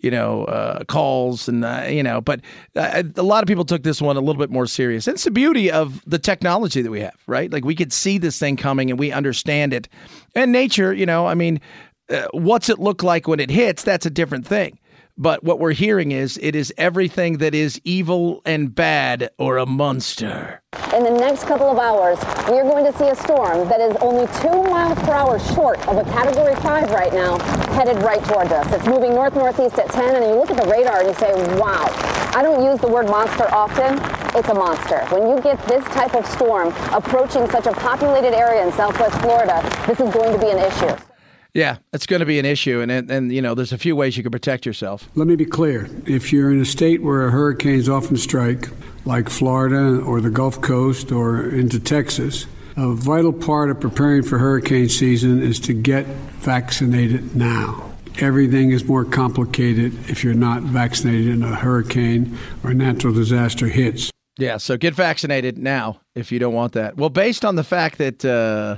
you 0.00 0.10
know, 0.10 0.44
uh, 0.44 0.84
calls 0.84 1.48
and, 1.48 1.64
uh, 1.64 1.86
you 1.88 2.02
know, 2.02 2.20
but 2.20 2.40
uh, 2.76 3.02
a 3.16 3.22
lot 3.22 3.42
of 3.42 3.48
people 3.48 3.64
took 3.64 3.82
this 3.82 4.00
one 4.00 4.16
a 4.16 4.20
little 4.20 4.38
bit 4.38 4.50
more 4.50 4.66
serious. 4.66 5.08
It's 5.08 5.24
the 5.24 5.30
beauty 5.30 5.70
of 5.70 6.02
the 6.06 6.18
technology 6.18 6.82
that 6.82 6.90
we 6.90 7.00
have, 7.00 7.16
right? 7.26 7.52
Like 7.52 7.64
we 7.64 7.74
could 7.74 7.92
see 7.92 8.18
this 8.18 8.38
thing 8.38 8.56
coming 8.56 8.90
and 8.90 8.98
we 8.98 9.10
understand 9.10 9.72
it. 9.72 9.88
And 10.36 10.52
nature, 10.52 10.94
you 10.94 11.06
know, 11.06 11.26
I 11.26 11.34
mean, 11.34 11.60
uh, 12.08 12.28
what's 12.32 12.68
it 12.68 12.78
look 12.78 13.02
like 13.02 13.26
when 13.26 13.40
it 13.40 13.50
hits? 13.50 13.82
That's 13.82 14.06
a 14.06 14.10
different 14.10 14.46
thing. 14.46 14.77
But 15.20 15.42
what 15.42 15.58
we're 15.58 15.72
hearing 15.72 16.12
is 16.12 16.38
it 16.40 16.54
is 16.54 16.72
everything 16.78 17.38
that 17.38 17.52
is 17.52 17.80
evil 17.82 18.40
and 18.44 18.72
bad 18.72 19.30
or 19.36 19.58
a 19.58 19.66
monster. 19.66 20.62
In 20.94 21.02
the 21.02 21.10
next 21.10 21.42
couple 21.42 21.68
of 21.68 21.76
hours, 21.76 22.18
we 22.48 22.56
are 22.60 22.62
going 22.62 22.84
to 22.84 22.96
see 22.96 23.08
a 23.08 23.16
storm 23.16 23.68
that 23.68 23.80
is 23.80 23.96
only 23.96 24.28
two 24.40 24.62
miles 24.70 24.96
per 25.00 25.10
hour 25.10 25.40
short 25.40 25.80
of 25.88 25.96
a 25.96 26.04
Category 26.12 26.54
5 26.54 26.90
right 26.92 27.12
now, 27.12 27.36
headed 27.74 28.00
right 28.04 28.22
towards 28.26 28.52
us. 28.52 28.72
It's 28.72 28.86
moving 28.86 29.10
north 29.10 29.34
northeast 29.34 29.76
at 29.80 29.90
10, 29.90 30.14
and 30.14 30.24
you 30.24 30.34
look 30.36 30.52
at 30.52 30.56
the 30.56 30.70
radar 30.70 31.00
and 31.00 31.08
you 31.08 31.14
say, 31.14 31.32
wow. 31.58 31.86
I 32.36 32.40
don't 32.40 32.62
use 32.62 32.80
the 32.80 32.88
word 32.88 33.06
monster 33.06 33.52
often. 33.52 33.98
It's 34.38 34.48
a 34.48 34.54
monster. 34.54 35.04
When 35.10 35.28
you 35.28 35.42
get 35.42 35.58
this 35.66 35.84
type 35.86 36.14
of 36.14 36.24
storm 36.26 36.68
approaching 36.94 37.50
such 37.50 37.66
a 37.66 37.72
populated 37.72 38.34
area 38.34 38.64
in 38.64 38.72
southwest 38.72 39.18
Florida, 39.20 39.66
this 39.88 39.98
is 39.98 40.14
going 40.14 40.32
to 40.32 40.38
be 40.38 40.50
an 40.50 40.58
issue. 40.58 40.94
Yeah, 41.54 41.78
it's 41.92 42.06
going 42.06 42.20
to 42.20 42.26
be 42.26 42.38
an 42.38 42.44
issue, 42.44 42.80
and, 42.80 42.90
and 42.90 43.10
and 43.10 43.32
you 43.32 43.40
know, 43.40 43.54
there's 43.54 43.72
a 43.72 43.78
few 43.78 43.96
ways 43.96 44.16
you 44.16 44.22
can 44.22 44.30
protect 44.32 44.66
yourself. 44.66 45.08
Let 45.14 45.26
me 45.26 45.34
be 45.34 45.46
clear: 45.46 45.88
if 46.06 46.32
you're 46.32 46.52
in 46.52 46.60
a 46.60 46.64
state 46.66 47.02
where 47.02 47.30
hurricanes 47.30 47.88
often 47.88 48.16
strike, 48.16 48.68
like 49.04 49.28
Florida 49.28 50.00
or 50.02 50.20
the 50.20 50.30
Gulf 50.30 50.60
Coast 50.60 51.10
or 51.10 51.48
into 51.48 51.80
Texas, 51.80 52.46
a 52.76 52.92
vital 52.94 53.32
part 53.32 53.70
of 53.70 53.80
preparing 53.80 54.22
for 54.22 54.38
hurricane 54.38 54.88
season 54.88 55.42
is 55.42 55.58
to 55.60 55.72
get 55.72 56.06
vaccinated 56.40 57.34
now. 57.34 57.92
Everything 58.18 58.70
is 58.70 58.84
more 58.84 59.04
complicated 59.04 59.94
if 60.08 60.22
you're 60.22 60.34
not 60.34 60.62
vaccinated 60.62 61.28
and 61.28 61.44
a 61.44 61.54
hurricane 61.54 62.36
or 62.62 62.74
natural 62.74 63.14
disaster 63.14 63.68
hits. 63.68 64.10
Yeah, 64.38 64.58
so 64.58 64.76
get 64.76 64.94
vaccinated 64.94 65.58
now 65.58 66.00
if 66.14 66.30
you 66.30 66.38
don't 66.38 66.54
want 66.54 66.74
that. 66.74 66.96
Well, 66.96 67.10
based 67.10 67.44
on 67.44 67.56
the 67.56 67.64
fact 67.64 67.98
that 67.98 68.24
uh, 68.24 68.76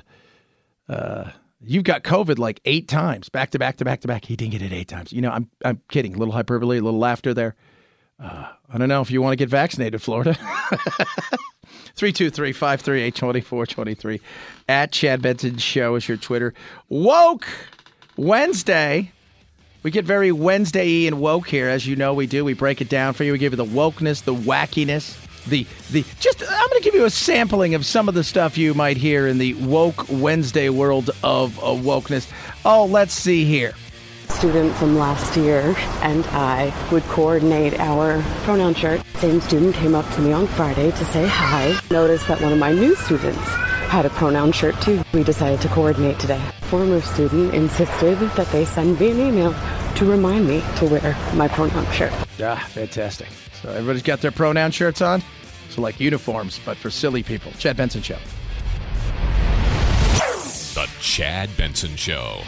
uh, 0.91 1.31
you've 1.65 1.85
got 1.85 2.03
COVID 2.03 2.39
like 2.39 2.61
eight 2.65 2.89
times, 2.89 3.29
back 3.29 3.51
to 3.51 3.59
back 3.59 3.77
to 3.77 3.85
back 3.85 4.01
to 4.01 4.09
back, 4.09 4.25
he 4.25 4.37
didn't 4.37 4.53
get 4.53 4.63
it 4.63 4.73
eight 4.73 4.89
times. 4.89 5.13
You 5.13 5.21
know, 5.23 5.31
I'm 5.31 5.49
I'm 5.65 5.81
kidding. 5.89 6.15
A 6.15 6.19
little 6.19 6.33
hyperbole, 6.33 6.79
a 6.79 6.83
little 6.83 7.01
laughter 7.01 7.35
there. 7.35 7.57
Uh, 8.19 8.49
I 8.73 8.79
don't 8.79 8.89
know 8.89 9.01
if 9.01 9.11
you 9.11 9.23
want 9.23 9.33
to 9.33 9.37
get 9.37 9.49
vaccinated, 9.49 10.03
Florida. 10.03 10.35
323 11.95 12.53
538 12.53 13.15
2423. 13.15 14.21
At 14.69 14.93
Chad 14.93 15.23
Benson 15.23 15.59
Show 15.59 15.95
is 15.95 16.09
your 16.09 16.17
Twitter. 16.17 16.55
Woke 16.89 17.47
Wednesday. 18.17 19.13
We 19.83 19.91
get 19.91 20.05
very 20.05 20.31
Wednesday 20.31 21.07
and 21.07 21.21
woke 21.21 21.49
here, 21.49 21.69
as 21.69 21.87
you 21.87 21.97
know 21.97 22.13
we 22.13 22.27
do. 22.27 22.45
We 22.45 22.53
break 22.53 22.83
it 22.83 22.91
down 22.91 23.15
for 23.15 23.25
you. 23.25 23.33
We 23.33 23.39
give 23.39 23.55
you 23.55 23.57
the 23.57 23.65
wokeness, 23.65 24.25
the 24.25 24.35
wackiness, 24.35 25.17
the 25.49 25.67
the 25.91 26.05
just. 26.19 26.43
I'm 26.43 26.69
going 26.69 26.81
to 26.81 26.85
give 26.85 26.95
you 26.95 27.05
a 27.05 27.11
sampling 27.11 27.75
of 27.75 27.85
some 27.85 28.09
of 28.09 28.15
the 28.15 28.25
stuff 28.25 28.59
you 28.59 28.75
might 28.75 28.97
hear 28.97 29.27
in 29.27 29.39
the 29.39 29.55
woke 29.55 30.07
Wednesday 30.09 30.69
world 30.69 31.11
of, 31.23 31.55
wokeness. 31.55 32.31
Oh, 32.65 32.87
let's 32.87 33.13
see 33.13 33.45
here. 33.45 33.73
Student 34.29 34.75
from 34.77 34.97
last 34.97 35.37
year 35.37 35.75
and 36.03 36.25
I 36.27 36.73
would 36.93 37.03
coordinate 37.05 37.79
our 37.81 38.23
pronoun 38.45 38.75
shirt. 38.75 39.03
Same 39.17 39.41
student 39.41 39.75
came 39.75 39.95
up 39.95 40.09
to 40.15 40.21
me 40.21 40.33
on 40.33 40.47
Friday 40.47 40.91
to 40.91 41.05
say 41.07 41.27
hi. 41.27 41.79
Noticed 41.91 42.29
that 42.29 42.41
one 42.41 42.53
of 42.53 42.59
my 42.59 42.73
new 42.73 42.95
students 42.95 43.45
had 43.91 44.07
a 44.07 44.11
pronoun 44.11 44.53
shirt 44.53 44.81
too. 44.81 45.03
We 45.13 45.25
decided 45.25 45.61
to 45.63 45.69
coordinate 45.69 46.21
today. 46.21 46.41
Former 46.63 47.01
student 47.01 47.53
insisted 47.55 48.19
that 48.37 48.47
they 48.53 48.65
send 48.65 49.01
me 49.01 49.11
an 49.11 49.19
email 49.19 49.53
to 49.97 50.05
remind 50.05 50.47
me 50.47 50.63
to 50.77 50.87
wear 50.87 51.17
my 51.35 51.49
pronoun 51.49 51.91
shirt. 51.93 52.13
Ah, 52.41 52.65
fantastic. 52.71 53.27
So 53.61 53.69
everybody's 53.71 54.05
got 54.05 54.21
their 54.21 54.31
pronoun 54.31 54.71
shirts 54.71 55.03
on. 55.03 55.23
So 55.71 55.83
like 55.83 55.99
uniforms, 55.99 56.61
but 56.65 56.77
for 56.77 56.89
silly 56.89 57.25
people. 57.25 57.51
Chad 57.59 57.77
Benson 57.77 58.03
Show. 58.03 58.19
The 60.75 60.89
Chad 61.01 61.51
Benson 61.57 61.97
Show. 61.97 62.43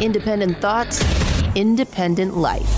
Independent 0.00 0.60
thoughts, 0.60 1.02
independent 1.56 2.36
life. 2.36 2.68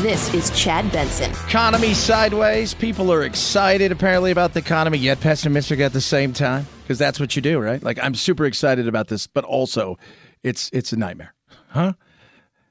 This 0.00 0.32
is 0.32 0.48
Chad 0.58 0.90
Benson. 0.90 1.30
Economy 1.46 1.92
sideways. 1.92 2.72
People 2.72 3.12
are 3.12 3.22
excited 3.22 3.92
apparently 3.92 4.30
about 4.30 4.54
the 4.54 4.60
economy, 4.60 4.96
yet 4.96 5.20
pessimistic 5.20 5.78
at 5.78 5.92
the 5.92 6.00
same 6.00 6.32
time. 6.32 6.66
Because 6.82 6.98
that's 6.98 7.20
what 7.20 7.36
you 7.36 7.42
do, 7.42 7.58
right? 7.58 7.82
Like 7.82 7.98
I'm 8.02 8.14
super 8.14 8.46
excited 8.46 8.88
about 8.88 9.08
this, 9.08 9.26
but 9.26 9.44
also 9.44 9.98
it's 10.42 10.70
it's 10.72 10.90
a 10.90 10.96
nightmare. 10.96 11.34
Huh? 11.68 11.92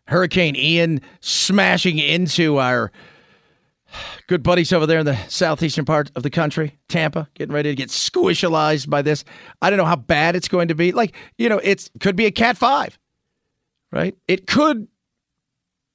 Hurricane 0.07 0.55
Ian 0.55 1.01
smashing 1.19 1.99
into 1.99 2.57
our 2.57 2.91
good 4.25 4.41
buddies 4.41 4.73
over 4.73 4.87
there 4.87 4.99
in 4.99 5.05
the 5.05 5.17
southeastern 5.27 5.85
part 5.85 6.09
of 6.15 6.23
the 6.23 6.31
country, 6.31 6.79
Tampa, 6.89 7.29
getting 7.35 7.53
ready 7.53 7.69
to 7.69 7.75
get 7.75 7.89
squishalized 7.89 8.89
by 8.89 9.03
this. 9.03 9.23
I 9.61 9.69
don't 9.69 9.77
know 9.77 9.85
how 9.85 9.95
bad 9.95 10.35
it's 10.35 10.47
going 10.47 10.69
to 10.69 10.75
be. 10.75 10.91
Like, 10.93 11.15
you 11.37 11.47
know, 11.47 11.59
it's 11.63 11.91
could 11.99 12.15
be 12.15 12.25
a 12.25 12.31
cat 12.31 12.57
5. 12.57 12.97
Right? 13.91 14.15
It 14.27 14.47
could 14.47 14.87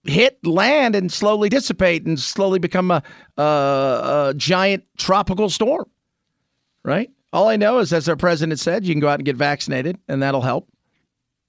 hit 0.04 0.44
land 0.46 0.94
and 0.94 1.12
slowly 1.12 1.48
dissipate 1.48 2.06
and 2.06 2.18
slowly 2.18 2.58
become 2.58 2.90
a, 2.90 3.02
a, 3.36 3.42
a, 3.42 4.34
giant 4.36 4.84
tropical 4.96 5.50
storm. 5.50 5.84
Right? 6.82 7.10
All 7.32 7.48
I 7.48 7.56
know 7.56 7.78
is, 7.78 7.92
as 7.92 8.08
our 8.08 8.16
president 8.16 8.58
said, 8.58 8.86
you 8.86 8.94
can 8.94 9.00
go 9.00 9.08
out 9.08 9.18
and 9.18 9.26
get 9.26 9.36
vaccinated, 9.36 9.98
and 10.08 10.22
that'll 10.22 10.40
help. 10.40 10.68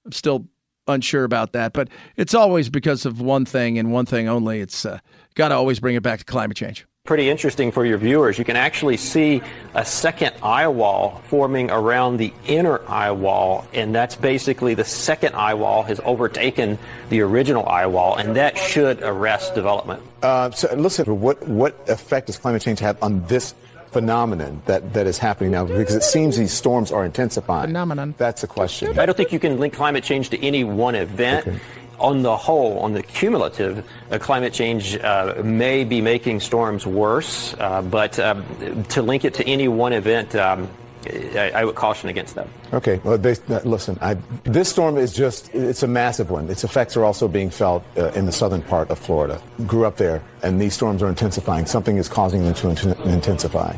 I'm 0.04 0.12
still 0.12 0.46
unsure 0.86 1.24
about 1.24 1.52
that, 1.52 1.72
but 1.72 1.88
it's 2.16 2.34
always 2.34 2.68
because 2.68 3.06
of 3.06 3.20
one 3.20 3.44
thing 3.44 3.78
and 3.78 3.92
one 3.92 4.04
thing 4.04 4.28
only. 4.28 4.60
It's 4.60 4.84
uh, 4.84 4.98
got 5.34 5.48
to 5.48 5.54
always 5.54 5.80
bring 5.80 5.94
it 5.94 6.02
back 6.02 6.18
to 6.18 6.24
climate 6.24 6.56
change 6.56 6.86
pretty 7.04 7.28
interesting 7.28 7.72
for 7.72 7.84
your 7.84 7.98
viewers. 7.98 8.38
You 8.38 8.44
can 8.44 8.54
actually 8.54 8.96
see 8.96 9.42
a 9.74 9.84
second 9.84 10.36
eye 10.40 10.68
wall 10.68 11.20
forming 11.26 11.68
around 11.68 12.18
the 12.18 12.32
inner 12.46 12.80
eye 12.88 13.10
wall, 13.10 13.66
and 13.72 13.92
that's 13.92 14.14
basically 14.14 14.74
the 14.74 14.84
second 14.84 15.34
eye 15.34 15.54
wall 15.54 15.82
has 15.82 16.00
overtaken 16.04 16.78
the 17.08 17.20
original 17.22 17.66
eye 17.66 17.86
wall, 17.86 18.14
and 18.14 18.36
that 18.36 18.56
should 18.56 19.02
arrest 19.02 19.56
development. 19.56 20.00
Uh, 20.22 20.52
so, 20.52 20.72
listen, 20.76 21.20
what 21.20 21.42
what 21.48 21.74
effect 21.88 22.28
does 22.28 22.38
climate 22.38 22.62
change 22.62 22.78
have 22.78 23.02
on 23.02 23.26
this? 23.26 23.54
phenomenon 23.90 24.62
that, 24.64 24.94
that 24.94 25.06
is 25.06 25.18
happening 25.18 25.50
now 25.50 25.66
because 25.66 25.94
it 25.94 26.02
seems 26.02 26.38
these 26.38 26.50
storms 26.50 26.90
are 26.90 27.04
intensifying. 27.04 27.66
Phenomenon. 27.66 28.14
That's 28.16 28.40
the 28.40 28.46
question. 28.46 28.98
I 28.98 29.04
don't 29.04 29.14
think 29.14 29.32
you 29.32 29.38
can 29.38 29.60
link 29.60 29.74
climate 29.74 30.02
change 30.02 30.30
to 30.30 30.42
any 30.42 30.64
one 30.64 30.94
event. 30.94 31.46
Okay 31.46 31.60
on 31.98 32.22
the 32.22 32.36
whole, 32.36 32.78
on 32.80 32.92
the 32.92 33.02
cumulative, 33.02 33.84
uh, 34.10 34.18
climate 34.18 34.52
change 34.52 34.96
uh, 34.96 35.40
may 35.44 35.84
be 35.84 36.00
making 36.00 36.40
storms 36.40 36.86
worse, 36.86 37.54
uh, 37.58 37.82
but 37.82 38.18
um, 38.18 38.44
to 38.84 39.02
link 39.02 39.24
it 39.24 39.34
to 39.34 39.46
any 39.46 39.68
one 39.68 39.92
event, 39.92 40.34
um, 40.34 40.68
I, 41.06 41.50
I, 41.54 41.64
would 41.64 41.74
caution 41.74 42.08
against 42.08 42.36
that. 42.36 42.46
Okay. 42.72 43.00
Well, 43.02 43.18
they, 43.18 43.32
uh, 43.48 43.60
listen, 43.64 43.98
I, 44.00 44.14
this 44.44 44.68
storm 44.68 44.96
is 44.96 45.12
just, 45.12 45.52
it's 45.54 45.82
a 45.82 45.88
massive 45.88 46.30
one. 46.30 46.48
Its 46.48 46.64
effects 46.64 46.96
are 46.96 47.04
also 47.04 47.26
being 47.26 47.50
felt 47.50 47.84
uh, 47.96 48.12
in 48.12 48.26
the 48.26 48.32
southern 48.32 48.62
part 48.62 48.90
of 48.90 48.98
Florida. 48.98 49.42
Grew 49.66 49.84
up 49.84 49.96
there, 49.96 50.22
and 50.42 50.60
these 50.60 50.74
storms 50.74 51.02
are 51.02 51.08
intensifying. 51.08 51.66
Something 51.66 51.96
is 51.96 52.08
causing 52.08 52.44
them 52.44 52.54
to 52.54 52.70
int- 52.70 53.00
intensify. 53.00 53.76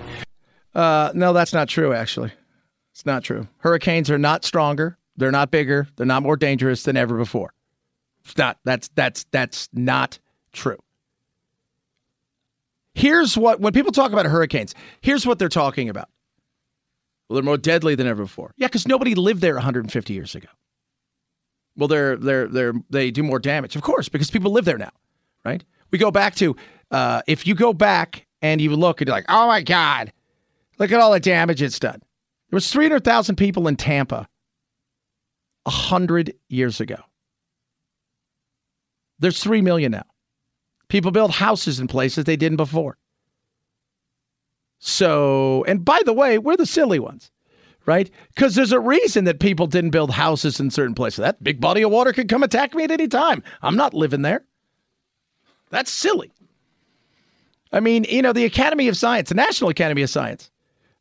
Uh, 0.75 1.13
no, 1.15 1.33
that's 1.33 1.53
not 1.53 1.69
true, 1.69 1.95
actually. 1.95 2.33
It's 2.93 3.07
not 3.07 3.25
true. 3.25 3.49
Hurricanes 3.59 4.11
are 4.11 4.19
not 4.19 4.45
stronger. 4.45 4.99
They're 5.17 5.33
not 5.33 5.51
bigger. 5.51 5.89
They're 5.97 6.07
not 6.07 6.23
more 6.23 6.37
dangerous 6.37 6.83
than 6.83 6.97
ever 6.97 7.17
before. 7.17 7.55
It's 8.25 8.37
not. 8.37 8.59
That's 8.65 8.89
that's 8.95 9.25
that's 9.31 9.69
not 9.73 10.19
true. 10.53 10.79
Here's 12.95 13.37
what 13.37 13.61
when 13.61 13.73
people 13.73 13.93
talk 13.93 14.13
about 14.13 14.27
hurricanes, 14.27 14.75
here's 15.01 15.27
what 15.27 15.39
they're 15.39 15.49
talking 15.49 15.89
about. 15.89 16.09
Well, 17.29 17.35
they're 17.35 17.45
more 17.45 17.57
deadly 17.57 17.95
than 17.95 18.07
ever 18.07 18.23
before. 18.25 18.53
Yeah, 18.57 18.67
because 18.69 18.87
nobody 18.87 19.15
lived 19.15 19.41
there 19.41 19.55
150 19.55 20.13
years 20.13 20.35
ago. 20.35 20.49
Well, 21.77 21.89
they're 21.89 22.17
they're 22.17 22.49
they're 22.49 22.75
they 22.91 23.11
do 23.11 23.23
more 23.23 23.39
damage, 23.39 23.77
of 23.77 23.83
course, 23.83 24.09
because 24.09 24.31
people 24.31 24.53
live 24.53 24.65
there 24.65 24.79
now, 24.79 24.93
right? 25.45 25.65
We 25.91 25.99
go 25.99 26.11
back 26.11 26.35
to 26.37 26.57
uh, 26.91 27.23
if 27.27 27.47
you 27.47 27.55
go 27.55 27.73
back 27.73 28.27
and 28.43 28.61
you 28.61 28.75
look 28.77 29.01
and 29.01 29.09
you're 29.09 29.17
like, 29.17 29.27
oh 29.29 29.49
my 29.49 29.63
god, 29.63 30.13
look 30.79 30.93
at 30.93 31.01
all 31.01 31.13
the 31.13 31.21
damage 31.21 31.63
it's 31.63 31.79
done. 31.79 32.01
There 32.51 32.57
was 32.57 32.71
300,000 32.71 33.35
people 33.37 33.67
in 33.67 33.75
Tampa 33.75 34.29
a 35.67 35.71
hundred 35.71 36.35
years 36.49 36.81
ago. 36.81 36.97
There's 39.19 39.43
3 39.43 39.63
million 39.63 39.93
now. 39.93 40.05
People 40.89 41.11
build 41.11 41.31
houses 41.31 41.81
in 41.81 41.87
places 41.89 42.25
they 42.25 42.37
didn't 42.37 42.57
before. 42.57 42.99
So, 44.79 45.65
and 45.67 45.85
by 45.85 46.01
the 46.05 46.13
way, 46.13 46.39
we're 46.39 46.57
the 46.57 46.67
silly 46.67 46.99
ones, 46.99 47.31
right? 47.87 48.11
Because 48.35 48.55
there's 48.55 48.73
a 48.73 48.81
reason 48.81 49.25
that 49.25 49.41
people 49.41 49.67
didn't 49.67 49.91
build 49.91 50.11
houses 50.11 50.61
in 50.61 50.71
certain 50.71 50.95
places. 50.95 51.19
That 51.19 51.43
big 51.43 51.61
body 51.61 51.83
of 51.83 51.91
water 51.91 52.13
could 52.13 52.29
come 52.29 52.43
attack 52.43 52.75
me 52.75 52.85
at 52.85 52.91
any 52.91 53.09
time. 53.09 53.43
I'm 53.63 53.77
not 53.77 53.95
living 53.95 54.23
there. 54.23 54.45
That's 55.71 55.91
silly. 55.91 56.31
I 57.73 57.81
mean, 57.81 58.05
you 58.09 58.23
know, 58.23 58.33
the 58.33 58.45
Academy 58.45 58.89
of 58.89 58.97
Science, 58.97 59.31
the 59.31 59.35
National 59.35 59.71
Academy 59.71 60.03
of 60.03 60.11
Science, 60.11 60.51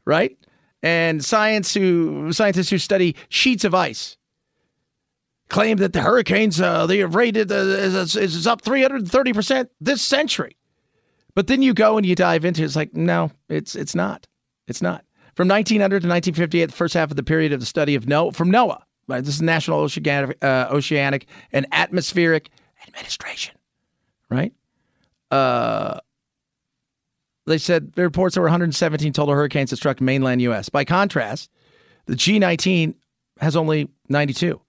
right? 0.06 0.38
And 0.82 1.24
science 1.24 1.74
who 1.74 2.32
scientists 2.34 2.70
who 2.70 2.78
study 2.78 3.16
sheets 3.30 3.64
of 3.64 3.76
ice 3.76 4.18
claim 5.54 5.78
that 5.78 5.94
the 5.94 6.02
hurricanes 6.02 6.60
uh, 6.60 6.88
they 6.88 6.98
have 6.98 7.16
rated 7.16 7.52
uh, 7.52 7.56
is, 7.56 8.16
is 8.16 8.48
up 8.48 8.62
330 8.62 9.34
percent 9.34 9.70
this 9.80 10.02
century. 10.02 10.58
But 11.36 11.48
then 11.48 11.62
you 11.62 11.74
go 11.74 11.98
and 11.98 12.06
you 12.06 12.16
dive 12.16 12.44
into 12.44 12.64
it, 12.64 12.66
it's 12.66 12.76
like 12.76 12.94
no, 12.94 13.32
it's 13.48 13.76
it's 13.76 13.96
not. 13.96 14.28
It's 14.68 14.82
not. 14.82 15.06
From 15.36 15.48
1900 15.48 16.02
to 16.02 16.08
1958, 16.08 16.66
the 16.66 16.72
first 16.72 16.94
half 16.94 17.10
of 17.10 17.18
the 17.18 17.24
period 17.24 17.54
of 17.54 17.60
the 17.60 17.66
study 17.66 17.96
of 17.96 18.06
NOAA, 18.06 18.36
from 18.36 18.52
NOAA, 18.52 18.82
right? 19.08 19.24
This 19.24 19.36
is 19.36 19.42
National 19.42 19.80
Oceanic, 19.80 20.38
uh, 20.44 20.68
Oceanic 20.70 21.28
and 21.52 21.66
Atmospheric 21.72 22.50
Administration, 22.88 23.56
right? 24.30 24.54
Uh, 25.32 26.00
they 27.46 27.58
said 27.58 27.94
the 27.94 28.04
reports 28.04 28.36
there 28.36 28.42
were 28.42 28.48
117 28.48 29.12
total 29.14 29.34
hurricanes 29.34 29.70
that 29.72 29.78
struck 29.78 30.00
mainland 30.00 30.42
U.S. 30.44 30.70
By 30.70 30.86
contrast, 30.86 31.50
The 32.06 32.16
G19 32.16 32.96
has 33.40 33.56
only 33.56 33.90
92. 34.10 34.62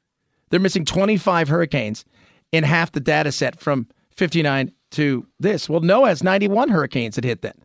They're 0.54 0.60
missing 0.60 0.84
25 0.84 1.48
hurricanes 1.48 2.04
in 2.52 2.62
half 2.62 2.92
the 2.92 3.00
data 3.00 3.32
set 3.32 3.58
from 3.58 3.88
59 4.12 4.70
to 4.92 5.26
this. 5.40 5.68
Well, 5.68 5.80
NOAA 5.80 6.06
has 6.06 6.22
91 6.22 6.68
hurricanes 6.68 7.16
that 7.16 7.24
hit 7.24 7.42
then. 7.42 7.60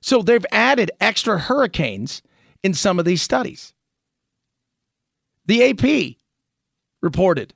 So 0.00 0.22
they've 0.22 0.44
added 0.50 0.90
extra 1.00 1.38
hurricanes 1.38 2.20
in 2.64 2.74
some 2.74 2.98
of 2.98 3.04
these 3.04 3.22
studies. 3.22 3.72
The 5.46 5.70
AP 5.70 6.16
reported 7.02 7.54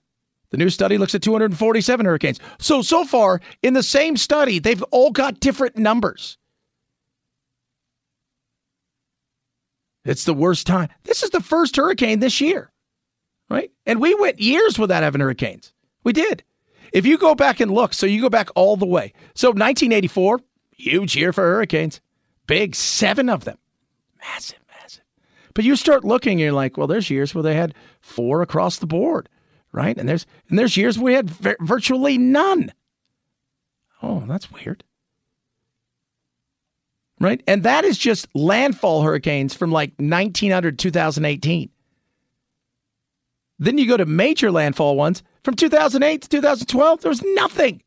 the 0.51 0.59
new 0.59 0.71
study 0.71 0.97
looks 0.97 1.17
at 1.17 1.23
247 1.23 2.07
hurricanes. 2.07 2.39
So, 2.61 2.83
so 2.83 3.05
far 3.05 3.41
in 3.65 3.75
the 3.75 3.83
same 3.83 4.17
study, 4.17 4.61
they've 4.61 4.85
all 4.93 5.11
got 5.11 5.41
different 5.41 5.77
numbers. 5.77 6.39
It's 10.05 10.25
the 10.25 10.35
worst 10.35 10.69
time. 10.69 10.89
This 11.03 11.25
is 11.25 11.31
the 11.31 11.43
first 11.43 11.75
hurricane 11.75 12.21
this 12.21 12.41
year, 12.41 12.72
right? 13.53 13.71
And 13.87 14.01
we 14.01 14.15
went 14.15 14.41
years 14.41 14.79
without 14.79 15.03
having 15.03 15.21
hurricanes. 15.21 15.73
We 16.05 16.13
did. 16.13 16.43
If 16.93 17.07
you 17.07 17.19
go 17.19 17.35
back 17.35 17.61
and 17.61 17.71
look, 17.71 17.95
so 17.95 18.07
you 18.07 18.21
go 18.21 18.31
back 18.31 18.49
all 18.55 18.77
the 18.77 18.87
way. 18.87 19.13
So 19.35 19.49
1984, 19.49 20.41
huge 20.73 21.15
year 21.17 21.33
for 21.33 21.43
hurricanes. 21.43 22.01
Big, 22.47 22.75
seven 22.75 23.29
of 23.29 23.45
them. 23.45 23.59
Massive, 24.21 24.59
massive. 24.81 25.05
But 25.55 25.65
you 25.65 25.77
start 25.77 26.05
looking, 26.05 26.33
and 26.33 26.41
you're 26.41 26.53
like, 26.53 26.77
well, 26.77 26.87
there's 26.87 27.11
years 27.11 27.35
where 27.35 27.43
they 27.43 27.55
had 27.55 27.75
four 28.01 28.43
across 28.43 28.79
the 28.79 28.87
board, 28.87 29.29
right? 29.71 29.97
And 29.97 30.09
there's 30.09 30.27
and 30.49 30.59
there's 30.59 30.77
years 30.77 30.99
where 30.99 31.05
we 31.05 31.15
had 31.15 31.31
virtually 31.61 32.19
none. 32.19 32.73
Oh, 34.03 34.25
that's 34.27 34.51
weird. 34.51 34.83
Right? 37.21 37.43
And 37.47 37.63
that 37.63 37.85
is 37.85 37.99
just 37.99 38.27
landfall 38.35 39.03
hurricanes 39.03 39.55
from 39.55 39.71
like 39.71 39.93
1900 39.99 40.79
2018. 40.79 41.71
Then 43.63 43.79
you 43.79 43.87
go 43.87 43.97
to 43.97 44.07
major 44.07 44.51
landfall 44.51 44.97
ones 44.97 45.23
from 45.45 45.55
2008 45.55 46.23
to 46.23 46.29
2012, 46.29 47.01
there 47.01 47.09
was 47.09 47.23
nothing. 47.23 47.81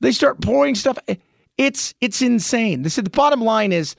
They 0.00 0.12
start 0.12 0.40
pouring 0.40 0.76
stuff. 0.76 0.96
It's 1.58 1.92
it's 2.00 2.22
insane. 2.22 2.82
This 2.82 2.98
is 2.98 3.04
the 3.04 3.10
bottom 3.10 3.40
line 3.40 3.72
is 3.72 3.96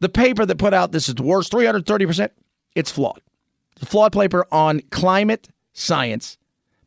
the 0.00 0.08
paper 0.08 0.44
that 0.44 0.58
put 0.58 0.74
out 0.74 0.90
this 0.90 1.08
is 1.08 1.14
the 1.14 1.22
worst 1.22 1.52
330%. 1.52 2.30
It's 2.74 2.90
flawed. 2.90 3.20
It's 3.76 3.88
flawed 3.88 4.12
paper 4.12 4.46
on 4.50 4.80
climate 4.90 5.48
science, 5.72 6.38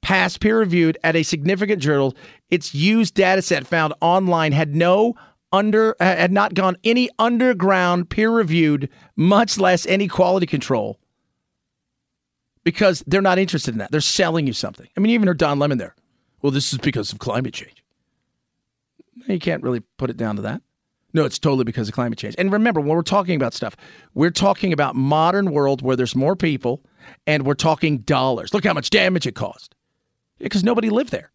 past 0.01 0.41
peer 0.41 0.59
reviewed 0.59 0.97
at 1.03 1.15
a 1.15 1.23
significant 1.23 1.81
journal. 1.81 2.13
Its 2.49 2.75
used 2.75 3.13
data 3.13 3.41
set 3.41 3.65
found 3.65 3.93
online 4.01 4.51
had 4.51 4.75
no 4.75 5.15
under 5.51 5.95
uh, 5.99 6.05
had 6.05 6.31
not 6.31 6.53
gone 6.53 6.77
any 6.83 7.09
underground 7.19 8.09
peer 8.09 8.29
reviewed, 8.29 8.89
much 9.15 9.57
less 9.57 9.85
any 9.85 10.07
quality 10.07 10.45
control. 10.45 10.99
Because 12.63 13.03
they're 13.07 13.21
not 13.21 13.39
interested 13.39 13.73
in 13.73 13.79
that. 13.79 13.91
They're 13.91 14.01
selling 14.01 14.45
you 14.45 14.53
something. 14.53 14.87
I 14.95 14.99
mean, 14.99 15.09
you 15.09 15.15
even 15.15 15.27
heard 15.27 15.37
Don 15.37 15.59
Lemon 15.59 15.77
there. 15.77 15.95
Well, 16.41 16.51
this 16.51 16.71
is 16.71 16.79
because 16.79 17.11
of 17.11 17.19
climate 17.19 17.53
change. 17.53 17.83
You 19.27 19.39
can't 19.39 19.63
really 19.63 19.81
put 19.97 20.09
it 20.09 20.17
down 20.17 20.35
to 20.37 20.41
that. 20.43 20.61
No, 21.13 21.25
it's 21.25 21.39
totally 21.39 21.63
because 21.63 21.87
of 21.87 21.95
climate 21.95 22.19
change. 22.19 22.35
And 22.37 22.51
remember, 22.51 22.79
when 22.79 22.95
we're 22.95 23.01
talking 23.01 23.35
about 23.35 23.53
stuff, 23.53 23.75
we're 24.13 24.29
talking 24.29 24.71
about 24.71 24.95
modern 24.95 25.51
world 25.51 25.81
where 25.81 25.95
there's 25.95 26.15
more 26.15 26.35
people 26.35 26.83
and 27.25 27.45
we're 27.45 27.55
talking 27.55 27.99
dollars. 27.99 28.53
Look 28.53 28.63
how 28.63 28.73
much 28.73 28.91
damage 28.91 29.25
it 29.25 29.35
caused. 29.35 29.75
Because 30.37 30.63
nobody 30.63 30.89
lived 30.89 31.11
there. 31.11 31.31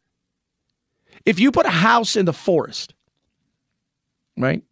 If 1.27 1.41
you 1.41 1.51
put 1.51 1.67
a 1.67 1.71
house 1.71 2.17
in 2.17 2.27
the 2.27 2.33
forest, 2.33 2.94
right? 4.37 4.63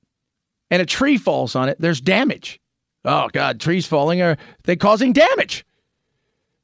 And 0.71 0.83
a 0.83 0.87
tree 0.87 1.19
falls 1.19 1.55
on 1.55 1.69
it, 1.69 1.81
there's 1.81 2.01
damage. 2.01 2.61
Oh 3.05 3.29
God, 3.33 3.61
trees 3.61 3.87
falling 3.87 4.23
are 4.23 4.37
they 4.65 4.77
causing 4.77 5.13
damage? 5.13 5.67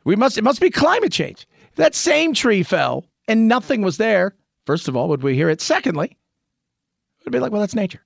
We 0.04 0.16
must 0.16 0.38
it 0.38 0.44
must 0.44 0.60
be 0.60 0.70
climate 0.70 1.12
change. 1.12 1.46
If 1.70 1.76
that 1.76 1.94
same 1.94 2.32
tree 2.32 2.62
fell 2.62 3.04
and 3.26 3.48
nothing 3.48 3.82
was 3.82 3.96
there, 3.96 4.34
first 4.66 4.88
of 4.88 4.96
all, 4.96 5.08
would 5.08 5.22
we 5.22 5.34
hear 5.34 5.50
it? 5.50 5.60
Secondly, 5.60 6.16
it'd 7.20 7.32
be 7.32 7.40
like, 7.40 7.52
well, 7.52 7.60
that's 7.60 7.74
nature. 7.74 8.04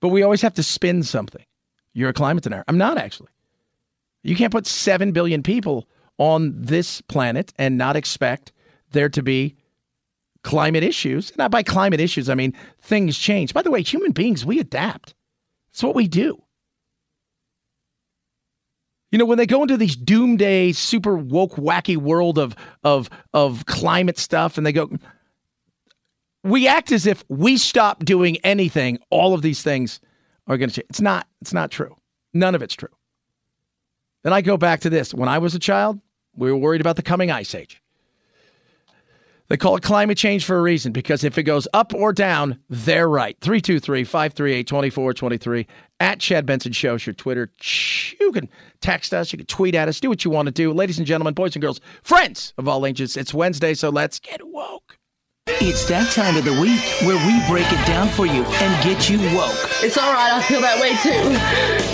But 0.00 0.08
we 0.08 0.22
always 0.22 0.42
have 0.42 0.54
to 0.54 0.62
spin 0.62 1.02
something. 1.02 1.44
You're 1.94 2.10
a 2.10 2.14
climate 2.14 2.44
denier. 2.44 2.64
I'm 2.68 2.78
not 2.78 2.98
actually. 2.98 3.30
You 4.22 4.36
can't 4.36 4.52
put 4.52 4.66
7 4.66 5.12
billion 5.12 5.42
people 5.42 5.88
on 6.18 6.52
this 6.56 7.00
planet 7.02 7.52
and 7.58 7.78
not 7.78 7.96
expect 7.96 8.52
there 8.92 9.08
to 9.08 9.22
be 9.22 9.56
climate 10.44 10.84
issues. 10.84 11.36
Not 11.36 11.50
by 11.50 11.64
climate 11.64 12.00
issues, 12.00 12.30
I 12.30 12.34
mean 12.34 12.54
things 12.80 13.18
change. 13.18 13.52
By 13.52 13.62
the 13.62 13.70
way, 13.70 13.82
human 13.82 14.12
beings, 14.12 14.44
we 14.44 14.60
adapt. 14.60 15.14
That's 15.72 15.82
what 15.82 15.96
we 15.96 16.06
do. 16.06 16.40
You 19.10 19.18
know, 19.18 19.26
when 19.26 19.38
they 19.38 19.46
go 19.46 19.62
into 19.62 19.76
these 19.76 19.96
doomsday, 19.96 20.72
super 20.72 21.16
woke, 21.16 21.54
wacky 21.54 21.96
world 21.96 22.38
of 22.38 22.54
of 22.82 23.10
of 23.32 23.66
climate 23.66 24.18
stuff, 24.18 24.56
and 24.56 24.66
they 24.66 24.72
go, 24.72 24.90
we 26.42 26.66
act 26.66 26.92
as 26.92 27.06
if 27.06 27.24
we 27.28 27.56
stop 27.56 28.04
doing 28.04 28.36
anything, 28.38 28.98
all 29.10 29.34
of 29.34 29.42
these 29.42 29.62
things 29.62 30.00
are 30.46 30.56
going 30.56 30.68
to 30.68 30.74
change. 30.74 30.86
It's 30.90 31.00
not. 31.00 31.26
It's 31.40 31.52
not 31.52 31.70
true. 31.70 31.96
None 32.32 32.54
of 32.54 32.62
it's 32.62 32.74
true. 32.74 32.88
Then 34.24 34.32
I 34.32 34.40
go 34.40 34.56
back 34.56 34.80
to 34.80 34.90
this. 34.90 35.14
When 35.14 35.28
I 35.28 35.38
was 35.38 35.54
a 35.54 35.60
child, 35.60 36.00
we 36.34 36.50
were 36.50 36.58
worried 36.58 36.80
about 36.80 36.96
the 36.96 37.02
coming 37.02 37.30
ice 37.30 37.54
age. 37.54 37.80
They 39.48 39.58
call 39.58 39.76
it 39.76 39.82
climate 39.82 40.16
change 40.16 40.44
for 40.44 40.56
a 40.56 40.62
reason 40.62 40.92
because 40.92 41.22
if 41.22 41.36
it 41.36 41.42
goes 41.42 41.68
up 41.74 41.92
or 41.92 42.12
down, 42.12 42.58
they're 42.70 43.08
right. 43.08 43.36
323 43.40 44.04
538 44.04 44.66
2423 44.66 45.66
at 46.00 46.18
Chad 46.18 46.46
Benson 46.46 46.72
Show 46.72 46.94
is 46.94 47.06
your 47.06 47.14
Twitter. 47.14 47.52
You 48.20 48.32
can 48.32 48.48
text 48.80 49.12
us, 49.12 49.32
you 49.32 49.36
can 49.36 49.46
tweet 49.46 49.74
at 49.74 49.88
us, 49.88 50.00
do 50.00 50.08
what 50.08 50.24
you 50.24 50.30
want 50.30 50.46
to 50.46 50.52
do. 50.52 50.72
Ladies 50.72 50.98
and 50.98 51.06
gentlemen, 51.06 51.34
boys 51.34 51.54
and 51.54 51.62
girls, 51.62 51.80
friends 52.02 52.54
of 52.56 52.68
all 52.68 52.86
ages, 52.86 53.16
it's 53.16 53.34
Wednesday, 53.34 53.74
so 53.74 53.90
let's 53.90 54.18
get 54.18 54.40
woke. 54.46 54.98
It's 55.74 55.84
that 55.92 56.08
time 56.12 56.40
of 56.40 56.44
the 56.48 56.56
week 56.56 56.80
where 57.04 57.20
we 57.28 57.36
break 57.44 57.68
it 57.68 57.80
down 57.84 58.08
for 58.08 58.24
you 58.24 58.48
and 58.64 58.70
get 58.80 59.12
you 59.12 59.20
woke. 59.36 59.60
It's 59.84 60.00
all 60.00 60.08
right. 60.08 60.32
I 60.32 60.40
feel 60.40 60.64
that 60.64 60.80
way 60.80 60.96
too. 61.04 61.20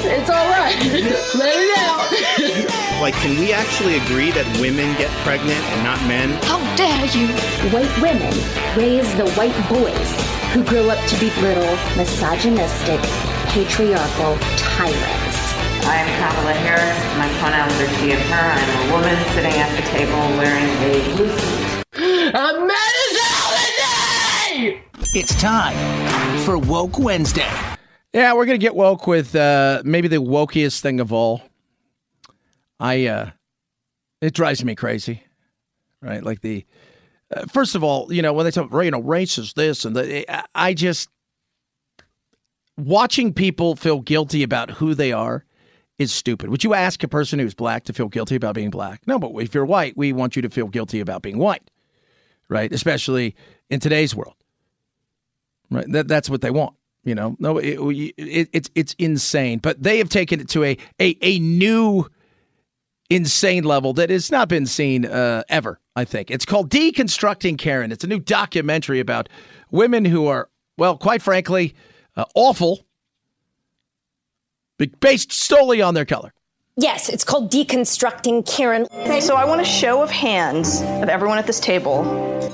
It's 0.07 0.31
all 0.31 0.47
right. 0.55 0.75
Let 1.35 1.55
it 1.59 1.71
out. 1.79 2.77
Like, 3.01 3.17
can 3.25 3.33
we 3.41 3.51
actually 3.51 3.97
agree 3.97 4.29
that 4.37 4.45
women 4.61 4.93
get 5.01 5.09
pregnant 5.25 5.57
and 5.57 5.81
not 5.81 5.97
men? 6.05 6.37
How 6.45 6.61
dare 6.77 7.09
you? 7.17 7.33
White 7.73 7.89
women 7.97 8.29
raise 8.77 9.09
the 9.17 9.25
white 9.41 9.57
boys 9.73 10.11
who 10.53 10.61
grow 10.61 10.85
up 10.93 11.01
to 11.09 11.17
be 11.17 11.33
little, 11.41 11.73
misogynistic, 11.97 13.01
patriarchal 13.57 14.37
tyrants. 14.61 15.39
I 15.89 16.05
am 16.05 16.11
Kamala 16.21 16.53
Harris. 16.61 17.01
My 17.17 17.33
pronouns 17.41 17.73
are 17.81 17.89
she 17.97 18.13
and 18.13 18.21
her. 18.29 18.47
I'm 18.53 18.69
a 18.69 18.93
woman 18.93 19.17
sitting 19.33 19.57
at 19.57 19.73
the 19.81 19.85
table 19.97 20.21
wearing 20.37 20.69
a 20.85 20.93
blue 21.17 21.33
suit. 21.33 21.71
I'm 22.37 22.67
mad 22.69 22.69
as 22.69 22.69
hell 22.69 22.69
today! 22.69 23.00
It's 25.13 25.35
time 25.41 26.39
for 26.45 26.57
Woke 26.57 27.01
Wednesday. 27.01 27.51
Yeah, 28.13 28.33
we're 28.33 28.47
gonna 28.47 28.59
get 28.59 28.77
woke 28.77 29.09
with 29.09 29.35
uh, 29.35 29.83
maybe 29.85 30.07
the 30.07 30.19
wokiest 30.19 30.83
thing 30.83 31.01
of 31.01 31.13
all. 31.13 31.43
I 32.79 33.07
uh, 33.07 33.31
it 34.21 34.35
drives 34.35 34.65
me 34.65 34.77
crazy, 34.77 35.25
right? 36.01 36.23
Like 36.23 36.43
the 36.43 36.65
uh, 37.35 37.47
first 37.47 37.75
of 37.75 37.83
all, 37.83 38.13
you 38.13 38.23
know, 38.23 38.33
when 38.33 38.45
they 38.45 38.53
talk, 38.53 38.71
you 38.73 38.91
know, 38.93 39.01
race 39.01 39.37
is 39.37 39.53
this 39.55 39.85
and 39.85 39.97
the, 39.97 40.25
I 40.55 40.75
just 40.75 41.09
watching 42.77 43.33
people 43.35 43.75
feel 43.75 44.01
guilty 44.01 44.45
about 44.45 44.71
who 44.71 44.95
they 44.95 45.11
are 45.11 45.45
is 45.99 46.13
stupid. 46.13 46.51
Would 46.51 46.63
you 46.63 46.73
ask 46.73 47.03
a 47.03 47.09
person 47.09 47.41
who's 47.41 47.55
black 47.55 47.83
to 47.87 47.93
feel 47.93 48.09
guilty 48.09 48.37
about 48.37 48.55
being 48.55 48.71
black? 48.71 49.03
No, 49.09 49.19
but 49.19 49.31
if 49.43 49.55
you're 49.55 49.67
white, 49.67 49.97
we 49.97 50.13
want 50.13 50.37
you 50.37 50.43
to 50.43 50.51
feel 50.51 50.69
guilty 50.69 51.01
about 51.01 51.23
being 51.23 51.39
white, 51.39 51.69
right? 52.49 52.73
Especially 52.73 53.35
in 53.69 53.81
today's 53.81 54.15
world, 54.15 54.35
right? 55.71 55.87
That 55.91 56.09
that's 56.09 56.29
what 56.29 56.41
they 56.41 56.51
want. 56.51 56.75
You 57.05 57.15
know, 57.15 57.37
no, 57.39 57.59
it, 57.59 57.79
it, 58.19 58.49
it's 58.53 58.71
it's 58.75 58.95
insane. 58.99 59.59
But 59.59 59.83
they 59.83 59.99
have 59.99 60.09
taken 60.09 60.41
it 60.41 60.49
to 60.51 60.65
a 60.65 60.77
a, 61.01 61.17
a 61.23 61.39
new 61.39 62.07
insane 63.09 63.65
level 63.65 63.93
that 63.95 64.11
has 64.11 64.31
not 64.31 64.49
been 64.49 64.67
seen 64.67 65.05
uh, 65.05 65.43
ever. 65.49 65.81
I 65.97 66.05
think 66.05 66.31
it's 66.31 66.45
called 66.45 66.71
Deconstructing 66.71 67.59
Karen. 67.59 67.93
It's 67.93 68.05
a 68.05 68.07
new 68.07 68.21
documentary 68.21 69.01
about 69.01 69.29
women 69.71 70.05
who 70.05 70.27
are, 70.29 70.49
well, 70.79 70.97
quite 70.97 71.21
frankly, 71.21 71.75
uh, 72.17 72.25
awful, 72.35 72.87
based 75.01 75.33
solely 75.33 75.83
on 75.83 75.95
their 75.95 76.05
color. 76.05 76.33
Yes, 76.81 77.11
it's 77.11 77.25
called 77.25 77.51
Deconstructing 77.51 78.51
Karen. 78.51 78.87
So 79.21 79.37
I 79.37 79.45
want 79.45 79.61
a 79.61 79.65
show 79.67 80.03
of 80.03 80.11
hands 80.11 80.81
of 80.81 81.11
everyone 81.11 81.37
at 81.37 81.47
this 81.47 81.61
table 81.61 82.05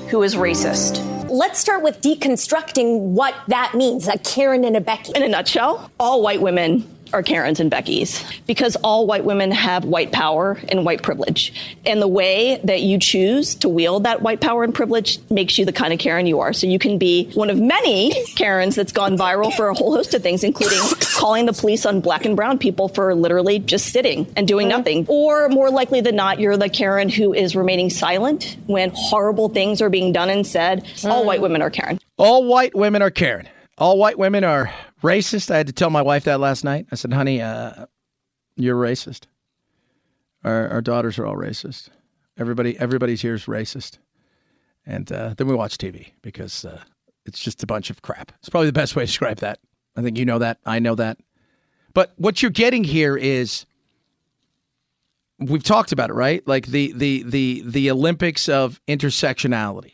who 0.09 0.21
is 0.21 0.35
racist. 0.35 1.01
Let's 1.29 1.59
start 1.59 1.81
with 1.81 2.01
deconstructing 2.01 2.99
what 2.99 3.35
that 3.47 3.73
means, 3.73 4.09
a 4.09 4.17
Karen 4.17 4.65
and 4.65 4.75
a 4.75 4.81
Becky. 4.81 5.13
In 5.15 5.23
a 5.23 5.29
nutshell, 5.29 5.89
all 5.97 6.21
white 6.21 6.41
women 6.41 6.85
are 7.13 7.23
Karens 7.23 7.59
and 7.59 7.71
Beckys 7.71 8.23
because 8.45 8.75
all 8.77 9.07
white 9.07 9.25
women 9.25 9.51
have 9.51 9.85
white 9.85 10.11
power 10.11 10.59
and 10.69 10.85
white 10.85 11.03
privilege. 11.03 11.53
And 11.85 12.01
the 12.01 12.07
way 12.07 12.59
that 12.63 12.81
you 12.81 12.99
choose 12.99 13.55
to 13.55 13.69
wield 13.69 14.03
that 14.03 14.21
white 14.21 14.41
power 14.41 14.63
and 14.63 14.73
privilege 14.73 15.19
makes 15.29 15.57
you 15.57 15.65
the 15.65 15.73
kind 15.73 15.93
of 15.93 15.99
Karen 15.99 16.27
you 16.27 16.39
are. 16.39 16.53
So 16.53 16.67
you 16.67 16.79
can 16.79 16.97
be 16.97 17.29
one 17.33 17.49
of 17.49 17.59
many 17.59 18.13
Karens 18.35 18.75
that's 18.75 18.91
gone 18.91 19.17
viral 19.17 19.53
for 19.53 19.69
a 19.69 19.73
whole 19.73 19.93
host 19.93 20.13
of 20.13 20.21
things, 20.21 20.43
including 20.43 20.79
calling 21.15 21.45
the 21.45 21.53
police 21.53 21.85
on 21.85 22.01
black 22.01 22.25
and 22.25 22.35
brown 22.35 22.57
people 22.57 22.87
for 22.89 23.13
literally 23.15 23.59
just 23.59 23.91
sitting 23.91 24.31
and 24.35 24.47
doing 24.47 24.67
mm-hmm. 24.67 24.77
nothing. 24.77 25.05
Or 25.07 25.49
more 25.49 25.69
likely 25.69 26.01
than 26.01 26.15
not, 26.15 26.39
you're 26.39 26.57
the 26.57 26.69
Karen 26.69 27.09
who 27.09 27.33
is 27.33 27.55
remaining 27.55 27.89
silent 27.89 28.57
when 28.67 28.91
horrible 28.93 29.49
things 29.49 29.81
are 29.81 29.89
being 29.89 30.11
done 30.11 30.29
and 30.29 30.45
said. 30.45 30.87
All 31.03 31.23
mm. 31.23 31.25
white 31.25 31.41
women 31.41 31.61
are 31.61 31.69
Karen. 31.69 31.99
All 32.17 32.45
white 32.45 32.75
women 32.75 33.01
are 33.01 33.11
Karen. 33.11 33.47
All 33.77 33.97
white 33.97 34.17
women 34.17 34.43
are 34.43 34.71
racist. 35.03 35.51
I 35.51 35.57
had 35.57 35.67
to 35.67 35.73
tell 35.73 35.89
my 35.89 36.01
wife 36.01 36.23
that 36.25 36.39
last 36.39 36.63
night. 36.63 36.87
I 36.91 36.95
said, 36.95 37.13
honey, 37.13 37.41
uh, 37.41 37.85
you're 38.55 38.75
racist. 38.75 39.25
Our, 40.43 40.69
our 40.69 40.81
daughters 40.81 41.19
are 41.19 41.25
all 41.25 41.35
racist. 41.35 41.89
Everybody, 42.37 42.77
everybody's 42.79 43.21
here 43.21 43.33
is 43.33 43.45
racist. 43.45 43.97
And 44.85 45.11
uh, 45.11 45.33
then 45.35 45.47
we 45.47 45.55
watch 45.55 45.77
TV 45.77 46.11
because 46.21 46.63
uh, 46.63 46.81
it's 47.25 47.39
just 47.39 47.63
a 47.63 47.67
bunch 47.67 47.89
of 47.89 48.01
crap. 48.01 48.31
It's 48.39 48.49
probably 48.49 48.67
the 48.67 48.73
best 48.73 48.95
way 48.95 49.03
to 49.03 49.07
describe 49.07 49.39
that. 49.39 49.59
I 49.95 50.01
think 50.01 50.17
you 50.17 50.25
know 50.25 50.39
that. 50.39 50.59
I 50.65 50.79
know 50.79 50.95
that. 50.95 51.17
But 51.93 52.13
what 52.17 52.41
you're 52.41 52.51
getting 52.51 52.83
here 52.83 53.17
is 53.17 53.65
we've 55.39 55.63
talked 55.63 55.91
about 55.91 56.09
it, 56.09 56.13
right? 56.13 56.47
Like 56.47 56.67
the 56.67 56.93
the 56.93 57.23
the 57.23 57.63
the 57.65 57.91
Olympics 57.91 58.47
of 58.47 58.79
intersectionality 58.87 59.93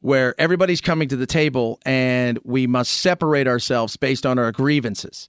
where 0.00 0.34
everybody's 0.38 0.80
coming 0.80 1.08
to 1.08 1.16
the 1.16 1.26
table 1.26 1.80
and 1.84 2.38
we 2.44 2.66
must 2.66 2.92
separate 2.92 3.48
ourselves 3.48 3.96
based 3.96 4.24
on 4.24 4.38
our 4.38 4.52
grievances 4.52 5.28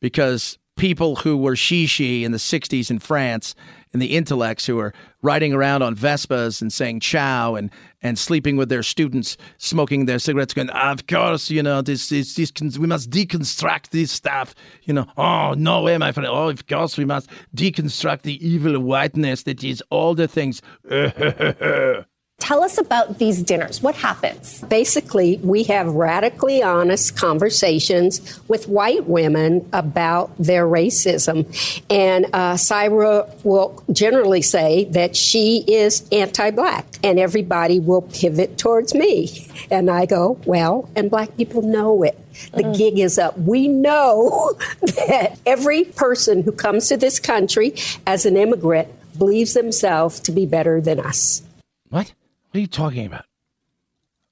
because 0.00 0.58
people 0.76 1.16
who 1.16 1.36
were 1.36 1.54
shishi 1.54 2.22
in 2.22 2.32
the 2.32 2.38
60s 2.38 2.90
in 2.90 2.98
France 2.98 3.54
and 3.92 4.02
the 4.02 4.14
intellects 4.14 4.66
who 4.66 4.78
are 4.78 4.92
riding 5.22 5.54
around 5.54 5.82
on 5.82 5.96
Vespas 5.96 6.60
and 6.60 6.70
saying 6.72 7.00
ciao 7.00 7.54
and, 7.54 7.70
and 8.02 8.18
sleeping 8.18 8.56
with 8.56 8.68
their 8.68 8.82
students, 8.82 9.38
smoking 9.56 10.04
their 10.04 10.18
cigarettes, 10.18 10.52
going, 10.52 10.68
of 10.70 11.06
course, 11.06 11.50
you 11.50 11.62
know, 11.62 11.80
this, 11.80 12.10
this, 12.10 12.34
this, 12.34 12.52
we 12.78 12.86
must 12.86 13.10
deconstruct 13.10 13.88
this 13.88 14.12
stuff. 14.12 14.54
You 14.82 14.94
know, 14.94 15.06
oh, 15.16 15.54
no 15.56 15.82
way, 15.82 15.96
my 15.96 16.12
friend. 16.12 16.28
Oh, 16.28 16.50
of 16.50 16.66
course, 16.66 16.98
we 16.98 17.06
must 17.06 17.30
deconstruct 17.56 18.22
the 18.22 18.46
evil 18.46 18.78
whiteness 18.78 19.44
that 19.44 19.64
is 19.64 19.82
all 19.90 20.14
the 20.14 20.28
things. 20.28 20.60
Tell 22.38 22.62
us 22.62 22.76
about 22.78 23.18
these 23.18 23.42
dinners. 23.42 23.82
What 23.82 23.94
happens? 23.94 24.60
Basically, 24.68 25.38
we 25.42 25.64
have 25.64 25.88
radically 25.88 26.62
honest 26.62 27.16
conversations 27.16 28.38
with 28.46 28.68
white 28.68 29.06
women 29.06 29.66
about 29.72 30.36
their 30.38 30.66
racism. 30.66 31.46
And 31.90 32.26
uh, 32.26 32.54
Saira 32.54 33.32
will 33.42 33.82
generally 33.90 34.42
say 34.42 34.84
that 34.90 35.16
she 35.16 35.64
is 35.66 36.06
anti 36.12 36.50
black, 36.50 36.84
and 37.02 37.18
everybody 37.18 37.80
will 37.80 38.02
pivot 38.02 38.58
towards 38.58 38.94
me. 38.94 39.48
And 39.70 39.90
I 39.90 40.04
go, 40.04 40.38
well, 40.44 40.90
and 40.94 41.10
black 41.10 41.36
people 41.38 41.62
know 41.62 42.02
it. 42.02 42.18
The 42.52 42.64
Mm. 42.64 42.76
gig 42.76 42.98
is 42.98 43.18
up. 43.18 43.36
We 43.38 43.66
know 43.66 44.52
that 44.82 45.38
every 45.46 45.84
person 45.84 46.42
who 46.42 46.52
comes 46.52 46.88
to 46.88 46.98
this 46.98 47.18
country 47.18 47.74
as 48.06 48.26
an 48.26 48.36
immigrant 48.36 48.88
believes 49.18 49.54
themselves 49.54 50.20
to 50.20 50.32
be 50.32 50.44
better 50.44 50.82
than 50.82 51.00
us. 51.00 51.42
What? 51.88 52.12
What 52.56 52.60
are 52.60 52.62
you 52.62 52.68
talking 52.68 53.04
about? 53.04 53.26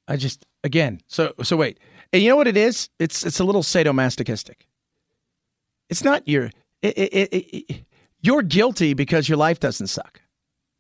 I 0.09 0.17
just 0.17 0.47
again. 0.65 1.03
So 1.09 1.35
so 1.43 1.59
wait. 1.59 1.79
And 2.11 2.23
you 2.23 2.31
know 2.31 2.37
what 2.37 2.47
it 2.47 2.57
is? 2.57 2.89
It's 2.99 3.27
it's 3.27 3.39
a 3.39 3.45
little 3.45 3.63
sadomasochistic. 3.63 4.63
It's 5.91 6.03
not 6.03 6.27
your. 6.27 6.45
It, 6.81 6.97
it, 6.97 7.35
it, 7.35 7.85
you're 8.23 8.41
guilty 8.41 8.95
because 8.95 9.29
your 9.29 9.37
life 9.37 9.61
doesn't 9.61 9.89
suck. 9.89 10.23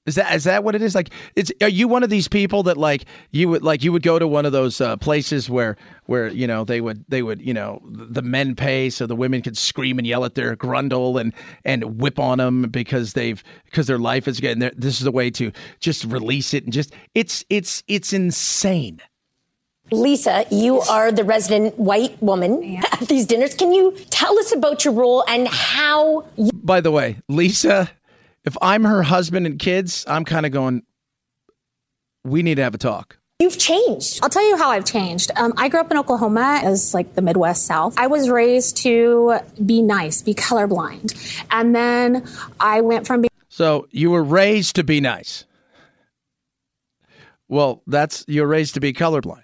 Is 0.06 0.16
that 0.16 0.34
is 0.34 0.44
that 0.44 0.64
what 0.64 0.74
it 0.74 0.82
is? 0.82 0.94
Like, 0.94 1.10
it's 1.34 1.50
are 1.62 1.68
you 1.68 1.88
one 1.88 2.02
of 2.02 2.10
these 2.10 2.28
people 2.28 2.62
that 2.64 2.76
like 2.76 3.06
you 3.30 3.48
would 3.48 3.62
like 3.62 3.82
you 3.82 3.90
would 3.90 4.02
go 4.02 4.18
to 4.18 4.28
one 4.28 4.44
of 4.44 4.52
those 4.52 4.80
uh, 4.80 4.96
places 4.98 5.48
where 5.48 5.76
where 6.04 6.28
you 6.28 6.46
know 6.46 6.62
they 6.64 6.82
would 6.82 7.04
they 7.08 7.22
would 7.22 7.40
you 7.40 7.54
know 7.54 7.80
the 7.86 8.20
men 8.20 8.54
pay 8.54 8.90
so 8.90 9.06
the 9.06 9.16
women 9.16 9.40
could 9.40 9.56
scream 9.56 9.98
and 9.98 10.06
yell 10.06 10.26
at 10.26 10.34
their 10.34 10.56
grundle 10.56 11.18
and 11.18 11.32
and 11.64 12.00
whip 12.02 12.18
on 12.18 12.36
them 12.36 12.62
because 12.64 13.14
they've 13.14 13.42
because 13.64 13.86
their 13.86 13.98
life 13.98 14.28
is 14.28 14.40
getting 14.40 14.58
there. 14.58 14.72
This 14.76 15.00
is 15.00 15.06
a 15.06 15.12
way 15.12 15.30
to 15.32 15.50
just 15.80 16.04
release 16.04 16.52
it 16.52 16.64
and 16.64 16.72
just 16.72 16.92
it's 17.14 17.42
it's 17.48 17.82
it's 17.88 18.12
insane. 18.12 19.00
Lisa, 19.90 20.46
you 20.50 20.80
are 20.80 21.12
the 21.12 21.24
resident 21.24 21.78
white 21.78 22.20
woman 22.22 22.82
at 22.92 23.08
these 23.08 23.26
dinners. 23.26 23.54
Can 23.54 23.72
you 23.72 23.96
tell 24.10 24.38
us 24.38 24.54
about 24.54 24.84
your 24.84 24.94
role 24.94 25.24
and 25.28 25.46
how 25.48 26.26
you 26.36 26.50
By 26.52 26.80
the 26.80 26.90
way, 26.90 27.18
Lisa, 27.28 27.90
if 28.44 28.56
I'm 28.60 28.84
her 28.84 29.02
husband 29.02 29.46
and 29.46 29.58
kids, 29.58 30.04
I'm 30.06 30.24
kind 30.24 30.46
of 30.46 30.52
going. 30.52 30.82
We 32.24 32.42
need 32.42 32.56
to 32.56 32.62
have 32.62 32.74
a 32.74 32.78
talk. 32.78 33.18
You've 33.40 33.58
changed. 33.58 34.20
I'll 34.22 34.30
tell 34.30 34.48
you 34.48 34.56
how 34.56 34.70
I've 34.70 34.84
changed. 34.84 35.32
Um, 35.36 35.52
I 35.56 35.68
grew 35.68 35.80
up 35.80 35.90
in 35.90 35.98
Oklahoma 35.98 36.60
as 36.62 36.94
like 36.94 37.14
the 37.14 37.22
Midwest 37.22 37.66
South. 37.66 37.94
I 37.98 38.06
was 38.06 38.30
raised 38.30 38.76
to 38.78 39.40
be 39.64 39.82
nice, 39.82 40.22
be 40.22 40.34
colorblind. 40.34 41.44
And 41.50 41.74
then 41.74 42.26
I 42.60 42.80
went 42.80 43.06
from 43.06 43.22
being 43.22 43.30
So 43.48 43.88
you 43.90 44.10
were 44.10 44.22
raised 44.22 44.76
to 44.76 44.84
be 44.84 45.00
nice. 45.00 45.44
Well, 47.48 47.82
that's 47.86 48.24
you're 48.28 48.46
raised 48.46 48.74
to 48.74 48.80
be 48.80 48.92
colorblind. 48.92 49.42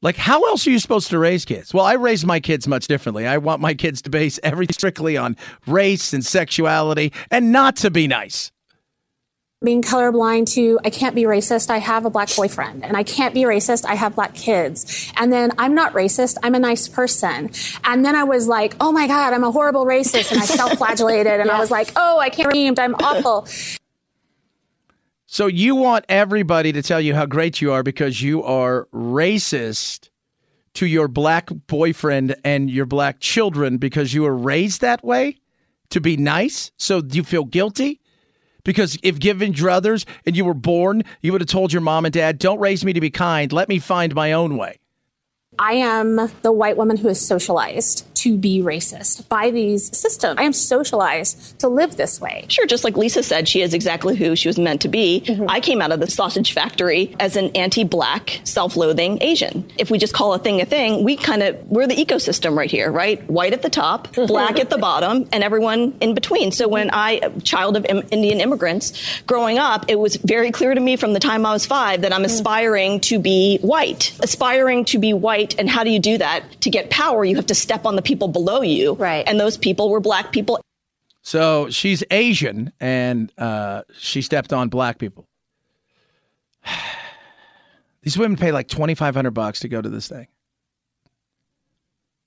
Like, 0.00 0.16
how 0.16 0.44
else 0.44 0.64
are 0.66 0.70
you 0.70 0.78
supposed 0.78 1.08
to 1.10 1.18
raise 1.18 1.44
kids? 1.44 1.74
Well, 1.74 1.84
I 1.84 1.94
raise 1.94 2.24
my 2.24 2.38
kids 2.38 2.68
much 2.68 2.86
differently. 2.86 3.26
I 3.26 3.38
want 3.38 3.60
my 3.60 3.74
kids 3.74 4.00
to 4.02 4.10
base 4.10 4.38
everything 4.44 4.74
strictly 4.74 5.16
on 5.16 5.36
race 5.66 6.12
and 6.12 6.24
sexuality 6.24 7.12
and 7.32 7.50
not 7.50 7.74
to 7.78 7.90
be 7.90 8.06
nice. 8.06 8.52
being 9.64 9.82
colorblind 9.82 10.46
to 10.54 10.78
I 10.84 10.90
can't 10.90 11.16
be 11.16 11.24
racist. 11.24 11.68
I 11.68 11.78
have 11.78 12.04
a 12.04 12.10
black 12.10 12.28
boyfriend, 12.36 12.84
and 12.84 12.96
I 12.96 13.02
can't 13.02 13.34
be 13.34 13.42
racist. 13.42 13.84
I 13.86 13.96
have 13.96 14.14
black 14.14 14.34
kids, 14.34 15.12
and 15.16 15.32
then 15.32 15.50
I'm 15.58 15.74
not 15.74 15.94
racist. 15.94 16.38
I'm 16.44 16.54
a 16.54 16.60
nice 16.60 16.86
person, 16.86 17.50
and 17.82 18.04
then 18.04 18.14
I 18.14 18.22
was 18.22 18.46
like, 18.46 18.76
oh 18.78 18.92
my 18.92 19.08
god, 19.08 19.32
I'm 19.32 19.42
a 19.42 19.50
horrible 19.50 19.84
racist, 19.84 20.30
and 20.30 20.40
I 20.40 20.44
self-flagellated, 20.60 21.40
and 21.40 21.50
I 21.50 21.58
was 21.58 21.72
like, 21.72 21.90
oh, 21.96 22.20
I 22.20 22.30
can't 22.30 22.46
redeemed. 22.46 22.78
I'm 22.78 22.94
awful. 22.94 23.48
So 25.30 25.46
you 25.46 25.76
want 25.76 26.06
everybody 26.08 26.72
to 26.72 26.80
tell 26.80 27.02
you 27.02 27.14
how 27.14 27.26
great 27.26 27.60
you 27.60 27.70
are 27.70 27.82
because 27.82 28.22
you 28.22 28.42
are 28.44 28.88
racist 28.94 30.08
to 30.72 30.86
your 30.86 31.06
black 31.06 31.50
boyfriend 31.66 32.34
and 32.44 32.70
your 32.70 32.86
black 32.86 33.20
children 33.20 33.76
because 33.76 34.14
you 34.14 34.22
were 34.22 34.34
raised 34.34 34.80
that 34.80 35.04
way 35.04 35.36
to 35.90 36.00
be 36.00 36.16
nice. 36.16 36.72
So 36.78 37.02
do 37.02 37.18
you 37.18 37.24
feel 37.24 37.44
guilty? 37.44 38.00
Because 38.64 38.98
if 39.02 39.18
given 39.18 39.52
druthers 39.52 40.06
and 40.24 40.34
you 40.34 40.46
were 40.46 40.54
born, 40.54 41.02
you 41.20 41.32
would 41.32 41.42
have 41.42 41.50
told 41.50 41.74
your 41.74 41.82
mom 41.82 42.06
and 42.06 42.12
dad, 42.14 42.38
"Don't 42.38 42.58
raise 42.58 42.82
me 42.82 42.94
to 42.94 43.00
be 43.00 43.10
kind. 43.10 43.52
Let 43.52 43.68
me 43.68 43.78
find 43.78 44.14
my 44.14 44.32
own 44.32 44.56
way." 44.56 44.80
I 45.58 45.74
am 45.74 46.30
the 46.42 46.52
white 46.52 46.76
woman 46.76 46.96
who 46.96 47.08
is 47.08 47.20
socialized 47.20 48.04
to 48.18 48.36
be 48.36 48.60
racist 48.60 49.28
by 49.28 49.50
these 49.50 49.96
systems. 49.96 50.36
I 50.38 50.42
am 50.42 50.52
socialized 50.52 51.60
to 51.60 51.68
live 51.68 51.96
this 51.96 52.20
way. 52.20 52.46
Sure, 52.48 52.66
just 52.66 52.82
like 52.82 52.96
Lisa 52.96 53.22
said, 53.22 53.48
she 53.48 53.62
is 53.62 53.74
exactly 53.74 54.16
who 54.16 54.34
she 54.34 54.48
was 54.48 54.58
meant 54.58 54.80
to 54.80 54.88
be. 54.88 55.22
Mm-hmm. 55.24 55.46
I 55.48 55.60
came 55.60 55.80
out 55.80 55.92
of 55.92 56.00
the 56.00 56.10
sausage 56.10 56.52
factory 56.52 57.14
as 57.20 57.36
an 57.36 57.50
anti-black, 57.54 58.40
self-loathing 58.42 59.22
Asian. 59.22 59.70
If 59.78 59.90
we 59.90 59.98
just 59.98 60.14
call 60.14 60.34
a 60.34 60.38
thing 60.38 60.60
a 60.60 60.64
thing, 60.64 61.04
we 61.04 61.16
kind 61.16 61.44
of 61.44 61.64
we're 61.68 61.86
the 61.86 61.94
ecosystem 61.94 62.56
right 62.56 62.70
here, 62.70 62.90
right? 62.90 63.24
White 63.30 63.52
at 63.52 63.62
the 63.62 63.70
top, 63.70 64.08
mm-hmm. 64.08 64.26
black 64.26 64.58
at 64.58 64.68
the 64.68 64.78
bottom, 64.78 65.28
and 65.32 65.44
everyone 65.44 65.96
in 66.00 66.14
between. 66.14 66.50
So 66.50 66.66
when 66.66 66.90
I, 66.90 67.20
a 67.22 67.40
child 67.42 67.76
of 67.76 67.84
Indian 67.84 68.40
immigrants, 68.40 69.20
growing 69.28 69.58
up, 69.58 69.84
it 69.88 69.98
was 69.98 70.16
very 70.16 70.50
clear 70.50 70.74
to 70.74 70.80
me 70.80 70.96
from 70.96 71.12
the 71.12 71.20
time 71.20 71.46
I 71.46 71.52
was 71.52 71.66
five 71.66 72.02
that 72.02 72.12
I'm 72.12 72.22
mm-hmm. 72.22 72.32
aspiring 72.32 73.00
to 73.02 73.20
be 73.20 73.58
white, 73.58 74.12
aspiring 74.20 74.84
to 74.86 74.98
be 74.98 75.12
white. 75.12 75.47
And 75.58 75.68
how 75.68 75.84
do 75.84 75.90
you 75.90 75.98
do 75.98 76.18
that? 76.18 76.60
To 76.62 76.70
get 76.70 76.90
power, 76.90 77.24
you 77.24 77.36
have 77.36 77.46
to 77.46 77.54
step 77.54 77.86
on 77.86 77.96
the 77.96 78.02
people 78.02 78.28
below 78.28 78.62
you, 78.62 78.94
right? 78.94 79.24
And 79.26 79.38
those 79.38 79.56
people 79.56 79.90
were 79.90 80.00
black 80.00 80.32
people. 80.32 80.60
So 81.22 81.68
she's 81.70 82.02
Asian 82.10 82.72
and 82.80 83.32
uh, 83.38 83.82
she 83.98 84.22
stepped 84.22 84.52
on 84.52 84.68
black 84.68 84.98
people. 84.98 85.26
These 88.02 88.16
women 88.16 88.38
pay 88.38 88.52
like 88.52 88.68
twenty 88.68 88.94
five 88.94 89.14
hundred 89.14 89.32
bucks 89.32 89.60
to 89.60 89.68
go 89.68 89.82
to 89.82 89.88
this 89.88 90.08
thing, 90.08 90.28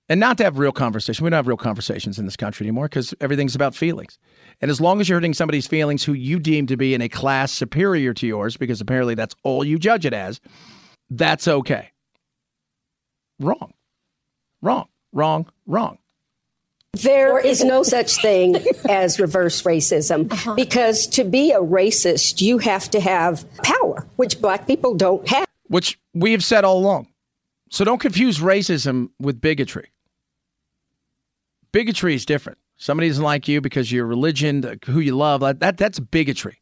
and 0.09 0.19
not 0.19 0.37
to 0.37 0.43
have 0.43 0.59
real 0.59 0.71
conversation. 0.71 1.23
We 1.23 1.29
don't 1.31 1.37
have 1.37 1.47
real 1.47 1.57
conversations 1.57 2.19
in 2.19 2.25
this 2.25 2.35
country 2.35 2.65
anymore 2.65 2.85
because 2.85 3.15
everything's 3.19 3.55
about 3.55 3.73
feelings. 3.73 4.19
And 4.61 4.69
as 4.69 4.79
long 4.79 5.01
as 5.01 5.09
you're 5.09 5.15
hurting 5.15 5.33
somebody's 5.33 5.65
feelings 5.65 6.03
who 6.03 6.13
you 6.13 6.39
deem 6.39 6.67
to 6.67 6.77
be 6.77 6.93
in 6.93 7.01
a 7.01 7.09
class 7.09 7.51
superior 7.51 8.13
to 8.15 8.27
yours, 8.27 8.57
because 8.57 8.81
apparently 8.81 9.15
that's 9.15 9.33
all 9.43 9.63
you 9.63 9.79
judge 9.79 10.05
it 10.05 10.13
as, 10.13 10.39
that's 11.09 11.47
okay. 11.47 11.91
Wrong, 13.41 13.73
wrong, 14.61 14.87
wrong, 15.11 15.47
wrong. 15.65 15.97
There 16.93 17.39
is 17.39 17.63
no 17.63 17.83
such 17.83 18.21
thing 18.21 18.57
as 18.87 19.19
reverse 19.19 19.63
racism 19.63 20.31
uh-huh. 20.31 20.55
because 20.55 21.07
to 21.07 21.23
be 21.23 21.51
a 21.51 21.59
racist, 21.59 22.41
you 22.41 22.59
have 22.59 22.91
to 22.91 22.99
have 22.99 23.45
power, 23.63 24.05
which 24.17 24.39
black 24.41 24.67
people 24.67 24.93
don't 24.93 25.27
have. 25.27 25.47
which 25.69 25.97
we 26.13 26.33
have 26.33 26.43
said 26.43 26.63
all 26.63 26.77
along. 26.77 27.07
So 27.71 27.83
don't 27.83 27.99
confuse 27.99 28.39
racism 28.39 29.09
with 29.19 29.41
bigotry. 29.41 29.89
Bigotry 31.71 32.13
is 32.13 32.25
different. 32.25 32.59
Somebody 32.75 33.07
doesn't 33.07 33.23
like 33.23 33.47
you 33.47 33.61
because 33.61 33.87
of 33.87 33.93
your 33.93 34.05
religion, 34.05 34.79
who 34.85 34.99
you 34.99 35.15
love. 35.15 35.41
That 35.59 35.77
that's 35.77 35.99
bigotry. 35.99 36.61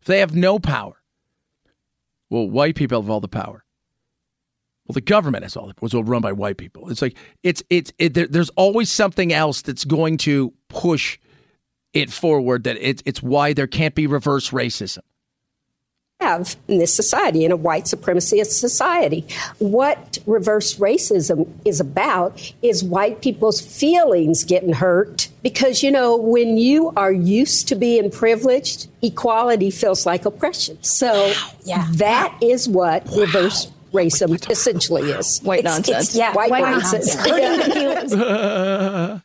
If 0.00 0.06
they 0.06 0.20
have 0.20 0.34
no 0.34 0.58
power, 0.58 1.02
well, 2.30 2.48
white 2.48 2.76
people 2.76 3.02
have 3.02 3.10
all 3.10 3.20
the 3.20 3.28
power. 3.28 3.64
Well, 4.88 4.94
the 4.94 5.00
government 5.02 5.44
has 5.44 5.56
all 5.56 5.66
the 5.66 5.74
was 5.80 5.92
all 5.92 6.02
run 6.02 6.22
by 6.22 6.32
white 6.32 6.56
people. 6.56 6.88
It's 6.90 7.02
like 7.02 7.16
it's 7.42 7.62
it's 7.68 7.92
it, 7.98 8.14
there, 8.14 8.26
there's 8.26 8.50
always 8.50 8.90
something 8.90 9.32
else 9.32 9.62
that's 9.62 9.84
going 9.84 10.16
to 10.18 10.52
push 10.68 11.18
it 11.92 12.10
forward. 12.10 12.64
That 12.64 12.78
it's 12.80 13.02
it's 13.04 13.22
why 13.22 13.52
there 13.52 13.66
can't 13.66 13.94
be 13.94 14.06
reverse 14.06 14.50
racism 14.50 15.00
have 16.20 16.56
in 16.66 16.78
this 16.78 16.94
society, 16.94 17.44
in 17.44 17.52
a 17.52 17.56
white 17.56 17.84
supremacist 17.84 18.58
society. 18.58 19.24
What 19.58 20.18
reverse 20.26 20.76
racism 20.76 21.48
is 21.64 21.80
about 21.80 22.52
is 22.60 22.82
white 22.82 23.22
people's 23.22 23.60
feelings 23.60 24.44
getting 24.44 24.72
hurt 24.72 25.28
because, 25.42 25.82
you 25.82 25.90
know, 25.92 26.16
when 26.16 26.56
you 26.56 26.92
are 26.96 27.12
used 27.12 27.68
to 27.68 27.76
being 27.76 28.10
privileged, 28.10 28.88
equality 29.00 29.70
feels 29.70 30.06
like 30.06 30.24
oppression. 30.24 30.82
So 30.82 31.12
wow. 31.12 31.50
yeah. 31.64 31.86
that 31.92 32.32
wow. 32.32 32.48
is 32.48 32.68
what 32.68 33.06
wow. 33.06 33.18
reverse 33.18 33.70
racism 33.92 34.50
essentially 34.50 35.10
is. 35.10 35.40
White 35.40 35.60
it's, 35.60 35.64
nonsense. 35.64 36.08
It's, 36.08 36.16
yeah, 36.16 36.32
white, 36.32 36.50
white 36.50 36.62
nonsense. 36.62 37.14
nonsense. 37.16 38.12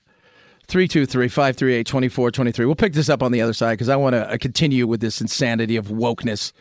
323 0.68 1.28
538 1.28 1.86
2423. 1.86 2.66
We'll 2.66 2.76
pick 2.76 2.94
this 2.94 3.10
up 3.10 3.22
on 3.22 3.32
the 3.32 3.42
other 3.42 3.54
side 3.54 3.74
because 3.74 3.90
I 3.90 3.96
want 3.96 4.14
to 4.14 4.32
uh, 4.32 4.38
continue 4.38 4.88
with 4.88 5.02
this 5.02 5.22
insanity 5.22 5.76
of 5.76 5.88
wokeness 5.88 6.54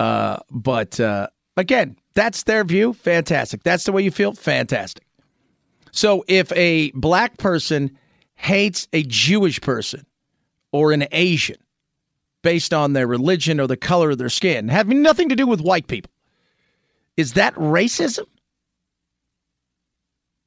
uh, 0.00 0.38
but 0.50 0.98
uh, 0.98 1.28
again, 1.58 1.94
that's 2.14 2.44
their 2.44 2.64
view. 2.64 2.94
Fantastic. 2.94 3.62
That's 3.62 3.84
the 3.84 3.92
way 3.92 4.02
you 4.02 4.10
feel. 4.10 4.32
Fantastic. 4.32 5.04
So 5.92 6.24
if 6.26 6.50
a 6.52 6.90
black 6.92 7.36
person 7.36 7.98
hates 8.36 8.88
a 8.94 9.02
Jewish 9.02 9.60
person 9.60 10.06
or 10.72 10.92
an 10.92 11.06
Asian 11.12 11.58
based 12.42 12.72
on 12.72 12.94
their 12.94 13.06
religion 13.06 13.60
or 13.60 13.66
the 13.66 13.76
color 13.76 14.10
of 14.10 14.18
their 14.18 14.30
skin, 14.30 14.68
having 14.68 15.02
nothing 15.02 15.28
to 15.28 15.36
do 15.36 15.46
with 15.46 15.60
white 15.60 15.86
people, 15.86 16.10
is 17.20 17.34
that 17.34 17.54
racism? 17.54 18.26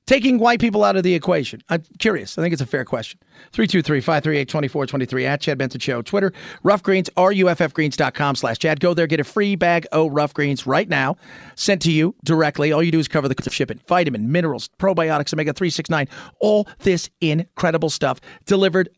taking 0.06 0.38
white 0.38 0.60
people 0.60 0.84
out 0.84 0.96
of 0.96 1.04
the 1.04 1.14
equation? 1.14 1.62
I'm 1.70 1.84
curious. 2.00 2.38
I 2.38 2.42
think 2.42 2.54
it's 2.54 2.62
a 2.62 2.68
fair 2.68 2.86
question. 2.86 3.20
323 3.52 4.02
538 4.02 4.48
2423 4.48 5.26
at 5.26 5.42
Chad 5.42 5.58
Benson 5.58 5.80
Show. 5.80 6.02
Twitter, 6.02 6.34
Ruff 6.64 6.84
Greens, 6.84 7.10
ruffgreens.com 7.18 8.36
slash 8.36 8.60
Chad. 8.60 8.80
Go 8.80 8.94
there, 8.94 9.08
get 9.08 9.20
a 9.20 9.24
free 9.24 9.56
bag 9.56 9.88
of 9.92 10.12
Ruff 10.12 10.34
Greens 10.34 10.68
right 10.68 10.90
now, 10.90 11.16
sent 11.56 11.82
to 11.84 11.92
you 11.92 12.16
directly. 12.24 12.72
All 12.72 12.84
you 12.84 12.92
do 12.92 13.00
is 13.00 13.08
cover 13.08 13.28
the 13.28 13.36
cost 13.36 13.48
of 13.48 13.54
shipping. 13.54 13.80
Vitamin, 13.88 14.32
minerals, 14.32 14.70
probiotics, 14.80 15.34
omega 15.34 15.54
369, 15.54 16.08
all 16.40 16.68
this 16.80 17.10
incredible 17.22 17.90
stuff 17.90 18.20
delivered 18.46 18.90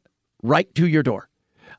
right 0.44 0.74
to 0.76 0.88
your 0.88 1.04
door. 1.04 1.30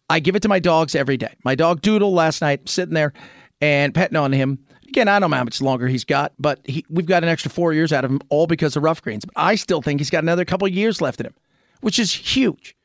I 0.09 0.21
give 0.21 0.37
it 0.37 0.43
to 0.43 0.49
my 0.49 0.61
dogs 0.61 0.95
every 0.95 1.17
day. 1.17 1.35
My 1.45 1.57
dog 1.57 1.83
Doodle 1.83 2.13
last 2.13 2.41
night, 2.41 2.69
sitting 2.69 2.95
there 2.95 3.13
and 3.61 3.93
petting 3.95 4.17
on 4.17 4.33
him 4.33 4.66
Again, 4.89 5.09
I 5.09 5.19
don't 5.19 5.31
know 5.31 5.37
how 5.37 5.45
much 5.45 5.61
longer 5.61 5.89
he's 5.89 6.05
got, 6.05 6.33
but 6.39 6.61
he, 6.65 6.85
we've 6.89 7.07
got 7.07 7.23
an 7.23 7.29
extra 7.29 7.51
four 7.51 7.73
years 7.73 7.93
out 7.93 8.05
of 8.05 8.11
him, 8.11 8.21
all 8.29 8.47
because 8.47 8.77
of 8.77 8.83
Ruff 8.83 9.03
Greens. 9.03 9.25
But 9.25 9.35
I 9.37 9.55
still 9.57 9.83
think 9.83 10.01
he's 10.01 10.11
got 10.11 10.23
another 10.23 10.45
couple 10.45 10.67
years 10.69 11.01
left 11.01 11.21
in 11.21 11.27
him, 11.27 11.35
which 11.81 11.99
is 11.99 12.13
huge. 12.13 12.77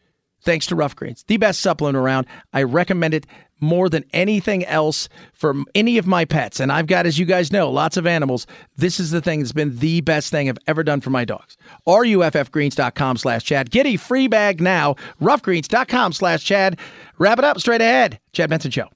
Thanks 0.44 0.66
to 0.68 0.76
Ruff 0.76 0.96
Greens, 0.96 1.24
the 1.28 1.38
best 1.38 1.60
supplement 1.60 1.96
around. 1.96 2.26
I 2.52 2.64
recommend 2.64 3.14
it 3.14 3.28
more 3.60 3.90
than 3.90 4.04
anything 4.12 4.66
else 4.66 5.08
for 5.34 5.54
any 5.76 6.00
of 6.00 6.08
my 6.08 6.26
pets. 6.26 6.60
And 6.60 6.72
I've 6.72 6.88
got, 6.88 7.06
as 7.06 7.20
you 7.20 7.26
guys 7.26 7.52
know, 7.52 7.70
lots 7.70 7.96
of 7.96 8.08
animals. 8.08 8.48
This 8.76 9.00
is 9.00 9.12
the 9.12 9.22
thing 9.22 9.40
that's 9.40 9.52
been 9.52 9.78
the 9.78 10.02
best 10.02 10.32
thing 10.32 10.50
I've 10.50 10.58
ever 10.66 10.84
done 10.84 11.00
for 11.00 11.12
my 11.12 11.26
dogs. 11.26 11.58
RUFFgreens.com 11.88 13.18
slash 13.18 13.44
Chad. 13.44 13.70
Get 13.70 13.86
a 13.86 13.98
free 13.98 14.28
bag 14.28 14.62
now. 14.62 14.96
Ruffgreens.com 15.22 16.14
slash 16.14 16.44
Chad. 16.44 16.80
Wrap 17.20 17.38
it 17.38 17.46
up 17.46 17.60
straight 17.60 17.82
ahead. 17.82 18.20
Chad 18.34 18.50
Benson 18.50 18.72
Show. 18.72 18.88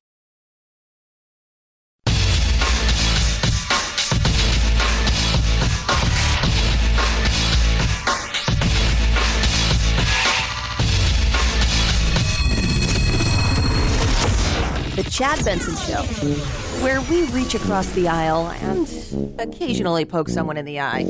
The 14.95 15.03
Chad 15.03 15.43
Benson 15.43 15.75
Show, 15.75 16.03
where 16.81 17.01
we 17.01 17.25
reach 17.31 17.53
across 17.53 17.91
the 17.91 18.07
aisle 18.07 18.47
and 18.61 19.41
occasionally 19.41 20.05
poke 20.05 20.29
someone 20.29 20.55
in 20.55 20.63
the 20.63 20.79
eye. 20.79 21.03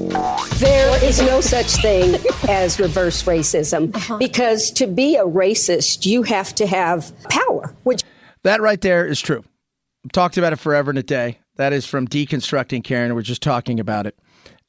There 0.56 1.06
is 1.06 1.22
no 1.22 1.40
such 1.40 1.68
thing 1.84 2.20
as 2.50 2.80
reverse 2.80 3.22
racism 3.26 3.96
uh-huh. 3.96 4.18
because 4.18 4.72
to 4.72 4.88
be 4.88 5.18
a 5.18 5.24
racist, 5.24 6.08
you 6.08 6.24
have 6.24 6.56
to 6.56 6.66
have 6.66 7.14
power, 7.30 7.76
which. 7.84 8.02
That 8.42 8.60
right 8.60 8.82
there 8.82 9.06
is 9.06 9.22
true. 9.22 9.44
I've 10.04 10.12
talked 10.12 10.40
about 10.40 10.52
it 10.52 10.58
forever 10.58 10.90
and 10.90 10.98
a 10.98 11.04
day. 11.04 11.38
That 11.58 11.72
is 11.72 11.86
from 11.86 12.08
deconstructing 12.08 12.84
Karen. 12.84 13.14
We're 13.14 13.22
just 13.22 13.44
talking 13.44 13.80
about 13.80 14.08
it. 14.08 14.18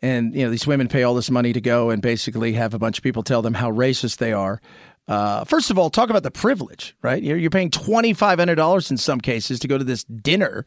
And, 0.03 0.35
you 0.35 0.45
know, 0.45 0.51
these 0.51 0.67
women 0.67 0.89
pay 0.89 1.05
all 1.05 1.15
this 1.15 1.31
money 1.31 1.55
to 1.55 1.61
go 1.63 1.89
and 1.89 2.03
basically 2.03 2.53
have 2.53 2.75
a 2.75 2.79
bunch 2.79 2.99
of 2.99 3.03
people 3.03 3.23
tell 3.23 3.41
them 3.41 3.55
how 3.55 3.73
racist 3.73 4.19
they 4.19 4.35
are. 4.35 4.61
Uh, 5.09 5.45
first 5.45 5.71
of 5.71 5.79
all, 5.79 5.89
talk 5.89 6.11
about 6.11 6.23
the 6.23 6.31
privilege, 6.31 6.97
right? 7.03 7.23
You're, 7.23 7.37
you're 7.37 7.51
paying 7.51 7.71
$2,500 7.71 8.91
in 8.91 8.97
some 8.97 9.21
cases 9.21 9.61
to 9.61 9.69
go 9.69 9.79
to 9.79 9.85
this 9.85 10.05
dinner 10.05 10.65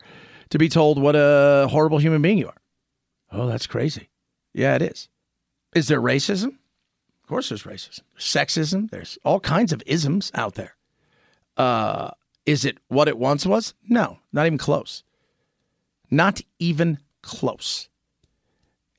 to 0.50 0.58
be 0.58 0.70
told 0.70 1.02
what 1.02 1.16
a 1.16 1.68
horrible 1.70 1.98
human 1.98 2.22
being 2.22 2.38
you 2.38 2.48
are. 2.48 2.62
Oh, 3.32 3.48
that's 3.48 3.68
crazy. 3.68 4.10
Yeah, 4.54 4.76
it 4.76 4.82
is. 4.82 5.10
Is 5.76 5.88
there 5.88 6.02
racism? 6.02 6.58
Of 7.24 7.30
course, 7.30 7.50
there's 7.50 7.64
racism. 7.64 8.02
Sexism. 8.18 8.90
There's 8.90 9.20
all 9.24 9.40
kinds 9.40 9.72
of 9.72 9.84
isms 9.86 10.32
out 10.34 10.56
there. 10.56 10.76
Uh, 11.58 12.12
is 12.46 12.66
it 12.66 12.78
what 12.88 13.08
it 13.08 13.18
once 13.18 13.46
was? 13.46 13.76
No, 13.88 14.20
not 14.34 14.48
even 14.48 14.58
close. 14.58 15.04
Not 16.10 16.42
even 16.58 16.98
close. 17.22 17.90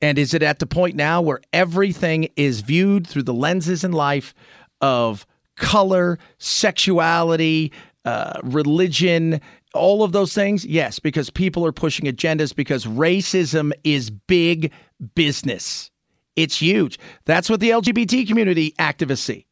And 0.01 0.17
is 0.17 0.33
it 0.33 0.41
at 0.41 0.59
the 0.59 0.65
point 0.65 0.95
now 0.95 1.21
where 1.21 1.41
everything 1.51 2.29
is 2.35 2.61
viewed 2.61 3.05
through 3.05 3.23
the 3.23 3.33
lenses 3.33 3.83
in 3.83 3.91
life 3.91 4.33
of 4.79 5.25
color, 5.61 6.19
sexuality, 6.39 7.71
uh, 8.03 8.39
religion, 8.43 9.39
all 9.73 10.03
of 10.03 10.11
those 10.11 10.33
things? 10.33 10.65
Yes, 10.65 10.99
because 10.99 11.29
people 11.29 11.65
are 11.65 11.71
pushing 11.71 12.05
agendas 12.05 12.53
because 12.53 12.85
racism 12.85 13.71
is 13.85 14.09
big 14.09 14.73
business. 15.15 15.89
It's 16.35 16.59
huge. 16.61 16.99
That's 17.25 17.49
what 17.49 17.59
the 17.59 17.69
LGBT 17.69 18.27
community 18.27 18.73
activists 18.79 19.19
see. 19.19 19.45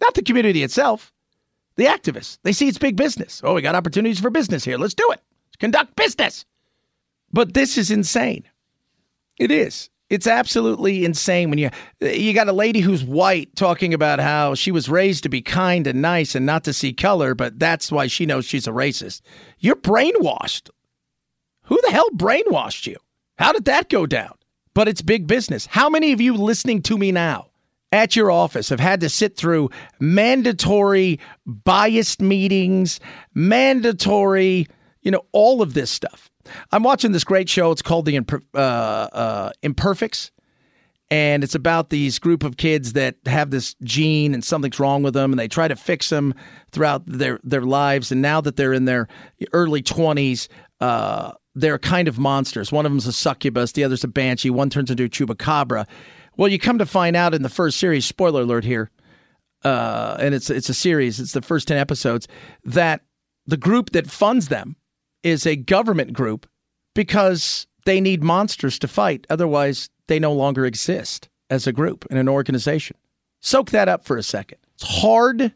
Not 0.00 0.14
the 0.14 0.22
community 0.22 0.62
itself, 0.62 1.12
the 1.76 1.84
activists. 1.84 2.38
They 2.42 2.52
see 2.52 2.68
it's 2.68 2.78
big 2.78 2.96
business. 2.96 3.40
Oh, 3.44 3.54
we 3.54 3.62
got 3.62 3.74
opportunities 3.76 4.20
for 4.20 4.30
business 4.30 4.64
here. 4.64 4.76
Let's 4.76 4.94
do 4.94 5.08
it. 5.12 5.20
Let's 5.46 5.56
conduct 5.60 5.96
business. 5.96 6.44
But 7.32 7.54
this 7.54 7.78
is 7.78 7.90
insane. 7.90 8.44
It 9.38 9.50
is. 9.50 9.88
It's 10.10 10.26
absolutely 10.26 11.04
insane 11.04 11.48
when 11.48 11.58
you 11.58 11.70
you 12.00 12.34
got 12.34 12.48
a 12.48 12.52
lady 12.52 12.80
who's 12.80 13.02
white 13.02 13.56
talking 13.56 13.94
about 13.94 14.20
how 14.20 14.54
she 14.54 14.70
was 14.70 14.88
raised 14.88 15.22
to 15.22 15.28
be 15.28 15.40
kind 15.40 15.86
and 15.86 16.02
nice 16.02 16.34
and 16.34 16.44
not 16.44 16.64
to 16.64 16.72
see 16.72 16.92
color, 16.92 17.34
but 17.34 17.58
that's 17.58 17.90
why 17.90 18.06
she 18.06 18.26
knows 18.26 18.44
she's 18.44 18.66
a 18.66 18.72
racist. 18.72 19.22
You're 19.58 19.76
brainwashed. 19.76 20.68
Who 21.64 21.80
the 21.82 21.90
hell 21.90 22.10
brainwashed 22.10 22.86
you? 22.86 22.96
How 23.38 23.52
did 23.52 23.64
that 23.64 23.88
go 23.88 24.04
down? 24.06 24.34
But 24.74 24.88
it's 24.88 25.02
big 25.02 25.26
business. 25.26 25.66
How 25.66 25.88
many 25.88 26.12
of 26.12 26.20
you 26.20 26.34
listening 26.34 26.82
to 26.82 26.98
me 26.98 27.10
now 27.10 27.48
at 27.90 28.14
your 28.14 28.30
office 28.30 28.68
have 28.68 28.80
had 28.80 29.00
to 29.00 29.08
sit 29.08 29.36
through 29.36 29.70
mandatory 30.00 31.18
biased 31.46 32.20
meetings, 32.20 33.00
mandatory, 33.32 34.66
you 35.00 35.10
know, 35.10 35.24
all 35.32 35.62
of 35.62 35.74
this 35.74 35.90
stuff? 35.90 36.30
I'm 36.72 36.82
watching 36.82 37.12
this 37.12 37.24
great 37.24 37.48
show. 37.48 37.70
It's 37.70 37.82
called 37.82 38.06
The 38.06 38.18
Imper- 38.18 38.42
uh, 38.54 38.58
uh, 38.58 39.52
Imperfects. 39.62 40.30
And 41.10 41.44
it's 41.44 41.54
about 41.54 41.90
these 41.90 42.18
group 42.18 42.42
of 42.42 42.56
kids 42.56 42.94
that 42.94 43.16
have 43.26 43.50
this 43.50 43.76
gene 43.84 44.34
and 44.34 44.42
something's 44.42 44.80
wrong 44.80 45.02
with 45.02 45.14
them, 45.14 45.32
and 45.32 45.38
they 45.38 45.48
try 45.48 45.68
to 45.68 45.76
fix 45.76 46.08
them 46.08 46.34
throughout 46.72 47.02
their, 47.06 47.38
their 47.44 47.62
lives. 47.62 48.10
And 48.10 48.22
now 48.22 48.40
that 48.40 48.56
they're 48.56 48.72
in 48.72 48.86
their 48.86 49.06
early 49.52 49.82
20s, 49.82 50.48
uh, 50.80 51.32
they're 51.54 51.78
kind 51.78 52.08
of 52.08 52.18
monsters. 52.18 52.72
One 52.72 52.86
of 52.86 52.92
them's 52.92 53.06
a 53.06 53.12
succubus, 53.12 53.72
the 53.72 53.84
other's 53.84 54.02
a 54.02 54.08
banshee, 54.08 54.50
one 54.50 54.70
turns 54.70 54.90
into 54.90 55.04
a 55.04 55.08
chupacabra. 55.08 55.86
Well, 56.36 56.48
you 56.48 56.58
come 56.58 56.78
to 56.78 56.86
find 56.86 57.14
out 57.14 57.34
in 57.34 57.42
the 57.42 57.48
first 57.48 57.78
series, 57.78 58.06
spoiler 58.06 58.42
alert 58.42 58.64
here, 58.64 58.90
uh, 59.62 60.16
and 60.18 60.34
it's 60.34 60.50
it's 60.50 60.68
a 60.68 60.74
series, 60.74 61.20
it's 61.20 61.32
the 61.32 61.42
first 61.42 61.68
10 61.68 61.76
episodes, 61.76 62.26
that 62.64 63.02
the 63.46 63.56
group 63.56 63.90
that 63.90 64.10
funds 64.10 64.48
them 64.48 64.76
is 65.24 65.46
a 65.46 65.56
government 65.56 66.12
group 66.12 66.46
because 66.94 67.66
they 67.84 68.00
need 68.00 68.22
monsters 68.22 68.78
to 68.78 68.86
fight. 68.86 69.26
Otherwise, 69.28 69.90
they 70.06 70.20
no 70.20 70.32
longer 70.32 70.64
exist 70.64 71.28
as 71.50 71.66
a 71.66 71.72
group 71.72 72.06
and 72.10 72.18
an 72.18 72.28
organization. 72.28 72.96
Soak 73.40 73.70
that 73.70 73.88
up 73.88 74.04
for 74.04 74.16
a 74.16 74.22
second. 74.22 74.58
It's 74.74 75.00
hard 75.00 75.52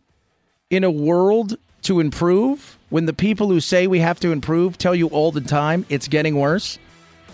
in 0.70 0.85
a 0.85 0.90
world 0.90 1.57
to 1.82 2.01
improve 2.01 2.77
when 2.89 3.07
the 3.07 3.12
people 3.12 3.49
who 3.49 3.61
say 3.61 3.86
we 3.86 4.01
have 4.01 4.19
to 4.20 4.32
improve 4.32 4.77
tell 4.77 4.95
you 4.95 5.07
all 5.09 5.31
the 5.31 5.40
time 5.40 5.86
it's 5.89 6.09
getting 6.09 6.39
worse, 6.39 6.78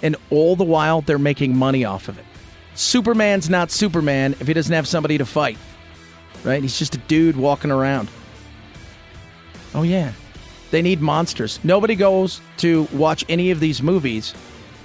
and 0.03 0.17
all 0.31 0.55
the 0.55 0.65
while 0.65 1.01
they're 1.01 1.19
making 1.19 1.57
money 1.57 1.85
off 1.85 2.09
of 2.09 2.19
it. 2.19 2.25
Superman's 2.75 3.49
not 3.49 3.71
Superman 3.71 4.35
if 4.41 4.47
he 4.47 4.53
doesn't 4.53 4.75
have 4.75 4.87
somebody 4.87 5.17
to 5.19 5.25
fight. 5.25 5.57
right? 6.45 6.63
He's 6.63 6.79
just 6.79 6.95
a 6.95 6.99
dude 6.99 7.37
walking 7.37 7.71
around. 7.71 8.09
Oh, 9.75 9.83
yeah. 9.83 10.13
They 10.75 10.83
need 10.83 11.01
monsters. 11.01 11.61
Nobody 11.63 11.95
goes 11.95 12.41
to 12.57 12.89
watch 12.93 13.25
any 13.29 13.53
of 13.53 13.61
these 13.61 13.81
movies 13.81 14.35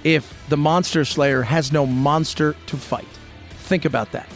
if 0.04 0.32
the 0.48 0.56
monster 0.56 1.04
slayer 1.04 1.42
has 1.42 1.72
no 1.72 1.84
monster 1.84 2.54
to 2.66 2.76
fight. 2.76 3.08
Think 3.50 3.84
about 3.84 4.12
that. 4.12 4.28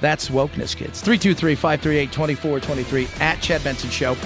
That's 0.00 0.28
wokeness, 0.28 0.76
kids. 0.76 1.00
323 1.00 1.56
538 1.56 2.12
2423 2.12 3.08
at 3.20 3.42
Chad 3.42 3.64
Benson 3.64 3.90
Show. 3.90 4.16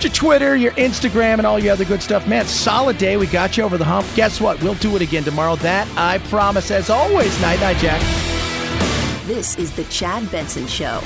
Your 0.00 0.10
Twitter, 0.14 0.56
your 0.56 0.72
Instagram, 0.72 1.34
and 1.34 1.46
all 1.46 1.58
your 1.58 1.74
other 1.74 1.84
good 1.84 2.02
stuff. 2.02 2.26
Man, 2.26 2.46
solid 2.46 2.96
day. 2.96 3.18
We 3.18 3.26
got 3.26 3.58
you 3.58 3.64
over 3.64 3.76
the 3.76 3.84
hump. 3.84 4.06
Guess 4.16 4.40
what? 4.40 4.58
We'll 4.62 4.76
do 4.76 4.96
it 4.96 5.02
again 5.02 5.24
tomorrow. 5.24 5.56
That 5.56 5.86
I 5.98 6.16
promise. 6.30 6.70
As 6.70 6.88
always, 6.88 7.38
night 7.42 7.60
night, 7.60 7.76
Jack. 7.76 8.00
This 9.26 9.58
is 9.58 9.70
the 9.72 9.84
Chad 9.84 10.30
Benson 10.30 10.66
Show. 10.66 11.02